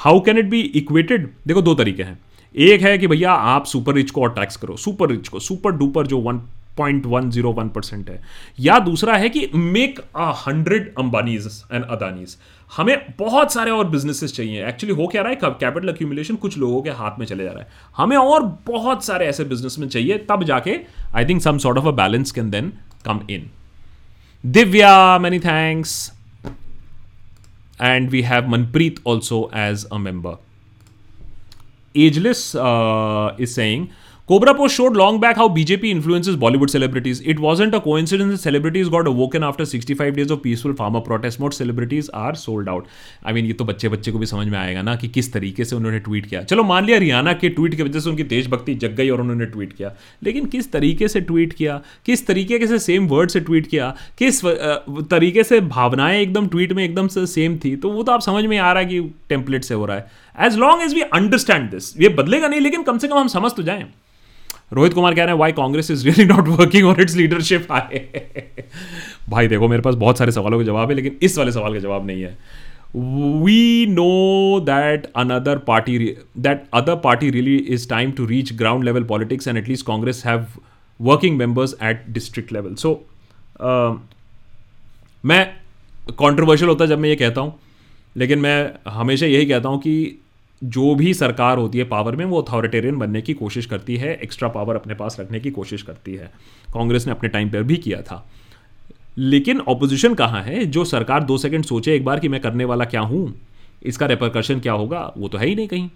How 0.05 0.21
can 0.27 0.39
it 0.39 0.51
be 0.51 0.61
equated 0.61 1.29
देखो 1.47 1.63
दो 1.63 1.75
तरीके 1.75 2.03
हैं। 2.03 2.19
एक 2.55 2.83
है 2.83 2.97
कि 2.99 3.07
भैया 3.07 3.33
आप 3.33 3.67
सुपर 3.67 3.95
रिच 3.95 4.11
को 4.11 4.23
और 4.23 4.35
टैक्स 4.35 4.57
करो। 4.57 4.77
सुपर 4.77 5.11
रिच 5.11 5.29
को 5.29 5.39
सुपर 5.41 5.73
डुपर 5.73 6.07
जो 6.07 6.19
one 6.21 6.43
point 6.77 7.07
one 7.07 7.31
zero 7.31 7.53
one 7.53 7.69
percent 7.69 8.11
है। 8.11 8.23
या 8.61 8.79
दूसरा 8.79 9.17
है 9.17 9.29
कि 9.29 9.51
make 9.55 10.01
a 10.17 10.33
hundred 10.47 10.95
Ambanis 10.99 11.65
and 11.73 11.85
Adanis. 11.85 12.37
हमें 12.77 13.15
बहुत 13.19 13.53
सारे 13.53 13.71
और 13.71 13.89
बिजनेसेस 13.89 14.33
चाहिए। 14.33 14.69
एक्चुअली 14.69 14.97
हो 14.97 15.07
क्या 15.07 15.23
रहा 15.23 15.31
है? 15.31 15.39
कैपिटल 15.43 15.89
अक्यूमुलेशन 15.89 16.37
कुछ 16.37 16.59
लोगों 16.59 16.83
के 16.83 16.91
हाथ 16.91 17.19
में 17.19 17.27
चले 17.27 17.45
जा 17.45 17.51
रहा 17.51 17.61
है। 17.61 17.69
हमें 17.97 18.17
और 18.17 18.43
बहुत 18.67 19.05
सारे 19.05 19.27
ऐसे 19.27 19.45
बिज़नेस 19.45 19.79
में 19.79 19.89
चाहिए 19.89 20.19
तब 20.19 20.45
जाके 20.45 20.79
I 21.15 21.25
think 21.25 21.43
some 21.43 21.59
sort 21.59 21.79
of 21.79 21.87
a 21.87 21.91
balance 21.91 22.33
can 22.33 22.51
then 22.51 22.73
come 23.05 23.21
in 23.31 23.51
Divya 24.47 25.19
many 25.19 25.39
thanks 25.39 26.13
and 27.83 28.11
we 28.11 28.23
have 28.23 28.49
Manpreet 28.49 29.01
also 29.07 29.51
as 29.55 29.87
a. 29.93 29.97
Ageless 31.95 32.41
uh, 32.55 33.45
is 33.45 33.53
saying 33.53 33.87
Cobra 34.31 34.53
Post 34.55 34.77
showed 34.77 34.97
long 34.97 35.19
back 35.19 35.35
how 35.35 35.49
BJP 35.49 35.91
influences 35.93 36.37
Bollywood 36.37 36.71
celebrities. 36.71 37.21
It 37.23 37.41
wasn't 37.45 37.75
a 37.75 37.81
coincidence 37.81 38.35
that 38.35 38.41
celebrities 38.41 38.89
got 38.89 39.09
awoken 39.09 39.43
after 39.43 39.65
65 39.65 40.15
days 40.19 40.31
of 40.31 40.41
peaceful 40.45 40.73
farmer 40.73 41.01
protest. 41.01 41.41
Most 41.41 41.59
celebrities 41.59 42.09
are 42.11 42.37
sold 42.43 42.69
out. 42.73 42.87
I 43.25 43.33
mean, 43.37 43.47
ये 43.47 43.53
तो 43.53 43.65
बच्चे 43.65 43.89
बच्चे 43.89 44.13
को 44.13 44.19
भी 44.19 44.27
समझ 44.27 44.47
में 44.49 44.59
आएगा 44.59 44.83
ना 44.83 44.95
कि 44.97 45.09
किस 45.09 45.33
तरीके 45.33 45.65
से 45.65 45.77
उन्होंने 45.77 45.99
ट्वीट 45.99 46.27
किया। 46.27 46.43
चलो 46.43 46.65
मान 46.65 46.85
लिया 46.85 46.99
रियाना 46.99 47.33
के 47.33 47.49
ट्वीट 47.49 47.75
की 47.75 47.83
वजह 47.83 48.01
से 48.01 48.11
उनकी 48.11 48.25
देशभक्ति 48.25 48.75
जग 48.75 48.95
गई 48.97 49.09
और 49.11 49.21
उन्होंने 49.21 49.47
ट्वीट 49.47 49.73
किया। 49.73 49.93
लेकिन 50.23 50.47
किस 50.47 50.71
तरीके 50.73 51.09
से 51.09 51.21
ट्वीट 51.21 51.53
किया? 51.53 51.81
किस 52.07 52.27
तरीके 52.27 52.67
से 52.67 52.79
सेम 52.79 53.09
वर्ड 53.09 53.31
से 53.31 53.41
ट्वीट 53.41 53.67
किया? 53.67 53.95
किस 54.19 54.45
तरीके 55.11 55.45
से 55.45 55.61
भावनाएँ 55.61 56.21
एकदम 56.21 56.47
ट्वीट 56.49 56.73
में 56.73 56.85
एकदम 56.85 57.09
से 57.09 57.27
सेम 57.27 57.57
थी? 57.65 57.75
तो 57.77 57.91
वो 57.91 58.03
तो 58.03 58.13
आप 58.13 58.21
समझ 58.21 58.45
में 58.45 58.57
आ 58.59 58.73
रहा 58.73 58.83
है 58.83 58.89
कि 58.89 59.01
टेम्पलेट 59.29 59.65
से 59.65 59.75
हो 59.75 59.87
रहा 59.87 59.97
है। 59.97 60.47
As 60.47 60.59
long 60.59 60.83
as 60.83 60.95
we 60.95 61.01
understand 61.01 61.71
this 61.71 61.93
ये 62.01 62.09
बदलेगा 62.21 62.49
नहीं 62.49 62.61
लेकिन 62.61 62.83
कम 62.83 62.99
से 62.99 63.09
कम 63.09 63.19
हम 63.19 63.29
समझ 63.29 63.53
तो 63.53 63.63
जाएँ। 63.63 63.85
रोहित 64.73 64.95
कुमार 64.95 65.15
कह 65.15 65.25
रहे 65.25 65.35
हैं 65.35 65.39
why 65.39 65.53
Congress 65.53 65.91
is 65.91 66.05
really 66.07 66.25
not 66.27 66.49
working 66.49 66.87
on 66.89 67.01
its 67.01 67.17
leadership 67.17 67.73
आए। 67.73 68.01
भाई 69.29 69.49
देखो, 69.49 69.69
मेरे 69.69 69.83
पास 69.83 69.95
बहुत 69.97 70.19
सारे 70.19 70.33
सवालों 70.33 70.59
के 70.59 70.65
जवाब 70.65 70.89
है, 70.91 70.95
लेकिन 70.97 71.19
इस 71.23 71.39
वाले 71.39 71.53
सवाल 71.53 71.73
का 71.73 71.79
जवाब 71.79 72.07
नहीं 72.07 72.23
है। 72.23 72.37
We 72.95 73.87
know 73.89 74.61
that 74.67 75.07
another 75.17 75.59
party 75.67 75.99
that 76.39 76.63
other 76.75 76.97
party 77.01 77.31
really 77.31 77.57
is 77.57 77.89
time 77.89 78.13
to 78.13 78.27
reach 78.27 78.53
ground 78.55 78.85
level 78.85 79.05
politics 79.05 79.49
and 79.49 79.59
at least 79.59 79.87
Congress 79.87 80.23
have 80.27 80.47
working 81.01 81.37
members 81.39 81.75
at 81.83 82.05
district 82.11 82.53
level 82.53 82.75
so 82.75 82.95
मैं 85.25 85.47
कॉन्ट्रोवर्शियल 86.19 86.69
होता 86.69 86.87
जब 86.87 86.99
मैं 86.99 87.09
ये 87.09 87.17
कहता 87.17 87.41
हूँ, 87.41 87.55
लेकिन 88.17 88.39
मैं 88.39 88.91
हमेशा 88.91 89.27
यही 89.27 89.47
कहता 89.47 89.69
हूँ 89.69 89.79
कि 89.81 90.19
जो 90.65 90.95
भी 90.95 91.15
सरकार 91.15 91.59
होती 91.59 91.79
है 91.79 91.85
पावर 91.85 92.17
में, 92.17 92.25
वो 92.25 92.43
अथॉरिटेरियन 92.43 92.97
बनने 92.97 93.21
की 93.23 93.35
कोशिश 93.35 93.67
करती 93.67 93.97
है 93.97 94.15
एक्स्ट्रा 94.15 94.49
पावर 94.49 94.75
अपने 94.75 94.95
पास 94.95 95.17
रखने 95.21 95.41
की 95.41 95.51
कोशिश 95.51 95.83
करती 95.83 96.15
है। 96.15 96.31
कांग्रेस 96.75 97.07
ने 97.07 97.13
अपने 97.13 97.29
टाइम 97.29 97.49
पर 97.49 97.63
भी 97.63 97.77
किया 97.77 98.03
था। 98.03 98.31
लेकिन 99.19 99.61
ऑपोजिशन 99.61 100.15
कहाँ 100.15 100.43
है? 100.43 100.67
जो 100.67 100.85
सरकार 100.85 101.25
दो 101.25 101.39
सेकंड 101.39 101.65
सोचे 101.65 101.95
एक 101.95 102.05
बार 102.05 102.19
कि 102.19 102.29
मैं 102.29 102.41
करने 102.41 102.65
वाला 102.65 102.85
क्या 102.85 103.01
हूँ? 103.01 103.41
इसका 103.83 104.07
रेपरकशन 104.07 104.61
क्या 104.61 104.73
होगा? 104.73 105.13
वो 105.17 105.29
तो 105.29 105.39
है 105.39 105.47
ही 105.47 105.55
नहीं 105.55 105.69
कहीं। 105.69 105.91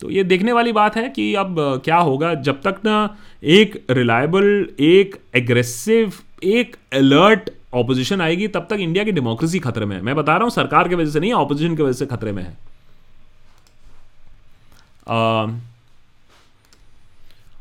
तो 0.00 0.10
ये 0.10 0.24
देखने 0.24 0.52
वाली 0.52 0.72
बात 0.72 0.96
है 0.96 1.08
कि 1.08 1.34
अब 1.34 1.82
क्या 1.84 1.96
होगा 1.96 2.34
जब 2.34 2.62
तक 2.62 2.76
ना 2.84 3.16
एक 3.44 3.86
रिलायबल 3.90 4.68
एक 4.80 5.16
एग्रेसिव 5.34 6.12
एक 6.44 6.76
अलर्ट 6.92 7.50
ऑपोजिशन 7.74 8.20
आएगी, 8.20 8.48
तब 8.48 8.66
तक 8.70 8.76
इंडिया 8.80 9.04
की 9.04 9.12
डेमोक्रेसी 9.12 9.58
खतरे 9.58 9.86
में 9.86 9.96
है। 9.96 10.02
मैं 10.02 10.16
बता 10.16 10.34
रहा 10.34 10.42
हूँ, 10.42 10.50
सरकार 10.50 10.88
की 10.88 10.94
वजह 10.94 11.10
से 11.10 11.20
नहीं 11.20 11.32
ऑपोजिशन 11.32 11.76
की 11.76 11.82
वजह 11.82 11.92
से 11.92 12.06
खतरे 12.06 12.32
में 12.32 12.42
है। 12.42 12.71
Um, 15.06 15.62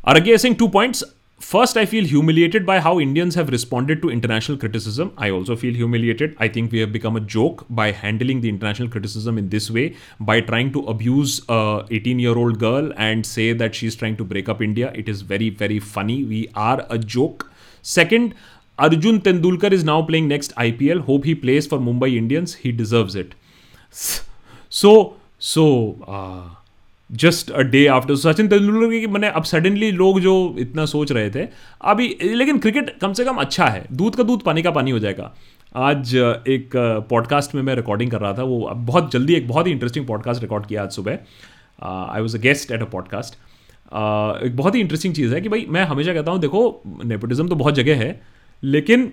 Aragya 0.05 0.39
saying 0.39 0.57
two 0.57 0.69
points. 0.69 1.03
First, 1.39 1.75
I 1.75 1.85
feel 1.85 2.05
humiliated 2.05 2.65
by 2.67 2.79
how 2.79 2.99
Indians 2.99 3.33
have 3.35 3.49
responded 3.49 4.01
to 4.03 4.09
international 4.11 4.57
criticism. 4.57 5.11
I 5.17 5.31
also 5.31 5.55
feel 5.55 5.73
humiliated. 5.73 6.35
I 6.39 6.47
think 6.47 6.71
we 6.71 6.79
have 6.79 6.91
become 6.91 7.15
a 7.15 7.19
joke 7.19 7.65
by 7.69 7.91
handling 7.91 8.41
the 8.41 8.49
international 8.49 8.89
criticism 8.89 9.39
in 9.39 9.49
this 9.49 9.71
way, 9.71 9.95
by 10.19 10.41
trying 10.41 10.71
to 10.73 10.81
abuse 10.85 11.41
a 11.49 11.85
18 11.89 12.19
year 12.19 12.37
old 12.37 12.59
girl 12.59 12.93
and 12.95 13.25
say 13.25 13.53
that 13.53 13.73
she's 13.73 13.95
trying 13.95 14.17
to 14.17 14.23
break 14.23 14.49
up 14.49 14.61
India. 14.61 14.91
It 14.93 15.09
is 15.09 15.23
very, 15.23 15.49
very 15.49 15.79
funny. 15.79 16.23
We 16.23 16.47
are 16.55 16.85
a 16.89 16.99
joke. 16.99 17.51
Second, 17.81 18.35
Arjun 18.77 19.19
Tendulkar 19.21 19.71
is 19.71 19.83
now 19.83 20.01
playing 20.03 20.27
next 20.27 20.55
IPL. 20.55 21.01
Hope 21.01 21.25
he 21.25 21.35
plays 21.35 21.67
for 21.67 21.79
Mumbai 21.79 22.15
Indians. 22.15 22.53
He 22.55 22.71
deserves 22.71 23.15
it. 23.15 23.33
So, 24.69 25.17
so, 25.37 25.97
uh, 26.07 26.60
just 27.11 27.51
a 27.51 27.61
day 27.61 27.85
after 27.87 28.15
Sachin 28.15 28.47
Tendulkar 28.47 28.99
की 28.99 29.07
मैंने 29.07 29.29
अब 29.29 29.43
suddenly 29.43 29.91
लोग 29.91 30.19
जो 30.19 30.33
इतना 30.59 30.85
सोच 30.85 31.11
रहे 31.11 31.29
थे, 31.29 31.47
अभी, 31.81 32.07
लेकिन 32.23 32.57
क्रिकेट 32.57 32.95
कम 33.01 33.13
से 33.13 33.25
कम 33.25 33.35
अच्छा 33.35 33.65
है। 33.65 33.85
दूध 33.91 34.15
का 34.15 34.23
दूध, 34.23 34.43
पानी 34.43 34.61
का 34.61 34.71
पानी 34.71 34.91
हो 34.91 34.99
जाएगा। 34.99 35.33
आज 35.75 36.15
एक 36.15 36.71
पॉडकास्ट 37.09 37.55
में 37.55 37.61
मैं 37.61 37.75
रिकॉर्डिंग 37.75 38.11
कर 38.11 38.19
रहा 38.19 38.33
था। 38.33 38.43
वो 38.43 38.61
अब 38.61 38.85
बहुत 38.85 39.11
जल्दी 39.11 39.33
एक 39.33 39.47
बहुत 39.47 39.67
ही 39.67 39.71
इंटरेस्टिंग 39.71 40.07
पॉडकास्ट 40.07 40.41
रिकॉर्ड 40.41 40.65
किया 40.65 40.83
आज 40.83 40.91
सुबह। 40.91 41.17
I 41.81 42.21
was 42.21 42.37
a 42.37 42.41
guest 42.41 42.71
at 42.71 42.81
a 42.81 42.85
podcast 42.85 43.33
एक 44.45 44.55
बहुत 44.55 44.75
ही 44.75 44.79
इंटरेस्टिंग 44.79 45.13
चीज़ 45.15 45.33
है 45.35 45.41
कि 45.41 45.49
भाई, 45.49 45.65
मैं 45.69 45.83
हमेशा 45.83 46.13
कहता 46.13 46.31
हूँ, 46.31 46.39
देखो 46.39 46.81
नेपोटिज्म 47.05 47.47
तो 47.47 47.55
बहुत 47.55 47.75
जगह 47.75 47.95
है, 47.95 48.21
लेकिन 48.63 49.11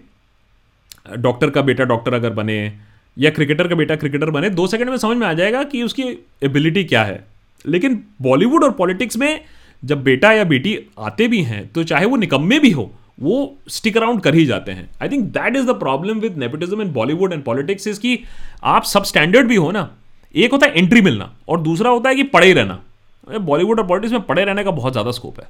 डॉक्टर 1.16 1.50
का 1.50 1.62
बेटा 1.62 1.84
डॉक्टर 1.84 2.14
अगर 2.14 2.30
बने, 2.30 2.72
या 3.18 3.30
क्रिकेटर 3.30 3.68
का 3.68 3.74
बेटा 3.74 3.96
क्रिकेटर 3.96 4.30
बने, 4.30 4.50
दो 4.50 4.66
सेकंड 4.66 4.90
में 4.90 4.96
समझ 4.96 5.16
में 5.16 5.26
आ 5.26 5.32
जाएगा 5.32 5.62
कि 5.62 5.82
उसकी 5.82 6.02
एबिलिटी 6.42 6.84
क्या 6.84 7.04
है। 7.04 7.37
लेकिन 7.64 8.02
बॉलीवुड 8.22 8.64
और 8.64 8.70
पॉलिटिक्स 8.70 9.16
में 9.16 9.40
जब 9.82 10.02
बेटा 10.02 10.32
या 10.32 10.44
बेटी 10.44 10.78
आते 10.98 11.28
भी 11.28 11.42
हैं 11.42 11.66
तो 11.72 11.84
चाहे 11.84 12.06
वो 12.06 12.16
निकम्मे 12.16 12.58
भी 12.58 12.70
हो, 12.70 12.90
वो 13.20 13.56
स्टिक 13.68 13.96
अराउंड 13.96 14.20
कर 14.20 14.34
ही 14.34 14.46
जाते 14.46 14.72
हैं। 14.72 14.88
I 15.02 15.08
think 15.08 15.24
that 15.24 15.56
is 15.56 15.66
the 15.66 15.70
problem 15.70 16.18
with 16.20 16.36
nepotism 16.36 16.82
in 16.82 16.92
Bollywood 16.92 17.32
and 17.32 17.42
politics 17.44 17.86
is 17.86 18.00
कि 18.00 18.18
आप 18.64 18.84
सब 18.84 19.04
स्टैंडर्ड 19.04 19.48
भी 19.48 19.56
हो 19.56 19.70
ना, 19.70 19.90
एक 20.34 20.52
होता 20.52 20.66
है 20.66 20.72
एंट्री 20.72 21.00
मिलना 21.00 21.32
और 21.48 21.60
दूसरा 21.60 21.90
होता 21.90 22.08
है 22.08 22.14
कि 22.14 22.22
पढ़े 22.22 22.46
ही 22.46 22.52
रहना 22.52 23.38
बॉलीवुड 23.38 23.80
और 23.80 23.86
पॉलिटिक्स 23.86 24.12
में 24.12 24.22
पढ़े 24.22 24.44
रहने 24.44 24.64
का 24.64 24.70
बहुत 24.70 24.92
ज़्यादा 24.92 25.10
स्कोप 25.10 25.40
है। 25.40 25.48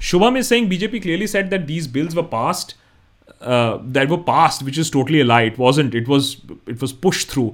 Shubham 0.00 0.36
is 0.36 0.46
saying 0.46 0.68
BJP 0.68 1.00
clearly 1.00 1.26
set 1.26 1.46
that 1.46 1.60
these 1.60 1.90
bills 1.92 2.14
were 2.14 2.22
passed 2.22 2.76
that 3.42 4.08
that 4.08 4.18
were 4.18 4.64
which 4.64 4.78
is 4.78 4.92
totally 4.92 5.22
totally 5.22 5.42
a 5.42 5.46
it 5.46 5.84
It 5.84 5.94
it 5.94 6.08
was 6.08 6.36
it 6.70 6.82
was 6.82 6.92
pushed 7.06 7.30
through. 7.30 7.50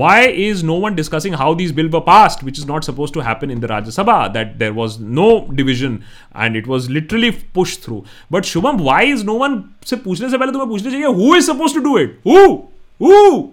Why 0.00 0.20
is 0.42 0.62
no 0.64 0.74
one 0.82 0.94
discussing 0.96 1.34
how 1.34 1.52
these 1.52 1.70
bills 1.70 1.92
were 1.92 2.00
passed, 2.00 2.42
which 2.42 2.58
is 2.58 2.64
not 2.66 2.82
supposed 2.82 3.12
to 3.12 3.20
happen 3.20 3.50
in 3.50 3.60
the 3.60 3.68
Rajya 3.68 3.90
Sabha? 3.96 4.32
That 4.32 4.58
there 4.58 4.72
was 4.72 4.98
no 4.98 5.46
division 5.48 6.02
and 6.34 6.56
it 6.56 6.66
was 6.66 6.88
literally 6.88 7.30
pushed 7.30 7.82
through. 7.82 8.04
But 8.30 8.44
Shubham, 8.44 8.80
why 8.80 9.02
is 9.02 9.22
no 9.22 9.34
one 9.34 9.58
से 9.84 9.96
पूछने 10.04 10.30
से 10.30 10.38
पहले 10.38 10.52
तुम्हें 10.52 10.68
पूछना 10.68 10.90
चाहिए 10.90 11.14
who 11.18 11.34
is 11.34 11.44
supposed 11.44 11.74
to 11.74 11.82
do 11.88 11.98
it? 11.98 12.14
Who? 12.24 12.68
Who? 13.00 13.52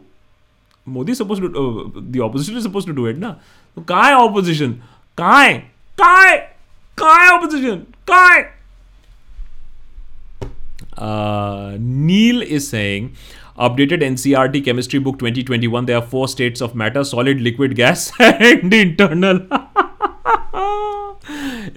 Modi 0.85 1.11
is 1.11 1.17
supposed 1.17 1.41
to 1.41 1.49
uh, 1.49 2.01
the 2.15 2.21
opposition 2.21 2.55
is 2.55 2.63
supposed 2.63 2.87
to 2.87 2.93
do 2.93 3.09
it 3.11 3.19
ना 3.25 3.35
तो 3.75 3.81
कहाँ 3.91 4.09
है 4.11 4.21
opposition? 4.29 4.79
कहाँ 5.17 5.43
है? 5.43 5.59
कहाँ 5.97 6.25
है? 6.27 6.37
कहाँ 6.97 7.19
है 7.25 7.37
opposition? 7.37 7.83
कहाँ 8.07 8.31
है? 8.37 8.47
Uh, 10.97 11.77
Neil 11.79 12.41
is 12.41 12.67
saying, 12.67 13.15
updated 13.67 14.03
NCRT 14.07 14.63
chemistry 14.65 14.99
book 14.99 15.19
2021. 15.19 15.85
There 15.85 15.97
are 15.97 16.07
four 16.13 16.27
states 16.27 16.61
of 16.67 16.75
matter: 16.81 17.03
solid, 17.03 17.41
liquid, 17.47 17.75
gas, 17.75 18.11
and 18.19 18.73
internal. 18.73 19.41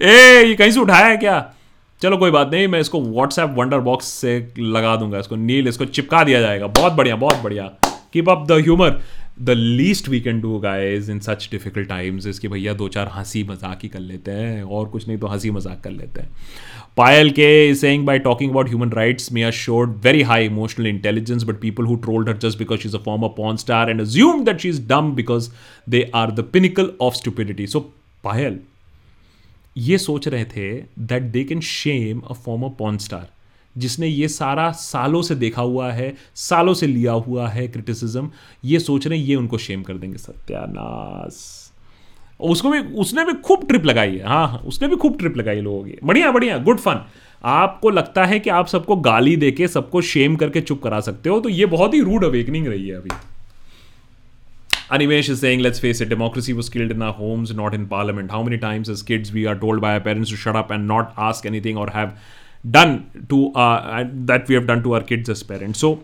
ए 0.01 0.43
ये 0.43 0.55
कहीं 0.55 0.71
से 0.71 0.79
उठाया 0.79 1.05
है 1.07 1.17
क्या? 1.17 1.53
चलो 2.01 2.17
कोई 2.17 2.31
बात 2.31 2.49
नहीं 2.51 2.67
मैं 2.67 2.79
इसको 2.79 3.01
व्हाट्सएप 3.01 3.55
वंडर 3.57 3.79
बॉक्स 3.79 4.05
से 4.21 4.37
लगा 4.59 4.95
दूँगा। 4.95 5.19
इसको 5.19 5.35
नील 5.35 5.67
इसको 5.67 5.85
चिपका 5.85 6.23
दिया 6.23 6.41
जाएगा। 6.41 6.67
बहुत 6.67 6.93
बढ़िया 6.93 7.15
बहुत 7.15 7.43
बढ़िया। 7.43 7.67
Keep 8.13 8.29
up 8.29 8.45
the 8.47 8.51
humour 8.51 8.99
the 9.41 9.49
least 9.49 10.09
we 10.09 10.19
can 10.21 10.39
do 10.41 10.57
guys 10.59 11.11
in 11.11 11.19
such 11.19 11.47
difficult 11.51 11.87
times 11.89 12.27
इसकी 12.27 12.47
भैया 12.47 12.73
दो 12.73 12.87
चार 12.87 13.07
हँसी 13.13 13.43
मज़ाक 13.43 13.79
ही 13.83 13.89
कर 13.89 13.99
लेते 13.99 14.31
हैं 14.31 14.63
और 14.63 14.87
कुछ 14.89 15.07
नहीं 15.07 15.17
तो 15.17 15.27
हँसी 15.27 15.51
मज़ाक 15.51 15.81
कर 15.83 15.91
लेते 15.91 16.21
हैं। 16.21 16.29
पायल 16.97 17.29
के 17.31 17.73
saying 17.75 18.05
by 18.05 18.19
talking 18.19 18.51
about 18.51 18.67
human 18.69 18.89
rights 18.91 19.31
may 19.33 19.43
are 19.43 19.51
showed 19.51 19.95
very 20.03 20.21
high 20.21 20.45
emotional 20.45 20.87
intelligence 20.87 21.43
but 21.43 21.59
people 21.59 21.85
who 21.85 21.95
trolled 22.03 22.29
her 22.29 22.37
just 22.37 22.57
because 22.59 22.87
is 22.87 22.95
a 22.97 22.99
form 23.05 23.23
of 23.23 23.31
porn 23.37 23.57
star 23.57 23.89
and 23.89 24.01
assume 24.01 24.43
that 24.45 24.59
she 24.59 24.69
is 24.69 24.81
dumb 24.87 25.11
because 25.15 25.49
they 25.89 26.09
are 26.15 26.31
the 26.31 26.43
pinnacle 26.53 26.91
of 27.01 27.15
stupidity 27.15 27.67
so 27.67 27.79
Payal, 28.23 28.59
ये 29.77 29.97
सोच 29.97 30.27
रहे 30.27 30.45
थे 30.45 30.71
that 30.99 31.23
they 31.31 31.43
can 31.43 31.61
shame 31.61 32.19
a 32.19 32.33
form 32.35 32.63
of 32.63 32.73
porn 32.79 32.97
star 32.97 33.27
जिसने 33.75 34.07
ये 34.07 34.27
सारा 34.27 34.69
सालों 34.71 35.21
से 35.21 35.35
देखा 35.35 35.61
हुआ 35.61 35.91
है, 35.91 36.13
सालों 36.35 36.73
से 36.73 36.87
लिया 36.87 37.11
हुआ 37.11 37.47
है 37.49 37.67
क्रिटिसिज्म 37.67 38.29
ये 38.65 38.79
सोच 38.79 39.07
रहे 39.07 39.19
हैं, 39.19 39.25
ये 39.25 39.35
उनको 39.35 39.57
शेम 39.57 39.83
कर 39.83 39.93
देंगे। 39.93 40.17
सत्यानाश। 40.17 41.62
उसको 42.51 42.69
भी 42.69 42.79
उसने 43.01 43.25
भी 43.25 43.33
खूब 43.45 43.67
ट्रिप 43.67 43.85
लगाई 43.85 44.15
है 44.17 44.27
हाँ 44.27 44.47
हाँ 44.47 44.61
उसने 44.67 44.87
भी 44.87 44.95
खूब 45.03 45.17
ट्रिप 45.19 45.37
लगाई 45.37 45.61
लोगों 45.61 45.83
की 45.83 45.97
बढ़िया 46.03 46.31
बढ़िया 46.31 46.57
गुड 46.67 46.79
फन 46.79 47.01
आपको 47.51 47.89
लगता 47.89 48.25
है 48.25 48.39
कि 48.39 48.49
आप 48.49 48.67
सबको 48.67 48.95
गाली 49.07 49.35
देके 49.35 49.67
सबको 49.67 50.01
शेम 50.13 50.35
करके 50.35 50.61
चुप 50.61 50.81
करा 50.83 50.99
सकते 51.07 51.29
हो 51.29 51.39
तो 51.39 51.49
ये 51.49 51.65
बहुत 51.75 51.93
ही 51.93 52.01
रूड 52.01 52.23
अवेकनिंग 52.25 52.67
रही 52.67 52.87
है 52.87 52.95
अभी 52.95 53.09
Animesh 54.91 55.27
is 55.33 55.39
saying, 55.41 55.61
let's 55.61 55.79
face 55.79 56.01
it, 56.01 56.09
democracy 56.09 56.53
was 56.53 56.67
killed 56.69 56.91
in 56.91 57.01
our 57.01 57.13
homes, 57.13 57.51
not 57.59 57.73
in 57.73 57.85
parliament. 57.87 58.31
How 58.31 58.41
many 58.43 58.57
times 58.57 58.89
as 58.89 59.01
kids 59.01 59.31
we 59.31 59.45
are 59.51 59.55
told 59.55 59.81
by 59.81 59.93
our 59.93 60.01
parents 60.07 60.33
to 60.33 60.35
shut 60.35 60.57
up 60.59 60.73
and 60.75 60.87
not 60.87 61.13
ask 61.27 61.47
anything 61.51 61.79
or 61.83 61.85
have 61.89 62.11
done 62.63 63.09
to 63.29 63.51
uh, 63.53 64.05
that 64.25 64.47
we 64.47 64.55
have 64.55 64.67
done 64.67 64.83
to 64.83 64.93
our 64.93 65.01
kids 65.03 65.29
as 65.29 65.43
parents. 65.43 65.79
So, 65.79 65.97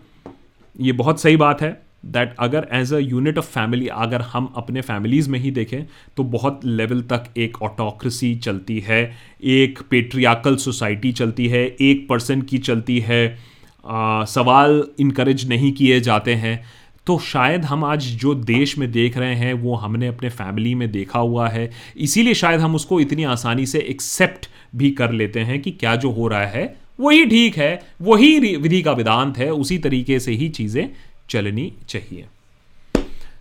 ये 0.80 0.92
बहुत 0.92 1.20
सही 1.20 1.36
बात 1.36 1.62
है 1.62 1.70
that 2.04 2.34
अगर 2.38 2.66
as 2.72 2.92
a 2.94 2.98
unit 2.98 3.38
of 3.38 3.46
family 3.46 3.86
अगर 3.86 4.20
हम 4.20 4.52
अपने 4.56 4.80
families 4.80 5.30
में 5.30 5.38
ही 5.38 5.50
देखें 5.50 5.84
तो 6.16 6.24
बहुत 6.24 6.60
लेवल 6.64 7.02
तक 7.02 7.24
एक 7.38 7.62
ऑटोक्रेसी 7.62 8.34
चलती 8.36 8.78
है 8.80 9.02
एक 9.42 9.78
पेट्रियाकल 9.90 10.56
सोसाइटी 10.56 11.12
चलती 11.12 11.48
है 11.48 11.64
एक 11.80 12.06
पर्सन 12.08 12.42
की 12.42 12.58
चलती 12.58 12.98
है 13.00 13.38
आ, 13.84 14.24
सवाल 14.24 14.84
इनक्रेज 15.00 15.48
नहीं 15.48 15.72
किए 15.72 16.00
जाते 16.00 16.34
हैं। 16.34 16.62
तो 17.06 17.18
शायद 17.18 17.64
हम 17.64 17.84
आज 17.84 18.04
जो 18.16 18.34
देश 18.34 18.76
में 18.78 18.90
देख 18.92 19.16
रहे 19.18 19.34
हैं 19.34 19.52
वो 19.54 19.74
हमने 19.74 20.06
अपने 20.06 20.28
फैमिली 20.28 20.74
में 20.74 20.90
देखा 20.92 21.18
हुआ 21.18 21.48
है। 21.48 21.70
इसीलिए 21.96 22.34
शायद 22.34 22.60
हम 22.60 22.74
उसको 22.74 23.00
इतनी 23.00 23.24
आसानी 23.24 23.66
से 23.66 23.78
एक्सेप्ट 23.78 24.48
भी 24.76 24.90
कर 24.90 25.12
लेते 25.12 25.40
हैं 25.40 25.60
कि 25.62 25.70
क्या 25.70 25.94
जो 25.96 26.10
हो 26.10 26.28
रहा 26.28 26.46
है 26.46 26.64
वही 27.00 27.24
ठीक 27.26 27.56
है 27.56 27.70
वही 28.02 28.56
विधि 28.56 28.82
का 28.82 28.92
वेदांत 28.92 29.38
है 29.38 29.50
उसी 29.52 29.78
तरीके 29.78 30.18
से 30.20 30.32
ही 30.32 30.48
चीज़ें 30.48 30.88
चलनी 31.30 31.72
चाहिए। 31.88 32.26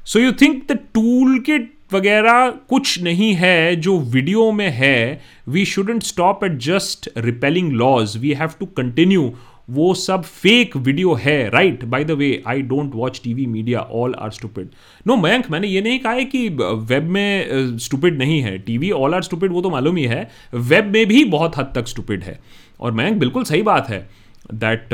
So 0.05 0.19
you 0.19 0.31
think 0.41 0.63
the 0.71 0.77
tool 0.93 1.39
kit 1.39 1.71
वगैरह 1.93 2.49
कुछ 2.69 3.01
नहीं 3.03 3.33
है 3.35 3.75
जो 3.75 3.97
वीडियो 4.09 4.51
में 4.51 4.69
है 4.71 5.21
we 5.49 5.65
shouldn't 5.65 6.03
stop 6.03 6.43
at 6.43 6.57
just 6.63 7.09
repealing 7.17 7.71
laws 7.73 8.17
we 8.17 8.33
have 8.33 8.49
to 8.59 8.65
continue 8.77 9.31
वो 9.69 9.93
सब 9.93 10.23
फेक 10.23 10.75
वीडियो 10.77 11.13
है 11.13 11.49
right 11.49 11.83
by 11.85 12.03
the 12.03 12.11
way 12.11 12.31
I 12.47 12.61
don't 12.69 12.95
watch 12.95 13.19
TV 13.23 13.45
media 13.47 13.79
all 13.79 14.13
are 14.15 14.31
stupid 14.31 14.69
no 15.07 15.15
Mayank, 15.17 15.49
मैंने 15.51 15.67
ये 15.67 15.81
नहीं 15.81 15.99
कहा 15.99 16.13
है 16.13 16.23
कि 16.25 16.47
वेब 16.49 17.09
में 17.09 17.77
स्टूपिड 17.79 18.17
नहीं 18.17 18.39
है। 18.41 18.57
टीवी 18.59 18.89
ऑल 18.91 19.13
आर 19.13 19.21
स्टूपिड 19.23 19.51
वो 19.51 19.61
तो 19.61 19.69
मालूम 19.69 19.97
ही 19.97 20.05
है। 20.05 20.29
वेब 20.53 20.91
में 20.93 21.05
भी 21.07 21.23
बहुत 21.25 21.57
हद 21.57 21.71
तक 21.75 21.87
स्टूपिड 21.87 22.23
है। 22.23 22.39
और 22.79 22.91
मयंक, 22.91 23.17
बिल्कुल 23.17 23.43
सही 23.43 23.61
बात 23.61 23.89
है 23.89 24.07
दैट 24.53 24.93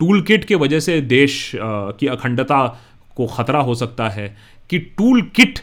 टूल 0.00 0.22
किट 0.22 0.44
के 0.44 0.54
वजह 0.54 0.80
से 0.80 1.00
देश 1.02 1.52
की 1.56 2.06
अखंडता 2.06 2.66
को 3.16 3.26
ख़तरा 3.28 3.60
हो 3.60 3.74
सकता 3.74 4.08
है, 4.08 4.34
कि 4.70 4.78
टूल 4.78 5.22
किट 5.36 5.58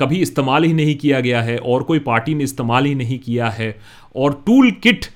कभी 0.00 0.20
इस्तेमाल 0.22 0.64
ही 0.64 0.72
नहीं 0.72 0.94
किया 0.96 1.20
गया 1.20 1.40
है, 1.42 1.56
और 1.58 1.82
कोई 1.82 1.98
पार्टी 2.00 2.34
ने 2.34 2.44
इस्तेमाल 2.44 2.84
ही 2.84 2.94
नहीं 2.94 3.18
किया 3.18 3.48
है। 3.50 3.74
और 4.16 4.42
टूल 4.46 4.70
किट 4.82 5.06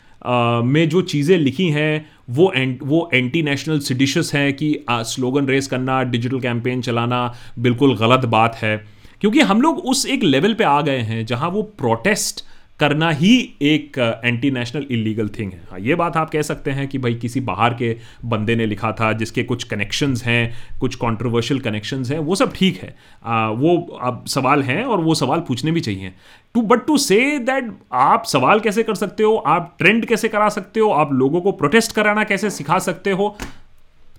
में 0.64 0.88
जो 0.88 1.02
चीज़ें 1.02 1.36
लिखी 1.38 1.68
हैं, 1.70 2.06
वो 2.30 2.52
एंट 2.56 2.78
वो 2.82 3.08
एंटी 3.14 3.42
नेशनल 3.42 3.78
सिडिशस 3.80 4.30
हैं 4.34 4.52
कि 4.52 4.74
स्लोगन 4.90 5.46
रेस 5.46 5.66
करना 5.66 6.02
डिजिटल 6.04 6.40
कैंपेन 6.40 6.80
चलाना 6.82 7.34
बिल्कुल 7.58 7.96
गलत 7.96 8.24
बात 8.28 8.56
है। 8.56 8.76
क्योंकि 9.20 9.40
हम 9.42 9.60
लोग 9.60 9.78
उस 9.86 10.04
एक 10.06 10.22
लेवल 10.24 10.54
पे 10.54 10.64
आ 10.64 10.80
गए 10.80 10.98
हैं 11.00 11.24
जहाँ 11.26 11.48
वो 11.50 11.62
प्रोटेस्ट 11.78 12.44
करना 12.80 13.10
ही 13.10 13.36
एक 13.62 13.98
एंटी 14.24 14.50
नेशनल 14.50 14.86
इलीगल 14.90 15.28
थिंग 15.28 15.52
है। 15.52 15.60
हाँ 15.70 15.78
ये 15.80 15.94
बात 15.94 16.16
आप 16.16 16.30
कह 16.30 16.42
सकते 16.42 16.70
हैं 16.70 16.86
कि 16.88 16.98
भाई 16.98 17.14
किसी 17.14 17.40
बाहर 17.40 17.74
के 17.74 17.96
बंदे 18.24 18.56
ने 18.56 18.66
लिखा 18.66 18.90
था 18.92 19.12
जिसके 19.12 19.42
कुछ 19.42 19.64
कनेक्शंस 19.64 20.24
हैं 20.24 20.54
कुछ 20.80 20.94
कंट्रोवर्शियल 20.94 21.60
कनेक्शंस 21.60 22.10
हैं 22.10 22.18
वो 22.18 22.34
सब 22.34 22.52
ठीक 22.54 22.82
है। 22.82 22.94
आ, 23.24 23.48
वो 23.48 23.76
अब 24.02 24.24
सवाल 24.26 24.62
हैं 24.62 24.84
और 24.84 25.00
वो 25.00 25.14
सवाल 25.14 25.40
पूछने 25.40 25.70
भी 25.70 25.80
चाहिए। 25.80 26.12
To 26.54 26.62
but 26.62 26.86
to 26.86 26.96
say 26.98 27.38
that 27.38 27.72
आप 27.92 28.24
सवाल 28.24 28.60
कैसे 28.60 28.82
कर 28.82 28.94
सकते 28.94 29.22
हो 29.22 29.36
आप 29.36 29.74
ट्रेंड 29.78 30.04
कैसे 30.06 30.28
करा 30.28 30.48
सकते 30.48 30.80
हो 30.80 30.90
आप 30.90 31.12
लोगों 31.12 31.40
को 31.40 31.52
प्रोटेस्ट 31.52 31.92
कराना 31.92 32.24
कैसे 32.24 32.50
सिखा 32.50 32.78
सकते 32.78 33.10
हो 33.10 33.36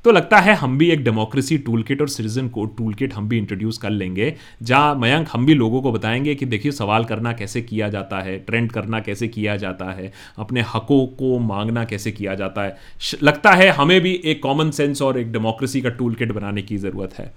तो 0.05 0.11
लगता 0.11 0.39
है 0.39 0.53
हम 0.53 0.77
भी 0.77 0.89
एक 0.91 1.03
डेमोक्रेसी 1.03 1.57
टूल 1.57 1.83
किट 1.83 2.01
और 2.01 2.07
सिटीजन 2.07 2.47
कोड 2.49 2.75
टूल 2.77 2.93
किट 2.93 3.13
हम 3.13 3.29
भी 3.29 3.37
इंट्रोड्यूस 3.37 3.77
कर 3.77 3.89
लेंगे, 3.89 4.33
जहाँ 4.63 4.95
मयंक 4.95 5.27
हम 5.31 5.45
भी 5.45 5.53
लोगों 5.53 5.81
को 5.81 5.91
बताएँगे 5.91 6.35
कि 6.35 6.45
देखिए 6.45 6.71
सवाल 6.71 7.05
करना 7.05 7.31
कैसे 7.33 7.61
किया 7.61 7.89
जाता 7.89 8.19
है 8.19 8.37
ट्रेंड 8.39 8.71
करना 8.71 8.99
कैसे 8.99 9.27
किया 9.27 9.55
जाता 9.57 9.85
है, 9.91 10.11
अपने 10.37 10.61
हकों 10.73 11.05
को 11.15 11.39
मांगना 11.39 11.85
कैसे 11.85 12.11
किया 12.11 12.35
जाता 12.35 12.63
है। 12.63 12.77
लगता 13.23 13.51
है 13.51 13.69
हमें 13.69 13.99
भी 14.01 14.13
एक 14.25 14.41
कॉमन 14.43 14.71
सेंस 14.71 15.01
और 15.01 15.19
एक 15.19 15.31
डेमोक्रेसी 15.31 15.81
का 15.81 15.89
टूल 15.89 16.15
किट 16.15 16.31
बनाने 16.31 16.61
की 16.61 16.77
ज़रूरत 16.77 17.13
है। 17.19 17.31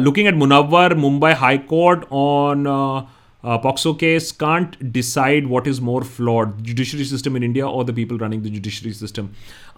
Looking 0.00 0.28
at 0.28 0.34
Munawar 0.34 0.94
Mumbai 0.96 1.32
high 1.32 1.58
court 1.68 2.04
on 2.12 2.64
POCSO 3.44 3.92
case 3.94 4.30
can't 4.32 4.76
decide 4.84 5.46
what 5.46 5.68
is 5.68 5.80
more 5.80 6.04
flawed 6.04 6.56
judiciary 6.60 7.04
system 7.04 7.36
in 7.36 7.44
India 7.44 7.66
और 7.66 7.84
the 7.84 7.94
people 7.94 8.18
running 8.18 8.42
the 8.42 8.46
judiciary 8.46 8.92
system 8.92 9.28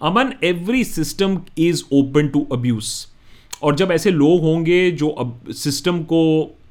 Aman 0.01 0.33
every 0.43 0.83
system 0.83 1.39
is 1.57 1.83
open 1.93 2.27
to 2.27 2.45
abuse 2.53 2.93
और 3.63 3.75
जब 3.75 3.91
ऐसे 3.91 4.11
लोग 4.11 4.41
होंगे 4.41 4.91
जो 4.91 5.07
अब 5.09 5.39
system 5.53 6.03
को 6.03 6.21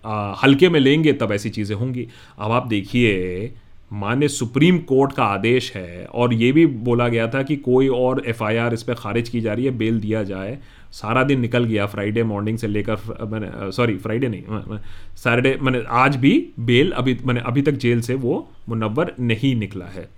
uh, 0.06 0.34
हल्के 0.42 0.68
में 0.68 0.80
लेंगे, 0.80 1.12
तब 1.12 1.32
ऐसी 1.32 1.50
चीज़ें 1.50 1.76
होंगी। 1.76 2.06
अब 2.38 2.50
आप 2.50 2.66
देखिए 2.66 3.52
माने 3.92 4.28
सुप्रीम 4.28 4.78
कोर्ट 4.78 5.12
का 5.12 5.24
आदेश 5.24 5.72
है 5.76 6.04
और 6.04 6.34
ये 6.34 6.50
भी 6.52 6.66
बोला 6.66 7.08
गया 7.08 7.26
था 7.28 7.42
कि 7.42 7.56
कोई 7.56 7.88
और 7.88 8.22
एफ़ 8.26 8.42
आई 8.44 8.56
आर 8.56 8.74
इस 8.74 8.82
पर 8.82 8.94
खारिज 8.94 9.28
की 9.28 9.40
जा 9.40 9.52
रही 9.52 9.64
है 9.64 9.70
बेल 9.70 10.00
दिया 10.00 10.22
जाए। 10.22 10.58
सारा 10.94 11.22
दिन 11.24 11.40
निकल 11.40 11.64
गया 11.64 11.86
फ्राइडे 11.86 12.22
मॉर्निंग 12.22 12.58
से 12.58 12.66
लेकर 12.66 13.26
मैंने 13.30 13.70
सॉरी 13.72 13.96
फ्राइडे 13.96 14.28
नहीं 14.28 14.78
सैटरडे 15.16 15.56
मैंने 15.62 15.82
आज 16.00 16.16
भी 16.16 16.32
बेल 16.60 16.90
अभी, 16.92 17.18
मैंने 17.26 17.40
अभी 17.40 17.62
तक 17.62 17.72
जेल 17.78 18.00
से 18.00 18.14
वो 18.16 18.48
मुनवर 18.68 19.14
नहीं 19.20 19.54
निकला 19.56 19.86
है। 19.86 20.08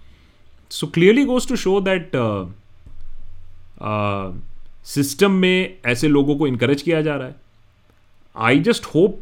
So 0.71 0.87
clearly 0.87 1.25
goes 1.25 1.49
to 1.49 1.57
show 1.57 1.81
that 1.81 2.11
system 4.87 5.31
में 5.33 5.79
ऐसे 5.87 6.09
लोगों 6.09 6.37
को 6.37 6.47
इनकरेज 6.47 6.83
किया 6.83 7.01
जा 7.03 7.17
रहा 7.17 7.29
है। 7.29 7.35
आई 8.37 8.59
जस्ट 8.61 8.85
होप 8.85 9.21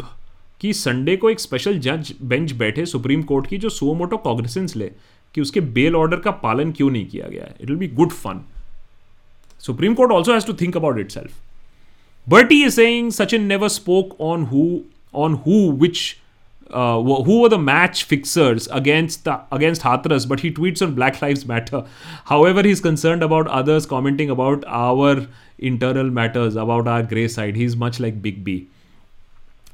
कि 0.60 0.72
संडे 0.72 1.16
को 1.16 1.30
एक 1.30 1.40
स्पेशल 1.40 1.78
जज 1.78 2.12
बेंच 2.22 2.52
बैठे 2.52 2.86
सुप्रीम 2.86 3.22
कोर्ट 3.22 3.46
की 3.46 3.58
जो 3.58 3.68
सो 3.68 3.94
मोटो 3.94 4.16
कॉग्निसेंस 4.16 4.76
ले 4.76 4.90
कि 5.34 5.40
उसके 5.40 5.60
बेल 5.60 5.96
ऑर्डर 5.96 6.16
का 6.16 6.30
पालन 6.42 6.72
क्यों 6.72 6.90
नहीं 6.90 7.06
किया 7.06 7.28
गया 7.28 7.44
है। 7.44 7.54
It 7.60 7.68
will 7.68 7.78
be 7.78 7.88
good 7.94 8.10
fun 8.12 8.44
Supreme 9.64 9.96
Court 9.96 10.10
also 10.10 10.34
has 10.34 10.44
to 10.44 10.52
think 10.52 10.74
about 10.74 10.98
itself. 10.98 11.40
Bertie 12.26 12.64
is 12.64 12.74
saying 12.74 13.08
Sachin 13.18 13.46
never 13.52 13.70
spoke 13.70 14.14
on 14.18 14.46
who 14.46 14.84
on 15.14 15.36
who 15.44 15.70
which 15.70 16.20
uh, 16.70 17.00
who 17.28 17.40
were 17.40 17.48
the 17.48 17.58
match 17.58 18.04
fixers 18.04 18.66
against 18.80 19.24
the, 19.24 19.40
against 19.52 19.80
Hathras, 19.80 20.28
but 20.28 20.40
he 20.40 20.50
tweets 20.50 20.82
on 20.82 20.94
Black 20.94 21.22
Lives 21.22 21.46
Matter. 21.46 21.82
However, 22.26 22.62
he's 22.62 22.82
concerned 22.82 23.22
about 23.22 23.46
others 23.46 23.86
commenting 23.86 24.28
about 24.28 24.64
our 24.66 25.26
internal 25.58 26.10
matters, 26.10 26.56
about 26.56 26.86
our 26.86 27.02
grey 27.02 27.26
side. 27.28 27.56
He's 27.56 27.74
much 27.74 28.00
like 28.00 28.20
Big 28.20 28.44
B. 28.44 28.68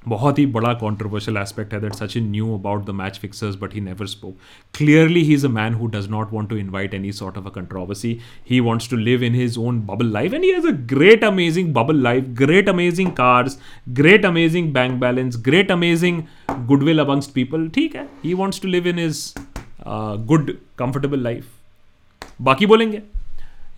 बहुत 0.09 0.39
ही 0.39 0.45
बड़ा 0.47 0.73
controversial 0.75 1.37
aspect 1.37 1.73
है 1.75 1.81
that 1.81 1.95
such 1.95 2.17
in 2.17 2.31
knew 2.31 2.55
about 2.55 2.85
the 2.87 2.91
match 2.91 3.19
fixers 3.19 3.57
but 3.57 3.75
he 3.75 3.81
never 3.81 4.07
spoke 4.07 4.37
clearly 4.75 5.23
he 5.25 5.35
is 5.35 5.47
a 5.47 5.49
man 5.49 5.75
who 5.75 5.87
does 5.87 6.09
not 6.11 6.33
want 6.33 6.51
to 6.51 6.57
invite 6.57 6.95
any 6.95 7.13
sort 7.13 7.39
of 7.39 7.47
a 7.47 7.51
controversy 7.51 8.17
he 8.51 8.61
wants 8.61 8.91
to 8.91 8.97
live 8.97 9.25
in 9.25 9.35
his 9.35 9.59
own 9.59 9.81
bubble 9.81 10.13
life 10.13 10.35
and 10.35 10.45
he 10.45 10.51
has 10.51 10.67
a 10.67 10.71
great 10.71 11.25
amazing 11.25 11.75
bubble 11.75 12.03
life 12.03 12.25
great 12.25 12.69
amazing 12.69 13.11
cars 13.13 13.59
great 13.89 14.27
amazing 14.27 14.73
bank 14.73 15.01
balance 15.01 15.43
great 15.45 15.71
amazing 15.71 16.23
goodwill 16.67 16.99
amongst 16.99 17.35
people 17.35 17.69
ठीक 17.69 17.97
है 17.97 18.09
he 18.25 18.35
wants 18.35 18.63
to 18.63 18.69
live 18.69 18.89
in 18.89 18.99
his 18.99 19.35
good 20.27 20.57
comfortable 20.79 21.21
life 21.21 21.47
बाकी 22.43 22.67
बोलेंगे? 22.67 23.03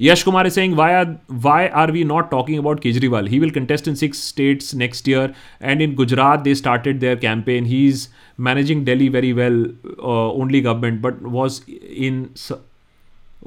Yash 0.02 0.22
Kumar 0.22 0.46
is 0.46 0.54
saying 0.54 0.74
why 0.76 0.92
are 0.92 1.14
why 1.42 1.66
are 1.80 1.90
we 1.92 2.02
not 2.04 2.30
talking 2.30 2.58
about 2.58 2.80
Kejriwal 2.80 3.26
he 3.28 3.38
will 3.38 3.50
contest 3.50 3.88
in 3.88 3.94
six 3.94 4.26
states 4.28 4.74
next 4.74 5.08
year 5.08 5.32
and 5.62 5.82
in 5.82 5.94
Gujarat 5.94 6.40
they 6.40 6.54
started 6.54 6.98
their 7.00 7.16
campaign 7.16 7.64
he 7.64 7.86
is 7.88 8.06
managing 8.38 8.84
Delhi 8.84 9.08
very 9.08 9.32
well 9.32 9.62
only 10.00 10.60
government 10.60 11.00
but 11.00 11.22
was 11.32 11.60
in 11.70 12.26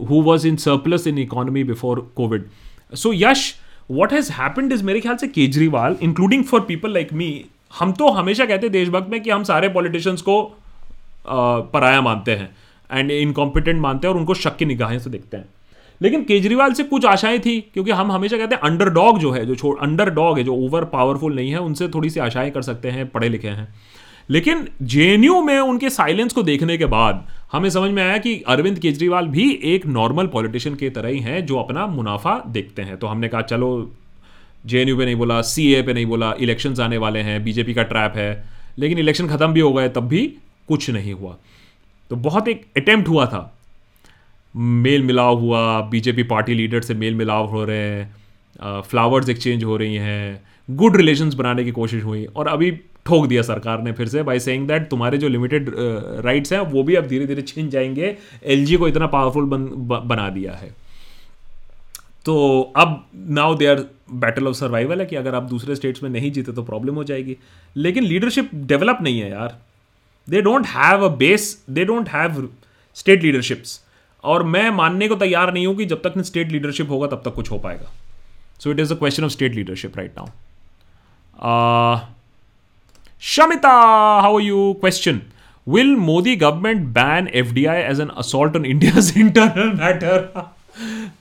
who 0.09 0.21
was 0.21 0.47
in 0.47 0.55
surplus 0.57 1.07
in 1.07 1.17
economy 1.17 1.63
before 1.63 1.99
Covid 2.15 2.45
so 2.93 3.11
Yash 3.13 3.53
what 3.91 4.13
has 4.13 4.31
happened 4.33 4.73
is 4.73 4.83
मेरे 4.83 4.99
ख्याल 4.99 5.15
से 5.15 5.27
Kejriwal 5.29 5.97
including 6.01 6.43
for 6.43 6.61
people 6.67 6.93
like 6.93 7.13
me 7.13 7.29
हम 7.79 7.91
तो 7.93 8.09
हमेशा 8.11 8.45
कहते 8.45 8.65
हैं 8.65 8.71
देशभक्त 8.71 9.09
में 9.09 9.21
कि 9.21 9.29
हम 9.29 9.43
सारे 9.43 9.69
पॉलिटिशियंस 9.69 10.21
को 10.21 10.41
पराया 11.27 12.01
मानते 12.01 12.35
हैं 12.35 12.49
एंड 12.89 13.11
इनकॉम्पिटेंट 13.11 13.79
मानते 13.81 14.07
हैं 14.07 14.13
और 14.13 14.19
उनको 14.19 14.33
शक 14.35 14.57
की 14.57 14.65
निगाहें 14.65 14.97
से 14.99 15.09
देखते 15.09 15.37
हैं 15.37 15.47
लेकिन 16.01 16.23
केजरीवाल 16.23 16.73
से 16.73 16.83
कुछ 16.83 17.05
आशाएँ 17.05 17.39
थी, 17.39 17.61
क्योंकि 17.61 17.91
हम 17.91 18.11
हमेशा 18.11 18.37
कहते 18.37 18.55
हैं 18.55 18.61
अंडर 18.61 18.89
डॉग 18.89 19.19
जो 19.19 19.31
है, 19.31 19.45
जो 19.45 19.55
छोड़ 19.55 19.79
अंडर 19.79 20.09
डॉग 20.09 20.37
है, 20.37 20.43
जो 20.43 20.55
ओवर 20.55 20.83
पावरफुल 20.83 21.35
नहीं 21.35 21.51
है, 21.51 21.57
उनसे 21.57 21.87
थोड़ी 21.87 22.09
सी 22.09 22.19
आशाएँ 22.19 22.51
कर 22.51 22.61
सकते 22.61 22.89
हैं, 22.89 23.07
पढ़े 23.07 23.29
लिखे 23.29 23.47
हैं। 23.47 23.75
लेकिन 24.29 24.67
जेएनयू 24.81 25.41
में 25.41 25.59
उनके 25.59 25.89
साइलेंस 25.89 26.33
को 26.33 26.43
देखने 26.43 26.77
के 26.77 26.85
बाद 26.85 27.27
हमें 27.51 27.69
समझ 27.69 27.91
में 27.91 28.03
आया 28.03 28.17
कि 28.17 28.43
अरविंद 28.47 28.79
केजरीवाल 28.79 29.27
भी 29.27 29.59
एक 29.63 29.85
नॉर्मल 29.85 30.27
पॉलिटिशियन 30.27 30.75
की 30.75 30.89
तरह 30.89 31.09
ही 31.09 31.19
हैं, 31.19 31.45
जो 31.45 31.57
अपना 31.57 31.87
मुनाफा 31.87 32.43
देखते 32.47 32.81
हैं। 32.81 32.97
तो 32.97 33.07
हमने 33.07 33.27
कहा, 33.27 33.41
चलो 33.41 33.91
जे 34.65 34.85
पे 34.85 35.05
नहीं 35.05 35.15
बोला 35.15 35.41
सीए 35.41 35.81
पे 35.81 35.93
नहीं 35.93 36.05
बोला 36.05 36.33
इलेक्शन 36.39 36.75
आने 36.81 36.97
वाले 36.97 37.19
हैं 37.19 37.43
बीजेपी 37.43 37.73
का 37.73 37.83
ट्रैप 37.83 38.13
है। 38.15 38.45
लेकिन 38.77 38.99
इलेक्शन 38.99 39.27
ख़त्म 39.27 39.47
भी 39.47 39.59
हो 39.59 39.73
गए, 39.73 39.89
तब 39.89 40.01
भी 40.01 40.33
कुछ 40.67 40.89
नहीं 40.89 41.13
हुआ। 41.13 41.37
तो 42.09 42.15
बहुत 42.15 42.47
एक 42.47 42.65
अटेम्प्ट 42.77 43.07
हुआ 43.09 43.25
था। 43.25 43.57
मेल 44.55 45.03
मिलाव 45.03 45.37
हुआ 45.37 45.81
बीजेपी 45.81 46.23
पार्टी 46.23 46.53
लीडर 46.53 46.81
से 46.81 46.93
मेल 46.93 47.15
मिलाव 47.15 47.45
हो 47.45 47.63
रहे 47.65 47.77
हैं 47.77 48.81
फ्लावर्स 48.81 49.29
एक्सचेंज 49.29 49.63
हो 49.63 49.77
रही 49.77 49.95
हैं 49.95 50.43
गुड 50.71 50.95
रिलेशंस 50.95 51.33
बनाने 51.33 51.63
की 51.63 51.71
कोशिश 51.71 52.03
हुई 52.03 52.25
और 52.25 52.47
अभी 52.47 52.71
ठोक 53.05 53.27
दिया 53.27 53.41
सरकार 53.41 53.81
ने 53.81 53.91
फिर 53.91 54.07
से 54.07 54.23
बाई 54.23 54.39
सेइंग 54.39 54.67
दैट 54.67 54.89
तुम्हारे 54.89 55.17
जो 55.17 55.27
लिमिटेड 55.27 55.71
राइट्स 56.25 56.53
हैं 56.53 56.59
वो 56.59 56.83
भी 56.83 56.95
अब 56.95 57.07
धीरे 57.07 57.25
धीरे 57.25 57.41
छिन 57.41 57.69
जाएँगे 57.69 58.17
एलजी 58.43 58.75
को 58.75 58.87
इतना 58.87 59.07
पावरफुल 59.07 59.45
बन, 59.45 59.65
बना 60.07 60.29
दिया 60.29 60.53
है। 60.53 60.75
तो 62.25 62.61
अब 62.75 63.05
now 63.15 63.55
they 63.55 63.65
are 63.65 63.85
battle 64.13 64.47
of 64.47 64.55
survival 64.55 64.99
है 64.99 65.05
कि 65.05 65.15
अगर 65.15 65.35
आप 65.35 65.43
दूसरे 65.43 65.75
स्टेट्स 65.75 66.03
में 66.03 66.09
नहीं 66.09 66.31
जीते 66.31 66.51
तो 66.51 66.63
प्रॉब्लम 66.63 66.95
हो 66.95 67.03
जाएगी। 67.03 67.37
लेकिन 67.77 68.03
लीडरशिप 68.03 68.49
डेवलप 68.55 68.97
नहीं 69.01 69.19
है 69.19 69.31
यार। 69.31 69.61
They 70.29 70.41
don't 70.41 70.67
have 70.67 71.05
a 71.05 71.15
base 71.15 71.65
they 71.69 71.85
don't 71.85 72.09
have 72.09 72.49
state 72.95 73.23
leaderships 73.23 73.84
और 74.25 74.43
मैं 74.45 74.69
मानने 74.71 75.07
को 75.07 75.15
तैयार 75.15 75.53
नहीं 75.53 75.67
हूँ 75.67 75.75
कि 75.77 75.85
जब 75.85 76.01
तक 76.01 76.21
स्टेट 76.23 76.51
लीडरशिप 76.51 76.89
होगा, 76.89 77.07
तब 77.07 77.21
तक 77.25 77.33
कुछ 77.35 77.51
हो 77.51 77.57
पाएगा। 77.59 77.91
So 78.59 78.71
it 78.71 78.79
is 78.79 78.93
a 78.93 78.97
question 78.97 79.23
of 79.23 79.31
state 79.31 79.55
leadership 79.55 79.97
right 79.97 80.11
now 80.17 80.27
Shamita 83.21 83.71
how 84.21 84.39
you 84.39 84.73
question 84.81 85.21
will 85.67 85.95
Modi 85.97 86.35
government 86.35 86.85
ban 86.93 87.27
F 87.33 87.53
D 87.53 87.65
I 87.65 87.81
as 87.81 87.99
an 88.01 88.09
assault 88.17 88.55
on 88.55 88.65
India 88.65 88.93
internal 89.19 89.71
matter 89.79 90.19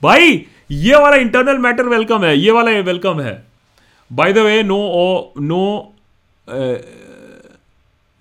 भाई 0.03 0.45
ये 0.71 0.95
वाला 0.95 1.15
इंटरनल 1.17 1.57
मैटर 1.57 1.87
वेलकम 1.87 2.23
है 2.23 2.37
ये 2.37 2.51
वाला 2.51 2.71
welcome 2.81 3.21
है 3.21 3.33
by 4.11 4.33
the 4.33 4.37
way 4.37 4.61
no 4.63 4.77
no 5.41 5.63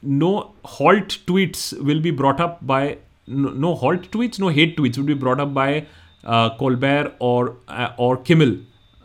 no 0.03 0.33
halt 0.81 1.19
tweets 1.27 1.73
will 1.83 2.01
be 2.03 2.11
brought 2.13 2.41
up 2.41 2.59
by 2.65 2.97
no, 3.27 3.51
no 3.51 3.75
halt 3.75 4.11
tweets, 4.11 4.39
no 4.39 4.49
hate 4.49 4.77
tweets 4.77 4.97
would 4.97 5.07
be 5.07 5.15
brought 5.15 5.41
up 5.41 5.55
by 5.55 5.87
uh, 6.25 6.57
Colbert 6.57 7.15
or 7.19 7.57
uh, 7.69 7.93
or 7.97 8.17
Kimmel. 8.17 8.59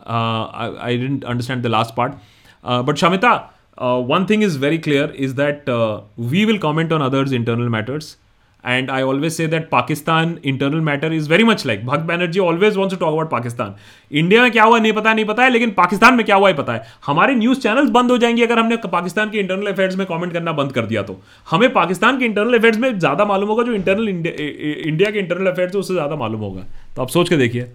Uh, 0.06 0.46
I, 0.46 0.88
I, 0.88 0.96
didn't 0.98 1.24
understand 1.24 1.62
the 1.62 1.70
last 1.70 1.96
part, 1.96 2.18
uh, 2.64 2.82
but 2.82 2.96
Shamita, 2.96 3.50
uh, 3.78 4.02
one 4.02 4.26
thing 4.26 4.42
is 4.42 4.56
very 4.56 4.80
clear 4.80 5.12
is 5.12 5.36
that 5.36 5.70
uh, 5.70 6.02
we 6.16 6.46
will 6.46 6.58
comment 6.58 6.92
on 6.92 7.02
others' 7.02 7.32
internal 7.32 7.70
matters. 7.70 8.18
And 8.64 8.90
I 8.90 9.02
always 9.02 9.32
say 9.32 9.48
that 9.48 9.64
Pakistan 9.72 10.36
internal 10.46 10.80
matter 10.82 11.14
is 11.14 11.30
very 11.30 11.44
much 11.44 11.66
like 11.66 11.82
Bhakt 11.82 12.08
Banerjee 12.08 12.40
always 12.40 12.76
wants 12.76 12.90
to 12.90 12.98
talk 12.98 13.10
about 13.10 13.30
Pakistan 13.30 13.76
India 14.12 14.42
में 14.42 14.52
क्या 14.52 14.64
हुआ 14.64 14.80
नहीं 14.80 14.94
पता 14.94 15.14
नहीं 15.14 15.26
पता 15.26 15.44
है, 15.44 15.50
लेकिन 15.50 15.72
पाकिस्तान 15.72 16.16
में 16.16 16.26
क्या 16.26 16.36
हुआ 16.36 16.50
है 16.50 16.56
पता 16.56 16.74
है। 16.74 16.84
हमारे 17.06 17.36
न्यूज़ 17.36 17.60
चैनल्स 17.60 17.90
बंद 17.90 18.12
हो 18.12 18.18
जाएँगे 18.18 18.44
अगर 18.44 18.60
हमने 18.60 18.78
पाकिस्तान 18.88 19.30
के 19.30 19.40
इंटरनल 19.40 19.72
अफेयर्स 19.72 19.96
में 19.96 20.06
कॉमेंट 20.08 20.34
करना 20.34 20.52
बंद 20.54 20.72
कर 20.72 20.86
दिया 20.86 21.04
तो। 21.04 21.20
हमें 21.48 21.72
पाकिस्तान 21.74 22.20
के 22.20 22.26
इंटरनल 22.26 22.58
अफेयर्स 22.58 22.78
में 22.78 22.98
ज़्यादा 23.00 23.26
मालूम 23.26 23.50
होगा, 23.50 23.64
जो 23.64 23.74
इंटरनल 23.74 24.10
इंडिया 24.10 25.12
के 25.12 25.20
इंटरनल 25.20 25.52
अफेयर्स 25.52 25.74
है, 25.74 25.80
उससे 25.80 25.94
ज़्यादा 25.94 26.16
मालूम 26.16 26.42
होगा। 26.42 26.66
तो 26.96 27.02
आप 27.02 27.10
सोच 27.10 27.30
के 27.30 27.38
देखिए। 27.38 27.72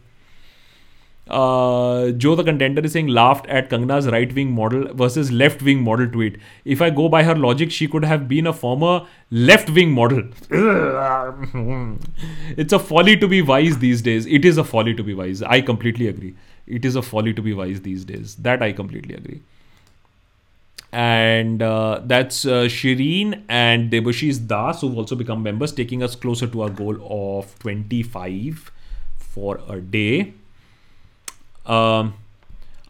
Uh, 1.28 2.10
Joe 2.10 2.34
the 2.34 2.44
contender 2.44 2.82
is 2.82 2.92
saying 2.92 3.06
laughed 3.06 3.46
at 3.46 3.70
Kangna's 3.70 4.06
right 4.08 4.32
wing 4.34 4.52
model 4.52 4.92
versus 4.94 5.32
left 5.32 5.62
wing 5.62 5.82
model 5.82 6.06
tweet. 6.06 6.36
If 6.64 6.82
I 6.82 6.90
go 6.90 7.08
by 7.08 7.22
her 7.22 7.34
logic, 7.34 7.70
she 7.70 7.88
could 7.88 8.04
have 8.04 8.28
been 8.28 8.46
a 8.46 8.52
former 8.52 9.06
left 9.30 9.70
wing 9.70 9.90
model. 9.90 10.24
it's 12.58 12.74
a 12.74 12.78
folly 12.78 13.16
to 13.16 13.26
be 13.26 13.40
wise 13.40 13.78
these 13.78 14.02
days. 14.02 14.26
It 14.26 14.44
is 14.44 14.58
a 14.58 14.64
folly 14.64 14.92
to 14.94 15.02
be 15.02 15.14
wise. 15.14 15.42
I 15.42 15.62
completely 15.62 16.08
agree. 16.08 16.34
It 16.66 16.84
is 16.84 16.94
a 16.94 17.02
folly 17.02 17.32
to 17.32 17.40
be 17.40 17.54
wise 17.54 17.80
these 17.80 18.04
days. 18.04 18.34
That 18.36 18.62
I 18.62 18.72
completely 18.72 19.14
agree. 19.14 19.40
And 20.92 21.60
uh, 21.62 22.02
that's 22.04 22.44
uh, 22.44 22.68
Shireen 22.68 23.42
and 23.48 23.90
Debashis 23.90 24.46
Das, 24.46 24.82
who've 24.82 24.96
also 24.96 25.16
become 25.16 25.42
members, 25.42 25.72
taking 25.72 26.02
us 26.02 26.14
closer 26.14 26.46
to 26.46 26.62
our 26.62 26.70
goal 26.70 26.96
of 27.40 27.58
25 27.60 28.70
for 29.18 29.60
a 29.68 29.80
day. 29.80 30.34
Um, 31.65 32.13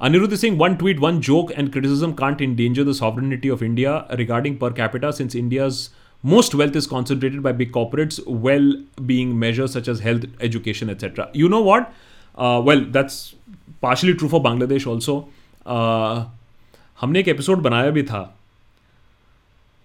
Anirudh 0.02 0.32
is 0.32 0.40
saying 0.42 0.58
one 0.58 0.78
tweet, 0.78 1.00
one 1.00 1.22
joke, 1.22 1.52
and 1.56 1.72
criticism 1.72 2.16
can't 2.16 2.42
endanger 2.42 2.84
the 2.84 2.94
sovereignty 2.94 3.50
of 3.50 3.62
India 3.62 4.06
regarding 4.18 4.58
per 4.58 4.72
capita 4.72 5.12
since 5.12 5.36
India's 5.36 5.90
most 6.24 6.56
wealth 6.56 6.76
is 6.76 6.88
concentrated 6.88 7.42
by 7.42 7.52
big 7.52 7.72
corporates, 7.72 8.26
well 8.28 8.74
being 9.06 9.38
measures 9.40 9.74
such 9.74 9.88
as 9.88 10.00
health, 10.00 10.26
education, 10.40 10.90
etc. 10.90 11.30
You 11.34 11.50
know 11.50 11.62
what? 11.62 11.94
Uh, 12.38 12.62
well, 12.64 12.86
that's 12.90 13.36
partially 13.82 14.14
true 14.14 14.30
for 14.30 14.42
Bangladesh 14.42 14.88
also. 14.88 15.28
Uh, 15.66 16.26
हमने 17.02 17.20
एक 17.20 17.28
episode 17.28 17.62
बनाया 17.62 17.90
भी 17.96 18.02
था 18.04 18.22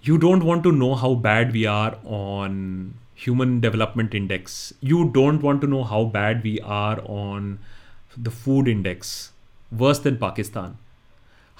you 0.06 0.16
don't 0.24 0.42
want 0.42 0.62
to 0.62 0.70
know 0.70 0.92
how 1.02 1.16
bad 1.26 1.52
we 1.52 1.64
are 1.72 1.96
on 2.16 2.56
human 3.24 3.60
development 3.60 4.14
index 4.14 4.56
you 4.84 5.02
don't 5.14 5.42
want 5.42 5.60
to 5.60 5.66
know 5.66 5.82
how 5.92 6.06
bad 6.16 6.42
we 6.42 6.56
are 6.78 6.98
on 7.16 7.56
the 8.23 8.31
food 8.31 8.65
index, 8.67 8.99
worse 9.81 10.03
than 10.03 10.17
Pakistan. 10.19 10.67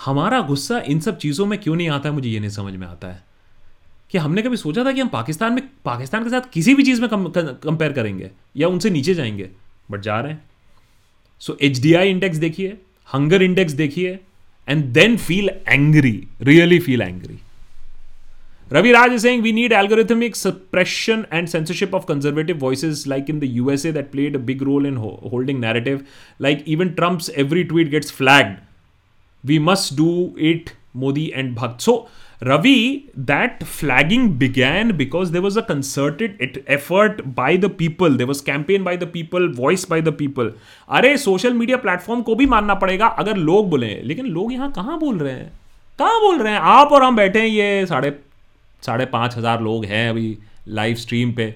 हमारा 0.06 0.42
गुस्सा 0.42 0.80
इन 0.80 1.00
सब 1.00 1.18
चीज़ों 1.18 1.46
में 1.46 1.60
क्यों 1.60 1.76
नहीं 1.76 1.90
आता 1.90 2.10
है, 2.10 2.16
मुझे 2.16 2.30
ये 2.30 2.40
नहीं 2.40 2.50
समझ 2.50 2.74
में 2.74 2.88
आता 2.88 3.08
है। 3.08 3.24
कि 4.12 4.18
हमने 4.18 4.42
कभी 4.42 4.58
सोचा 4.58 4.86
था 4.86 4.92
कि 4.92 5.02
हम 5.02 5.08
पाकिस्तान 5.08 5.54
में, 5.54 5.70
पाकिस्तान 5.86 6.24
के 6.24 6.30
साथ 6.30 6.42
किसी 6.54 6.76
भी 6.76 6.84
चीज़ 6.84 7.02
में 7.02 7.10
कंपेयर 7.54 7.92
करेंगे, 7.92 8.32
या 8.58 8.68
उनसे 8.68 8.90
नीचे 8.90 9.14
जाएँगे 9.14 9.50
बट 9.92 10.00
जा 10.00 10.20
रहे 10.20 10.32
हैं। 10.32 10.44
So 11.40 11.58
H 11.62 11.82
D 11.82 11.94
I 11.94 12.10
index 12.10 12.38
देखिए 12.38 12.82
हंगर 13.14 13.42
इंडेक्स 13.42 13.72
देखिए 13.72 14.20
and 14.70 14.86
then 14.86 15.18
feel 15.18 15.50
angry 15.68 16.28
really 16.42 16.80
feel 16.80 17.02
angry 17.02 17.40
Ravi 18.72 18.92
Raj 18.94 19.12
is 19.14 19.24
saying 19.24 19.42
we 19.42 19.52
need 19.52 19.72
algorithmic 19.72 20.36
suppression 20.36 21.26
and 21.32 21.50
censorship 21.50 21.94
of 21.94 22.06
conservative 22.06 22.58
voices, 22.58 23.08
like 23.08 23.28
in 23.28 23.40
the 23.40 23.48
USA, 23.48 23.90
that 23.92 24.12
played 24.12 24.36
a 24.36 24.40
big 24.40 24.62
role 24.62 24.86
in 24.86 24.96
ho- 24.96 25.20
holding 25.24 25.60
narrative. 25.60 26.08
Like 26.38 26.62
even 26.68 26.96
Trump's 26.96 27.30
every 27.30 27.66
tweet 27.66 27.90
gets 27.90 28.12
flagged. 28.12 28.60
We 29.44 29.58
must 29.58 29.96
do 29.96 30.36
it, 30.38 30.74
Modi 30.94 31.34
and 31.34 31.58
Bhakt. 31.58 31.82
So 31.82 32.08
Ravi, 32.42 33.10
that 33.16 33.64
flagging 33.64 34.38
began 34.38 34.96
because 34.96 35.32
there 35.32 35.42
was 35.42 35.58
a 35.58 35.64
concerted 35.64 36.64
effort 36.68 37.34
by 37.34 37.58
the 37.58 37.70
people. 37.70 38.18
There 38.18 38.28
was 38.28 38.40
campaign 38.40 38.84
by 38.84 38.96
the 38.98 39.08
people, 39.08 39.52
voice 39.52 39.86
by 39.86 40.02
the 40.02 40.12
people. 40.12 40.52
अरे 40.90 41.18
social 41.18 41.54
media 41.54 41.78
platform 41.78 42.22
को 42.30 42.36
भी 42.36 42.46
मानना 42.56 42.74
पड़ेगा 42.86 43.08
अगर 43.24 43.38
लोग 43.50 43.70
बोले 43.70 43.94
लेकिन 44.04 44.26
लोग 44.38 44.54
यहाँ 44.54 44.72
कहाँ 44.76 45.00
बोल 45.00 45.18
रहे 45.20 45.34
हैं 45.34 45.52
कहाँ 46.00 46.20
बोल 46.22 46.42
रहे 46.42 46.54
हैं 46.54 46.60
आप 46.78 46.92
और 46.92 47.04
हम 47.04 47.16
बैठे 47.16 47.40
हैं 47.40 47.48
ये 47.48 47.86
साढ़े 47.86 48.10
साढ़े 48.84 49.06
पाँच 49.06 49.36
हज़ार 49.38 49.62
लोग 49.62 49.86
हैं 49.86 50.10
अभी 50.10 50.38
लाइव 50.68 50.96
स्ट्रीम 50.96 51.32
पे। 51.34 51.54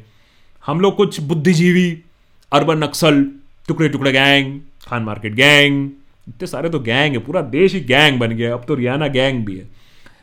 हम 0.63 0.79
लोग 0.79 0.95
कुछ 0.95 1.19
बुद्धिजीवी 1.21 2.03
अर्बन 2.51 2.83
नक्सल 2.83 3.23
टुकड़े 3.67 3.89
टुकड़े 3.89 4.11
गैंग 4.11 4.59
खान 4.87 5.03
मार्केट 5.03 5.33
गैंग 5.33 5.89
इतने 6.29 6.47
सारे 6.47 6.69
तो 6.69 6.79
गैंग 6.79 7.13
है, 7.13 7.19
पूरा 7.19 7.41
देश 7.41 7.73
ही 7.73 7.79
गैंग 7.79 8.19
बन 8.19 8.31
गया, 8.31 8.53
अब 8.53 8.65
तो 8.67 8.75
रियाना 8.75 9.07
गैंग 9.07 9.45
भी 9.45 9.57
है। 9.57 9.67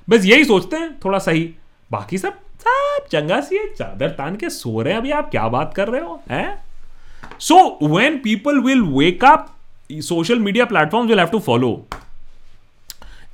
बस 0.09 0.25
यही 0.25 0.45
सोचते 0.45 0.77
हैं, 0.77 0.91
थोड़ा 1.05 1.19
सही। 1.19 1.49
बाकी 1.93 2.19
सब 2.19 2.39
सब 2.61 3.07
चंगा 3.13 3.41
सी 3.41 3.57
है, 3.57 3.67
चादर 3.75 4.09
तान 4.09 4.37
के 4.37 4.51
सो 4.51 4.81
रहे 4.83 4.93
हैं 4.93 5.01
अभी, 5.01 5.11
आप 5.11 5.31
क्या 5.31 5.47
बात 5.49 5.73
कर 5.75 5.89
रहे 5.89 6.01
हो, 6.01 6.21
हैं? 6.31 6.59
So 7.41 7.89
when 7.97 8.19
people 8.19 8.59
will 8.59 8.83
wake 8.83 9.25
up 9.25 9.57
social 10.03 10.39
media 10.41 10.65
platforms 10.67 11.11
will 11.11 11.21
have 11.21 11.31
to 11.31 11.39
follow. 11.41 11.71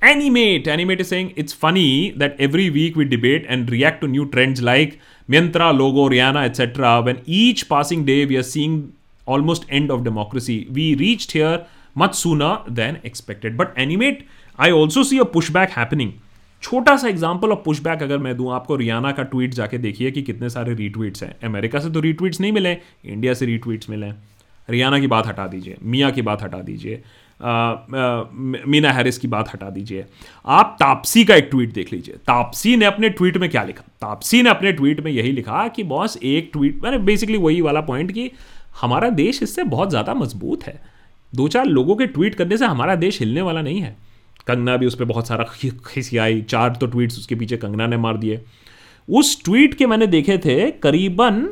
Animate. 0.03 0.69
Animate 0.69 1.01
is 1.01 1.09
saying 1.09 1.33
it's 1.37 1.53
funny 1.53 2.11
that 2.13 2.37
every 2.39 2.69
week 2.71 2.97
we 2.97 3.05
debate 3.05 3.47
and 3.49 3.71
react 3.71 4.03
to 4.03 4.09
new 4.09 4.29
trends 4.31 4.61
like 4.61 5.01
Myntra, 5.29 5.77
Logo, 5.77 6.09
Rihanna, 6.09 6.45
etc. 6.45 7.01
When 7.03 7.23
each 7.25 7.69
passing 7.69 8.05
day 8.05 8.27
we 8.27 8.37
are 8.37 8.43
seeing 8.43 8.93
almost 9.27 9.65
end 9.69 9.91
of 9.91 10.05
democracy. 10.05 10.69
We 10.71 10.95
reached 10.97 11.33
here 11.33 11.67
much 11.95 12.15
sooner 12.15 12.61
than 12.69 13.01
expected. 13.05 13.57
But 13.57 13.73
Animate, 13.77 14.29
I 14.59 14.71
also 14.71 15.03
see 15.03 15.19
a 15.19 15.25
pushback 15.25 15.71
happening. 15.71 16.21
छोटा 16.63 16.97
सा 16.97 17.09
example 17.09 17.53
of 17.53 17.59
pushback 17.65 18.03
अगर 18.03 18.19
मैं 18.19 18.37
दूँ 18.37 18.53
आपको 18.53 18.77
रियाना 18.77 19.11
का 19.13 19.23
tweet 19.33 19.55
जाके 19.55 19.79
देखिए 19.79 20.11
कि 20.11 20.23
कितने 20.23 20.49
सारे 20.51 20.75
रीट्वीट्स 20.75 21.23
हैं 21.23 21.35
अमेरिका 21.45 21.79
से 21.81 21.91
तो 21.91 22.01
रीट्वीट्स 22.01 22.41
नहीं 22.41 22.53
मिले 22.53 22.73
इंडिया 23.05 23.35
से 23.35 23.47
रीट्वीट्स 23.47 23.91
मिले 23.91 24.11
रियाना 24.69 24.99
की 25.01 25.07
बात 25.07 25.27
हटा 25.27 25.47
दीजिए 25.47 25.77
मियाँ 25.83 26.11
की 26.13 26.23
बात 26.29 26.43
हटा 26.43 26.61
दीजिए 26.63 27.03
मीना 27.41 28.93
हैरिस 28.93 29.19
की 29.19 29.29
बात 29.29 29.49
हटा 29.55 29.69
दीजिए। 29.71 30.05
आप 30.47 30.77
तापसी 30.81 31.25
का 31.25 31.35
एक 31.35 31.49
ट्वीट 31.51 31.73
देख 31.73 31.93
लीजिए। 31.93 32.15
तापसी 32.27 32.77
ने 32.77 32.85
अपने 32.85 33.09
ट्वीट 33.11 33.37
में 33.37 33.49
क्या 33.51 33.63
लिखा? 33.63 33.83
तापसी 34.01 34.43
ने 34.43 34.51
अपने 34.51 34.73
ट्वीट 34.73 35.01
में 35.01 35.11
यही 35.13 35.33
लिखा 35.33 35.67
कि 35.69 35.83
बॉस 35.85 36.17
एक 36.19 36.51
ट्वीट 36.53 36.83
मैंने 36.83 36.99
बेसिकली 37.01 37.39
वही 37.39 37.61
वाला 37.61 37.81
पॉइंट 37.83 38.13
कि 38.13 38.31
हमारा 38.81 39.11
देश 39.11 39.43
इससे 39.43 39.65
बहुत 39.65 39.91
ज़्यादा 39.91 40.15
मज़बूत 40.15 40.65
है। 40.65 40.81
दो 41.33 41.49
चार 41.49 41.67
लोगों 41.67 41.97
के 41.97 42.07
ट्वीट 42.07 42.35
करने 42.35 42.57
से 42.57 42.65
हमारा 42.65 42.95
देश 42.97 43.19
हिलने 43.21 43.43
वाला 43.43 43.63
नहीं 43.63 43.81
है। 43.81 43.97
कंगना 44.47 44.77
भी 44.77 44.87
उस 44.87 44.95
पर 44.95 45.05
बहुत 45.05 45.29
सारा 45.29 45.45
खिसियाई, 45.87 46.41
चार 46.43 46.77
तो 46.77 46.87
ट्वीट्स 46.87 47.19
उसके 47.19 47.35
पीछे 47.35 47.57
कंगना 47.57 47.87
ने 47.87 47.97
मार 47.97 48.17
दिए। 48.17 48.41
उस 49.09 49.43
ट्वीट 49.45 49.75
के 49.75 49.87
मैंने 49.87 50.07
देखे 50.07 50.39
थे, 50.39 50.71
करीबन 50.73 51.49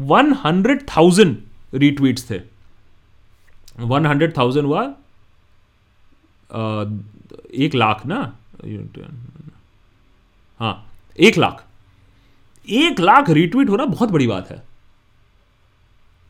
वन 0.00 0.32
हंड्रेड 0.44 0.82
थाउज़ेंड 0.88 1.36
रीट्वीट्स 1.74 2.30
थे। 2.30 2.38
वन 3.76 4.06
हंड्रेड 4.06 4.36
थाउज़ेंड 4.36 4.66
हुआ 4.66 4.82
एक 7.64 7.74
लाख 7.74 8.04
ना? 8.06 8.20
हाँ 10.60 10.74
एक 11.18 11.38
लाख। 11.38 11.64
एक 12.68 13.00
लाख 13.00 13.30
रीट्वीट 13.30 13.68
होना 13.70 13.84
बहुत 13.84 14.10
बड़ी 14.10 14.26
बात 14.26 14.50
है। 14.50 14.62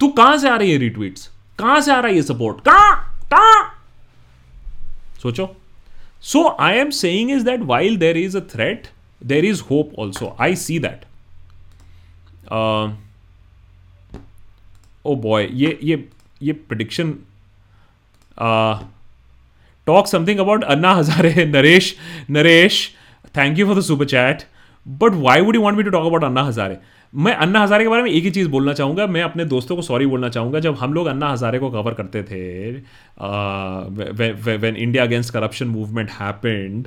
तो 0.01 0.09
कहाँ 0.11 0.37
से 0.39 0.49
आ 0.49 0.57
रही 0.57 0.71
है 0.71 0.77
रीट्वीट्स 0.79 1.31
कहाँ 1.59 1.81
से 1.81 1.93
आ 1.93 1.99
रहा 1.99 2.09
है 2.09 2.15
ये 2.15 2.23
सपोर्ट 2.23 2.61
कहाँ? 2.65 2.95
कहाँ? 3.33 3.79
सोचो। 5.23 5.55
So 6.23 6.49
I 6.61 6.79
am 6.79 6.91
saying 6.91 7.31
is 7.31 7.45
that 7.45 7.61
while 7.67 7.97
there 7.97 8.17
is 8.17 8.37
a 8.37 8.41
threat 8.55 8.87
there 9.23 9.45
is 9.45 9.63
hope 9.71 9.93
also 9.99 10.37
I 10.41 10.57
see 10.57 10.79
that 10.79 11.05
oh 15.05 15.15
boy 15.17 15.49
ये 15.55 15.79
ये 15.83 16.09
ये 16.43 16.53
prediction 16.53 17.15
talk 19.87 20.07
something 20.07 20.39
about 20.41 20.65
Anna 20.65 20.93
Hazare 20.95 21.45
Naresh 21.47 21.95
Naresh 22.31 22.89
thank 23.37 23.59
you 23.59 23.67
for 23.67 23.79
the 23.79 23.81
super 23.83 24.05
chat 24.05 24.43
but 24.87 25.13
why 25.23 25.41
would 25.41 25.55
you 25.55 25.63
want 25.63 25.79
me 25.79 25.85
to 25.85 25.91
talk 25.91 26.07
about 26.07 26.25
Anna 26.25 26.43
Hazare 26.43 26.77
मैं 27.13 27.35
अन्ना 27.35 27.63
हजारे 27.63 27.85
के 27.85 27.89
बारे 27.91 28.03
में 28.03 28.11
एक 28.11 28.25
ही 28.25 28.31
चीज़ 28.31 28.49
बोलना 28.49 28.73
चाहूँगा। 28.73 29.07
मैं 29.07 29.23
अपने 29.23 29.45
दोस्तों 29.45 29.77
को 29.77 29.83
सॉरी 29.83 30.07
बोलना 30.07 30.29
चाहूँगा। 30.29 30.61
जब 30.61 30.77
हम 30.77 30.93
लोग 30.95 31.07
अन्ना 31.07 31.29
हजारे 31.33 31.59
को 31.59 31.71
कवर 31.71 31.95
करते 31.95 32.23
थे 32.23 32.71
when 34.57 34.77
India 34.77 35.03
against 35.05 35.33
corruption 35.33 35.67
movement 35.69 36.11
happened 36.11 36.87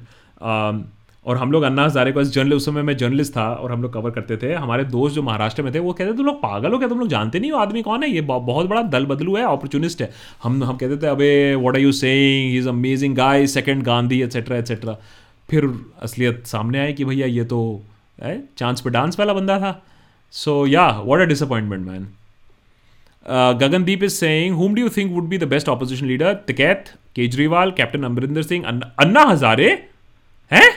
और 1.25 1.37
हम 1.37 1.51
लोग 1.51 1.63
अन्ना 1.63 1.85
हजारे 1.85 2.11
को 2.11 2.23
जर्नलिस्ट 2.23 2.57
उस 2.57 2.65
समय 2.65 2.81
मैं 2.81 2.95
जर्नलिस्ट 2.97 3.35
था 3.37 3.47
और 3.53 3.71
हम 3.71 3.81
लोग 3.81 3.93
कवर 3.93 4.11
करते 4.11 4.37
थे। 4.37 4.53
हमारे 4.53 4.83
दोस्त 4.85 5.15
जो 5.15 5.21
महाराष्ट्र 5.23 5.63
में 5.63 5.73
थे 5.73 5.79
वो 5.79 5.93
कहते 5.93 6.13
तुम 6.13 6.25
लोग 6.25 6.37
पागल 6.37 6.71
हो 6.71 6.77
क्या? 6.77 6.87
तुम 6.87 6.99
लोग 6.99 7.07
जानते 7.07 7.39
नहीं 7.39 7.51
हो 7.51 7.57
आदमी 7.57 7.81
कौन 7.81 8.03
है? 8.03 8.09
ये 8.09 8.21
बहुत 8.21 8.67
बड़ा 8.67 8.81
दल 8.81 9.05
बदलू 9.05 9.35
है 9.35 9.43
अपॉर्चुनिस्ट 9.43 10.01
है। 10.01 10.11
हम 10.43 10.63
हम 10.63 10.77
कहते 10.77 10.97
थे 10.97 11.07
अबे 11.07 11.55
what 11.55 11.75
are 11.75 11.81
you 11.81 11.91
saying 11.91 12.51
he 12.51 12.57
is 12.57 12.69
amazing 12.69 13.15
guy 13.15 13.47
second 13.47 13.83
Gandhi 13.83 14.21
etcetera 14.21 14.57
etcetera 14.57 14.97
फिर 15.49 15.69
असलियत 16.01 16.43
सामने 16.47 16.79
आई 16.79 16.93
कि 16.93 17.05
भैया 17.05 17.27
ये 17.27 17.43
तो 17.43 17.83
है 18.23 18.43
चांस 18.57 18.81
पे 18.81 18.89
डांस 18.89 19.19
वाला 19.19 19.33
बंदा 19.33 19.59
था। 19.59 19.83
So 20.31 20.67
yeah 20.67 20.87
what 20.89 21.19
a 21.19 21.31
disappointment, 21.31 21.87
man 21.87 22.07
Gagandeep 23.61 24.03
is 24.03 24.15
is 24.15 24.23
saying, 24.23 24.75
do 24.75 24.81
you 24.81 24.89
think 24.89 25.11
would 25.11 25.23
be 25.23 25.37
the 25.37 25.43
best 25.43 25.69
best 25.69 26.01
leader 26.01 26.39
leader? 26.47 26.75
Kejriwal 27.15 27.71
captain 27.71 28.03
Amarinder 28.03 28.41
Singh 28.41 28.65
Anna 28.99 29.21
Hazare? 29.21 29.87
Eh? 30.51 30.71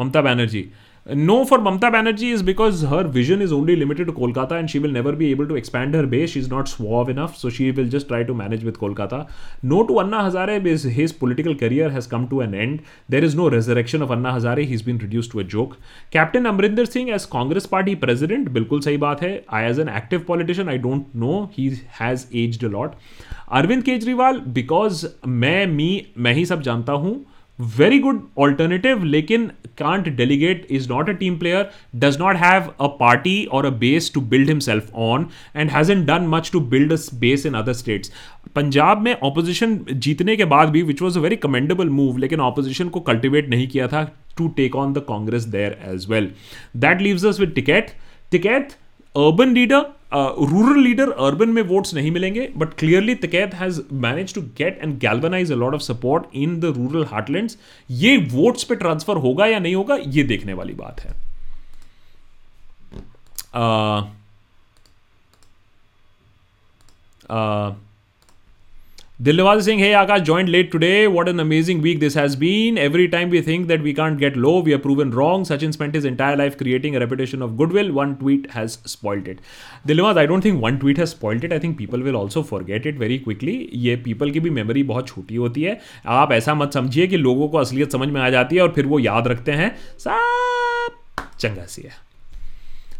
Mamata 0.00 0.22
Banerjee 0.22 0.68
no 1.06 1.34
for 1.44 1.60
Mamata 1.60 1.88
Banerjee 1.90 2.30
is 2.32 2.42
because 2.44 2.84
her 2.86 3.06
vision 3.08 3.42
is 3.42 3.52
only 3.54 3.74
limited 3.76 4.06
to 4.06 4.12
Kolkata 4.12 4.56
and 4.58 4.68
she 4.68 4.78
will 4.78 4.92
never 4.92 5.14
be 5.14 5.30
able 5.32 5.46
to 5.46 5.56
expand 5.56 5.96
her 5.96 6.06
base 6.06 6.36
is 6.36 6.50
not 6.50 6.68
स्वॉव 6.68 7.10
enough 7.10 7.34
so 7.36 7.50
she 7.50 7.70
will 7.70 7.88
just 7.90 8.06
try 8.08 8.24
to 8.24 8.34
manage 8.34 8.64
with 8.64 8.76
Kolkata 8.76 9.26
no 9.64 9.80
to 9.82 9.94
Anna 9.94 10.20
Hazare 10.22 10.58
is 10.60 10.84
his 10.96 11.12
political 11.12 11.54
career 11.54 11.90
has 11.90 12.08
come 12.08 12.26
to 12.26 12.42
an 12.42 12.54
end 12.54 12.78
there 13.10 13.24
is 13.24 13.36
no 13.36 13.48
resurrection 13.48 14.02
of 14.02 14.12
Anna 14.12 14.32
Hazare 14.32 14.64
he's 14.64 14.84
been 14.86 15.00
reduce 15.00 15.30
to 15.32 15.40
a 15.40 15.42
joke 15.48 15.74
captain 16.12 16.44
Amarinder 16.44 16.84
Singh 16.86 17.10
as 17.14 17.24
Congress 17.32 17.66
party 17.66 17.94
president 18.04 18.48
बिल्कुल 18.50 18.80
सही 18.80 18.96
बात 18.98 19.22
है 19.22 19.32
I 19.50 19.70
as 19.70 19.80
an 19.80 19.88
active 19.96 20.24
politician 20.28 20.68
I 20.68 20.78
don't 20.78 21.16
know 21.16 21.42
he 21.58 21.68
has 22.00 22.26
aged 22.36 22.64
a 22.64 22.68
lot 22.68 22.94
Arvind 23.52 23.82
Kejriwal 23.82 24.40
because 24.52 25.06
मैं 25.26 25.66
मी 25.68 25.90
मैं 26.18 26.34
ही 26.34 26.46
सब 26.46 26.62
जानता 26.62 26.92
हूँ 26.92 27.20
वेरी 27.60 27.98
गुड 27.98 28.20
ऑल्टरनेटिव 28.38 29.02
लेकिन 29.04 29.46
can't 29.78 30.08
delegate 30.16 30.66
is 30.70 30.88
not 30.88 31.08
a 31.08 31.12
team 31.12 31.36
player 31.38 31.70
does 31.96 32.18
not 32.20 32.36
have 32.36 32.70
a 32.80 32.86
party 33.00 33.44
और 33.52 33.66
a 33.66 33.70
base 33.78 34.10
to 34.14 34.20
build 34.30 34.48
himself 34.48 34.90
on 35.00 35.26
and 35.56 35.70
hasn't 35.92 36.04
done 36.04 36.26
much 36.28 36.50
to 36.52 36.60
build 36.70 36.92
a 36.92 36.96
base 37.20 37.46
in 37.46 37.54
other 37.54 37.72
states 37.72 38.12
Punjab 38.54 39.02
में 39.02 39.14
opposition 39.14 39.78
जीतने 39.90 40.36
के 40.36 40.44
बाद 40.46 40.68
भी 40.68 40.82
which 40.82 41.02
was 41.02 41.18
a 41.18 41.22
very 41.22 41.36
commendable 41.38 41.88
move 41.90 42.16
लेकिन 42.18 42.40
opposition 42.40 42.88
को 42.88 43.00
cultivate 43.02 43.48
नहीं 43.50 43.68
किया 43.68 43.88
था 43.88 44.04
to 44.38 44.48
take 44.56 44.76
on 44.76 44.92
the 44.92 45.04
Congress 45.08 45.44
there 45.48 45.78
as 45.88 46.06
well 46.10 46.30
that 46.76 47.00
leaves 47.00 47.24
us 47.24 47.40
with 47.40 47.52
ticket 47.54 47.90
ticket 48.30 48.72
urban 49.14 49.54
leader 49.54 49.80
rural 50.50 50.80
leader 50.82 51.10
urban 51.26 51.48
में 51.48 51.62
वोट्स 51.62 51.94
नहीं 51.94 52.10
मिलेंगे 52.10 52.48
but 52.56 52.74
clearly 52.78 53.14
Tikait 53.14 53.54
has 53.54 53.80
manage 54.02 54.34
to 54.34 54.40
get 54.58 54.78
and 54.82 54.98
galvanize 55.00 55.52
a 55.52 55.56
lot 55.56 55.74
of 55.74 55.82
support 55.82 56.24
in 56.34 56.58
the 56.60 56.64
rural 56.76 57.04
heartland 57.04 57.50
ये 57.90 58.16
votes 58.32 58.64
पे 58.64 58.74
transfer 58.76 59.16
होगा 59.16 59.46
या 59.46 59.58
नहीं 59.58 59.74
होगा, 59.74 59.96
ये 60.06 60.22
देखने 60.24 60.52
वाली 60.52 60.74
बात 60.74 61.00
है। 61.00 61.18
Dilnawaz 67.22 67.89
दिलवाल 69.20 69.60
सिंह 69.60 69.80
है 69.82 69.92
Akash 69.92 70.20
joined 70.20 70.48
late 70.48 70.70
today 70.72 71.06
what 71.06 71.28
an 71.28 71.38
amazing 71.38 71.80
week 71.82 71.98
this 72.00 72.16
has 72.16 72.36
been 72.38 72.78
every 72.78 73.06
time 73.08 73.30
we 73.30 73.40
think 73.42 73.66
that 73.68 73.80
we 73.80 73.92
can't 73.92 74.18
get 74.18 74.36
low 74.36 74.52
we 74.62 74.72
are 74.72 74.78
proven 74.78 75.12
wrong 75.12 75.46
Sachin 75.46 75.72
spent 75.72 75.96
is 75.96 76.06
entire 76.08 76.38
life 76.38 76.56
creating 76.58 76.96
reputation 76.96 77.42
of 77.42 77.50
good 77.54 77.72
will 77.72 77.90
one 77.92 78.14
tweet 78.14 78.48
has 78.54 78.78
spoiled 78.86 79.28
it 79.28 79.40
Dilwaz 79.86 80.18
I 80.18 80.26
don't 80.26 80.44
think 80.44 80.62
one 80.62 80.76
tweet 80.76 80.98
has 80.98 81.08
spoiled 81.08 81.44
it 81.44 81.52
I 81.52 81.58
think 81.58 81.76
people 81.78 82.02
will 82.02 82.16
also 82.16 82.42
forget 82.64 82.86
it 82.86 82.98
very 82.98 83.18
quickly 83.18 83.58
ये 83.78 83.96
people 84.04 84.30
की 84.30 84.40
भी 84.40 84.50
memory 84.52 84.82
बहुत 84.84 85.08
छोटी 85.08 85.36
होती 85.36 85.62
है 85.62 85.78
आप 86.18 86.32
ऐसा 86.32 86.54
मत 86.54 86.74
समझिए 86.74 87.06
कि 87.06 87.16
लोगों 87.18 87.48
को 87.48 87.58
असलियत 87.58 87.92
समझ 87.92 88.08
में 88.08 88.20
आ 88.20 88.30
जाती 88.30 88.56
है 88.56 88.62
और 88.62 88.72
फिर 88.72 88.86
वो 88.86 88.98
याद 89.00 89.28
रखते 89.28 89.52
हैं 89.54 89.74
सा 89.98 90.18
चंगा 91.38 91.64
सी 91.66 91.82
है 91.82 92.09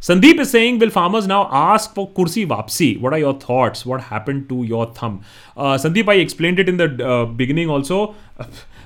Sandeep 0.03 0.41
is 0.41 0.49
saying 0.49 0.81
will 0.81 0.91
farmers 0.91 1.27
now 1.27 1.45
ask 1.57 1.95
for 1.97 2.07
कुर्सी 2.17 2.45
वापसी 2.47 2.97
what 3.03 3.13
are 3.13 3.21
your 3.21 3.39
thoughts 3.49 3.87
what 3.87 4.03
happen 4.11 4.41
to 4.49 4.63
your 4.65 4.93
thumb 5.03 5.19
Sandeep 5.59 6.11
I 6.11 6.21
explain 6.21 6.59
it 6.61 6.69
in 6.69 6.77
the 6.77 6.91
beginning 7.39 7.71
also 7.71 8.05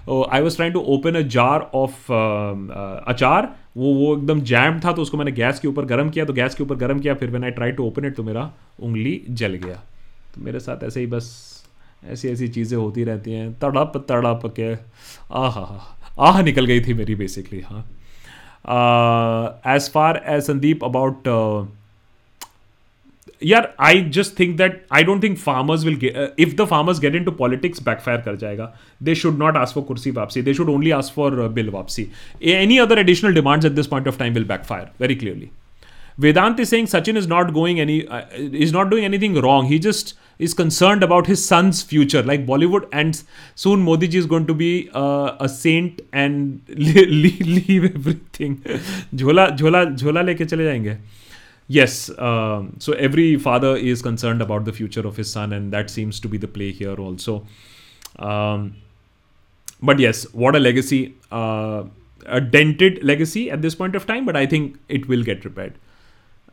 I 0.09 0.41
was 0.43 0.57
trying 0.57 0.75
to 0.75 0.81
open 0.95 1.15
a 1.15 1.21
jar 1.35 1.71
of 1.75 2.13
achar 2.13 3.49
वो 3.77 3.93
वो 3.95 4.17
एकदम 4.17 4.41
jam 4.49 4.81
था 4.81 4.93
तो 4.93 5.03
उसको 5.03 5.17
मैंने 5.17 5.33
gas 5.33 5.61
के 5.61 5.69
ऊपर 5.69 5.85
गर्म 5.85 6.11
किया 6.11 6.25
तो 6.25 6.33
गैस 6.33 6.55
के 6.55 6.63
ऊपर 6.63 6.75
गर्म 6.77 7.01
किया, 7.01 7.15
फिर 7.15 7.31
मैंने 7.31 7.47
I 7.47 7.53
try 7.53 7.73
to 7.73 7.87
open 7.87 8.05
it 8.05 8.17
तो 8.17 8.23
मेरा 8.23 8.51
उंगली 8.81 9.21
जल 9.31 9.55
गया। 9.55 9.75
तो 10.35 10.41
मेरे 10.45 10.61
साथ 10.61 10.85
ऐसे 10.85 11.01
ही 11.01 11.07
बस 11.07 11.27
ऐसी 12.05 12.29
ऐसी 12.29 12.49
चीज़ें 12.49 12.77
होती 12.79 13.05
रहती 13.05 13.33
हैं। 13.33 13.53
तड़प 13.61 13.97
तड़प 14.09 14.43
के 14.59 14.73
आह 15.35 15.59
आह 16.29 16.41
निकल 16.43 16.67
गई 16.67 16.81
थी 16.81 16.95
मेरी 16.95 17.15
बेसिकली 17.15 17.61
हाँ। 17.61 17.85
Uh, 18.65 19.55
as 19.65 19.89
far 19.89 20.17
as 20.17 20.49
Sandeep 20.49 20.83
about 20.83 21.27
uh, 21.27 21.65
yeah 23.41 23.67
i 23.79 24.01
just 24.01 24.37
think 24.37 24.57
that 24.57 24.77
i 24.91 25.03
don't 25.03 25.21
think 25.21 25.39
farmers 25.39 25.85
will 25.85 25.97
get 25.97 26.17
uh, 26.17 26.31
if 26.37 26.57
the 26.57 26.67
farmers 26.67 26.99
get 26.99 27.15
into 27.15 27.33
politics 27.33 27.81
backfire 27.89 28.23
kar 28.27 28.35
jayega 28.43 28.73
they 29.01 29.15
should 29.23 29.39
not 29.39 29.59
ask 29.63 29.75
for 29.75 29.83
kursi 29.91 30.13
vapsi 30.19 30.45
they 30.49 30.53
should 30.53 30.71
only 30.77 30.93
ask 30.93 31.13
for 31.13 31.29
uh, 31.41 31.49
bill 31.49 31.71
vapsi 31.77 32.09
any 32.41 32.79
other 32.79 32.99
additional 33.05 33.37
demands 33.41 33.65
at 33.71 33.77
this 33.81 33.87
point 33.87 34.07
of 34.07 34.19
time 34.23 34.35
will 34.35 34.49
backfire 34.53 34.89
very 35.05 35.17
clearly 35.17 35.51
vedant 36.27 36.61
is 36.67 36.69
saying 36.75 36.87
sachin 36.95 37.17
is 37.23 37.27
not 37.27 37.53
going 37.53 37.81
any 37.81 37.99
uh, 38.09 38.25
is 38.67 38.73
not 38.73 38.91
doing 38.95 39.05
anything 39.05 39.35
wrong 39.47 39.67
he 39.67 39.79
just 39.79 40.15
is 40.39 40.55
concerned 40.55 41.03
about 41.03 41.27
his 41.27 41.45
son's 41.45 41.83
future. 41.83 42.23
Like 42.23 42.47
bollywood 42.47 42.89
and 42.93 43.23
soon. 43.55 43.83
Modi 43.83 44.09
ji 44.09 44.19
is 44.19 44.27
going 44.27 44.47
to 44.47 44.55
be 44.55 44.91
uh, 44.95 45.37
a 45.41 45.49
saint 45.49 46.01
and 46.13 46.61
leave, 46.69 47.85
everything. 47.85 48.59
Jhola 49.15 49.57
jhola 49.57 49.97
jhola 49.97 50.25
leke 50.25 50.99
yes 51.67 52.11
uh, 52.11 52.63
so 52.79 52.93
every 52.93 53.37
father 53.39 53.77
is 53.77 54.03
concerned 54.03 54.43
about 54.43 54.65
the 54.65 54.73
future 54.73 55.07
of 55.07 55.17
his 55.17 55.31
son 55.31 55.53
and 55.53 55.73
that 55.73 55.89
seems 55.89 56.21
to 56.21 56.29
be 56.29 56.37
the 56.39 56.49
play 56.49 56.73
here 56.73 56.95
also. 56.95 57.47
Um, 58.19 58.77
but 59.83 59.99
yes 59.99 60.25
what 60.33 60.55
a 60.57 60.59
legacy 60.59 61.15
uh, 61.33 61.85
a 62.27 62.41
dented 62.41 63.03
legacy 63.03 63.51
at 63.51 63.63
this 63.63 63.75
point 63.75 63.95
of 63.95 64.07
time 64.07 64.25
but 64.25 64.37
i 64.37 64.47
think 64.47 64.79
it 64.89 65.09
will 65.09 65.23
get 65.23 65.45
repaired. 65.45 65.75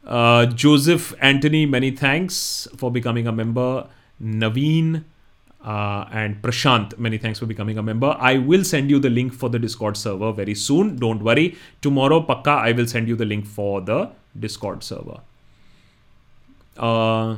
Uh, 0.06 0.46
Joseph 0.48 1.14
Anthony, 1.22 1.66
many 1.66 1.92
thanks 1.92 2.68
for 2.76 2.92
becoming 2.92 3.28
a 3.28 3.32
member. 3.32 3.88
Naveen 4.22 5.04
uh, 5.64 6.06
and 6.12 6.42
Prashant, 6.42 6.98
many 6.98 7.18
thanks 7.18 7.40
for 7.40 7.46
becoming 7.46 7.78
a 7.78 7.84
member. 7.84 8.16
I 8.20 8.38
will 8.38 8.64
send 8.64 8.90
you 8.90 9.00
the 9.00 9.10
link 9.10 9.34
for 9.34 9.50
the 9.50 9.60
Discord 9.60 9.98
server 9.98 10.32
very 10.32 10.56
soon. 10.56 10.98
Don't 10.98 11.24
worry. 11.24 11.58
Tomorrow, 11.82 12.26
Pakka, 12.26 12.58
I 12.58 12.72
will 12.72 12.88
send 12.88 13.08
you 13.08 13.16
the 13.16 13.26
link 13.26 13.46
for 13.46 13.82
the 13.82 14.10
Discord 14.40 14.84
server. 14.84 15.20
Uh, 16.78 17.38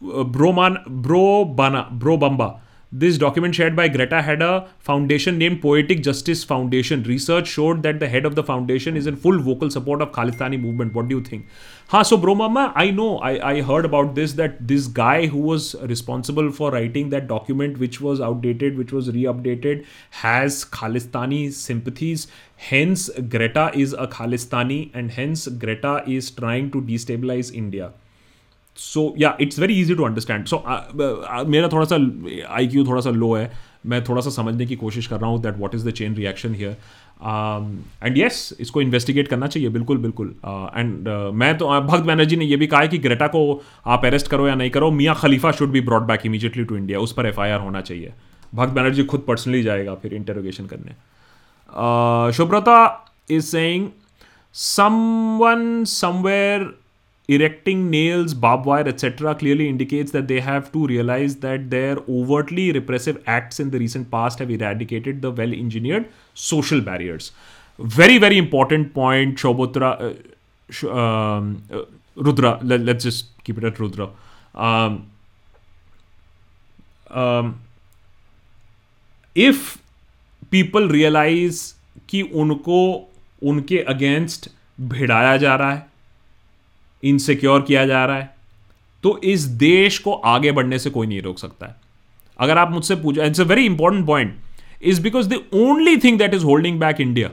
Broman, 0.00 0.84
Bro 0.86 1.46
Bana, 1.46 1.88
Bro 1.90 2.18
Bamba. 2.18 2.60
This 2.94 3.16
document 3.16 3.54
shared 3.54 3.74
by 3.74 3.88
Greta 3.88 4.20
had 4.20 4.42
a 4.42 4.68
foundation 4.78 5.38
named 5.38 5.62
Poetic 5.62 6.02
Justice 6.02 6.44
Foundation. 6.44 7.02
Research 7.04 7.48
showed 7.48 7.82
that 7.84 8.00
the 8.00 8.06
head 8.06 8.26
of 8.26 8.34
the 8.34 8.42
foundation 8.44 8.98
is 8.98 9.06
in 9.06 9.16
full 9.16 9.38
vocal 9.40 9.70
support 9.70 10.02
of 10.02 10.12
Khalistani 10.12 10.60
movement. 10.60 10.92
What 10.92 11.08
do 11.08 11.16
you 11.16 11.22
think? 11.22 11.46
Ha, 11.88 12.02
so 12.02 12.18
bro 12.18 12.34
mama, 12.34 12.70
I 12.76 12.90
know, 12.90 13.16
I, 13.20 13.52
I 13.52 13.62
heard 13.62 13.86
about 13.86 14.14
this, 14.14 14.34
that 14.34 14.68
this 14.68 14.88
guy 14.88 15.26
who 15.26 15.38
was 15.38 15.74
responsible 15.84 16.52
for 16.52 16.70
writing 16.70 17.08
that 17.08 17.28
document, 17.28 17.78
which 17.78 18.02
was 18.02 18.20
outdated, 18.20 18.76
which 18.76 18.92
was 18.92 19.10
re-updated, 19.10 19.86
has 20.10 20.66
Khalistani 20.66 21.50
sympathies. 21.50 22.26
Hence, 22.56 23.08
Greta 23.08 23.70
is 23.74 23.94
a 23.94 24.06
Khalistani 24.06 24.90
and 24.92 25.12
hence 25.12 25.48
Greta 25.48 26.04
is 26.06 26.30
trying 26.30 26.70
to 26.72 26.82
destabilize 26.82 27.50
India. 27.54 27.94
So 28.76 29.12
yeah 29.18 29.36
it's 29.40 29.58
very 29.58 29.80
easy 29.80 29.94
to 29.94 30.04
understand 30.04 30.46
so 30.46 30.62
मेरा 31.48 31.68
थोड़ा 31.68 31.84
सा 31.84 31.96
I 32.56 32.66
Q 32.68 32.86
थोड़ा 32.86 33.00
सा 33.00 33.10
लो 33.10 33.32
है। 33.34 33.50
मैं 33.86 34.02
थोड़ा 34.04 34.20
सा 34.22 34.30
समझने 34.30 34.66
की 34.66 34.76
कोशिश 34.76 35.06
कर 35.06 35.20
रहा 35.20 35.30
हूँ 35.30 35.40
that 35.42 35.56
what 35.58 35.74
is 35.74 35.88
the 35.88 35.90
chain 35.92 36.14
reaction 36.14 36.54
here 36.54 36.76
and 38.02 38.16
yes 38.18 38.52
इसको 38.60 38.80
इन्वेस्टिगेट 38.82 39.28
करना 39.28 39.46
चाहिए। 39.46 39.68
बिल्कुल 39.68 39.98
बिल्कुल। 39.98 40.26
एंड 40.26 41.08
uh, 41.08 41.14
uh, 41.14 41.32
मैं 41.34 41.56
तो 41.58 41.66
uh, 41.66 41.80
भक्त 41.86 42.04
बैनर्जी 42.04 42.36
ने 42.36 42.44
यह 42.44 42.56
भी 42.56 42.66
कहा 42.66 42.80
है 42.80 42.88
कि 42.88 42.98
ग्रेटा 42.98 43.26
को 43.26 43.40
आप 43.86 44.04
अरेस्ट 44.06 44.28
करो 44.28 44.46
या 44.48 44.54
नहीं 44.54 44.70
करो। 44.70 44.90
Mia 44.90 45.14
Khalifa 45.14 45.52
should 45.52 45.70
be 45.70 45.80
brought 45.80 46.06
back 46.06 46.26
immediately 46.26 46.64
to 46.64 46.76
India 46.76 46.98
उस 46.98 47.12
पर 47.12 47.26
एफआईआर 47.26 47.60
होना 47.60 47.80
चाहिए। 47.80 48.12
भक्त 48.54 48.72
बैनर्जी 48.72 49.04
खुद 49.04 49.24
पर्सनली 49.28 49.62
जाएगा 49.62 49.94
फिर 49.94 50.14
इंटरोगेशन 50.14 50.66
करने। 50.66 52.32
Shubhrata 52.32 52.78
is 53.30 53.44
saying 53.46 53.88
someone 54.54 55.84
somewhere 55.88 56.72
erecting 57.34 57.90
nails, 57.90 58.34
barbed 58.34 58.66
wire, 58.66 58.86
etc., 58.88 59.34
clearly 59.34 59.68
indicates 59.68 60.12
that 60.12 60.28
they 60.28 60.40
have 60.40 60.70
to 60.72 60.86
realize 60.86 61.36
that 61.36 61.70
their 61.70 61.98
overtly 62.08 62.72
repressive 62.72 63.22
acts 63.26 63.60
in 63.60 63.70
the 63.70 63.78
recent 63.78 64.10
past 64.10 64.38
have 64.38 64.50
eradicated 64.50 65.22
the 65.22 65.30
well 65.30 65.52
engineered 65.52 66.08
social 66.34 66.80
barriers. 66.80 67.32
Very, 67.78 68.18
very 68.18 68.38
important 68.38 68.94
point, 68.94 69.36
Shobotra, 69.36 70.16
uh, 70.84 70.90
um, 70.90 71.62
uh, 71.72 71.82
Rudra. 72.16 72.58
Let, 72.62 72.88
us 72.96 73.02
just 73.02 73.44
keep 73.44 73.58
it 73.58 73.64
at 73.64 73.78
Rudra. 73.78 74.10
Um, 74.54 75.10
um, 77.10 77.60
if 79.34 79.78
people 80.50 80.88
realize 80.88 81.74
कि 82.08 82.22
उनको 82.22 82.80
उनके 83.42 83.78
against 83.78 84.48
भिड़ाया 84.80 85.36
जा 85.36 85.54
रहा 85.56 85.72
है 85.72 85.91
insecure 87.02 87.62
किया 87.62 87.86
जा 87.86 88.04
रहा 88.04 88.16
है 88.16 88.30
तो 89.04 89.18
इस 89.24 89.42
देश 89.60 89.98
को 89.98 90.12
आगे 90.12 90.52
बढ़ने 90.52 90.78
से 90.78 90.90
कोई 90.90 91.06
नहीं 91.06 91.22
रोक 91.22 91.38
सकता 91.38 91.66
है। 91.66 91.76
अगर 92.38 92.58
आप 92.58 92.70
मुझसे 92.70 92.96
पूछो 92.96 93.22
it's 93.22 93.40
a 93.40 93.44
very 93.44 93.64
important 93.66 94.06
point 94.06 94.36
is 94.82 95.02
because 95.02 95.28
the 95.28 95.40
only 95.54 95.96
thing 95.96 96.18
that 96.18 96.34
is 96.34 96.44
holding 96.44 96.78
back 96.80 97.00
India 97.00 97.30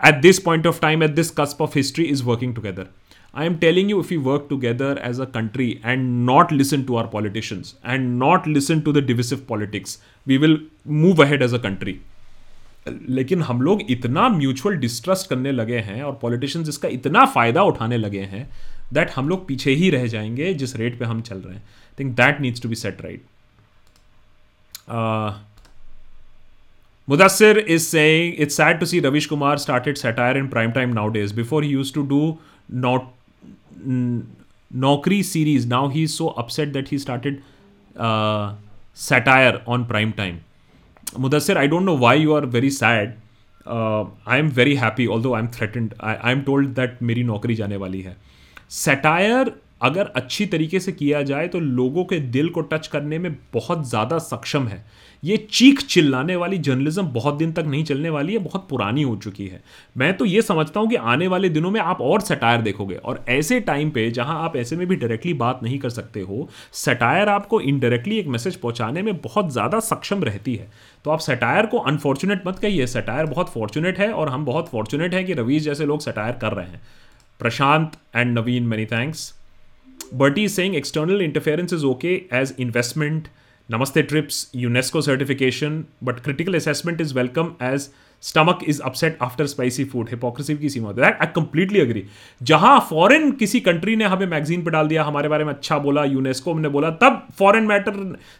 at 0.00 0.20
this 0.22 0.38
point 0.38 0.66
of 0.66 0.80
time 0.80 1.02
at 1.02 1.10
this 1.10 1.30
cusp 1.30 1.62
of 1.62 1.76
history 1.76 2.04
is 2.04 2.22
working 2.24 2.54
together 2.54 2.86
I 3.34 3.46
am 3.46 3.56
telling 3.56 3.90
you 3.90 4.00
if 4.00 4.12
you 4.14 4.20
work 4.20 4.46
together 4.50 5.02
as 5.04 5.20
a 5.20 5.24
country 5.24 5.70
and 5.84 6.08
not 6.24 6.52
listen 6.52 6.82
to 6.82 6.96
our 6.96 7.06
politicians 7.06 7.74
and 7.86 8.08
not 8.18 8.48
listen 8.48 8.80
to 8.80 8.92
the 8.92 9.04
divisive 9.06 9.44
politics 9.48 9.98
we 10.26 10.38
will 10.38 10.58
move 10.88 11.22
ahead 11.24 11.42
as 11.42 11.54
a 11.54 11.58
country 11.58 11.98
लेकिन 12.88 13.42
हम 13.42 13.62
लोग 13.62 13.82
इतना 13.90 14.28
mutual 14.28 14.76
distrust 14.76 15.28
करने 15.28 15.52
लगे 15.52 15.78
हैं 15.78 16.02
और 16.02 16.18
politicians 16.22 16.68
इसका 16.68 16.88
इतना 16.88 17.24
फ़ायदा 17.24 17.62
उठाने 17.62 17.96
लगे 17.96 18.20
हैं 18.20 18.48
दैट 18.92 19.10
हम 19.10 19.28
लोग 19.28 19.46
पीछे 19.48 19.70
ही 19.70 19.90
रह 19.90 20.06
जाएँगे 20.06 20.54
जिस 20.54 20.76
रेट 20.76 20.98
पे 20.98 21.04
हम 21.04 21.20
चल 21.20 21.38
रहे 21.38 21.54
हैं। 21.54 21.62
Think 21.98 22.16
that 22.16 22.40
needs 22.40 22.62
to 22.62 22.68
be 22.68 22.74
set 22.74 23.02
right 23.02 23.24
Mudassir 27.08 27.58
is 27.58 27.82
saying 27.82 28.34
it's 28.38 28.56
sad 28.56 28.80
to 28.80 28.86
see 28.86 29.00
Ravish 29.00 29.26
Kumar 29.26 29.58
started 29.58 29.96
satire 29.96 30.36
in 30.36 30.48
prime 30.48 30.70
time 30.70 30.90
nowadays 31.08 31.34
before 31.34 31.64
he 31.64 31.70
use 31.70 31.94
to 31.94 32.02
do 32.02 32.38
not 32.70 33.10
naukri 34.74 35.22
series 35.22 35.68
now 35.68 35.88
he 35.88 36.02
is 36.02 36.12
so 36.12 36.26
upset 36.26 36.68
that 36.68 36.92
he 36.92 36.98
started 36.98 37.42
satire 38.96 39.62
on 39.68 39.84
prime 39.84 40.10
time 40.10 40.38
Mudassar 41.18 41.58
I 41.58 41.68
don't 41.68 41.82
know 41.82 41.96
why 41.96 42.20
you 42.20 42.32
are 42.34 42.46
very 42.46 42.70
sad 42.70 43.14
I 43.68 44.38
am 44.38 44.48
very 44.50 44.74
happy 44.74 45.06
although 45.22 45.34
I 45.34 45.42
am 45.42 45.48
threatened 45.48 45.94
I 46.02 46.32
am 46.32 46.40
told 46.40 46.68
that 46.68 46.98
मेरी 47.02 47.24
नौकरी 47.24 47.54
जाने 47.54 47.76
वाली 47.76 48.00
है. 48.00 48.16
Satire 48.70 49.52
अगर 49.82 50.06
अच्छी 50.16 50.46
तरीके 50.46 50.80
से 50.80 50.92
किया 50.92 51.22
जाए 51.22 51.48
तो 51.48 51.60
लोगों 51.60 52.04
के 52.04 52.18
दिल 52.18 52.48
को 52.48 52.60
टच 52.60 52.86
करने 52.86 53.18
में 53.18 53.36
बहुत 53.54 53.88
ज़्यादा 53.88 54.18
सक्षम 54.18 54.66
है. 54.68 54.84
uh, 54.84 54.90
ये 55.22 55.36
चीख 55.52 55.80
चिल्लाने 55.82 56.36
वाली 56.36 56.56
जर्नलिज्म 56.58 57.06
बहुत 57.08 57.34
दिन 57.34 57.52
तक 57.52 57.64
नहीं 57.64 57.82
चलने 57.84 58.10
वाली 58.10 58.32
है, 58.32 58.38
बहुत 58.38 58.66
पुरानी 58.68 59.02
हो 59.02 59.14
चुकी 59.16 59.46
है। 59.46 59.62
मैं 59.96 60.12
तो 60.16 60.24
ये 60.24 60.42
समझता 60.42 60.80
हूँ 60.80 60.88
कि 60.88 60.96
आने 60.96 61.26
वाले 61.26 61.48
दिनों 61.48 61.70
में 61.70 61.80
आप 61.80 62.00
और 62.00 62.20
सटायर 62.20 62.60
देखोगे। 62.60 62.94
और 62.94 63.24
ऐसे 63.30 63.58
टाइम 63.60 63.90
पे 63.90 64.10
जहाँ 64.10 64.38
आप 64.44 64.56
ऐसे 64.56 64.76
में 64.76 64.86
भी 64.86 64.96
डायरेक्टली 64.96 65.34
बात 65.34 65.60
नहीं 65.62 65.78
कर 65.78 65.90
सकते 65.90 66.20
हो 66.20 66.48
सटायर 66.74 67.28
आपको 67.28 67.60
इनडायरेक्टली 67.62 68.18
एक 68.18 68.26
मैसेज 68.28 68.56
पहुँचाने 68.56 69.02
में 69.02 69.16
बहुत 69.18 69.52
ज़्यादा 69.52 69.80
सक्षम 69.82 70.24
रहती 70.24 70.54
है। 70.54 70.68
तो 71.04 71.10
आप 71.10 71.20
सटायर 71.20 71.66
को 71.66 71.78
अनफॉर्चुनेट 71.80 72.46
मत 72.46 72.58
कहिए। 72.58 72.86
सटायर 72.88 73.26
बहुत 73.26 73.50
फॉर्चुनेट 73.50 73.98
है 73.98 74.12
और 74.12 74.28
हम 74.28 74.44
बहुत 74.44 74.68
फॉर्चुनेट 74.68 75.14
हैं 75.14 75.24
कि 75.26 75.32
रवीश 75.34 75.62
जैसे 75.62 75.86
लोग 75.86 76.00
सटायर 76.00 76.34
कर 76.40 76.52
रहे 76.52 76.66
हैं। 76.66 76.80
Prashant 77.40 77.92
and 78.16 78.38
Naveen 78.38 78.66
many 78.66 78.86
thanks 78.86 79.32
but 80.14 80.38
he 80.38 80.48
saying 80.48 80.74
external 80.76 81.22
interference 81.22 81.72
is 81.72 81.84
okay 81.86 82.14
as 82.32 82.54
investment 82.60 83.28
Namaste 83.72 84.06
trips, 84.06 84.48
UNESCO 84.52 85.02
certification, 85.02 85.86
but 86.02 86.22
critical 86.22 86.56
assessment 86.56 87.00
is 87.00 87.14
welcome 87.14 87.56
as 87.58 87.88
stomach 88.22 88.62
is 88.72 88.80
upset 88.88 89.16
after 89.26 89.46
spicy 89.52 89.84
food. 89.92 90.10
Hypocrisy 90.14 90.56
की 90.58 90.68
सीमा 90.68 90.92
that 90.92 91.18
I 91.20 91.26
completely 91.36 91.80
agree 91.80 92.02
जहाँ 92.50 92.78
foreign 92.90 93.30
किसी 93.42 93.60
country 93.68 93.94
ने 93.96 94.04
हमें 94.14 94.26
magazine 94.26 94.64
पे 94.64 94.70
डाल 94.70 94.88
दिया 94.88 95.04
हमारे 95.04 95.28
बारे 95.28 95.44
में 95.44 95.52
अच्छा 95.52 95.78
बोला 95.86 96.04
यूनेस्को 96.04 96.54
ने 96.58 96.68
बोला 96.76 96.90
तब 97.02 97.26
फॉरेन 97.38 97.64
मैटर 97.66 97.96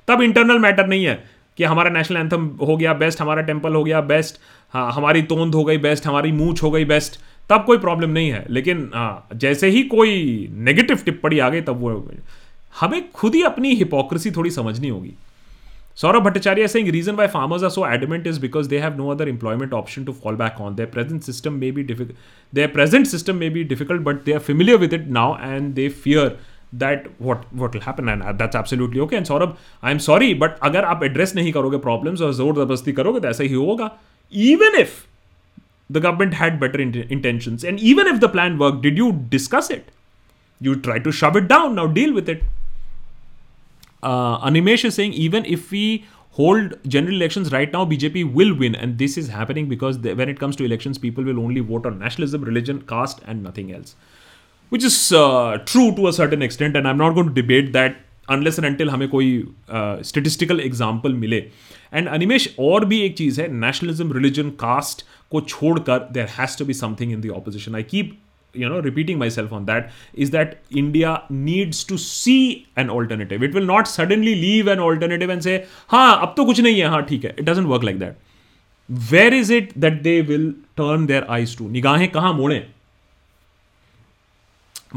तब 0.09 0.23
इंटरनल 0.23 0.59
मैटर 0.67 0.87
नहीं 0.87 1.05
है 1.05 1.15
कि 1.59 1.65
हमारा 1.65 1.91
नेशनल 1.91 2.17
एंथम 2.17 2.47
हो 2.67 2.77
गया 2.77 2.93
बेस्ट 3.05 3.21
हमारा 3.21 3.43
टेंपल 3.49 3.75
हो 3.75 3.85
गया 3.85 4.01
बेस्ट 4.13 4.41
हाँ 4.75 4.91
हमारी 4.93 5.23
तोंद 5.33 5.55
हो 5.55 5.65
गई 5.65 5.79
बेस्ट 5.89 6.07
हमारी 6.07 6.33
मूछ 6.43 6.63
हो 6.63 6.71
गई 6.71 6.85
बेस्ट 6.95 7.21
तब 7.51 7.65
कोई 7.67 7.79
प्रॉब्लम 7.79 8.11
नहीं 8.11 8.31
है। 8.33 8.45
लेकिन 8.51 8.91
हाँ 8.95 9.29
जैसे 9.45 9.69
ही 9.71 9.83
कोई 9.97 10.15
नेगेटिव 10.71 10.99
टिप्पणी 11.05 11.39
आ 11.39 11.49
गई 11.49 11.61
तब 11.61 11.81
वो 11.81 11.91
हमें 12.74 13.11
खुद 13.12 13.35
ही 13.35 13.43
अपनी 13.44 13.74
हिपोक्रेसी 13.77 14.31
थोड़ी 14.31 14.51
समझनी 14.51 14.89
होगी। 14.89 15.12
Saurabh 15.97 16.23
Bhattacharya 16.24 16.69
Singh 16.69 16.90
reason 16.90 17.15
why 17.15 17.27
farmers 17.28 17.65
are 17.65 17.70
so 17.70 17.86
adamant 17.86 18.27
is 18.27 18.40
because 18.40 18.69
they 18.69 18.78
have 18.78 18.97
no 18.97 19.09
other 19.11 19.28
employment 19.28 19.73
option 19.74 20.05
to 20.05 20.12
fall 20.23 20.36
back 20.36 20.61
on 20.61 20.74
their 20.74 20.86
present 20.93 21.23
system 21.23 21.53
may 21.55 21.70
be 21.73 21.82
difficult 21.82 22.16
their 22.53 22.66
present 22.69 23.07
system 23.07 23.36
may 23.36 23.51
be 23.51 23.65
difficult 23.65 24.03
but 24.03 24.24
they 24.24 24.32
are 24.32 24.39
familiar 24.40 24.78
with 24.78 24.94
it 24.94 25.07
now 25.11 25.36
and 25.43 25.73
they 25.74 25.89
fear 25.89 26.39
that 26.74 27.09
what 27.23 27.44
what 27.55 27.74
will 27.74 27.82
happen 27.86 28.09
and 28.09 28.23
that's 28.24 28.57
absolutely 28.57 29.01
okay 29.01 29.16
and 29.16 29.27
Saurabh 29.27 29.57
I 29.85 29.93
am 29.93 29.99
sorry 30.01 30.32
but 30.35 30.59
अगर 30.62 30.85
आप 30.85 31.05
address 31.05 31.35
नहीं 31.36 31.53
करोगे 31.53 31.78
problems 31.78 32.20
और 32.20 32.32
ज़ोर 32.35 32.55
ज़बरदस्ती 32.55 32.93
करोगे 32.93 33.20
तो 33.20 33.28
ऐसा 33.28 33.44
ही 33.44 33.53
होगा। 33.53 33.90
Even 34.32 34.81
if 34.81 34.94
the 35.90 35.99
government 35.99 36.35
had 36.35 36.59
better 36.61 36.81
intention 36.81 37.59
and 37.65 37.78
even 37.82 38.15
if 38.15 38.19
the 38.19 38.31
plan 38.32 38.57
work 38.59 38.81
did 38.82 38.99
you 38.99 39.11
discuss 39.31 39.69
it 39.73 39.90
you 40.61 40.74
try 40.81 40.99
to 41.01 41.12
shove 41.20 41.36
it 41.36 41.49
down 41.49 41.74
now 41.74 41.93
deal 41.93 42.12
with 42.15 42.28
it 42.28 42.43
uh, 44.03 44.39
Animesh 44.47 44.85
is 44.85 44.95
saying 44.95 45.12
even 45.15 45.45
if 45.45 45.70
we 45.70 46.05
hold 46.31 46.79
general 46.89 47.15
elections 47.15 47.53
right 47.53 47.73
now, 47.73 47.85
BJP 47.85 48.33
will 48.33 48.55
win, 48.57 48.74
and 48.74 48.99
this 48.99 49.16
is 49.16 49.29
happening 49.29 49.69
because 49.69 50.01
they, 50.01 50.15
when 50.15 50.29
it 50.29 50.41
comes 50.41 50.57
to 50.57 50.65
elections, 50.65 50.99
people 50.99 51.24
will 51.24 51.41
only 51.41 51.61
vote 51.61 51.87
on 51.87 51.99
nationalism, 51.99 52.43
religion, 52.43 52.83
caste, 52.83 53.20
and 53.27 53.43
nothing 53.43 53.73
else, 53.73 53.95
which 54.73 54.85
is 54.85 55.12
uh, 55.12 55.59
true 55.66 55.95
to 55.97 56.09
a 56.09 56.12
certain 56.12 56.43
extent. 56.43 56.77
And 56.77 56.89
I'm 56.89 56.99
not 56.99 57.15
going 57.15 57.29
to 57.29 57.35
debate 57.35 57.73
that 57.74 57.97
unless 58.29 58.59
and 58.59 58.66
until 58.66 58.89
हमें 58.89 59.09
कोई 59.09 59.31
statistical 59.69 60.59
uh, 60.59 60.65
example 60.65 61.15
मिले 61.15 61.39
and 61.95 62.09
Animesh 62.09 62.55
और 62.59 62.85
भी 62.85 63.01
एक 63.03 63.16
चीज़ 63.16 63.41
है 63.41 63.49
nationalism 63.53 64.12
religion 64.12 64.51
caste 64.61 65.05
को 65.31 65.41
छोड़कर 65.41 66.09
there 66.12 66.27
has 66.39 66.59
to 66.59 66.65
be 66.65 66.74
something 66.74 67.12
in 67.12 67.20
the 67.20 67.31
opposition 67.37 67.74
I 67.74 67.83
keep 67.91 68.19
you 68.55 68.69
know 68.69 68.81
repeating 68.81 69.19
myself 69.19 69.53
on 69.53 69.65
that 69.66 69.91
is 70.12 70.31
that 70.31 70.59
india 70.70 71.23
needs 71.31 71.85
to 71.85 71.97
see 71.97 72.66
an 72.77 72.91
alternative 72.91 73.43
it 73.43 73.55
will 73.55 73.65
not 73.65 73.89
suddenly 73.89 74.35
leave 74.35 74.66
an 74.66 74.79
alternative 74.79 75.31
and 75.31 75.43
say 75.43 75.57
ha 75.95 76.03
ab 76.27 76.37
to 76.37 76.45
kuch 76.51 76.62
nahi 76.66 76.85
hai 76.85 76.93
ha 76.95 77.01
theek 77.11 77.27
hai 77.29 77.35
it 77.45 77.49
doesn't 77.51 77.73
work 77.74 77.89
like 77.91 77.99
that 78.05 78.16
where 79.11 79.33
is 79.41 79.51
it 79.59 79.74
that 79.87 80.03
they 80.03 80.20
will 80.31 80.49
turn 80.77 81.07
their 81.12 81.29
eyes 81.31 81.55
to 81.61 81.69
nigahein 81.77 82.15
kahan 82.16 82.41
mode 82.41 82.57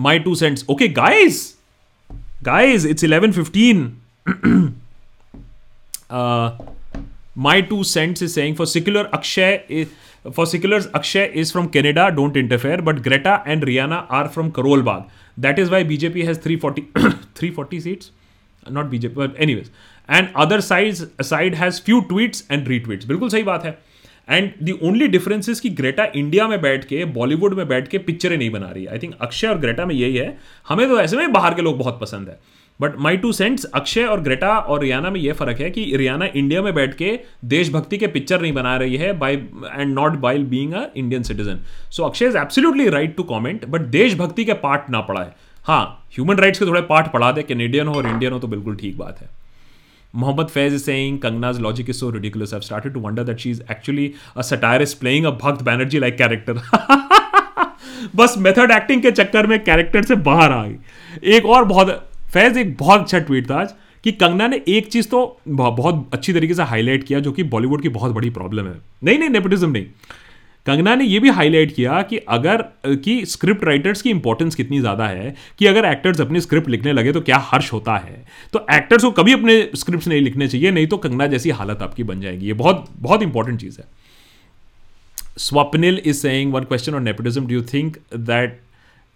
my 0.07 0.17
two 0.29 0.35
cents 0.35 0.65
okay 0.75 0.87
guys 1.01 1.43
guys 2.43 2.87
it's 2.93 3.03
11:15 3.03 4.73
uh 6.09 6.49
my 7.35 7.61
two 7.61 7.83
cents 7.83 8.21
is 8.21 8.33
saying 8.33 8.55
for 8.55 8.65
secular 8.65 9.07
akshay 9.13 9.63
is 9.67 9.87
for 10.25 10.45
seculars 10.47 10.89
Akshay 10.95 11.31
is 11.35 11.51
from 11.51 11.67
Canada 11.67 12.07
don't 12.09 12.37
interfere 12.37 12.81
but 12.81 12.99
Greta 12.99 13.43
and 13.47 13.63
Rihanna 13.63 13.95
are 13.95 14.27
from 14.27 14.49
Karol Bagh 14.49 15.03
that 15.41 15.59
is 15.59 15.71
why 15.71 15.83
BJP 15.83 16.21
has 16.21 16.39
three 16.39 16.55
forty 16.55 16.81
three 17.37 17.49
forty 17.49 17.81
seats 17.81 18.11
not 18.71 18.85
BJP 18.85 19.33
any 19.43 19.55
ways 19.55 19.71
and 20.09 20.27
other 20.35 20.61
side 20.61 20.95
side 21.21 21.55
has 21.55 21.81
few 21.81 21.99
tweets 22.09 22.47
and 22.51 22.67
re 22.67 22.73
retweets 22.73 23.05
बिल्कुल 23.05 23.29
सही 23.29 23.43
बात 23.43 23.65
है। 23.65 23.77
And 24.29 24.51
the 24.63 24.77
only 24.83 25.07
difference 25.07 25.49
is 25.49 25.61
कि 25.61 25.69
Greta 25.69 26.07
India 26.15 26.47
में 26.47 26.61
बैठ 26.61 26.85
के 26.85 27.03
बॉलीवुड 27.05 27.53
में 27.53 27.67
बैठ 27.67 27.87
के 27.87 27.97
पिक्चरें 27.97 28.37
नहीं 28.37 28.49
बना 28.49 28.69
रही 28.69 28.83
है। 28.83 28.91
आई 28.91 28.99
थिंक 28.99 29.13
अक्षय 29.21 29.47
और 29.47 29.57
ग्रेटा 29.57 29.85
में 29.85 29.95
यही 29.95 30.15
है। 30.15 30.37
हमें 30.67 30.87
तो 30.89 30.99
ऐसे 30.99 31.17
में 31.17 31.33
बाहर 31.33 31.53
के 31.53 31.61
लोग 31.61 31.77
बहुत 31.77 31.99
पसंद 32.01 32.29
है। 32.29 32.39
But 32.79 32.97
my 32.99 33.17
two 33.17 33.31
cents 33.31 33.63
Akshay 33.65 34.03
और 34.03 34.21
ग्रेटा 34.21 34.57
और 34.57 34.81
रियाना 34.81 35.09
में 35.09 35.19
यह 35.19 35.33
फ़र्क 35.33 35.59
है 35.61 35.69
कि 35.69 35.85
रियाना 35.97 36.25
इंडिया 36.35 36.61
में 36.61 36.73
बैठ 36.73 36.93
के 36.93 37.19
देशभक्ति 37.45 37.97
के 37.97 38.07
पिक्चर 38.07 38.41
नहीं 38.41 38.53
बना 38.53 38.75
रही 38.77 38.97
है 38.97 39.11
by 39.19 39.35
and 39.35 39.93
not 39.93 40.17
by 40.19 40.43
being 40.45 40.73
a 40.73 40.85
Indian 40.97 41.23
citizen 41.23 41.59
so 41.91 42.03
Akshay 42.03 42.25
is 42.25 42.37
absolutely 42.37 42.89
right 42.89 43.15
to 43.17 43.23
comment 43.23 43.65
but 43.65 43.81
देशभक्ति 43.91 44.45
के 44.45 44.53
पार्ट 44.65 44.89
ना 44.89 45.01
पढ़ा 45.01 45.23
है 45.23 45.35
हाँ 45.65 45.83
ह्यूमन 46.13 46.37
राइट्स 46.37 46.59
के 46.59 46.65
थोड़े 46.65 46.81
पार्ट 46.89 47.11
पढ़ा 47.11 47.31
दे 47.31 47.43
कैनेडियन 47.43 47.87
हो 47.87 47.93
और 47.93 48.07
इंडियन 48.07 48.33
हो 48.33 48.39
तो 48.39 48.47
बिल्कुल 48.47 48.75
ठीक 48.75 48.97
बात 48.97 49.21
है 49.21 49.29
Mohammad 50.13 50.51
Faiz 50.51 50.71
is 50.71 50.83
saying, 50.85 51.15
Kangna's 51.19 51.57
logic 51.59 51.89
is 51.89 51.97
so 51.99 52.09
ridiculous. 52.09 52.53
I've 52.53 52.63
started 52.63 52.93
to 52.93 52.99
wonder 52.99 53.23
that 53.25 53.41
she's 53.41 53.61
actually 53.67 54.15
a 54.35 54.43
satirist 54.43 54.99
playing 55.01 55.25
a 55.25 55.31
Bhakt 55.33 55.65
Banerjee 55.69 55.99
like 55.99 56.17
character. 56.17 56.55
बस 58.15 58.33
मेथड 58.37 58.71
एक्टिंग 58.71 59.01
के 59.01 59.11
चक्कर 59.11 59.47
में 59.47 59.63
कैरेक्टर 59.63 60.03
से 60.03 60.15
बाहर 60.25 60.51
आ 60.51 60.65
गई 60.65 61.29
एक 61.35 61.45
और 61.45 61.63
बहुत 61.65 61.89
फैज, 62.35 62.57
एक 62.57 62.75
बहुत 62.77 63.01
अच्छा 63.01 63.19
ट्वीट 63.21 63.49
था 63.49 63.55
आज 63.55 63.73
कि 64.03 64.11
कंगना 64.13 64.47
ने 64.47 64.61
एक 64.67 64.87
चीज़ 64.87 65.07
तो 65.09 65.19
बहुत 65.49 66.09
अच्छी 66.13 66.33
तरीके 66.33 66.53
से 66.53 66.63
हाईलाइट 66.63 67.03
किया 67.03 67.19
जो 67.19 67.31
कि 67.31 67.43
बॉलीवुड 67.45 67.81
की 67.81 67.89
बहुत 67.91 68.11
बड़ी 68.11 68.29
प्रॉब्लम 68.31 68.67
है। 68.67 68.79
नहीं 69.03 69.17
नहीं, 69.19 69.29
नेपोटिज्म 69.29 69.69
नहीं। 69.69 69.85
कंगना 70.65 70.93
ने 70.95 71.03
यह 71.03 71.19
भी 71.19 71.29
हाईलाइट 71.29 71.73
किया 71.75 72.01
कि 72.01 72.17
अगर, 72.17 72.61
कि 72.85 73.25
स्क्रिप्ट 73.25 73.63
राइटर्स 73.63 74.01
की 74.01 74.09
इंपॉर्टेंस 74.09 74.55
कितनी 74.55 74.79
ज़्यादा 74.79 75.07
है, 75.07 75.35
कि 75.59 75.65
अगर 75.65 75.85
एक्टर्स 75.85 76.21
अपनी 76.21 76.41
स्क्रिप्ट 76.41 76.69
लिखने 76.69 76.93
लगे 76.93 77.11
तो 77.13 77.21
क्या 77.21 77.37
हर्ष 77.43 77.71
होता 77.73 77.97
है। 77.97 78.23
तो 78.53 78.65
एक्टर्स 78.73 79.03
को 79.03 79.11
कभी 79.13 79.33
अपने 79.33 79.61
स्क्रिप्ट 79.75 80.07
नहीं 80.07 80.21
लिखने 80.21 80.47
चाहिए, 80.47 80.71
नहीं 80.71 80.87
तो 80.87 80.97
कंगना 80.97 81.27
जैसी 81.27 81.49
हालत 81.51 81.81
आपकी 81.81 82.03
बन 82.03 82.21
जाएगी। 82.21 82.47
ये 82.47 82.53
बहुत 82.55 82.85
बहुत 82.97 83.23
इंपॉर्टेंट 83.23 83.59
चीज़ 83.61 83.79
है। 83.79 83.87
Swapnil 85.39 86.01
is 86.05 86.17
saying 86.17 86.53
one 86.53 86.63
question 86.63 86.95
on 86.95 87.03
nepotism 87.03 87.47
do 87.47 87.53
you 87.53 87.61
think 87.73 87.97
that 88.15 88.59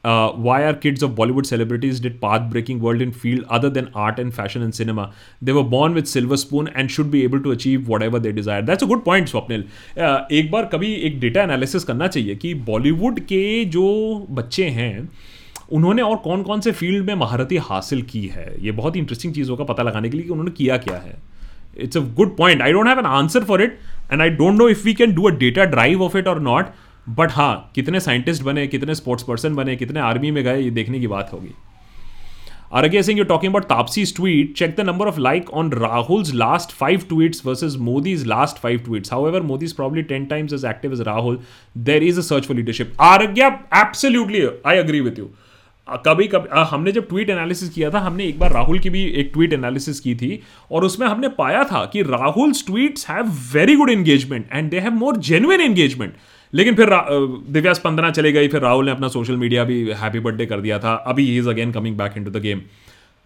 uh, 0.04 0.32
why 0.32 0.64
are 0.64 0.74
kids 0.74 1.04
of 1.04 1.12
Bollywood 1.12 1.46
celebrities 1.46 2.00
did 2.00 2.22
path-breaking 2.22 2.80
world 2.80 3.02
in 3.02 3.12
field 3.12 3.44
other 3.50 3.70
than 3.70 3.90
art 3.94 4.20
and 4.20 4.34
fashion 4.34 4.62
and 4.62 4.74
cinema? 4.74 5.14
They 5.42 5.52
were 5.52 5.64
born 5.64 5.94
with 5.94 6.08
silver 6.08 6.38
spoon 6.38 6.70
and 6.70 6.90
should 6.90 7.12
be 7.12 7.24
able 7.24 7.42
to 7.42 7.52
achieve 7.52 7.88
whatever 7.88 8.20
they 8.20 8.32
desire. 8.32 8.62
That's 8.62 8.84
a 8.84 8.88
good 8.88 9.04
point, 9.04 9.30
Swapnil. 9.30 9.68
Uh, 9.98 10.28
एक 10.32 10.52
बार 10.52 10.66
कभी 10.74 10.94
एक 11.08 11.20
data 11.20 11.44
analysis 11.44 11.84
करना 11.84 12.08
चाहिए 12.08 12.36
कि 12.36 12.54
बॉलीवुड 12.70 13.20
के 13.32 13.66
जो 13.66 13.88
बच्चे 14.32 14.68
हैं 14.80 15.10
उन्होंने 15.72 16.02
और 16.02 16.16
कौन 16.18 16.44
कौन 16.44 16.62
से 16.62 16.72
फ़ील्ड 16.72 17.06
में 17.08 17.14
महारती 17.16 17.58
हासिल 17.64 18.02
की 18.12 18.26
है 18.28 18.54
ये 18.64 18.72
बहुत 18.72 18.96
ही 18.96 19.00
इंटरेस्टिंग 19.00 19.34
चीज़ों 19.34 19.58
का 19.58 19.64
पता 19.64 19.84
लगाने 19.84 20.10
के 20.10 20.18
लिए 20.18 20.26
कि 20.26 20.32
उन्होंने 20.32 20.52
किया 20.52 20.78
क्या 20.78 20.98
है 20.98 21.18
it's 21.78 21.98
a 21.98 22.02
good 22.16 22.36
point 22.38 22.62
I 22.62 22.72
don't 22.74 22.88
have 22.88 23.00
an 23.00 23.06
answer 23.06 23.44
for 23.44 23.62
it 23.64 23.80
and 24.12 24.22
I 24.22 24.30
don't 24.38 24.58
know 24.58 24.70
if 24.70 24.84
we 24.86 24.94
can 24.94 25.14
do 25.16 25.28
a 25.30 25.32
data 25.40 25.66
drive 25.76 26.04
of 26.04 26.18
it 26.18 26.28
और 26.28 26.40
नॉट 26.42 26.72
बट 27.10 27.32
हाँ 27.32 27.72
कितने 27.76 28.00
साइंटिस्ट 28.00 28.44
बने 28.44 28.68
कितने 28.68 28.96
स्पोर्ट्स 28.96 29.24
पर्सन 29.24 29.56
बने 29.56 29.76
कितने 29.76 30.00
आर्मी 30.00 30.32
में 30.32 30.44
गए 30.44 30.62
ये 30.62 30.70
देखने 30.72 31.00
की 31.00 31.08
बात 31.08 31.30
होगी। 31.34 31.54
Arge 32.74 33.02
Singh 33.04 33.20
you 33.20 33.24
talking 33.26 33.52
about 33.52 33.64
Taapsee 33.64 34.04
tweet 34.16 34.54
check 34.58 34.76
the 34.78 34.82
number 34.82 35.08
of 35.08 35.20
like 35.20 35.50
on 35.50 35.72
Rahul's 35.72 36.34
last 36.34 36.72
five 36.72 37.02
tweets 37.10 37.46
versus 37.46 37.78
Modi's 37.78 38.26
last 38.28 38.58
five 38.58 38.80
tweets 38.80 39.14
however 39.28 39.42
Modi's 39.42 39.74
probably 39.74 40.02
ten 40.02 40.26
times 40.26 40.54
is 40.54 40.68
active 40.68 40.94
is 40.94 41.02
Rahul 41.04 41.40
there 41.78 42.04
is 42.04 42.20
a 42.20 42.24
search 42.24 42.48
for 42.48 42.58
leadership 42.58 42.94
Argya 43.02 43.48
absolutely 43.76 44.48
I 44.66 44.78
agree 44.78 45.02
with 45.02 45.20
you 45.20 45.30
कभी 45.88 46.28
कभी 46.28 46.48
आ, 46.50 46.64
हमने 46.64 46.92
जब 46.92 47.08
tweet 47.08 47.30
analysis 47.30 47.70
किया 47.70 47.90
था 47.90 48.00
हमने 48.00 48.26
एक 48.26 48.40
बार 48.40 48.52
राहुल 48.54 48.80
की 48.80 48.90
भी 48.90 49.04
एक 49.12 49.30
ट्वीट 49.34 49.54
एनालिसिस 49.54 50.00
की 50.00 50.16
थी 50.16 50.42
और 50.72 50.84
उसमें 50.84 51.08
हमने 51.08 51.28
पाया 51.38 51.64
था 51.64 51.86
कि 51.86 52.02
Rahul 52.02 52.52
tweets 52.66 53.10
have 53.10 53.32
very 53.54 53.76
good 53.76 53.90
engagement 53.90 54.46
and 54.54 54.70
they 54.72 54.80
have 54.80 54.92
more 54.92 55.18
genuine 55.18 55.62
engagement 55.62 56.14
लेकिन 56.54 56.76
फिर 56.76 56.90
दिव्या 57.50 57.74
स्पंदना 57.74 58.10
चले 58.12 58.32
गई, 58.32 58.48
फिर 58.48 58.62
राहुल 58.62 58.86
ने 58.86 58.92
अपना 58.92 59.08
सोशल 59.08 59.38
मीडिया 59.38 59.64
भी 59.64 59.82
हैप्पी 59.94 60.20
बर्थडे 60.20 60.46
कर 60.46 60.62
दिया 60.62 60.80
था। 60.80 60.94
अभी 61.08 61.26
ही 61.26 61.38
is 61.38 61.50
again 61.50 61.72
coming 61.72 61.98
back 61.98 62.14
into 62.24 62.32
the 62.32 62.42
game 62.42 62.62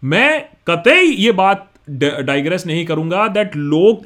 मैं 0.04 0.42
कतई 0.68 1.02
ये 1.02 1.32
बात 1.34 1.70
डाइग्रेस 1.90 2.66
नहीं 2.68 2.86
करूँगा 2.86 3.28
दैट 3.28 3.56
लोग 3.56 4.06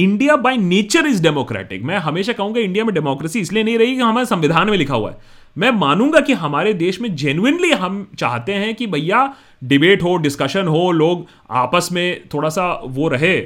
India 0.00 0.36
by 0.36 0.56
nature 0.56 1.06
is 1.06 1.22
democratic 1.22 1.82
मैं 1.82 1.98
हमेशा 1.98 2.32
कहूँगा 2.32 2.60
इंडिया 2.60 2.84
में 2.84 2.94
डेमोक्रेसी 2.94 3.40
इसलिए 3.40 3.62
नहीं 3.62 3.78
रही 3.78 3.94
कि 3.94 4.00
हमारे 4.00 4.26
संविधान 4.26 4.70
में 4.70 4.76
लिखा 4.78 4.94
हुआ 4.94 5.10
है। 5.10 5.16
मैं 5.56 5.70
मानूँगा 5.70 6.20
कि 6.20 6.32
हमारे 6.34 6.72
देश 6.74 7.00
में 7.00 7.14
जेन्युइनली 7.16 7.70
हम 7.72 8.06
चाहते 8.18 8.54
हैं 8.54 8.74
कि 8.74 8.86
भैया 8.86 9.22
डिबेट 9.64 10.02
हो 10.02 10.16
डिस्कशन 10.16 10.66
हो, 10.66 10.90
लोग 10.92 11.26
आपस 11.50 11.88
में 11.92 12.20
थोड़ा 12.34 12.48
सा 12.48 12.72
वो 12.84 13.08
रहे 13.08 13.36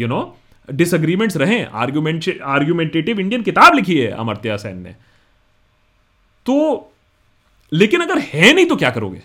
यू 0.00 0.06
नो 0.06 0.20
डिसअग्रीमेंट्स 0.70 1.36
रहे। 1.36 1.62
आर्ग्यूमेंट 1.64 2.28
आर्ग्यूमेंटेटिव 2.42 3.20
इंडियन 3.20 3.42
किताब 3.42 3.74
लिखी 3.74 3.98
है 3.98 4.10
अमर्त्या 4.10 4.56
सेन 4.56 4.78
ने। 4.78 4.94
तो 6.46 6.86
लेकिन 7.72 8.00
अगर 8.00 8.18
है 8.18 8.52
नहीं 8.54 8.66
तो 8.66 8.76
क्या 8.76 8.90
करोगे? 8.90 9.22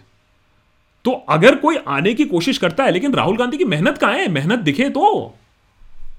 तो 1.06 1.12
अगर 1.12 1.56
कोई 1.56 1.78
आने 1.88 2.14
की 2.14 2.26
कोशिश 2.26 2.58
करता 2.58 2.84
है, 2.84 2.92
लेकिन 2.92 3.14
राहुल 3.14 3.38
गांधी 3.38 3.58
की 3.58 3.66
मेहनत 3.66 3.98
कहाँ 3.98 4.14
है? 4.14 4.28
मेहनत 4.28 4.60
दिखे 4.60 4.90
तो। 4.90 5.36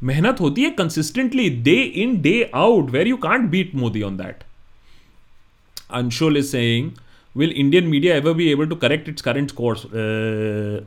मेहनत 0.02 0.40
होती 0.40 0.62
है 0.62 0.70
consistently 0.70 1.48
day 1.62 1.74
in 1.74 2.20
day 2.20 2.50
out 2.54 2.90
where 2.90 3.06
you 3.08 3.16
can't 3.16 3.48
beat 3.50 3.74
Modi 3.74 4.02
on 4.02 4.16
that 4.16 4.42
Anshul 5.92 6.36
is 6.36 6.46
saying 6.46 6.90
will 7.36 7.50
Indian 7.50 7.86
media 7.86 8.16
ever 8.16 8.32
be 8.32 8.48
able 8.50 8.66
to 8.66 8.76
correct 8.76 9.08
its 9.08 9.22
current 9.22 9.50
course 9.50 9.82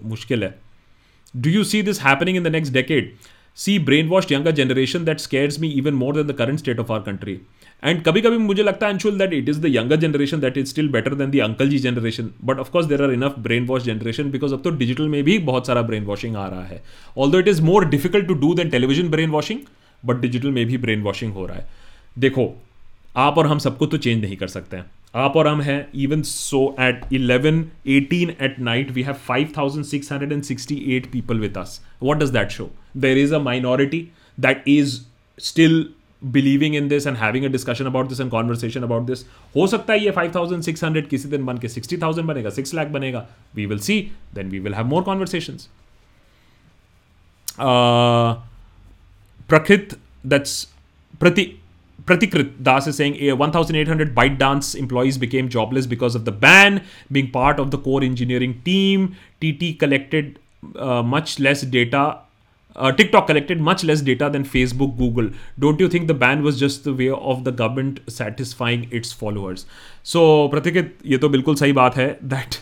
मुश्किल 0.06 0.44
है। 0.44 0.54
Do 1.36 1.50
you 1.50 1.64
see 1.64 1.82
this 1.82 2.02
happening 2.02 2.38
in 2.38 2.44
the 2.44 2.48
next 2.48 2.74
next 2.74 3.38
decade? 3.58 3.86
Brain 3.86 4.10
brainwashed 4.10 4.32
younger 4.32 4.56
generation 4.56 5.06
that 5.06 5.18
scares 5.18 5.60
me 5.60 5.68
even 5.68 5.94
more 5.94 6.16
than 6.16 6.32
the 6.32 6.32
current 6.32 6.60
state 6.60 6.80
of 6.80 6.92
our 6.92 7.00
country 7.00 7.40
and 7.84 8.04
कभी 8.04 8.22
कभी 8.22 8.38
मुझे 8.38 8.64
लगता 8.64 8.88
है 8.88 8.94
Anshul 8.94 9.18
that 9.18 9.34
it 9.34 9.50
is 9.50 9.60
the 9.60 9.66
younger 9.66 9.96
generation 9.96 10.40
that 10.40 10.58
is 10.58 10.66
still 10.66 10.90
better 10.90 11.16
than 11.16 11.32
the 11.32 11.40
uncle 11.40 11.70
ji 11.70 11.80
generation 11.80 12.30
but 12.44 12.60
of course 12.60 12.86
there 12.86 13.04
are 13.04 13.12
enough 13.12 13.36
brain 13.40 13.66
wash 13.66 13.84
generation 13.84 14.32
because 14.32 14.54
अब 14.54 14.62
तो 14.62 14.70
digital 14.70 15.08
में 15.08 15.24
भी 15.24 15.38
बहुत 15.38 15.68
सारा 15.68 15.82
ब्रेन 15.82 16.04
वॉशिंग 16.04 16.36
आ 16.36 16.48
रहा 16.48 16.64
है. 16.64 16.84
Although 17.32 17.40
it 17.40 17.48
is 17.48 17.62
more 17.62 17.86
difficult 17.86 18.28
to 18.28 18.34
do 18.34 18.54
than 18.54 18.70
television 18.70 19.10
brain 19.10 19.30
washing 19.30 19.60
but 20.06 20.16
digital 20.16 20.52
में 20.52 20.66
भी 20.66 20.78
ब्रेन 20.78 21.02
वॉशिंग 21.02 21.34
हो 21.34 21.46
रहा 21.46 21.58
है. 21.58 21.68
देखो, 22.20 22.56
आप 23.18 23.38
और 23.38 23.48
हम 23.48 23.60
सबको 23.60 23.86
तो 23.86 23.98
चेंज 23.98 24.22
नहीं 24.22 24.38
कर 24.38 24.48
सकते 24.48 24.78
हैं. 24.78 24.86
आप 25.16 25.36
और 25.36 25.48
हम 25.48 25.62
हैं 25.62 25.88
even 25.96 26.22
so 26.22 26.76
at 26.80 27.02
11 27.14 27.64
18 27.88 28.30
at 28.42 28.60
night 28.60 28.92
we 28.92 29.02
have 29.02 29.16
5668 29.32 31.06
people 31.06 31.40
with 31.40 31.58
us 31.58 31.82
what 32.04 32.18
does 32.18 32.30
that 32.30 32.50
show 32.50 32.72
There 32.97 33.19
is 33.19 33.33
a 33.33 33.39
minority 33.39 34.09
that 34.41 34.65
is 34.69 35.01
still 35.39 35.87
believing 36.23 36.75
in 36.77 36.89
this 36.89 37.07
and 37.07 37.17
having 37.17 37.45
a 37.45 37.49
discussion 37.49 37.85
about 37.85 38.09
this 38.09 38.21
and 38.21 38.31
conversation 38.31 38.83
about 38.83 39.07
this 39.07 39.25
हो 39.57 39.67
सकता 39.67 39.93
है 39.93 40.05
ये 40.05 40.13
5600 40.19 41.07
किसी 41.09 41.29
दिन 41.29 41.45
बन 41.47 41.59
के 41.59 41.69
60000 41.69 42.23
बनेगा 42.29 42.51
6 42.51 42.75
लाख 42.75 42.89
बनेगा 42.97 43.27
we 43.57 43.67
will 43.67 43.79
see 43.89 44.01
then 44.35 44.49
we 44.51 44.59
will 44.59 44.75
have 44.75 44.87
more 44.87 45.03
conversations 45.03 45.69
Prakrit 49.49 49.99
that's 50.27 50.63
प्रति 51.21 51.53
Pratikrit 51.99 52.63
Das 52.63 52.87
is 52.87 52.97
saying 52.97 53.15
1,800 53.15 54.15
ByteDance 54.15 54.75
employees 54.75 55.17
became 55.17 55.49
jobless 55.49 55.87
because 55.87 56.15
of 56.15 56.25
the 56.25 56.33
ban. 56.33 56.83
Being 57.11 57.31
part 57.31 57.59
of 57.59 57.71
the 57.71 57.79
core 57.79 58.03
engineering 58.03 58.61
team, 58.63 59.17
TT 59.41 59.79
collected 59.79 60.39
uh, 60.77 61.03
much 61.03 61.39
less 61.39 61.63
data. 61.63 62.19
Uh, 62.76 62.92
TikTok 62.92 63.26
collected 63.26 63.60
much 63.60 63.84
less 63.84 64.00
data 64.00 64.30
than 64.30 64.44
Facebook, 64.44 64.96
Google. 64.96 65.32
Don't 65.58 65.80
you 65.80 65.90
think 65.90 66.08
the 66.08 66.14
ban 66.14 66.44
was 66.44 66.60
just 66.60 66.84
the 66.84 66.94
way 66.94 67.10
of 67.10 67.44
the 67.44 67.52
government 67.52 68.00
satisfying 68.08 68.88
its 68.92 69.12
followers? 69.12 69.66
So, 70.04 70.50
Pratikrit, 70.50 70.92
ये 71.06 71.18
तो 71.18 71.30
बिल्कुल 71.30 71.56
सही 71.56 71.74
बात 71.74 71.96
है 71.98 72.08
that 72.30 72.58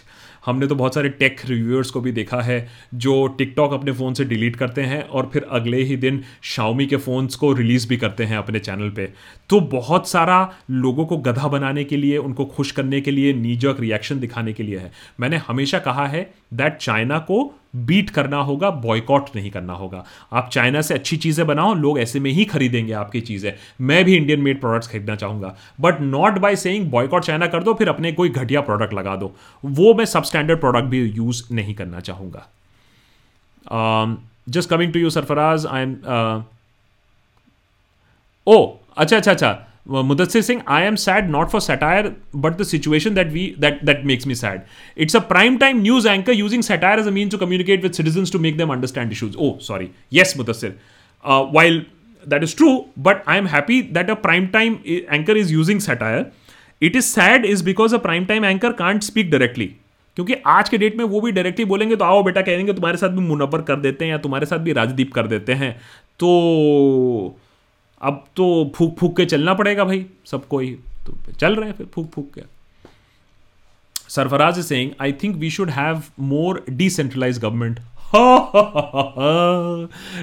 हमने 0.46 0.68
तो 0.68 0.76
बहुत 0.76 0.94
सारे 0.96 1.10
टेक 1.10 1.42
रिव्यूअर्स 1.46 1.90
को 1.92 2.02
भी 2.02 2.12
देखा 2.12 2.40
है 2.42 2.58
जो 2.96 3.16
टिकटॉक 3.38 3.74
अपने 3.74 3.92
फ़ोन 3.92 4.14
से 4.14 4.26
डिलीट 4.26 4.56
करते 4.56 4.82
हैं 4.82 5.02
और 5.02 5.30
फिर 5.34 5.46
अगले 5.52 5.82
ही 5.84 5.98
दिन 5.98 6.24
शाओमी 6.52 6.86
के 6.88 6.98
फ़ोन्स 6.98 7.36
को 7.36 7.52
रिलीज़ 7.54 7.88
भी 7.88 7.98
करते 7.98 8.24
हैं 8.24 8.38
अपने 8.38 8.60
चैनल 8.60 8.90
पे 8.90 9.10
तो 9.50 9.60
बहुत 9.74 10.08
सारा 10.08 10.40
लोगों 10.72 11.06
को 11.06 11.18
गधा 11.28 11.48
बनाने 11.48 11.84
के 11.84 11.98
लिए 11.98 12.18
उनको 12.18 12.46
खुश 12.56 12.72
करने 12.72 13.02
के 13.02 13.12
लिए 13.12 13.34
नीजक 13.34 13.78
रिएक्शन 13.80 14.20
दिखाने 14.20 14.54
के 14.54 14.64
लिए 14.64 14.78
है 14.80 14.92
मैंने 15.20 15.38
हमेशा 15.48 15.80
कहा 15.80 16.08
है 16.08 16.30
दैट 16.54 16.78
चाइना 16.78 17.20
को 17.20 17.44
बीट 17.78 18.10
करना 18.10 18.38
होगा 18.38 18.70
बॉयकॉट 18.70 19.30
नहीं 19.36 19.50
करना 19.52 19.74
होगा। 19.74 20.04
आप 20.34 20.50
चाइना 20.50 20.82
से 20.82 20.94
अच्छी 20.94 21.18
चीज़ें 21.18 21.46
बनाओ, 21.48 21.74
लोग 21.74 22.00
ऐसे 22.00 22.20
में 22.20 22.32
ही 22.32 22.46
खरीदेंगे 22.46 22.94
आपकी 22.94 23.22
चीज़ें। 23.22 23.52
मैं 23.82 24.04
भी 24.06 24.16
इंडियन 24.16 24.42
मेड 24.42 24.60
प्रोडक्ट्स 24.62 24.88
खरीदना 24.88 25.16
चाहूँगा। 25.16 25.56
But 25.82 26.02
not 26.02 26.38
by 26.38 26.56
saying 26.56 26.90
boycott 26.92 27.26
China 27.26 27.48
कर 27.48 27.64
दो, 27.64 27.74
फिर 27.74 27.90
अपने 27.90 28.12
कोई 28.12 28.30
घटिया 28.30 28.62
प्रोडक्ट 28.62 28.94
लगा 28.94 29.16
दो। 29.16 29.34
वो 29.64 29.94
मैं 29.94 30.06
सब 30.06 30.24
स्टैंडर्ड 30.24 30.60
प्रोडक्ट 30.60 30.86
भी 30.86 31.04
यूज़ 31.06 31.44
नहीं 31.52 31.76
करना 31.76 32.00
चाहूँगा। 32.00 32.48
Just 34.50 34.70
coming 34.70 34.94
to 34.94 35.00
you 35.00 35.10
Sarfaraz 35.10 35.66
I 35.66 35.82
M 35.82 35.96
O 38.48 38.78
अच्छा 38.98 39.18
अच्छा 39.18 39.32
अच्छा। 39.32 39.67
Mudassir 39.88 40.42
Singh 40.42 40.62
I 40.68 40.84
am 40.84 40.96
sad 40.96 41.30
not 41.30 41.48
for 41.48 41.62
satire 41.62 42.16
but 42.36 42.58
the 42.58 42.64
situation 42.64 43.16
that 43.16 43.28
we 43.28 43.56
that 43.60 43.84
that 43.86 44.06
makes 44.06 44.28
me 44.28 44.36
sad 44.36 44.62
it's 44.98 45.16
a 45.16 45.20
prime 45.20 45.58
time 45.58 45.82
news 45.82 46.08
anchor 46.08 46.34
using 46.34 46.64
satire 46.64 47.00
as 47.00 47.08
a 47.08 47.12
mean 47.12 47.30
to 47.30 47.38
communicate 47.38 47.84
with 47.84 47.92
citizen 47.92 48.26
to 48.26 48.40
make 48.40 48.58
them 48.58 48.70
understand 48.70 49.12
issues 49.12 49.36
oh 49.40 49.58
sorry 49.62 49.90
yes 50.14 50.34
Mudassir 50.38 50.80
while 51.54 51.86
that 52.30 52.44
is 52.44 52.56
true 52.56 52.86
but 53.00 53.18
I 53.28 53.38
am 53.38 53.48
happy 53.48 53.82
that 53.82 54.10
a 54.10 54.14
prime 54.14 54.48
time 54.48 54.78
anchor 54.88 55.38
is 55.38 55.54
using 55.54 55.80
satire 55.80 56.26
it 56.82 56.96
is 56.96 57.06
sad 57.06 57.46
is 57.46 57.64
because 57.64 57.96
a 57.96 57.98
prime 57.98 58.26
time 58.26 58.46
anchor 58.46 58.72
can't 58.72 59.04
speak 59.04 59.32
directly 59.32 59.66
क्योंकि 60.16 60.34
आज 60.48 60.70
के 60.70 60.78
date 60.78 60.98
में 60.98 61.06
वो 61.06 61.22
भी 61.22 61.32
directly 61.32 61.66
बोलेंगे 61.66 61.96
तो 61.96 62.06
आओ 62.06 62.24
बेटा 62.24 62.42
कह 62.42 62.56
देंगे 62.58 62.74
तुम्हारे 62.74 62.98
साथ 62.98 63.10
भी 63.10 63.20
मुनवर 63.20 63.62
कर 63.62 63.76
देते 63.76 64.06
हैं 64.06 64.12
या 64.12 64.18
तुम्हारे 64.18 64.46
साथ 64.46 64.60
भी 64.60 64.74
राजदीप 64.74 65.14
कर 65.14 65.28
देते 65.28 65.54
हैं। 65.54 65.82
तो 66.20 67.40
अब 68.02 68.24
तो 68.36 68.46
फूक 68.76 68.96
फूक 69.00 69.16
के 69.18 69.26
चलना 69.26 69.54
पड़ेगा 69.54 69.84
भाई 69.84 70.06
सबको 70.32 70.60
ही 70.60 70.70
तो 71.06 71.18
चल 71.32 71.56
रहे 71.56 71.70
हैं 71.70 71.76
फिर 71.76 71.88
फूक 71.94 72.10
फूक 72.12 72.32
के। 72.34 72.42
Sarfaraz 74.10 74.60
Singh 74.66 74.92
I 75.02 75.12
think 75.24 75.36
we 75.36 75.50
should 75.52 75.70
have 75.70 76.02
more 76.20 76.64
decentralise 76.70 77.40
government 77.40 77.80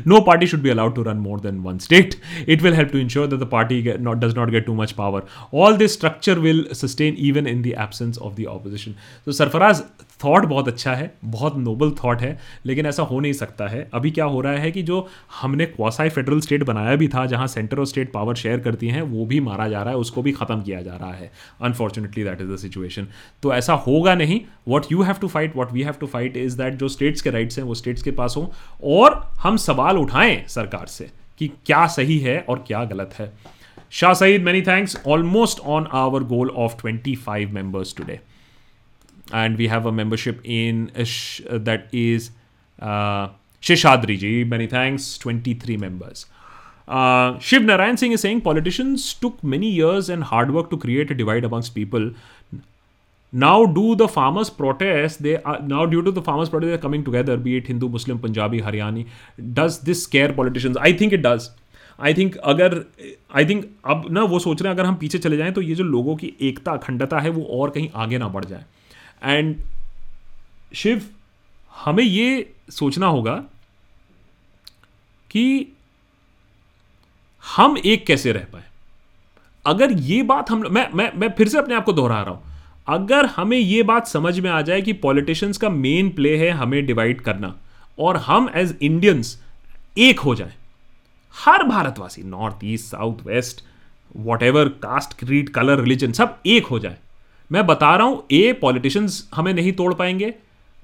no 0.06 0.20
party 0.26 0.46
should 0.46 0.60
be 0.62 0.70
allowed 0.70 0.94
to 0.94 1.02
run 1.02 1.16
more 1.16 1.40
than 1.40 1.58
one 1.60 1.78
state 1.78 2.14
it 2.48 2.62
will 2.62 2.74
help 2.74 2.92
to 2.92 2.98
ensure 2.98 3.26
that 3.26 3.40
the 3.40 3.48
party 3.52 3.80
does 3.82 4.34
not 4.36 4.50
get 4.50 4.66
too 4.66 4.74
much 4.74 4.92
power 4.92 5.26
all 5.54 5.76
this 5.76 5.94
structure 5.94 6.38
will 6.38 6.66
sustain 6.72 7.16
even 7.28 7.46
in 7.46 7.62
the 7.62 7.74
absence 7.78 8.18
of 8.18 8.34
the 8.34 8.44
opposition 8.50 8.94
तो 9.26 9.32
Sarfaraz 9.32 9.82
thought 10.24 10.44
बहुत 10.44 10.68
अच्छा 10.68 10.94
है, 10.94 11.12
बहुत 11.24 11.56
noble 11.56 11.90
thought 11.94 12.20
है, 12.20 12.38
लेकिन 12.66 12.86
ऐसा 12.86 13.02
हो 13.02 13.20
नहीं 13.20 13.32
सकता 13.32 13.66
है। 13.68 13.88
अभी 13.94 14.10
क्या 14.10 14.24
हो 14.24 14.40
रहा 14.40 14.52
है 14.52 14.70
कि 14.70 14.82
जो 14.82 15.06
हमने 15.40 15.66
क्वासाई 15.66 16.08
फेडरल 16.08 16.40
स्टेट 16.40 16.62
बनाया 16.62 16.96
भी 16.96 17.08
था, 17.08 17.24
जहाँ 17.26 17.46
सेंटर 17.46 17.78
और 17.78 17.86
स्टेट 17.86 18.12
पावर 18.12 18.34
शेयर 18.34 18.60
करती 18.60 18.88
हैं, 18.88 19.02
वो 19.02 19.26
भी 19.26 19.40
मारा 19.40 19.68
जा 19.68 19.82
रहा 19.82 19.92
है, 19.92 19.98
उसको 19.98 20.22
भी 20.22 20.32
ख़त्म 20.32 20.60
किया 20.62 20.82
जा 20.82 20.96
रहा 20.96 21.12
है। 21.12 21.30
Unfortunately 21.62 22.24
that 22.24 22.40
is 22.40 22.50
the 22.50 22.56
situation 22.56 23.06
तो 23.42 23.52
ऐसा 23.54 23.74
होगा 23.86 24.14
नहीं। 24.14 24.40
What 24.68 24.86
you 24.92 25.02
have 25.02 25.16
to 25.20 25.28
fight 25.28 25.56
what 25.56 25.72
we 25.72 25.82
have 25.82 25.94
to 26.00 26.06
fight 26.06 26.36
is 26.36 26.56
that 26.58 26.74
जो 26.74 26.88
स्टेट्स 26.88 27.22
के 27.22 27.30
राइट्स 27.30 27.58
हैं, 27.58 27.64
वो 27.64 27.74
स्टेट्स 27.74 28.02
के 28.02 28.10
पास 28.12 28.34
हों, 28.36 28.46
और 28.84 29.20
हम 29.40 29.56
सवाल 29.56 29.98
उठाएँ 29.98 30.42
सरकार 30.48 30.86
से 30.86 31.10
कि 31.38 31.48
क्या 31.66 31.86
सही 31.86 32.18
है 32.18 32.38
और 32.40 32.64
क्या 32.66 32.84
गलत 32.84 33.14
है। 33.18 33.32
Shah 33.90 34.14
Saeed 34.14 34.42
many 34.42 34.62
thanks 34.62 34.96
almost 35.06 35.60
on 35.60 35.86
our 35.92 36.22
goal 36.24 36.50
of 36.50 36.80
twenty 36.80 37.14
five 37.16 37.52
members 37.52 37.94
today 37.96 38.18
and 39.34 39.56
we 39.56 39.66
have 39.66 39.88
a 39.88 39.90
membership 39.90 40.42
in 40.46 40.88
that 41.68 41.94
is 41.94 42.30
Seshadri 43.62 44.16
ji 44.16 44.32
many 44.44 44.66
thanks 44.66 45.18
twenty 45.22 45.54
three 45.54 45.76
members 45.76 46.26
Shiv 47.42 47.62
Narayan 47.62 47.96
Singh 47.96 48.14
is 48.14 48.20
saying 48.20 48.40
politicians 48.40 49.18
took 49.22 49.38
many 49.44 49.70
years 49.70 50.10
and 50.10 50.24
hard 50.26 50.50
work 50.50 50.68
to 50.70 50.76
create 50.76 51.12
a 51.12 51.14
divide 51.14 51.44
amongst 51.44 51.68
people 51.68 52.14
now 53.32 53.64
do 53.74 53.94
the 53.94 54.06
farmers 54.06 54.48
protest 54.48 55.22
they 55.22 55.38
now 55.46 55.84
due 55.84 56.00
to 56.00 56.12
the 56.12 56.22
farmers 56.22 56.48
protest 56.48 56.72
are 56.72 56.80
coming 56.80 57.04
together 57.04 57.36
be 57.36 57.56
it 57.56 57.68
Hindu 57.68 57.88
Muslim 57.88 58.18
Punjabi 58.18 58.58
Haryani 58.60 59.04
does 59.40 59.78
this 59.84 60.06
care 60.06 60.32
politicians 60.32 60.76
I 60.76 60.92
think 60.92 61.12
it 61.12 61.20
does 61.20 61.48
I 62.00 62.14
think 62.14 62.36
अगर 62.36 62.80
I 63.36 63.46
think 63.46 63.64
अब 63.86 64.06
ना 64.10 64.22
वो 64.22 64.38
सोच 64.38 64.62
रहे 64.62 64.72
हैं, 64.72 64.78
अगर 64.78 64.86
हम 64.88 64.94
पीछे 64.94 65.18
चले 65.18 65.36
जाएँ 65.36 65.52
तो 65.52 65.60
ये 65.62 65.74
जो 65.74 65.84
लोगों 65.84 66.16
की 66.16 66.32
एकता, 66.42 66.72
अखंडता 66.72 67.18
है, 67.18 67.30
वो 67.30 67.42
और 67.60 67.70
कहीं 67.70 67.88
आगे 67.94 68.18
ना 68.18 68.28
बढ़ 68.28 68.44
जाए। 68.44 68.64
एंड 69.24 69.56
शिव 70.74 71.02
हमें 71.74 72.04
ये 72.04 72.52
सोचना 72.70 73.06
होगा 73.06 73.34
कि 75.30 75.72
हम 77.44 77.76
एक 77.78 78.06
कैसे 78.06 78.32
रह 78.32 78.44
पाए? 78.52 78.64
अगर 79.66 79.92
ये 79.92 80.22
बात 80.22 80.50
हम, 80.50 80.64
मैं 80.70 80.88
मैं 80.94 81.10
मैं 81.16 81.28
फिर 81.28 81.48
से 81.48 81.58
अपने 81.58 81.74
आप 81.74 81.84
को 81.84 81.92
दोहरा 81.92 82.20
रहा 82.22 82.30
हूँ। 82.30 82.52
अगर 82.88 83.26
हमें 83.26 83.58
ये 83.58 83.82
बात 83.82 84.06
समझ 84.06 84.38
में 84.40 84.50
आ 84.50 84.60
जाए 84.62 84.82
कि 84.82 84.92
पॉलिटिशियंस 84.92 85.58
का 85.58 85.68
मेन 85.68 86.10
प्ले 86.10 86.36
है 86.36 86.50
हमें 86.50 86.84
डिवाइड 86.86 87.20
करना 87.20 87.54
और 87.98 88.16
हम 88.16 88.50
एज 88.54 88.76
इंडियंस 88.82 89.42
एक 89.98 90.20
हो 90.20 90.34
जाए, 90.34 90.54
हर 91.34 91.62
भारतवासी 91.64 92.22
north 92.22 92.64
east 92.64 92.86
south 92.86 93.26
west 93.26 93.64
whatever 94.42 94.68
caste 94.68 95.18
creed 95.18 95.48
colour 95.48 95.80
religion 95.80 96.12
सब 96.12 96.38
एक 96.46 96.66
हो 96.66 96.78
जाए 96.78 96.98
मैं 97.54 97.66
बता 97.66 97.94
रहा 97.96 98.06
हूँ 98.06 98.22
ए 98.32 98.52
पॉलिटिशियंस 98.60 99.28
हमें 99.34 99.52
नहीं 99.54 99.72
तोड़ 99.72 99.92
पाएँगे 99.94 100.32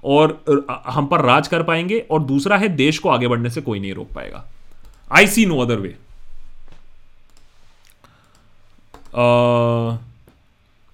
और 0.03 0.43
हम 0.87 1.07
पर 1.07 1.21
राज 1.21 1.47
कर 1.47 1.63
पाएँगे 1.63 1.99
और 2.11 2.23
दूसरा 2.23 2.57
है, 2.57 2.67
देश 2.77 2.99
को 2.99 3.09
आगे 3.09 3.27
बढ़ने 3.27 3.49
से 3.49 3.61
कोई 3.61 3.79
नहीं 3.79 3.93
रोक 3.93 4.13
पाएगा। 4.13 4.45
I 5.11 5.27
see 5.27 5.45
no 5.45 5.59
other 5.59 5.79
way 5.79 5.95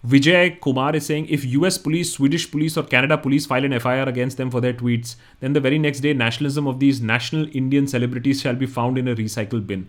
Vijay 0.03 0.49
Kumar 0.61 0.95
is 0.95 1.03
saying 1.03 1.25
if 1.29 1.45
U 1.45 1.65
S 1.65 1.77
police 1.77 2.15
Swedish 2.15 2.45
police 2.45 2.77
और 2.77 2.87
Canada 2.91 3.15
police 3.15 3.47
file 3.47 3.65
an 3.65 3.73
F 3.73 3.87
I 3.87 3.99
R 3.99 4.07
against 4.07 4.37
them 4.37 4.49
for 4.49 4.61
their 4.61 4.73
tweets 4.73 5.15
then 5.41 5.53
the 5.53 5.57
very 5.57 5.79
next 5.79 6.03
day 6.03 6.13
nationalism 6.13 6.67
of 6.67 6.75
these 6.75 7.01
national 7.03 7.47
Indian 7.55 7.85
celebrities 7.85 8.41
shall 8.43 8.55
be 8.55 8.65
found 8.65 8.97
in 8.97 9.11
a 9.11 9.15
recycle 9.15 9.59
bin 9.63 9.85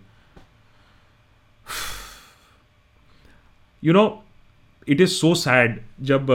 you 3.83 3.93
know 3.93 4.07
it 4.89 5.01
is 5.01 5.11
so 5.11 5.35
sad 5.35 5.81
जब 6.01 6.27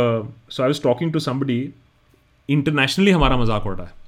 so 0.49 0.63
I 0.63 0.69
was 0.69 0.81
talking 0.84 1.13
to 1.13 1.19
somebody 1.19 1.69
internationally 2.49 3.11
हमारा 3.11 3.38
मज़ाक 3.38 3.65
उड़ 3.65 3.75
रहा 3.75 3.85
है। 3.85 4.01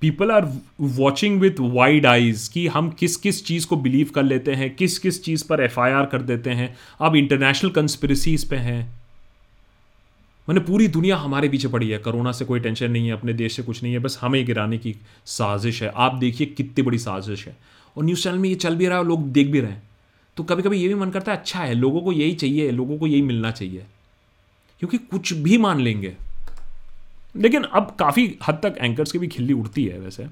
People 0.00 0.30
are 0.30 0.48
watching 0.80 1.40
with 1.40 1.60
wide 1.60 2.06
eyes 2.06 2.50
कि 2.50 2.66
हम 2.68 2.90
किस 2.90 3.16
किस 3.16 3.44
चीज़ 3.46 3.66
को 3.66 3.76
बिलीव 3.76 4.10
कर 4.14 4.22
लेते 4.22 4.54
हैं, 4.54 4.74
किस 4.74 4.98
किस 4.98 5.24
चीज़ 5.24 5.44
पर 5.48 5.60
एफ़ 5.60 5.80
आई 5.80 5.90
आर 5.90 6.06
कर 6.06 6.22
देते 6.22 6.50
हैं। 6.50 6.76
अब 7.00 7.16
इंटरनेशनल 7.16 7.70
कंस्परेसीज 7.70 8.44
पे 8.44 8.56
हैं। 8.56 9.04
मैंने 10.48 10.60
पूरी 10.60 10.88
दुनिया 10.88 11.16
हमारे 11.16 11.48
पीछे 11.48 11.68
पड़ी 11.68 11.90
है। 11.90 11.98
कोरोना 11.98 12.32
से 12.32 12.44
कोई 12.44 12.60
टेंशन 12.60 12.90
नहीं 12.90 13.06
है, 13.06 13.12
अपने 13.12 13.32
देश 13.32 13.56
से 13.56 13.62
कुछ 13.62 13.82
नहीं 13.82 13.92
है, 13.92 13.98
बस 13.98 14.18
हमें 14.20 14.46
गिराने 14.46 14.78
की 14.78 14.94
साजिश 15.26 15.82
है। 15.82 15.92
आप 15.96 16.14
देखिए 16.14 16.46
कितनी 16.46 16.82
बड़ी 16.82 16.98
साजिश 16.98 17.46
है। 17.46 17.56
और 17.98 18.04
न्यूज़ 18.04 18.22
चैनल 18.22 18.38
में 18.38 18.48
ये 18.48 18.54
चल 18.54 18.76
भी 18.76 18.86
रहा 18.86 18.98
है 18.98 19.04
लोग 19.04 19.32
देख 19.32 19.46
भी 19.46 19.60
रहे 19.60 19.70
हैं। 19.70 19.82
तो 20.36 20.44
कभी 20.44 20.62
कभी 20.62 20.80
ये 20.80 20.88
भी 20.88 20.94
मन 20.94 21.10
करता 21.10 21.32
है 21.32 21.38
अच्छा 21.38 21.60
है, 21.60 21.74
लोगों 21.74 22.00
को 22.02 22.12
यही 22.12 22.34
चाहिए, 22.34 22.70
लोगों 22.70 22.98
को 22.98 23.06
यही 23.06 23.22
मिलना 23.22 23.50
चाहिए 23.50 23.84
क्योंकि 24.78 24.98
कुछ 24.98 25.32
भी 25.32 25.58
मान 25.58 25.80
लेंगे 25.80 26.16
लेकिन 27.36 27.62
अब 27.62 27.96
काफ़ी 27.98 28.26
हद 28.48 28.60
तक 28.62 28.76
एंकर्स 28.80 29.12
की 29.12 29.18
भी 29.18 29.28
खिल्ली 29.28 29.52
उड़ती 29.52 29.84
है 29.84 29.98
वैसे 30.00 30.26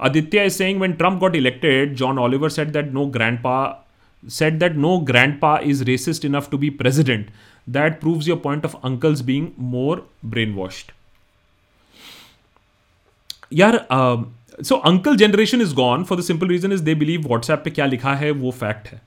Aditya 0.00 0.44
is 0.46 0.52
saying 0.52 0.78
when 0.78 0.92
Trump 0.92 1.20
got 1.20 1.36
elected 1.36 1.94
John 1.94 2.18
Oliver 2.18 2.50
said 2.50 2.68
that 2.68 2.92
no 2.92 3.06
grandpa 3.06 3.78
said 4.24 4.58
that 4.60 4.76
no 4.76 4.90
grandpa 5.00 5.48
is 5.60 5.80
racist 5.82 6.24
enough 6.24 6.48
to 6.50 6.58
be 6.58 6.68
president. 6.70 7.30
That 7.66 8.00
proves 8.00 8.28
your 8.28 8.36
point 8.36 8.64
of 8.64 8.76
uncles 8.84 9.22
being 9.22 9.48
more 9.72 9.96
brainwashed. 10.34 10.92
यार 13.52 13.76
so 14.58 14.74
uncle 14.76 15.16
generation 15.16 15.60
is 15.60 15.74
gone 15.74 16.04
for 16.04 16.18
the 16.18 16.22
simple 16.22 16.48
reason 16.48 16.72
is 16.72 16.82
they 16.82 16.94
believe 16.94 17.26
WhatsApp 17.26 17.62
पे 17.64 17.70
क्या 17.70 17.86
लिखा 17.86 18.14
है, 18.14 18.30
वो 18.30 18.50
fact 18.50 18.88
है। 18.88 19.00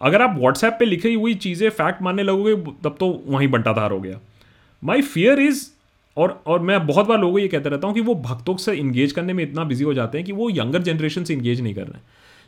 अगर 0.00 0.22
आप 0.22 0.36
WhatsApp 0.38 0.76
पे 0.78 0.84
लिखी 0.84 1.14
हुई 1.14 1.34
चीज़ें 1.36 1.68
फैक्ट 1.70 2.02
मानने 2.02 2.22
लगोगे, 2.22 2.54
तब 2.84 2.96
तो 3.00 3.22
वहीं 3.26 3.48
बंटाधार 3.48 3.90
हो 3.90 4.00
गया। 4.00 4.18
माई 4.82 5.02
फियर 5.02 5.40
इज़ 5.40 5.66
और 6.16 6.42
और 6.46 6.60
मैं 6.60 6.86
बहुत 6.86 7.06
बार 7.06 7.18
लोगों 7.18 7.32
को 7.32 7.38
ये 7.38 7.48
कहते 7.48 7.68
रहता 7.68 7.86
हूँ 7.86 7.94
कि 7.94 8.00
वो 8.00 8.14
भक्तों 8.14 8.56
से 8.56 8.74
इंगेज 8.74 9.12
करने 9.12 9.32
में 9.32 9.42
इतना 9.44 9.64
बिज़ी 9.64 9.84
हो 9.84 9.94
जाते 9.94 10.18
हैं 10.18 10.26
कि 10.26 10.32
वो 10.32 10.48
यंगर 10.50 10.82
जनरेशन 10.82 11.24
से 11.24 11.34
इंगेज 11.34 11.60
नहीं 11.60 11.74
कर 11.74 11.82
रहे 11.82 11.98
हैं। 11.98 12.02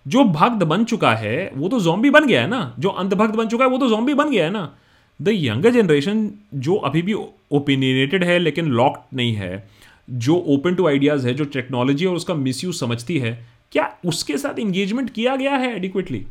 जो 0.06 0.24
भक्त 0.24 0.64
बन 0.64 0.85
चुका 0.85 1.12
है, 1.14 1.51
वो 1.55 1.69
तो 1.69 1.81
जॉम्बी 1.81 2.10
बन 2.10 2.27
गया 2.27 2.40
है 2.40 2.48
ना। 2.48 2.74
जो 2.78 2.89
अंधभक्त 2.89 3.35
बन 3.35 3.48
चुका 3.48 3.64
है, 3.64 3.70
वो 3.70 3.78
तो 3.78 3.89
जॉम्बी 3.89 4.14
बन 4.14 4.31
गया 4.31 4.44
है 4.44 4.51
ना। 4.51 4.73
द 5.20 5.28
यंगर 5.28 5.70
जनरेशन 5.70 6.31
जो 6.55 6.74
अभी 6.77 7.02
भी 7.02 7.14
ओपिनियनेटेड 7.52 8.24
है, 8.24 8.39
लेकिन 8.39 8.66
लॉक्ड 8.73 9.16
नहीं 9.16 9.35
है 9.35 9.69
जो 10.12 10.36
ओपन 10.36 10.74
टू 10.74 10.86
आइडियाज़ 10.86 11.26
है, 11.26 11.34
जो 11.34 11.44
टेक्नोलॉजी 11.44 12.06
और 12.06 12.16
उसका 12.16 12.34
मिसयूज 12.34 12.74
समझती 12.74 13.18
है, 13.18 13.47
क्या 13.72 13.98
उसके 14.05 14.39
साथ 14.39 14.59
इंगेजमेंट 14.59 15.10
किया 15.10 15.36
गया 15.36 15.56
है 15.56 15.76
एडिक्वेटली 15.76 16.26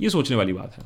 ये 0.00 0.10
सोचने 0.10 0.36
वाली 0.36 0.52
बात 0.52 0.74
है। 0.78 0.84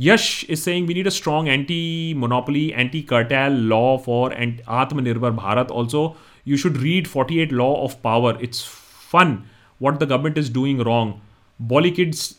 Yash 0.00 0.46
is 0.50 0.60
saying 0.60 0.86
we 0.86 0.94
need 0.94 1.06
a 1.06 1.10
strong 1.10 1.48
anti 1.48 2.14
monopoly 2.14 2.72
anti 2.76 3.02
cartel 3.02 3.52
law 3.52 3.96
for 3.96 4.32
and 4.32 4.60
Aatmanirbhar 4.68 5.30
Bharat. 5.30 5.70
Also 5.70 6.16
you 6.48 6.56
should 6.56 6.76
read 6.76 7.08
48 7.08 7.52
law 7.52 7.66
of 7.66 7.94
power 8.04 8.38
it's 8.42 8.64
fun 9.12 9.38
what 9.82 9.94
the 9.94 10.08
government 10.08 10.38
is 10.38 10.52
doing 10.54 10.80
wrong 10.80 11.14
Bolly 11.60 11.90
kids 11.90 12.36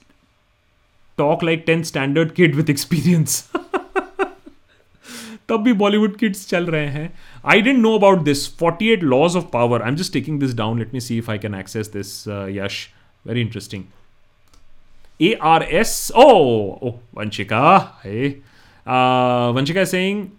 talk 1.17 1.43
like 1.43 1.65
10 1.67 1.83
standard 1.83 2.33
kid 2.33 2.55
with 2.55 2.69
experience. 2.69 3.49
तब 5.51 5.63
भी 5.63 5.73
Bollywood 5.83 6.17
kids 6.17 6.47
चल 6.49 6.65
रहे 6.75 6.87
हैं 6.97 7.11
I 7.53 7.61
don't 7.61 7.79
know 7.79 7.95
about 7.97 8.23
this 8.23 8.47
48 8.63 9.03
laws 9.13 9.35
of 9.35 9.45
power 9.53 9.81
I 9.81 9.89
am 9.89 9.95
just 9.95 10.13
taking 10.13 10.39
this 10.39 10.53
down 10.57 10.79
let 10.79 10.93
me 10.93 10.99
see 11.07 11.17
if 11.17 11.31
I 11.31 11.37
can 11.45 11.55
access 11.55 11.91
this 11.95 12.17
Yash 12.57 12.87
very 13.27 13.41
interesting 13.41 13.83
A 15.21 15.33
R 15.53 15.63
S 15.81 16.11
O 16.15 16.91
Vanshika 17.17 17.63
Vanshika 19.55 19.83
saying 19.95 20.29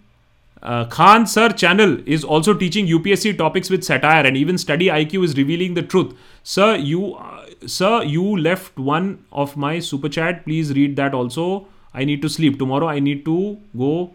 Uh, 0.63 0.85
Khan 0.85 1.25
Sir 1.27 1.49
channel 1.49 1.97
is 2.05 2.23
also 2.23 2.53
teaching 2.53 2.87
UPSC 2.87 3.37
topics 3.37 3.69
with 3.69 3.83
satire 3.83 4.25
and 4.25 4.37
even 4.37 4.57
study 4.57 4.87
IQ 4.87 5.25
is 5.25 5.35
revealing 5.35 5.73
the 5.73 5.81
truth. 5.81 6.13
Sir, 6.43 6.75
you 6.77 7.15
uh, 7.15 7.45
sir 7.65 8.01
you 8.03 8.37
left 8.37 8.79
one 8.79 9.25
of 9.33 9.57
my 9.57 9.79
super 9.79 10.07
chat. 10.07 10.45
Please 10.45 10.71
read 10.73 10.95
that 10.95 11.13
also. 11.13 11.67
I 11.93 12.05
need 12.05 12.21
to 12.21 12.29
sleep 12.29 12.57
tomorrow. 12.57 12.87
I 12.87 12.99
need 12.99 13.25
to 13.25 13.57
go 13.77 14.13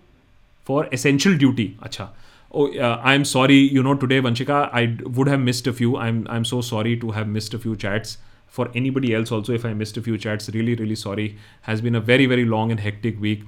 for 0.69 0.86
essential 0.93 1.36
duty. 1.43 1.66
Acha. 1.89 2.09
Oh, 2.53 2.65
uh, 2.86 3.01
I'm 3.12 3.24
sorry. 3.24 3.59
You 3.77 3.82
know 3.82 3.95
today, 4.07 4.20
Vanchika, 4.27 4.59
I 4.81 4.97
would 5.19 5.28
have 5.35 5.40
missed 5.51 5.70
a 5.73 5.73
few. 5.81 5.97
I'm 6.07 6.27
I'm 6.36 6.49
so 6.51 6.61
sorry 6.70 6.97
to 7.05 7.12
have 7.19 7.36
missed 7.36 7.59
a 7.59 7.62
few 7.66 7.77
chats. 7.85 8.19
For 8.57 8.66
anybody 8.81 9.15
else 9.15 9.32
also, 9.36 9.55
if 9.59 9.65
I 9.70 9.73
missed 9.81 9.99
a 10.01 10.03
few 10.09 10.19
chats, 10.27 10.51
really 10.59 10.74
really 10.82 11.01
sorry. 11.01 11.27
Has 11.73 11.82
been 11.89 11.99
a 12.01 12.05
very 12.12 12.31
very 12.35 12.47
long 12.55 12.70
and 12.77 12.81
hectic 12.86 13.20
week. 13.27 13.45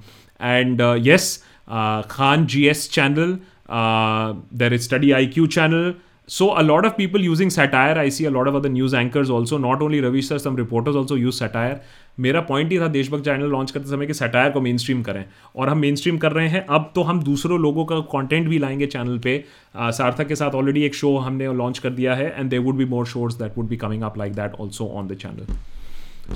And 0.51 0.83
uh, 0.89 0.93
yes 1.09 1.31
uh, 1.67 2.03
Khan 2.03 2.45
GS 2.53 2.87
channel. 2.87 3.39
There 3.67 4.73
is 4.79 4.83
Study 4.91 5.09
IQ 5.09 5.51
channel. 5.57 5.93
So 6.31 6.45
a 6.57 6.61
lot 6.63 6.85
of 6.85 6.93
people 6.95 7.19
using 7.19 7.49
satire. 7.49 7.95
I 7.99 8.07
see 8.07 8.23
a 8.23 8.31
lot 8.31 8.47
of 8.49 8.55
other 8.55 8.69
news 8.69 8.93
anchors 8.93 9.29
also. 9.29 9.57
Not 9.57 9.81
only 9.81 9.99
Ravi 9.99 10.21
sir, 10.21 10.37
some 10.39 10.55
reporters 10.55 10.99
also 10.99 11.15
use 11.21 11.39
satire. 11.41 11.79
मेरा 12.19 12.41
point 12.41 12.71
ही 12.71 12.79
था 12.79 12.87
Deshbhakt 12.87 13.23
channel 13.25 13.49
launch 13.51 13.71
करते 13.71 13.89
समय 13.89 14.05
कि 14.07 14.13
satire 14.13 14.51
को 14.51 14.61
main 14.61 14.77
stream 14.77 15.01
करें 15.03 15.23
और 15.55 15.69
हम 15.69 15.77
मेन 15.77 15.95
स्ट्रीम 15.95 16.17
कर 16.17 16.31
रहे 16.31 16.47
हैं 16.49 16.65
अब 16.77 16.91
तो 16.95 17.01
हम 17.09 17.21
दूसरों 17.23 17.59
लोगों 17.59 17.85
का 17.85 17.99
कंटेंट 18.13 18.47
भी 18.47 18.59
लाएँगे 18.59 18.87
चैनल 18.93 19.17
पे 19.23 19.33
सार्थक 19.77 20.27
के 20.27 20.35
साथ 20.35 20.55
ऑलरेडी 20.61 20.83
एक 20.83 20.95
शो 20.95 21.15
हमने 21.17 21.53
लॉन्च 21.53 21.79
कर 21.79 21.89
दिया 21.89 22.15
है 22.15 22.29
and 22.37 22.49
there 22.49 22.59
would 22.59 22.75
be 22.75 22.85
more 22.93 23.05
shows 23.15 23.37
that 23.39 23.57
would 23.57 23.67
be 23.69 23.77
coming 23.77 24.03
up 24.03 24.17
like 24.17 24.33
that 24.35 24.55
also 24.59 24.87
on 24.99 25.07
the 25.07 25.17
channel 25.23 25.53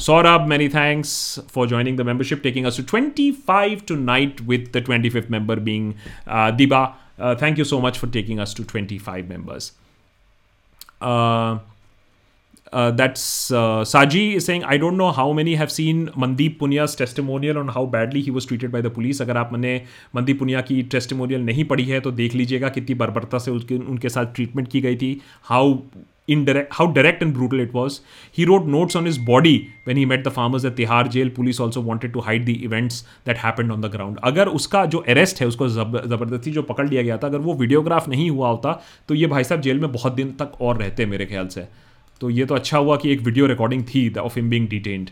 Saurabh, 0.03 0.47
many 0.51 0.65
thanks 0.71 1.11
for 1.55 1.65
joining 1.73 1.97
the 1.97 2.05
membership, 2.07 2.39
taking 2.45 2.65
us 2.69 2.79
to 2.79 2.83
25 2.83 3.85
tonight 3.91 4.41
with 4.51 4.65
the 4.73 4.81
25th 4.81 5.29
member 5.35 5.55
being 5.67 5.87
uh, 6.27 6.51
Diba. 6.61 6.81
Uh, 7.17 7.33
thank 7.43 7.61
you 7.61 7.67
so 7.69 7.79
much 7.79 7.99
for 7.99 8.07
taking 8.15 8.41
us 8.45 8.55
to 8.55 8.65
25 8.65 9.29
members. 9.29 9.71
Uh, 9.71 9.84
uh, 11.01 12.91
that's 12.91 13.51
uh, 13.51 13.83
Saji 13.83 14.35
is 14.35 14.45
saying, 14.45 14.63
I 14.63 14.77
don't 14.77 14.97
know 14.97 15.11
how 15.11 15.31
many 15.31 15.55
have 15.55 15.71
seen 15.71 16.07
Mandeep 16.09 16.59
Punya's 16.59 16.95
testimonial 16.95 17.57
on 17.57 17.69
how 17.69 17.85
badly 17.85 18.21
he 18.21 18.31
was 18.31 18.45
treated 18.45 18.71
by 18.71 18.81
the 18.81 18.89
police. 18.89 19.21
अगर 19.21 19.37
आपने 19.37 19.81
मनदीप 20.15 20.39
पुनिया 20.39 20.61
की 20.61 20.81
testimonial 20.83 21.41
नहीं 21.41 21.63
पढ़ी 21.65 21.83
है 21.83 21.99
तो 22.01 22.11
देख 22.11 22.35
लीजिएगा 22.35 22.69
कितनी 22.69 22.95
बर्बरता 22.95 23.37
से 23.37 23.51
उनके 23.51 23.77
उनके 23.77 24.09
साथ 24.09 24.33
ट्रीटमेंट 24.35 24.67
की 24.71 24.81
गई 24.81 24.95
थी 24.95 25.21
how 25.43 25.73
indirect 26.27 26.73
how 26.73 26.85
direct 26.87 27.21
and 27.21 27.33
brutal 27.33 27.59
it 27.59 27.73
was 27.73 27.99
he 28.31 28.45
wrote 28.45 28.65
notes 28.65 28.95
on 28.95 29.05
his 29.05 29.17
body 29.17 29.55
when 29.83 29.97
he 29.97 30.05
met 30.05 30.23
the 30.23 30.31
farmers 30.37 30.65
at 30.65 30.75
tihar 30.75 31.01
jail 31.15 31.29
police 31.29 31.59
also 31.65 31.83
wanted 31.89 32.13
to 32.13 32.23
hide 32.27 32.45
the 32.45 32.55
events 32.65 33.03
that 33.25 33.41
happened 33.43 33.75
on 33.75 33.85
the 33.85 33.91
ground 33.95 34.19
अगर 34.31 34.47
उसका 34.59 34.85
जो 34.95 35.03
arrest 35.15 35.41
है 35.41 35.47
उसको 35.47 35.67
ज़बरदस्ती 35.67 36.51
जो 36.51 36.61
पकड़ 36.71 36.87
लिया 36.89 37.03
गया 37.03 37.17
था 37.17 37.27
अगर 37.27 37.39
वो 37.49 37.53
वीडियोग्राफ 37.63 38.07
नहीं 38.09 38.29
हुआ 38.29 38.49
होता 38.49 38.79
तो 39.07 39.15
ये 39.15 39.27
भाई 39.35 39.43
साहब 39.43 39.61
जेल 39.67 39.79
में 39.79 39.91
बहुत 39.91 40.13
दिन 40.13 40.31
तक 40.39 40.61
और 40.61 40.77
रहते 40.77 41.05
मेरे 41.13 41.25
ख्याल 41.25 41.47
से 41.57 41.67
तो 42.21 42.29
ये 42.29 42.45
तो 42.45 42.55
अच्छा 42.55 42.77
हुआ 42.77 42.95
कि 42.97 43.11
एक 43.13 43.21
वीडियो 43.21 43.45
रिकॉर्डिंग 43.53 43.83
थी 43.93 44.09
of 44.19 44.39
him 44.39 44.49
being 44.49 44.67
detained 44.69 45.09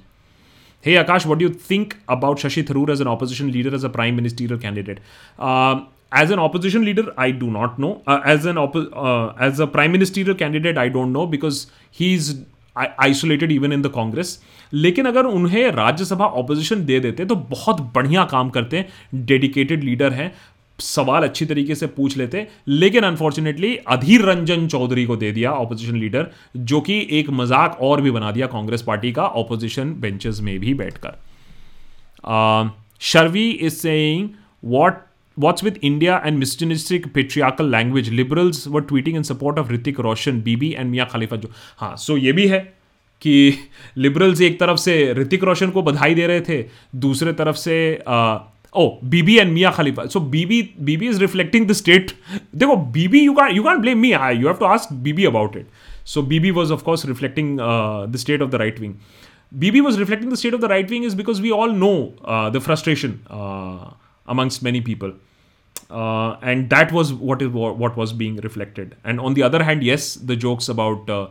Hey 0.83 0.95
Akash, 0.95 1.25
what 1.25 1.39
do 1.39 1.45
you 1.45 1.49
think 1.49 1.93
about 2.09 2.39
Shashi 2.39 2.61
Tharoor 2.61 2.89
as 2.89 2.99
an 2.99 3.07
opposition 3.07 3.49
leader, 3.49 3.73
as 3.73 3.85
a 3.85 3.89
prime 3.89 4.17
ministerial 4.17 4.59
candidate? 4.59 4.97
Uh, 5.39 5.85
as 6.21 6.31
an 6.31 6.41
opposition 6.45 6.83
leader 6.87 7.05
i 7.19 7.29
do 7.41 7.51
not 7.57 7.79
know. 7.81 7.91
Uh, 8.09 8.19
as 8.33 8.49
an 8.51 8.59
op- 8.63 8.81
uh, 9.03 9.27
as 9.47 9.61
a 9.65 9.69
prime 9.75 9.93
ministerial 9.97 10.39
candidate 10.41 10.81
i 10.85 10.89
don't 10.97 11.15
know 11.17 11.29
because 11.35 11.61
isolated 12.99 13.51
even 13.51 13.73
in 13.73 13.81
the 13.81 13.87
Congress 13.87 14.43
लेकिन 14.73 15.05
अगर 15.05 15.25
उन्हें 15.25 15.71
Rajya Sabha 15.71 16.25
opposition 16.25 16.85
दे 16.85 16.99
देते 16.99 17.25
तो 17.25 17.35
बहुत 17.35 17.81
बढ़िया 17.95 18.23
काम 18.25 18.49
करते 18.49 18.85
dedicated 19.15 19.83
leader 19.83 20.13
हैं। 20.13 20.31
सवाल 20.79 21.23
अच्छी 21.23 21.45
तरीके 21.45 21.75
से 21.75 21.87
पूछ 21.87 22.17
लेते। 22.17 22.47
लेकिन 22.67 23.03
अनफॉर्चुनेटली 23.03 23.75
अधीर 23.87 24.21
रंजन 24.21 24.67
चौधरी 24.67 25.05
को 25.05 25.15
दे 25.15 25.31
दिया 25.31 25.51
ऑपोजिशन 25.51 25.97
लीडर 25.97 26.27
जो 26.57 26.81
कि 26.81 27.07
एक 27.11 27.29
मज़ाक 27.29 27.77
और 27.81 28.01
भी 28.01 28.11
बना 28.11 28.31
दिया 28.31 28.47
कांग्रेस 28.47 28.81
पार्टी 28.81 29.11
का 29.11 29.23
ऑपोजिशन 29.23 29.93
बेंचेस 29.93 30.39
में 30.41 30.59
भी 30.59 30.73
बैठकर। 30.73 32.71
Sharvi 33.01 33.49
is 33.49 33.73
saying 33.73 34.29
what 34.65 35.01
What's 35.37 35.63
with 35.63 35.77
India 35.81 36.21
and 36.23 36.39
misogynistic 36.39 37.11
patriarchal 37.13 37.67
language? 37.67 38.11
Liberals 38.11 38.69
were 38.69 38.81
tweeting 38.83 39.15
in 39.15 39.23
support 39.23 39.57
of 39.57 39.69
Ritik 39.69 39.97
Roshan, 39.97 40.41
Bibi 40.41 40.75
and 40.75 40.91
Mia 40.91 41.05
Khalifa. 41.05 41.37
जो 41.37 41.49
हाँ 41.77 41.95
सो 41.97 42.17
ये 42.17 42.31
भी 42.31 42.47
है 42.47 42.59
कि 43.21 43.33
लिबरल्स 43.97 44.41
एक 44.41 44.59
तरफ़ 44.59 44.77
से 44.79 45.13
ऋतिक 45.13 45.43
रोशन 45.43 45.69
को 45.71 45.81
बधाई 45.81 46.15
दे 46.15 46.27
रहे 46.27 46.41
थे 46.41 46.63
दूसरे 47.05 47.33
तरफ़ 47.33 47.55
से 47.57 47.77
ओ 48.75 48.87
BB 49.05 49.37
and 49.37 49.51
Mia 49.53 49.71
Khalifa 49.71 50.05
so 50.05 50.19
BB 50.35 50.61
BB 50.81 51.07
is 51.09 51.19
reflecting 51.21 51.67
the 51.67 51.73
state 51.81 52.11
देखो 52.55 52.75
BB 52.93 53.23
you 53.23 53.33
can 53.33 53.55
you 53.55 53.63
can 53.63 53.81
blame 53.81 53.99
me 53.99 54.11
I 54.11 54.37
you 54.37 54.47
have 54.47 54.57
to 54.59 54.65
ask 54.65 54.93
BB 55.03 55.25
about 55.25 55.57
it 55.57 55.67
so 56.13 56.21
BB 56.31 56.51
was 56.51 56.73
of 56.73 56.83
course 56.83 57.05
reflecting 57.05 57.57
the 57.59 58.23
state 58.25 58.41
of 58.41 58.49
the 58.51 58.61
right 58.63 58.79
wing 58.79 58.93
BB 59.59 59.79
was 59.79 59.99
reflecting 59.99 60.31
the 60.31 60.35
state 60.35 60.53
of 60.53 60.61
the 60.61 60.71
right 60.71 60.91
wing 60.91 61.05
is 61.05 61.17
because 61.17 61.41
we 61.41 61.49
all 61.61 61.75
know 61.75 61.93
the 62.27 62.61
frustration 62.67 63.19
amongst 64.27 64.63
many 64.63 64.81
people. 64.81 65.13
Uh, 65.89 66.37
and 66.41 66.69
that 66.69 66.91
was 66.91 67.13
what 67.13 67.41
is 67.41 67.49
what 67.49 67.97
was 67.97 68.13
being 68.13 68.37
reflected. 68.37 68.95
And 69.03 69.19
on 69.19 69.33
the 69.33 69.43
other 69.43 69.63
hand, 69.63 69.83
yes, 69.83 70.15
the 70.15 70.35
jokes 70.35 70.69
about 70.69 71.09
uh, 71.09 71.27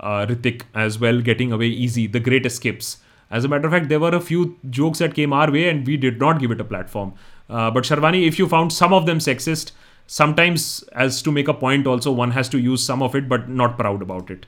uh, 0.00 0.26
Ritik 0.26 0.62
as 0.74 0.98
well 0.98 1.20
getting 1.20 1.52
away 1.52 1.66
easy, 1.66 2.06
the 2.06 2.20
great 2.20 2.46
escapes. 2.46 2.98
As 3.30 3.44
a 3.44 3.48
matter 3.48 3.66
of 3.66 3.72
fact, 3.72 3.88
there 3.88 3.98
were 3.98 4.14
a 4.14 4.20
few 4.20 4.56
jokes 4.70 5.00
that 5.00 5.14
came 5.14 5.32
our 5.32 5.50
way, 5.50 5.68
and 5.68 5.86
we 5.86 5.96
did 5.96 6.20
not 6.20 6.38
give 6.38 6.50
it 6.50 6.60
a 6.60 6.64
platform. 6.64 7.14
Uh, 7.50 7.70
but 7.70 7.84
Sharvani, 7.84 8.26
if 8.26 8.38
you 8.38 8.48
found 8.48 8.72
some 8.72 8.92
of 8.92 9.06
them 9.06 9.18
sexist, 9.18 9.72
sometimes 10.06 10.82
as 10.92 11.22
to 11.22 11.32
make 11.32 11.48
a 11.48 11.54
point, 11.54 11.86
also 11.86 12.12
one 12.12 12.30
has 12.30 12.48
to 12.50 12.58
use 12.58 12.84
some 12.84 13.02
of 13.02 13.14
it, 13.16 13.28
but 13.28 13.48
not 13.48 13.76
proud 13.76 14.02
about 14.02 14.30
it. 14.30 14.46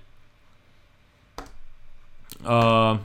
Uh, 2.45 2.99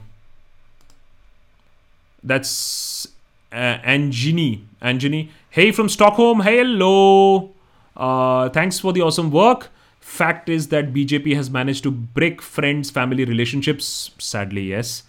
that's 2.23 3.07
uh, 3.53 3.77
Angini. 3.85 4.61
Angini. 4.81 5.29
Hey 5.49 5.71
from 5.71 5.87
Stockholm, 5.87 6.41
hello. 6.41 7.51
Uh, 7.95 8.49
thanks 8.49 8.79
for 8.79 8.91
the 8.91 9.01
awesome 9.01 9.31
work. 9.31 9.69
Fact 9.99 10.49
is 10.49 10.67
that 10.69 10.93
BJP 10.93 11.35
has 11.35 11.49
managed 11.49 11.83
to 11.83 11.91
break 11.91 12.41
friends, 12.41 12.89
family 12.89 13.23
relationships. 13.23 14.11
Sadly, 14.17 14.63
yes. 14.63 15.03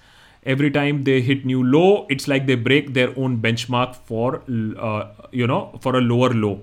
Every 0.45 0.71
time 0.71 1.05
they 1.05 1.21
hit 1.23 1.45
new 1.47 1.65
low, 1.65 2.07
it's 2.11 2.29
like 2.29 2.47
they 2.47 2.55
break 2.55 2.93
their 2.93 3.19
own 3.19 3.39
benchmark 3.39 3.97
for, 3.97 4.43
uh, 4.79 5.09
you 5.33 5.47
know, 5.47 5.79
for 5.81 5.97
a 5.97 6.01
lower 6.01 6.31
low. 6.31 6.61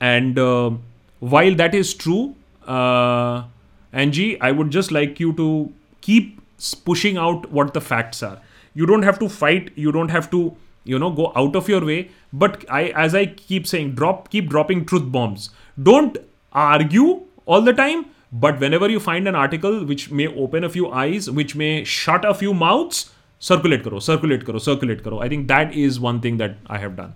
And 0.00 0.38
uh, 0.38 0.72
while 1.18 1.54
that 1.54 1.74
is 1.74 1.94
true, 1.94 2.36
uh, 2.66 3.44
Angie, 3.92 4.40
I 4.40 4.52
would 4.52 4.70
just 4.70 4.92
like 4.92 5.18
you 5.18 5.32
to 5.32 5.72
keep 6.02 6.40
pushing 6.84 7.16
out 7.16 7.50
what 7.50 7.72
the 7.72 7.80
facts 7.80 8.22
are. 8.22 8.40
You 8.74 8.86
don't 8.86 9.02
have 9.02 9.18
to 9.18 9.28
fight. 9.28 9.72
You 9.76 9.92
don't 9.92 10.08
have 10.10 10.30
to, 10.30 10.56
you 10.84 10.98
know, 10.98 11.10
go 11.10 11.32
out 11.34 11.56
of 11.56 11.68
your 11.68 11.84
way. 11.84 12.10
But 12.32 12.64
I, 12.70 12.84
as 12.88 13.14
I 13.14 13.26
keep 13.26 13.66
saying, 13.66 13.94
drop, 13.94 14.30
keep 14.30 14.48
dropping 14.48 14.84
truth 14.84 15.10
bombs. 15.10 15.50
Don't 15.82 16.18
argue 16.52 17.22
all 17.46 17.62
the 17.62 17.72
time. 17.72 18.06
But 18.30 18.60
whenever 18.60 18.90
you 18.90 19.00
find 19.00 19.26
an 19.26 19.34
article 19.34 19.84
which 19.84 20.10
may 20.10 20.26
open 20.26 20.64
a 20.64 20.68
few 20.68 20.90
eyes, 20.90 21.30
which 21.30 21.56
may 21.56 21.84
shut 21.84 22.24
a 22.24 22.34
few 22.34 22.52
mouths, 22.52 23.10
circulate 23.38 23.84
karo, 23.84 24.00
circulate 24.00 24.44
karo, 24.44 24.58
circulate 24.58 25.02
karo. 25.02 25.20
I 25.20 25.28
think 25.28 25.48
that 25.48 25.72
is 25.72 25.98
one 25.98 26.20
thing 26.20 26.36
that 26.36 26.56
I 26.66 26.78
have 26.78 26.96
done. 26.96 27.14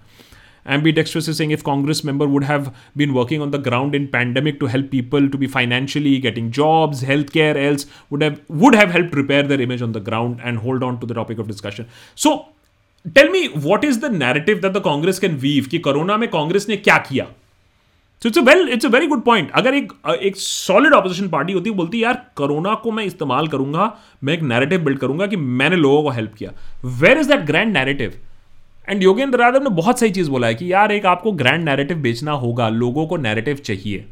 Ambi 0.66 0.92
Dexter 0.92 1.20
से 1.20 1.34
saying 1.34 1.52
if 1.52 1.62
Congress 1.66 2.02
member 2.04 2.26
would 2.26 2.44
have 2.44 2.70
been 2.96 3.10
working 3.10 3.42
on 3.42 3.50
the 3.50 3.62
ground 3.64 3.94
in 3.94 4.06
pandemic 4.12 4.56
to 4.60 4.66
help 4.66 4.88
people 4.90 5.28
to 5.28 5.38
be 5.38 5.46
financially 5.56 6.16
getting 6.20 6.50
jobs 6.52 7.02
health 7.04 7.30
care 7.32 7.56
else 7.56 7.88
would 8.12 8.22
have 8.22 8.36
would 8.52 8.76
have 8.76 8.90
help 8.90 9.14
repair 9.14 9.46
their 9.46 9.60
image 9.60 9.82
on 9.82 9.92
the 9.92 10.04
ground 10.04 10.40
and 10.44 10.58
hold 10.58 10.82
on 10.84 10.98
to 10.98 11.06
the 11.06 11.14
topic 11.14 11.40
of 11.40 11.46
discussion 11.46 11.86
so 12.16 12.36
tell 13.06 13.28
me 13.30 13.48
what 13.56 13.84
is 13.84 14.00
the 14.00 14.12
narrative 14.14 14.58
that 14.58 14.72
the 14.72 14.82
Congress 14.84 15.18
can 15.18 15.36
weave 15.36 15.66
कि 15.70 15.78
corona 15.78 16.16
में 16.16 16.28
कांग्रेस 16.30 16.68
ने 16.68 16.76
क्या 16.76 16.96
किया? 17.08 17.26
So 18.22 18.28
it's 18.28 18.38
a 18.38 18.42
well 18.42 18.68
it's 18.72 18.86
a 18.86 18.88
very 18.88 19.06
good 19.06 19.22
point 19.22 19.50
अगर 19.50 19.74
एक 19.74 19.92
एक 20.22 20.36
solid 20.36 20.92
opposition 20.94 21.28
party 21.28 21.52
होती 21.52 21.70
है 21.70 21.76
बोलती, 21.76 22.02
यार, 22.02 22.14
कोरोना 22.36 22.74
को 22.74 22.90
मैं 22.90 23.04
इस्तेमाल 23.04 23.48
करूँगा, 23.48 23.92
मैं 24.24 24.34
एक 24.34 24.42
नैरेटिव 24.42 24.84
बिल्ड 24.84 24.98
करूँगा 24.98 25.26
कि 25.26 25.36
मैंने 25.36 25.76
लोगों 25.76 26.02
को 26.02 26.10
हेल्प 26.10 26.34
किया. 26.34 26.50
Where 27.00 27.18
is 27.18 27.28
that 27.28 27.40
grand 27.46 27.72
narrative 27.72 28.14
and 28.88 29.02
Yogendra 29.02 29.40
Yadav 29.42 29.62
ने 29.62 29.70
बहुत 29.70 30.00
सही 30.00 30.10
चीज़ 30.10 30.30
बोला 30.30 30.46
है 30.46 30.54
कि 30.54 30.72
यार 30.72 30.92
एक 30.92 31.06
आपको 31.06 31.32
ग्रैंड 31.32 31.64
नैरेटिव 31.64 31.96
बेचना 32.02 32.32
होगा, 32.32 32.68
लोगों 32.68 33.06
को 33.06 33.16
नैरेटिव 33.16 33.56
चाहिए। 33.56 34.04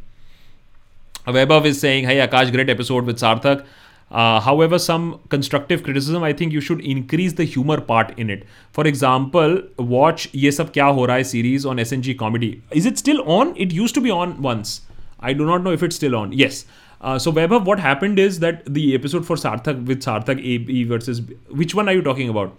Vaibhav 1.29 1.67
is 1.67 1.79
saying 1.79 2.07
hi 2.07 2.19
Aakash 2.19 2.51
great 2.51 2.69
episode 2.71 3.05
with 3.05 3.17
Sarthak 3.17 3.65
how 4.11 4.63
ever 4.63 4.79
some 4.79 5.11
constructive 5.31 5.81
criticism 5.85 6.25
I 6.25 6.33
think 6.33 6.53
you 6.55 6.61
should 6.61 6.81
increase 6.83 7.35
the 7.37 7.47
humour 7.51 7.81
part 7.89 8.19
in 8.21 8.31
it 8.31 8.45
for 8.75 8.89
example 8.89 9.59
watch 9.81 10.29
ये 10.35 10.51
सब 10.53 10.73
क्या 10.73 10.85
हो 10.87 11.05
रहा 11.07 11.17
है 11.17 11.25
series 11.25 11.67
on 11.69 11.79
S 11.79 11.93
N 11.93 12.03
G 12.03 12.15
comedy 12.15 12.57
is 12.77 12.89
it 12.89 12.97
still 12.97 13.21
on 13.31 13.55
it 13.59 13.73
use 13.73 13.95
to 13.95 14.01
be 14.01 14.11
on 14.11 14.35
once 14.41 14.81
I 15.23 15.35
do 15.35 15.45
not 15.45 15.63
know 15.65 15.73
if 15.73 15.85
it 15.85 15.93
still 15.93 16.15
on 16.15 16.33
yes 16.35 16.65
so 17.05 17.33
Vaibhav 17.33 17.65
what 17.65 17.81
happened 17.81 18.19
is 18.19 18.41
that 18.41 18.65
the 18.71 18.79
episode 18.95 19.25
for 19.25 19.39
Sarthak 19.39 19.85
with 19.89 20.01
Sarthak 20.01 20.41
A 20.45 20.59
B 20.67 20.85
versus 20.85 21.27
which 21.55 21.75
one 21.75 21.89
are 21.89 21.95
you 21.95 22.03
talking 22.03 22.31
about 22.31 22.59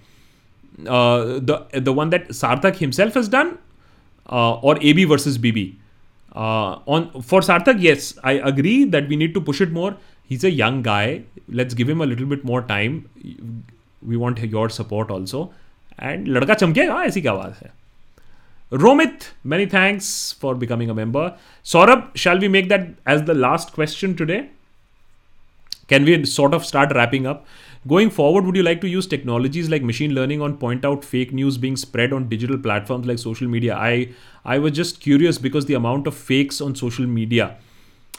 Uh, 0.86 1.40
the 1.40 1.66
the 1.72 1.92
one 1.92 2.10
that 2.10 2.28
Sarthak 2.28 2.76
himself 2.76 3.14
has 3.14 3.28
done, 3.28 3.58
uh, 4.30 4.54
or 4.56 4.78
AB 4.80 5.04
versus 5.04 5.38
BB. 5.38 5.76
Uh, 6.34 6.80
on 6.86 7.22
for 7.22 7.40
Sarthak, 7.40 7.80
yes, 7.80 8.18
I 8.22 8.32
agree 8.32 8.84
that 8.84 9.08
we 9.08 9.16
need 9.16 9.32
to 9.34 9.40
push 9.40 9.60
it 9.60 9.72
more. 9.72 9.96
He's 10.24 10.44
a 10.44 10.50
young 10.50 10.82
guy. 10.82 11.22
Let's 11.48 11.74
give 11.74 11.88
him 11.88 12.00
a 12.00 12.06
little 12.06 12.26
bit 12.26 12.44
more 12.44 12.60
time. 12.62 13.08
We 14.02 14.16
want 14.16 14.38
your 14.38 14.68
support 14.68 15.10
also. 15.10 15.50
And 15.98 16.28
लड़का 16.28 16.54
चमकेगा 16.54 17.02
ऐसी 17.04 17.20
क्या 17.20 17.34
बात 17.34 17.62
है 17.62 17.70
Romit, 18.72 19.28
many 19.44 19.64
thanks 19.66 20.32
for 20.32 20.54
becoming 20.56 20.90
a 20.90 20.94
member. 20.94 21.38
Saurabh, 21.64 22.14
shall 22.16 22.38
we 22.38 22.48
make 22.48 22.68
that 22.68 22.88
as 23.06 23.22
the 23.22 23.34
last 23.34 23.72
question 23.72 24.16
today? 24.16 24.50
Can 25.86 26.04
we 26.04 26.24
sort 26.24 26.52
of 26.52 26.66
start 26.66 26.92
wrapping 26.92 27.26
up? 27.26 27.46
Going 27.87 28.11
forward, 28.11 28.45
would 28.45 28.55
you 28.55 28.61
like 28.61 28.79
to 28.81 28.87
use 28.87 29.07
technologies 29.07 29.67
like 29.67 29.81
machine 29.81 30.13
learning 30.13 30.39
on 30.39 30.57
point 30.57 30.85
out 30.85 31.03
fake 31.03 31.33
news 31.33 31.57
being 31.57 31.75
spread 31.75 32.13
on 32.13 32.29
digital 32.29 32.57
platforms 32.57 33.07
like 33.07 33.17
social 33.17 33.47
media? 33.47 33.75
I 33.75 34.09
I 34.45 34.59
was 34.59 34.73
just 34.73 34.99
curious 35.01 35.39
because 35.39 35.65
the 35.65 35.73
amount 35.73 36.05
of 36.05 36.13
fakes 36.13 36.61
on 36.61 36.75
social 36.75 37.07
media. 37.07 37.55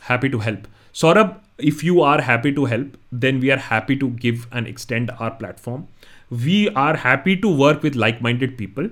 Happy 0.00 0.28
to 0.30 0.40
help. 0.40 0.66
Saurabh, 0.92 1.36
if 1.58 1.84
you 1.84 2.00
are 2.00 2.20
happy 2.20 2.52
to 2.56 2.64
help, 2.64 2.96
then 3.12 3.38
we 3.38 3.52
are 3.52 3.60
happy 3.68 3.96
to 4.02 4.08
give 4.24 4.48
and 4.50 4.66
extend 4.66 5.12
our 5.20 5.30
platform. 5.30 5.86
We 6.30 6.68
are 6.70 6.96
happy 6.96 7.36
to 7.36 7.54
work 7.62 7.84
with 7.84 7.94
like-minded 7.94 8.58
people. 8.58 8.90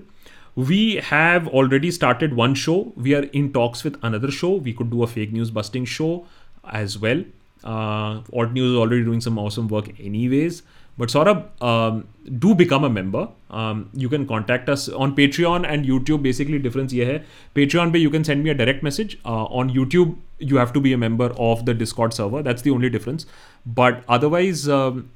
We 0.54 0.96
have 1.10 1.48
already 1.48 1.90
started 1.90 2.34
one 2.34 2.54
show. 2.54 2.92
We 2.94 3.16
are 3.16 3.24
in 3.40 3.52
talks 3.52 3.82
with 3.82 3.98
another 4.04 4.30
show. 4.30 4.52
We 4.54 4.72
could 4.72 4.90
do 4.90 5.02
a 5.02 5.08
fake 5.08 5.32
news 5.32 5.50
busting 5.50 5.86
show 5.86 6.26
as 6.64 6.96
well. 6.96 7.24
Uh, 7.63 8.21
Alt 8.33 8.51
News 8.51 8.71
is 8.71 8.77
already 8.77 9.03
doing 9.03 9.21
some 9.21 9.37
awesome 9.39 9.67
work, 9.67 9.89
anyways. 9.99 10.61
But 10.97 11.09
Saurabh, 11.09 11.61
um, 11.61 12.07
do 12.39 12.55
become 12.55 12.85
a 12.85 12.89
member. 12.89 13.27
Um, 13.49 13.89
you 13.93 14.07
can 14.07 14.25
contact 14.25 14.69
us 14.69 14.87
on 14.87 15.15
Patreon 15.15 15.65
and 15.67 15.85
YouTube. 15.85 16.21
Basically, 16.23 16.59
difference 16.59 16.93
ये 16.93 17.05
है 17.05 17.23
Patreon 17.55 17.91
पे 17.91 18.01
you 18.01 18.09
can 18.09 18.23
send 18.23 18.43
me 18.43 18.49
a 18.49 18.53
direct 18.53 18.83
message. 18.83 19.17
Uh, 19.25 19.45
on 19.61 19.69
YouTube, 19.69 20.15
you 20.39 20.57
have 20.57 20.71
to 20.73 20.79
be 20.79 20.93
a 20.93 20.97
member 20.97 21.33
of 21.37 21.65
the 21.65 21.73
Discord 21.73 22.13
server. 22.13 22.41
That's 22.41 22.61
the 22.61 22.71
only 22.71 22.89
difference. 22.89 23.25
But 23.65 24.03
otherwise, 24.07 24.69
um, 24.69 25.09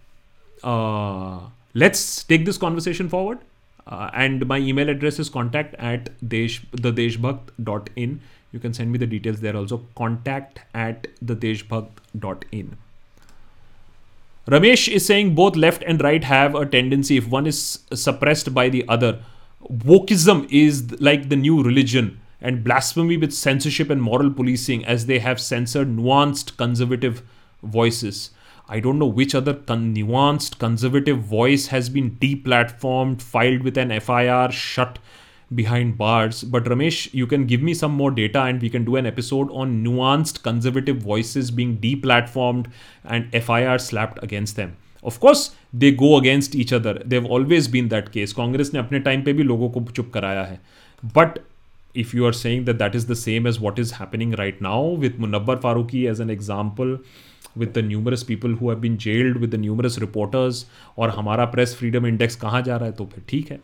uh, 0.63 1.39
let's 1.73 2.23
take 2.23 2.45
this 2.45 2.57
conversation 2.57 3.07
forward. 3.07 3.39
Uh, 3.87 4.09
and 4.13 4.45
my 4.47 4.57
email 4.57 4.89
address 4.89 5.17
is 5.17 5.29
contact 5.29 5.75
at 5.75 6.09
desh, 6.27 6.61
thedeshbhakt.in. 6.73 8.21
You 8.54 8.60
can 8.60 8.72
send 8.72 8.92
me 8.92 8.98
the 8.98 9.06
details 9.08 9.40
there 9.40 9.56
also. 9.56 9.78
Contact 9.96 10.60
at 10.74 11.08
thedeshbhakt.in. 11.24 12.76
Ramesh 14.46 14.86
is 14.86 15.04
saying 15.04 15.34
both 15.34 15.56
left 15.56 15.82
and 15.84 16.00
right 16.00 16.22
have 16.22 16.54
a 16.54 16.64
tendency, 16.64 17.16
if 17.16 17.26
one 17.26 17.48
is 17.48 17.80
suppressed 17.92 18.54
by 18.54 18.68
the 18.68 18.84
other. 18.88 19.24
Wokeism 19.68 20.46
is 20.52 21.00
like 21.00 21.30
the 21.30 21.36
new 21.36 21.64
religion, 21.64 22.20
and 22.40 22.62
blasphemy 22.62 23.16
with 23.16 23.32
censorship 23.32 23.90
and 23.90 24.00
moral 24.00 24.30
policing, 24.30 24.84
as 24.84 25.06
they 25.06 25.18
have 25.18 25.40
censored 25.40 25.88
nuanced 25.88 26.56
conservative 26.56 27.22
voices. 27.64 28.30
I 28.68 28.78
don't 28.78 29.00
know 29.00 29.06
which 29.06 29.34
other 29.34 29.54
con- 29.54 29.96
nuanced 29.96 30.60
conservative 30.60 31.18
voice 31.18 31.66
has 31.68 31.88
been 31.88 32.12
deplatformed, 32.18 33.20
filed 33.20 33.64
with 33.64 33.76
an 33.76 33.98
FIR, 33.98 34.52
shut 34.52 35.00
behind 35.54 35.96
bars. 35.96 36.42
But 36.42 36.64
Ramesh, 36.64 37.12
you 37.12 37.26
can 37.26 37.46
give 37.46 37.62
me 37.62 37.74
some 37.74 37.92
more 37.92 38.10
data 38.10 38.42
and 38.42 38.60
we 38.60 38.70
can 38.70 38.84
do 38.84 38.96
an 38.96 39.06
episode 39.06 39.50
on 39.50 39.84
nuanced 39.84 40.42
conservative 40.42 40.98
voices 40.98 41.50
being 41.50 41.76
deplatformed 41.78 42.66
and 43.04 43.30
FIR 43.32 43.78
slapped 43.78 44.22
against 44.22 44.56
them. 44.56 44.76
Of 45.02 45.20
course, 45.20 45.54
they 45.72 45.90
go 45.90 46.16
against 46.16 46.54
each 46.54 46.72
other. 46.72 46.94
They've 47.04 47.24
always 47.24 47.68
been 47.68 47.88
that 47.88 48.12
case. 48.12 48.32
Congress 48.32 48.72
ने 48.74 48.80
अपने 48.80 48.98
time 49.08 49.22
पे 49.22 49.32
भी 49.32 49.42
लोगों 49.42 49.68
को 49.70 49.84
चुप 49.90 50.10
कराया 50.14 50.44
है 50.44 50.60
but 51.16 51.38
if 52.02 52.12
you 52.12 52.24
are 52.26 52.32
saying 52.32 52.64
that 52.64 52.78
that 52.78 52.94
is 52.94 53.06
the 53.06 53.16
same 53.18 53.46
as 53.46 53.60
what 53.60 53.78
is 53.78 53.92
happening 53.92 54.32
right 54.38 54.60
now 54.60 54.80
with 55.02 55.18
Munabbar 55.24 55.60
Farooqi 55.60 56.08
as 56.10 56.20
an 56.20 56.30
example, 56.30 56.98
with 57.56 57.74
the 57.74 57.82
numerous 57.82 58.24
people 58.24 58.56
who 58.56 58.70
have 58.70 58.80
been 58.80 58.96
jailed, 58.98 59.36
with 59.36 59.52
the 59.52 59.60
numerous 59.66 59.98
reporters, 60.04 60.64
और 60.98 61.10
हमारा 61.10 61.50
press 61.52 61.74
freedom 61.82 62.08
index 62.10 62.34
कहाँ 62.36 62.62
जा 62.62 62.76
रहा 62.76 62.86
है 62.86 62.92
तो 62.92 63.04
फिर 63.04 63.24
ठीक 63.28 63.50
है 63.50 63.60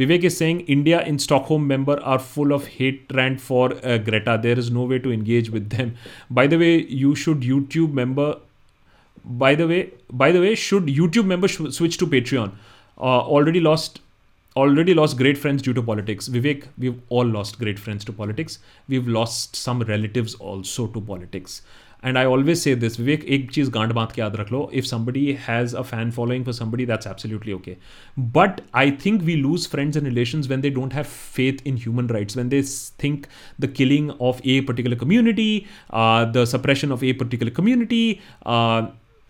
Vivek 0.00 0.24
is 0.24 0.34
saying 0.34 0.60
India 0.60 1.02
in 1.04 1.18
Stockholm 1.18 1.66
member 1.66 2.00
are 2.00 2.18
full 2.18 2.54
of 2.54 2.66
hate 2.66 3.04
rant 3.12 3.38
for 3.38 3.72
uh, 3.84 3.98
Greta. 3.98 4.38
There 4.42 4.58
is 4.58 4.70
no 4.70 4.84
way 4.84 4.98
to 4.98 5.12
engage 5.12 5.50
with 5.50 5.68
them. 5.68 5.96
By 6.30 6.46
the 6.46 6.58
way, 6.58 6.78
you 7.00 7.14
should 7.14 7.40
YouTube 7.40 7.92
member. 7.92 8.36
By 9.22 9.54
the 9.54 9.68
way, 9.68 9.90
by 10.10 10.32
the 10.32 10.40
way, 10.40 10.54
should 10.54 10.86
YouTube 10.86 11.26
member 11.26 11.48
sh- 11.48 11.74
switch 11.78 11.98
to 11.98 12.06
Patreon? 12.06 12.52
Uh, 12.96 13.20
already 13.36 13.60
lost 13.60 14.00
already 14.56 14.94
lost 14.94 15.18
great 15.18 15.36
friends 15.36 15.62
due 15.62 15.74
to 15.74 15.82
politics. 15.82 16.28
Vivek, 16.28 16.64
we've 16.78 17.00
all 17.10 17.26
lost 17.26 17.58
great 17.58 17.78
friends 17.78 18.04
to 18.06 18.12
politics. 18.12 18.58
We've 18.88 19.06
lost 19.06 19.54
some 19.54 19.82
relatives 19.82 20.34
also 20.34 20.86
to 20.88 21.00
politics. 21.00 21.60
And 22.04 22.16
I 22.16 22.24
always 22.24 22.58
say 22.58 22.74
this 22.76 22.98
Vivek 23.00 23.24
एक 23.24 23.50
चीज़ 23.52 23.70
गांड 23.70 23.92
बाँध 23.92 24.12
के 24.12 24.20
याद 24.20 24.36
रख 24.36 24.52
लो। 24.52 24.70
If 24.74 24.84
somebody 24.86 25.24
has 25.48 25.76
a 25.76 25.82
fan 25.82 26.10
following 26.10 26.44
for 26.44 26.54
somebody 26.54 26.86
that's 26.86 27.06
absolutely 27.06 27.52
okay 27.52 27.76
but 28.18 28.60
I 28.76 28.90
think 29.04 29.22
we 29.22 29.34
lose 29.36 29.68
friends 29.70 29.96
and 29.96 30.06
relation 30.06 30.42
when 30.48 30.60
they 30.60 30.70
don't 30.70 30.94
have 30.94 31.04
faith 31.34 31.66
in 31.66 31.76
human 31.76 32.08
rights 32.08 32.36
when 32.36 32.48
they 32.48 32.62
think 33.02 33.26
the 33.60 33.72
killing 33.76 34.10
of 34.10 34.40
a 34.46 34.60
particular 34.68 34.96
community 34.96 35.62
the 35.94 36.44
suppression 36.48 36.92
of 36.92 37.04
a 37.04 37.12
particular 37.20 37.50
community 37.60 38.18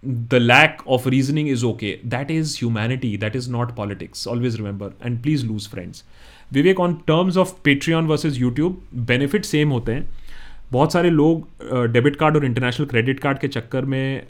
the 0.02 0.34
lack 0.34 0.78
of 0.88 1.08
reasoning 1.08 1.48
is 1.48 1.64
okay 1.64 1.98
that 2.06 2.30
is 2.30 2.56
humanity 2.58 3.16
that 3.16 3.36
is 3.36 3.50
not 3.52 3.74
politics 3.76 4.26
always 4.28 4.56
remember 4.56 4.92
and 5.04 5.20
please 5.22 5.46
lose 5.46 5.68
friends 5.70 6.04
Vivek 6.52 6.80
on 6.80 6.94
terms 7.06 7.36
of 7.36 7.52
Patreon 7.94 8.06
versus 8.06 8.40
YouTube 8.40 8.80
benefit 8.94 9.44
same 9.44 9.70
होते 9.70 9.92
हैं. 9.92 10.08
बहुत 10.72 10.92
सारे 10.92 11.10
लोग 11.10 11.92
debit 11.92 12.16
card 12.16 12.36
और 12.36 12.44
international 12.44 12.86
credit 12.86 13.20
card 13.20 13.38
के 13.38 13.48
चक्कर 13.48 13.84
में 13.84 14.28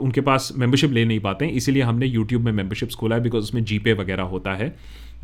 उनके 0.00 0.20
पास 0.20 0.52
मेंबरशिप 0.56 0.90
ले 0.92 1.04
नहीं 1.04 1.20
पाते 1.20 1.44
हैं। 1.44 1.52
इसीलिए 1.52 1.82
हमने 1.82 2.06
यूट्यूब 2.06 2.42
में 2.42 2.52
मेंबरशिप्स 2.52 2.94
खोला 2.94 3.16
है 3.16 3.22
बिकॉज़ 3.22 3.44
उसमें 3.44 3.64
जीपे 3.64 3.92
वगैरह 3.92 4.22
होता 4.24 4.54
है। 4.54 4.74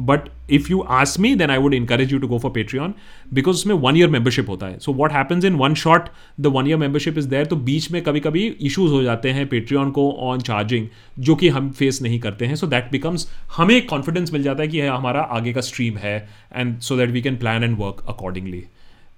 But 0.00 0.28
if 0.52 0.70
you 0.70 0.80
ask 0.80 1.20
me 1.20 1.34
then 1.34 1.50
I 1.50 1.58
would 1.58 1.74
encourage 1.74 2.12
you 2.12 2.18
to 2.18 2.28
go 2.28 2.38
for 2.38 2.50
Patreon 2.50 2.94
because 3.34 3.56
उसमें 3.56 3.74
वन 3.76 3.96
ईयर 3.96 4.08
मेंबरशिप 4.08 4.48
होता 4.48 4.66
है। 4.66 4.78
So 4.78 4.92
what 4.92 5.12
happens 5.12 5.44
in 5.44 5.54
one 5.54 5.74
shot 5.74 6.08
the 6.40 6.46
one 6.46 6.66
year 6.66 6.76
membership 6.76 7.18
is 7.18 7.28
there 7.28 7.46
तो 7.46 7.56
बीच 7.58 7.90
में 7.92 8.00
कभी 8.02 8.20
कभी 8.20 8.46
इशूज 8.46 8.90
हो 8.92 9.02
जाते 9.02 9.30
हैं 9.30 9.46
पेट्रियन 9.48 9.90
को 9.90 10.10
ऑन 10.30 10.40
चार्जिंग 10.40 10.86
जो 11.18 11.34
कि 11.34 11.48
हम 11.48 11.70
फेस 11.70 12.02
नहीं 12.02 12.18
करते 12.20 12.46
हैं। 12.46 12.54
सो 12.54 12.66
दैट 12.66 12.90
बिकम्स 12.92 13.28
हमें 13.56 13.86
कॉन्फिडेंस 13.86 14.32
मिल 14.32 14.42
जाता 14.42 14.62
है 14.62 14.68
कि 14.68 14.80
हमारा 14.80 15.20
आगे 15.20 15.52
का 15.52 15.60
स्ट्रीम 15.60 15.96
है 15.96 16.18
and 16.56 16.78
so 16.80 16.96
that 16.96 17.10
we 17.10 17.22
can 17.22 17.36
plan 17.36 17.64
and 17.64 17.76
work 17.78 18.04
accordingly 18.08 18.64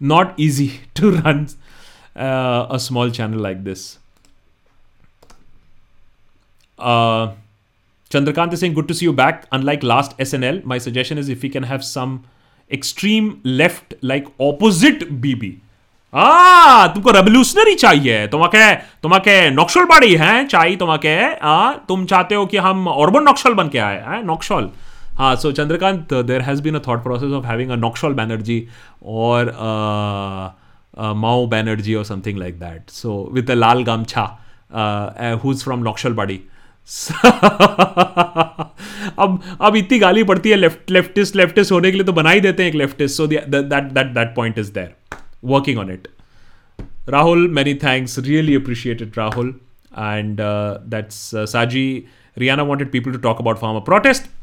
not 0.01 0.35
easy 0.41 0.69
to 1.01 1.11
run 1.11 1.47
a 2.75 2.77
small 2.87 3.11
channel 3.21 3.43
like 3.43 3.65
this 3.65 3.89
Uh, 6.79 7.33
Chandrakant 8.11 8.53
is 8.53 8.61
saying, 8.61 8.75
good 8.75 8.87
to 8.89 8.95
see 8.95 9.05
you 9.05 9.13
back. 9.13 9.43
Unlike 9.53 9.83
last 9.83 10.15
SNL, 10.19 10.65
my 10.65 10.79
suggestion 10.79 11.19
is 11.19 11.29
if 11.29 11.43
we 11.43 11.51
can 11.57 11.65
have 11.65 11.85
some 11.85 12.15
extreme 12.71 13.27
left, 13.45 13.93
like 14.03 14.31
opposite 14.47 15.05
BB. 15.25 15.51
आ 16.13 16.87
तुमको 16.95 17.11
revolutionary 17.13 17.75
चाहिए 17.83 18.27
तुम्हाके 18.29 18.75
तुम्हाके 19.03 19.35
नक्शल 19.51 19.85
बाड़ी 19.91 20.15
हैं 20.23 20.47
चाहिए 20.47 20.77
तुम्हाके 20.77 21.15
आ 21.51 21.73
तुम 21.89 22.05
चाहते 22.13 22.35
हो 22.35 22.47
कि 22.47 22.57
हम 22.69 22.89
ऑर्बन 22.89 23.29
नक्शल 23.29 23.55
बन 23.61 23.69
के 23.69 23.79
आए 23.79 24.01
हैं 25.21 25.29
नक्शल 25.29 25.37
हाँ 25.37 25.37
so 25.37 25.53
Chandrakant 25.53 26.15
there 26.15 26.41
has 26.41 26.63
been 26.63 26.75
a 26.75 26.81
thought 26.89 27.03
process 27.03 27.33
of 27.33 27.47
having 27.47 27.71
a 27.71 27.77
Naxal 27.77 28.13
Banerjee 28.13 28.69
और 29.05 29.53
माओ 30.99 31.47
बैनर्जी 31.47 31.95
और 31.95 32.05
something 32.05 32.39
like 32.39 32.59
that 32.61 32.91
so 32.91 33.31
with 33.33 33.51
a 33.51 33.55
lal 33.55 33.85
gamchha 33.85 34.25
who 35.43 35.53
is 35.53 35.65
from 35.65 35.89
नक्शल 35.89 36.13
बाड़ी 36.13 36.41
अब 39.19 39.41
अब 39.61 39.77
इतनी 39.77 39.99
गाली 39.99 40.25
पड़ती 40.25 40.51
है 40.51 40.57
लेफ़्ट 40.57 40.91
लेफ्टिस्ट 40.91 41.37
लेफ्टिस्ट 41.37 41.73
होने 41.73 41.91
के 41.91 41.97
लिए 41.97 42.07
तो 42.07 42.13
बना 42.13 42.31
ही 42.31 42.41
देते 42.41 42.63
हैं 42.63 42.71
एक 42.71 42.77
leftist 42.77 43.17
so 43.17 43.27
that 43.27 43.49
that 43.49 44.07
that 44.07 44.35
point 44.37 44.59
is 44.59 44.73
there 44.73 44.95
working 45.45 45.79
on 45.79 45.91
it 45.91 46.09
Rahul 47.09 47.49
many 47.49 47.75
thanks 47.75 48.19
really 48.19 48.55
appreciated 48.55 49.13
Rahul 49.19 49.55
and 49.99 50.41
that's 50.41 51.31
Saji 51.35 52.05
Riyana 52.39 52.63
wanted 52.63 52.93
people 52.93 53.13
to 53.13 53.19
talk 53.19 53.41
about 53.41 53.59
farmer 53.59 53.81
protest. 53.81 54.40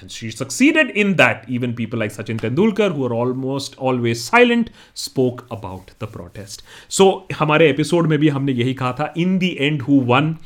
and 0.00 0.10
she 0.10 0.30
succeeded 0.30 0.90
in 0.90 1.14
that 1.16 1.44
even 1.48 1.74
people 1.80 1.98
like 1.98 2.12
sachin 2.12 2.40
tendulkar 2.44 2.90
who 2.94 3.04
are 3.08 3.14
almost 3.14 3.76
always 3.88 4.22
silent 4.24 4.70
spoke 5.02 5.46
about 5.56 5.92
the 6.00 6.08
protest 6.16 6.64
so 6.88 7.06
हमारे 7.40 7.68
episode 7.70 8.06
में 8.12 8.18
भी 8.18 8.28
हमने 8.36 8.52
यही 8.52 8.74
कहा 8.82 8.92
था 9.00 9.12
in 9.26 9.38
the 9.44 9.52
end 9.68 9.88
who 9.88 10.00
won 10.12 10.36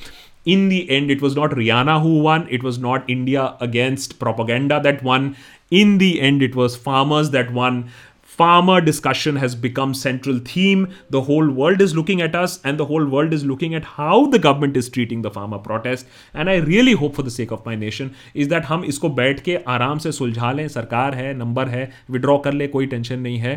in 0.48 0.68
the 0.70 0.88
end, 0.88 1.10
it 1.10 1.20
was 1.20 1.34
not 1.36 1.50
Rihanna 1.50 2.00
who 2.02 2.20
won, 2.20 2.46
it 2.48 2.62
was 2.62 2.78
not 2.78 3.08
India 3.14 3.54
against 3.60 4.18
propaganda 4.18 4.80
that 4.82 5.02
won. 5.02 5.36
In 5.70 5.98
the 5.98 6.22
end, 6.22 6.42
it 6.42 6.54
was 6.56 6.74
farmers 6.74 7.30
that 7.32 7.52
won. 7.52 7.90
Farmer 8.33 8.81
discussion 8.81 9.35
has 9.35 9.55
become 9.63 9.93
central 9.93 10.39
theme. 10.39 10.85
The 11.15 11.21
whole 11.21 11.49
world 11.49 11.81
is 11.81 11.95
looking 11.95 12.21
at 12.27 12.35
us, 12.35 12.59
and 12.63 12.79
the 12.79 12.85
whole 12.91 13.05
world 13.05 13.33
is 13.37 13.43
looking 13.45 13.75
at 13.75 13.89
how 13.97 14.25
the 14.35 14.39
government 14.45 14.79
is 14.81 14.89
treating 14.89 15.21
the 15.21 15.31
farmer 15.35 15.59
protest. 15.67 16.07
And 16.33 16.49
I 16.49 16.55
really 16.69 16.93
hope, 16.93 17.15
for 17.15 17.25
the 17.27 17.33
sake 17.35 17.51
of 17.51 17.65
my 17.65 17.75
nation, 17.75 18.15
is 18.33 18.49
that 18.53 18.65
हम 18.69 18.85
इसको 18.93 19.09
बैठ 19.19 19.43
के 19.49 19.57
आराम 19.75 19.99
से 20.05 20.11
सुलझा 20.19 20.51
लें 20.51 20.67
सरकार 20.77 21.15
है 21.15 21.33
नंबर 21.37 21.69
है 21.75 21.89
विड्रॉ 22.11 22.37
कर 22.47 22.53
ले 22.53 22.67
कोई 22.77 22.85
टेंशन 22.95 23.19
नहीं 23.19 23.37
है 23.39 23.55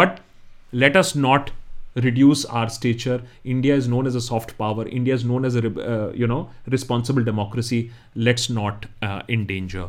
but 0.00 0.20
let 0.74 0.96
us 0.96 1.16
not 1.16 1.50
reduce 2.04 2.44
our 2.44 2.68
stature. 2.72 3.20
India 3.52 3.74
is 3.74 3.86
known 3.92 4.06
as 4.06 4.14
a 4.14 4.20
soft 4.20 4.56
power. 4.58 4.86
India 4.98 5.14
is 5.14 5.24
known 5.24 5.44
as 5.44 5.56
a 5.56 5.62
uh, 5.66 6.12
you 6.14 6.26
know 6.32 6.40
responsible 6.74 7.24
democracy. 7.24 7.80
Let's 8.28 8.48
not 8.58 8.86
uh, 9.02 9.22
endanger 9.28 9.88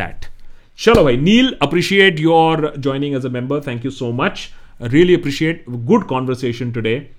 that. 0.00 0.28
Chalo 0.77 1.03
bhai, 1.05 1.17
Neil, 1.17 1.53
appreciate 1.61 2.19
your 2.19 2.75
joining 2.77 3.13
as 3.13 3.25
a 3.25 3.29
member. 3.29 3.61
Thank 3.61 3.83
you 3.83 3.91
so 3.91 4.11
much. 4.11 4.51
I 4.79 4.87
really 4.87 5.13
appreciate 5.13 5.65
good 5.85 6.07
conversation 6.07 6.73
today. 6.73 7.11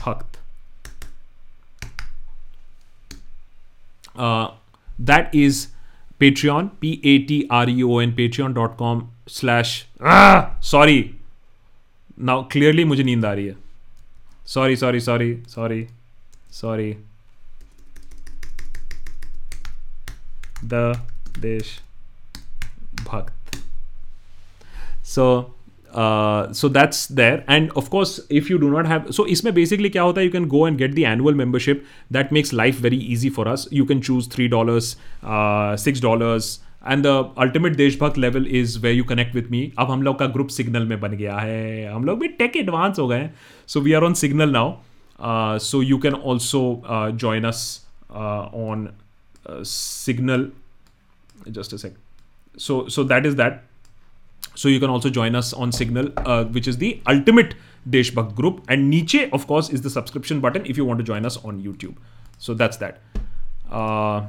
bhakt 0.00 0.38
uh, 4.16 4.50
that 4.98 5.34
is 5.34 5.68
patreon 6.20 6.70
p-a-t-r-e-o-n 6.80 8.12
patreon.com 8.12 9.10
slash 9.26 9.86
ah, 10.00 10.56
sorry 10.60 11.14
now 12.16 12.42
clearly 12.54 12.84
मुझे 12.84 13.04
नींद 13.04 13.24
आ 13.24 13.32
रही 13.32 13.46
है 13.46 13.56
sorry 14.54 14.76
sorry 14.82 15.00
sorry 15.08 15.30
sorry 15.54 15.80
sorry. 16.51 16.97
The 20.65 20.99
desh 21.37 21.79
bhakt. 23.03 23.57
So 25.05 25.25
so 25.93 26.67
that's 26.69 27.11
there 27.11 27.43
and 27.49 27.69
of course 27.77 28.19
if 28.31 28.51
you 28.51 28.57
do 28.57 28.69
not 28.71 28.87
have 28.87 29.11
so 29.11 29.25
इसमें 29.25 29.53
basically 29.53 29.89
क्या 29.89 30.03
होता 30.03 30.21
है 30.21 30.25
you 30.25 30.31
can 30.31 30.45
go 30.47 30.67
and 30.67 30.77
get 30.77 30.93
the 30.93 30.99
annual 30.99 31.35
membership 31.35 31.83
that 32.13 32.31
makes 32.33 32.53
life 32.53 32.79
very 32.81 32.97
easy 33.13 33.29
for 33.29 33.47
us 33.47 33.67
you 33.73 33.85
can 33.85 34.01
choose 34.01 34.29
three 34.29 34.47
dollars 34.47 34.95
six 35.83 36.01
dollars 36.01 36.59
and 36.87 37.03
the 37.03 37.07
ultimate 37.37 37.75
deshbhakt 37.75 38.17
level 38.17 38.47
is 38.51 38.79
way 38.79 38.91
you 38.91 39.03
connect 39.03 39.35
with 39.35 39.51
me 39.51 39.71
अब 39.79 39.91
हम 39.91 40.03
लोग 40.03 40.19
का 40.19 40.27
group 40.27 40.47
Signal 40.49 40.85
में 40.85 40.99
बन 40.99 41.11
गया 41.13 41.37
है 41.37 41.93
हम 41.93 42.05
लोग 42.05 42.19
भी 42.19 42.27
टेक 42.39 42.55
एडवांस 42.57 42.99
हो 42.99 43.07
गए 43.07 43.17
हैं 43.17 43.33
so 43.69 43.81
we 43.81 43.93
are 43.93 44.03
on 44.03 44.13
signal 44.23 44.51
now 44.51 44.73
Uh, 45.21 45.59
so 45.59 45.79
you 45.81 45.99
can 45.99 46.15
also 46.15 46.81
uh, 46.81 47.11
join 47.11 47.45
us 47.45 47.85
uh, 48.09 48.49
on 48.51 48.93
Signal. 49.63 50.51
Just 51.51 51.73
a 51.73 51.77
sec. 51.77 51.93
So 52.57 52.87
so 52.87 53.03
that 53.03 53.25
is 53.25 53.35
that. 53.35 53.63
So 54.55 54.67
you 54.67 54.79
can 54.79 54.89
also 54.89 55.09
join 55.09 55.35
us 55.35 55.53
on 55.53 55.71
Signal, 55.71 56.07
which 56.51 56.67
is 56.67 56.77
the 56.77 57.01
ultimate 57.07 57.55
Deshbhakt 57.89 58.35
group. 58.35 58.63
And 58.67 58.89
niche, 58.89 59.29
of 59.31 59.47
course, 59.47 59.69
is 59.69 59.81
the 59.81 59.89
subscription 59.89 60.39
button 60.39 60.65
if 60.65 60.77
you 60.77 60.85
want 60.85 60.99
to 60.99 61.03
join 61.03 61.25
us 61.25 61.37
on 61.43 61.61
YouTube. 61.63 61.95
So 62.37 62.53
that's 62.53 62.77
that. 62.77 62.99
Uh, 63.69 64.25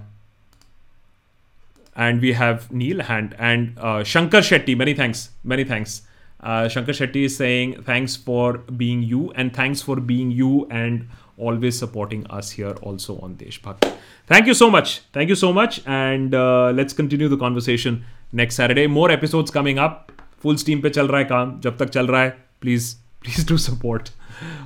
and 1.96 2.20
we 2.20 2.32
have 2.32 2.70
Neil 2.72 3.02
Hand 3.02 3.34
and 3.38 3.78
uh, 3.78 4.04
Shankar 4.04 4.40
Shetty. 4.40 4.76
Many 4.76 4.94
thanks. 4.94 5.30
Many 5.44 5.64
thanks. 5.64 6.02
Uh, 6.42 6.68
Shankar 6.68 6.92
Shetty 6.92 7.24
is 7.24 7.36
saying, 7.36 7.82
thanks 7.82 8.16
for 8.16 8.58
being 8.58 9.02
you 9.02 9.30
and 9.36 9.54
thanks 9.54 9.80
for 9.80 9.96
being 9.96 10.30
you 10.30 10.66
and 10.70 11.08
always 11.36 11.78
supporting 11.78 12.26
us 12.26 12.50
here 12.50 12.74
also 12.82 13.18
on 13.20 13.36
Deshbhakti. 13.36 13.92
Thank 14.26 14.46
you 14.46 14.54
so 14.54 14.70
much. 14.70 15.00
Thank 15.12 15.28
you 15.28 15.34
so 15.34 15.52
much. 15.52 15.80
And 15.86 16.34
uh, 16.34 16.70
let's 16.70 16.92
continue 16.92 17.28
the 17.28 17.36
conversation 17.36 18.04
next 18.32 18.56
Saturday. 18.56 18.86
More 18.86 19.10
episodes 19.10 19.50
coming 19.50 19.78
up. 19.78 20.12
Full 20.38 20.58
steam 20.58 20.82
pe 20.82 20.90
chal 20.90 21.08
raha 21.08 21.22
hai 21.22 21.30
kaam. 21.32 21.60
Jab 21.60 21.78
tak 21.78 21.92
chal 21.92 22.06
raha 22.06 22.30
hai, 22.30 22.36
please, 22.60 22.96
please 23.24 23.44
do 23.44 23.56
support. 23.56 24.10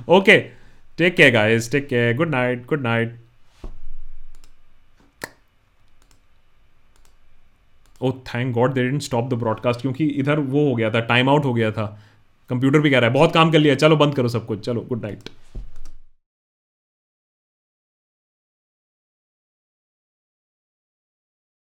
Okay. 0.07 0.51
Take 0.97 1.15
care, 1.15 1.29
guys. 1.29 1.67
Take 1.67 1.89
care. 1.89 2.13
Good 2.13 2.31
night. 2.31 2.65
Good 2.65 2.81
night. 2.81 3.11
Oh 8.01 8.11
thank 8.11 8.53
God 8.53 8.73
they 8.73 8.83
didn't 8.83 9.01
stop 9.01 9.29
the 9.29 9.33
broadcast 9.33 9.81
क्योंकि 9.81 10.05
इधर 10.05 10.39
वो 10.39 10.67
हो 10.69 10.75
गया 10.75 10.89
था 10.89 10.99
time 10.99 11.29
out 11.29 11.45
हो 11.45 11.53
गया 11.53 11.71
था। 11.71 11.85
Computer 12.49 12.79
भी 12.79 12.89
कह 12.89 12.99
रहा 12.99 13.07
है, 13.07 13.13
बहुत 13.13 13.33
काम 13.33 13.51
कर 13.51 13.59
लिया, 13.59 13.75
चलो 13.75 13.95
बंद 13.95 14.15
करो 14.15 14.27
सब 14.27 14.45
कुछ, 14.45 14.59
चलो 14.59 14.81
गुड 14.81 15.01
नाइट 15.01 15.29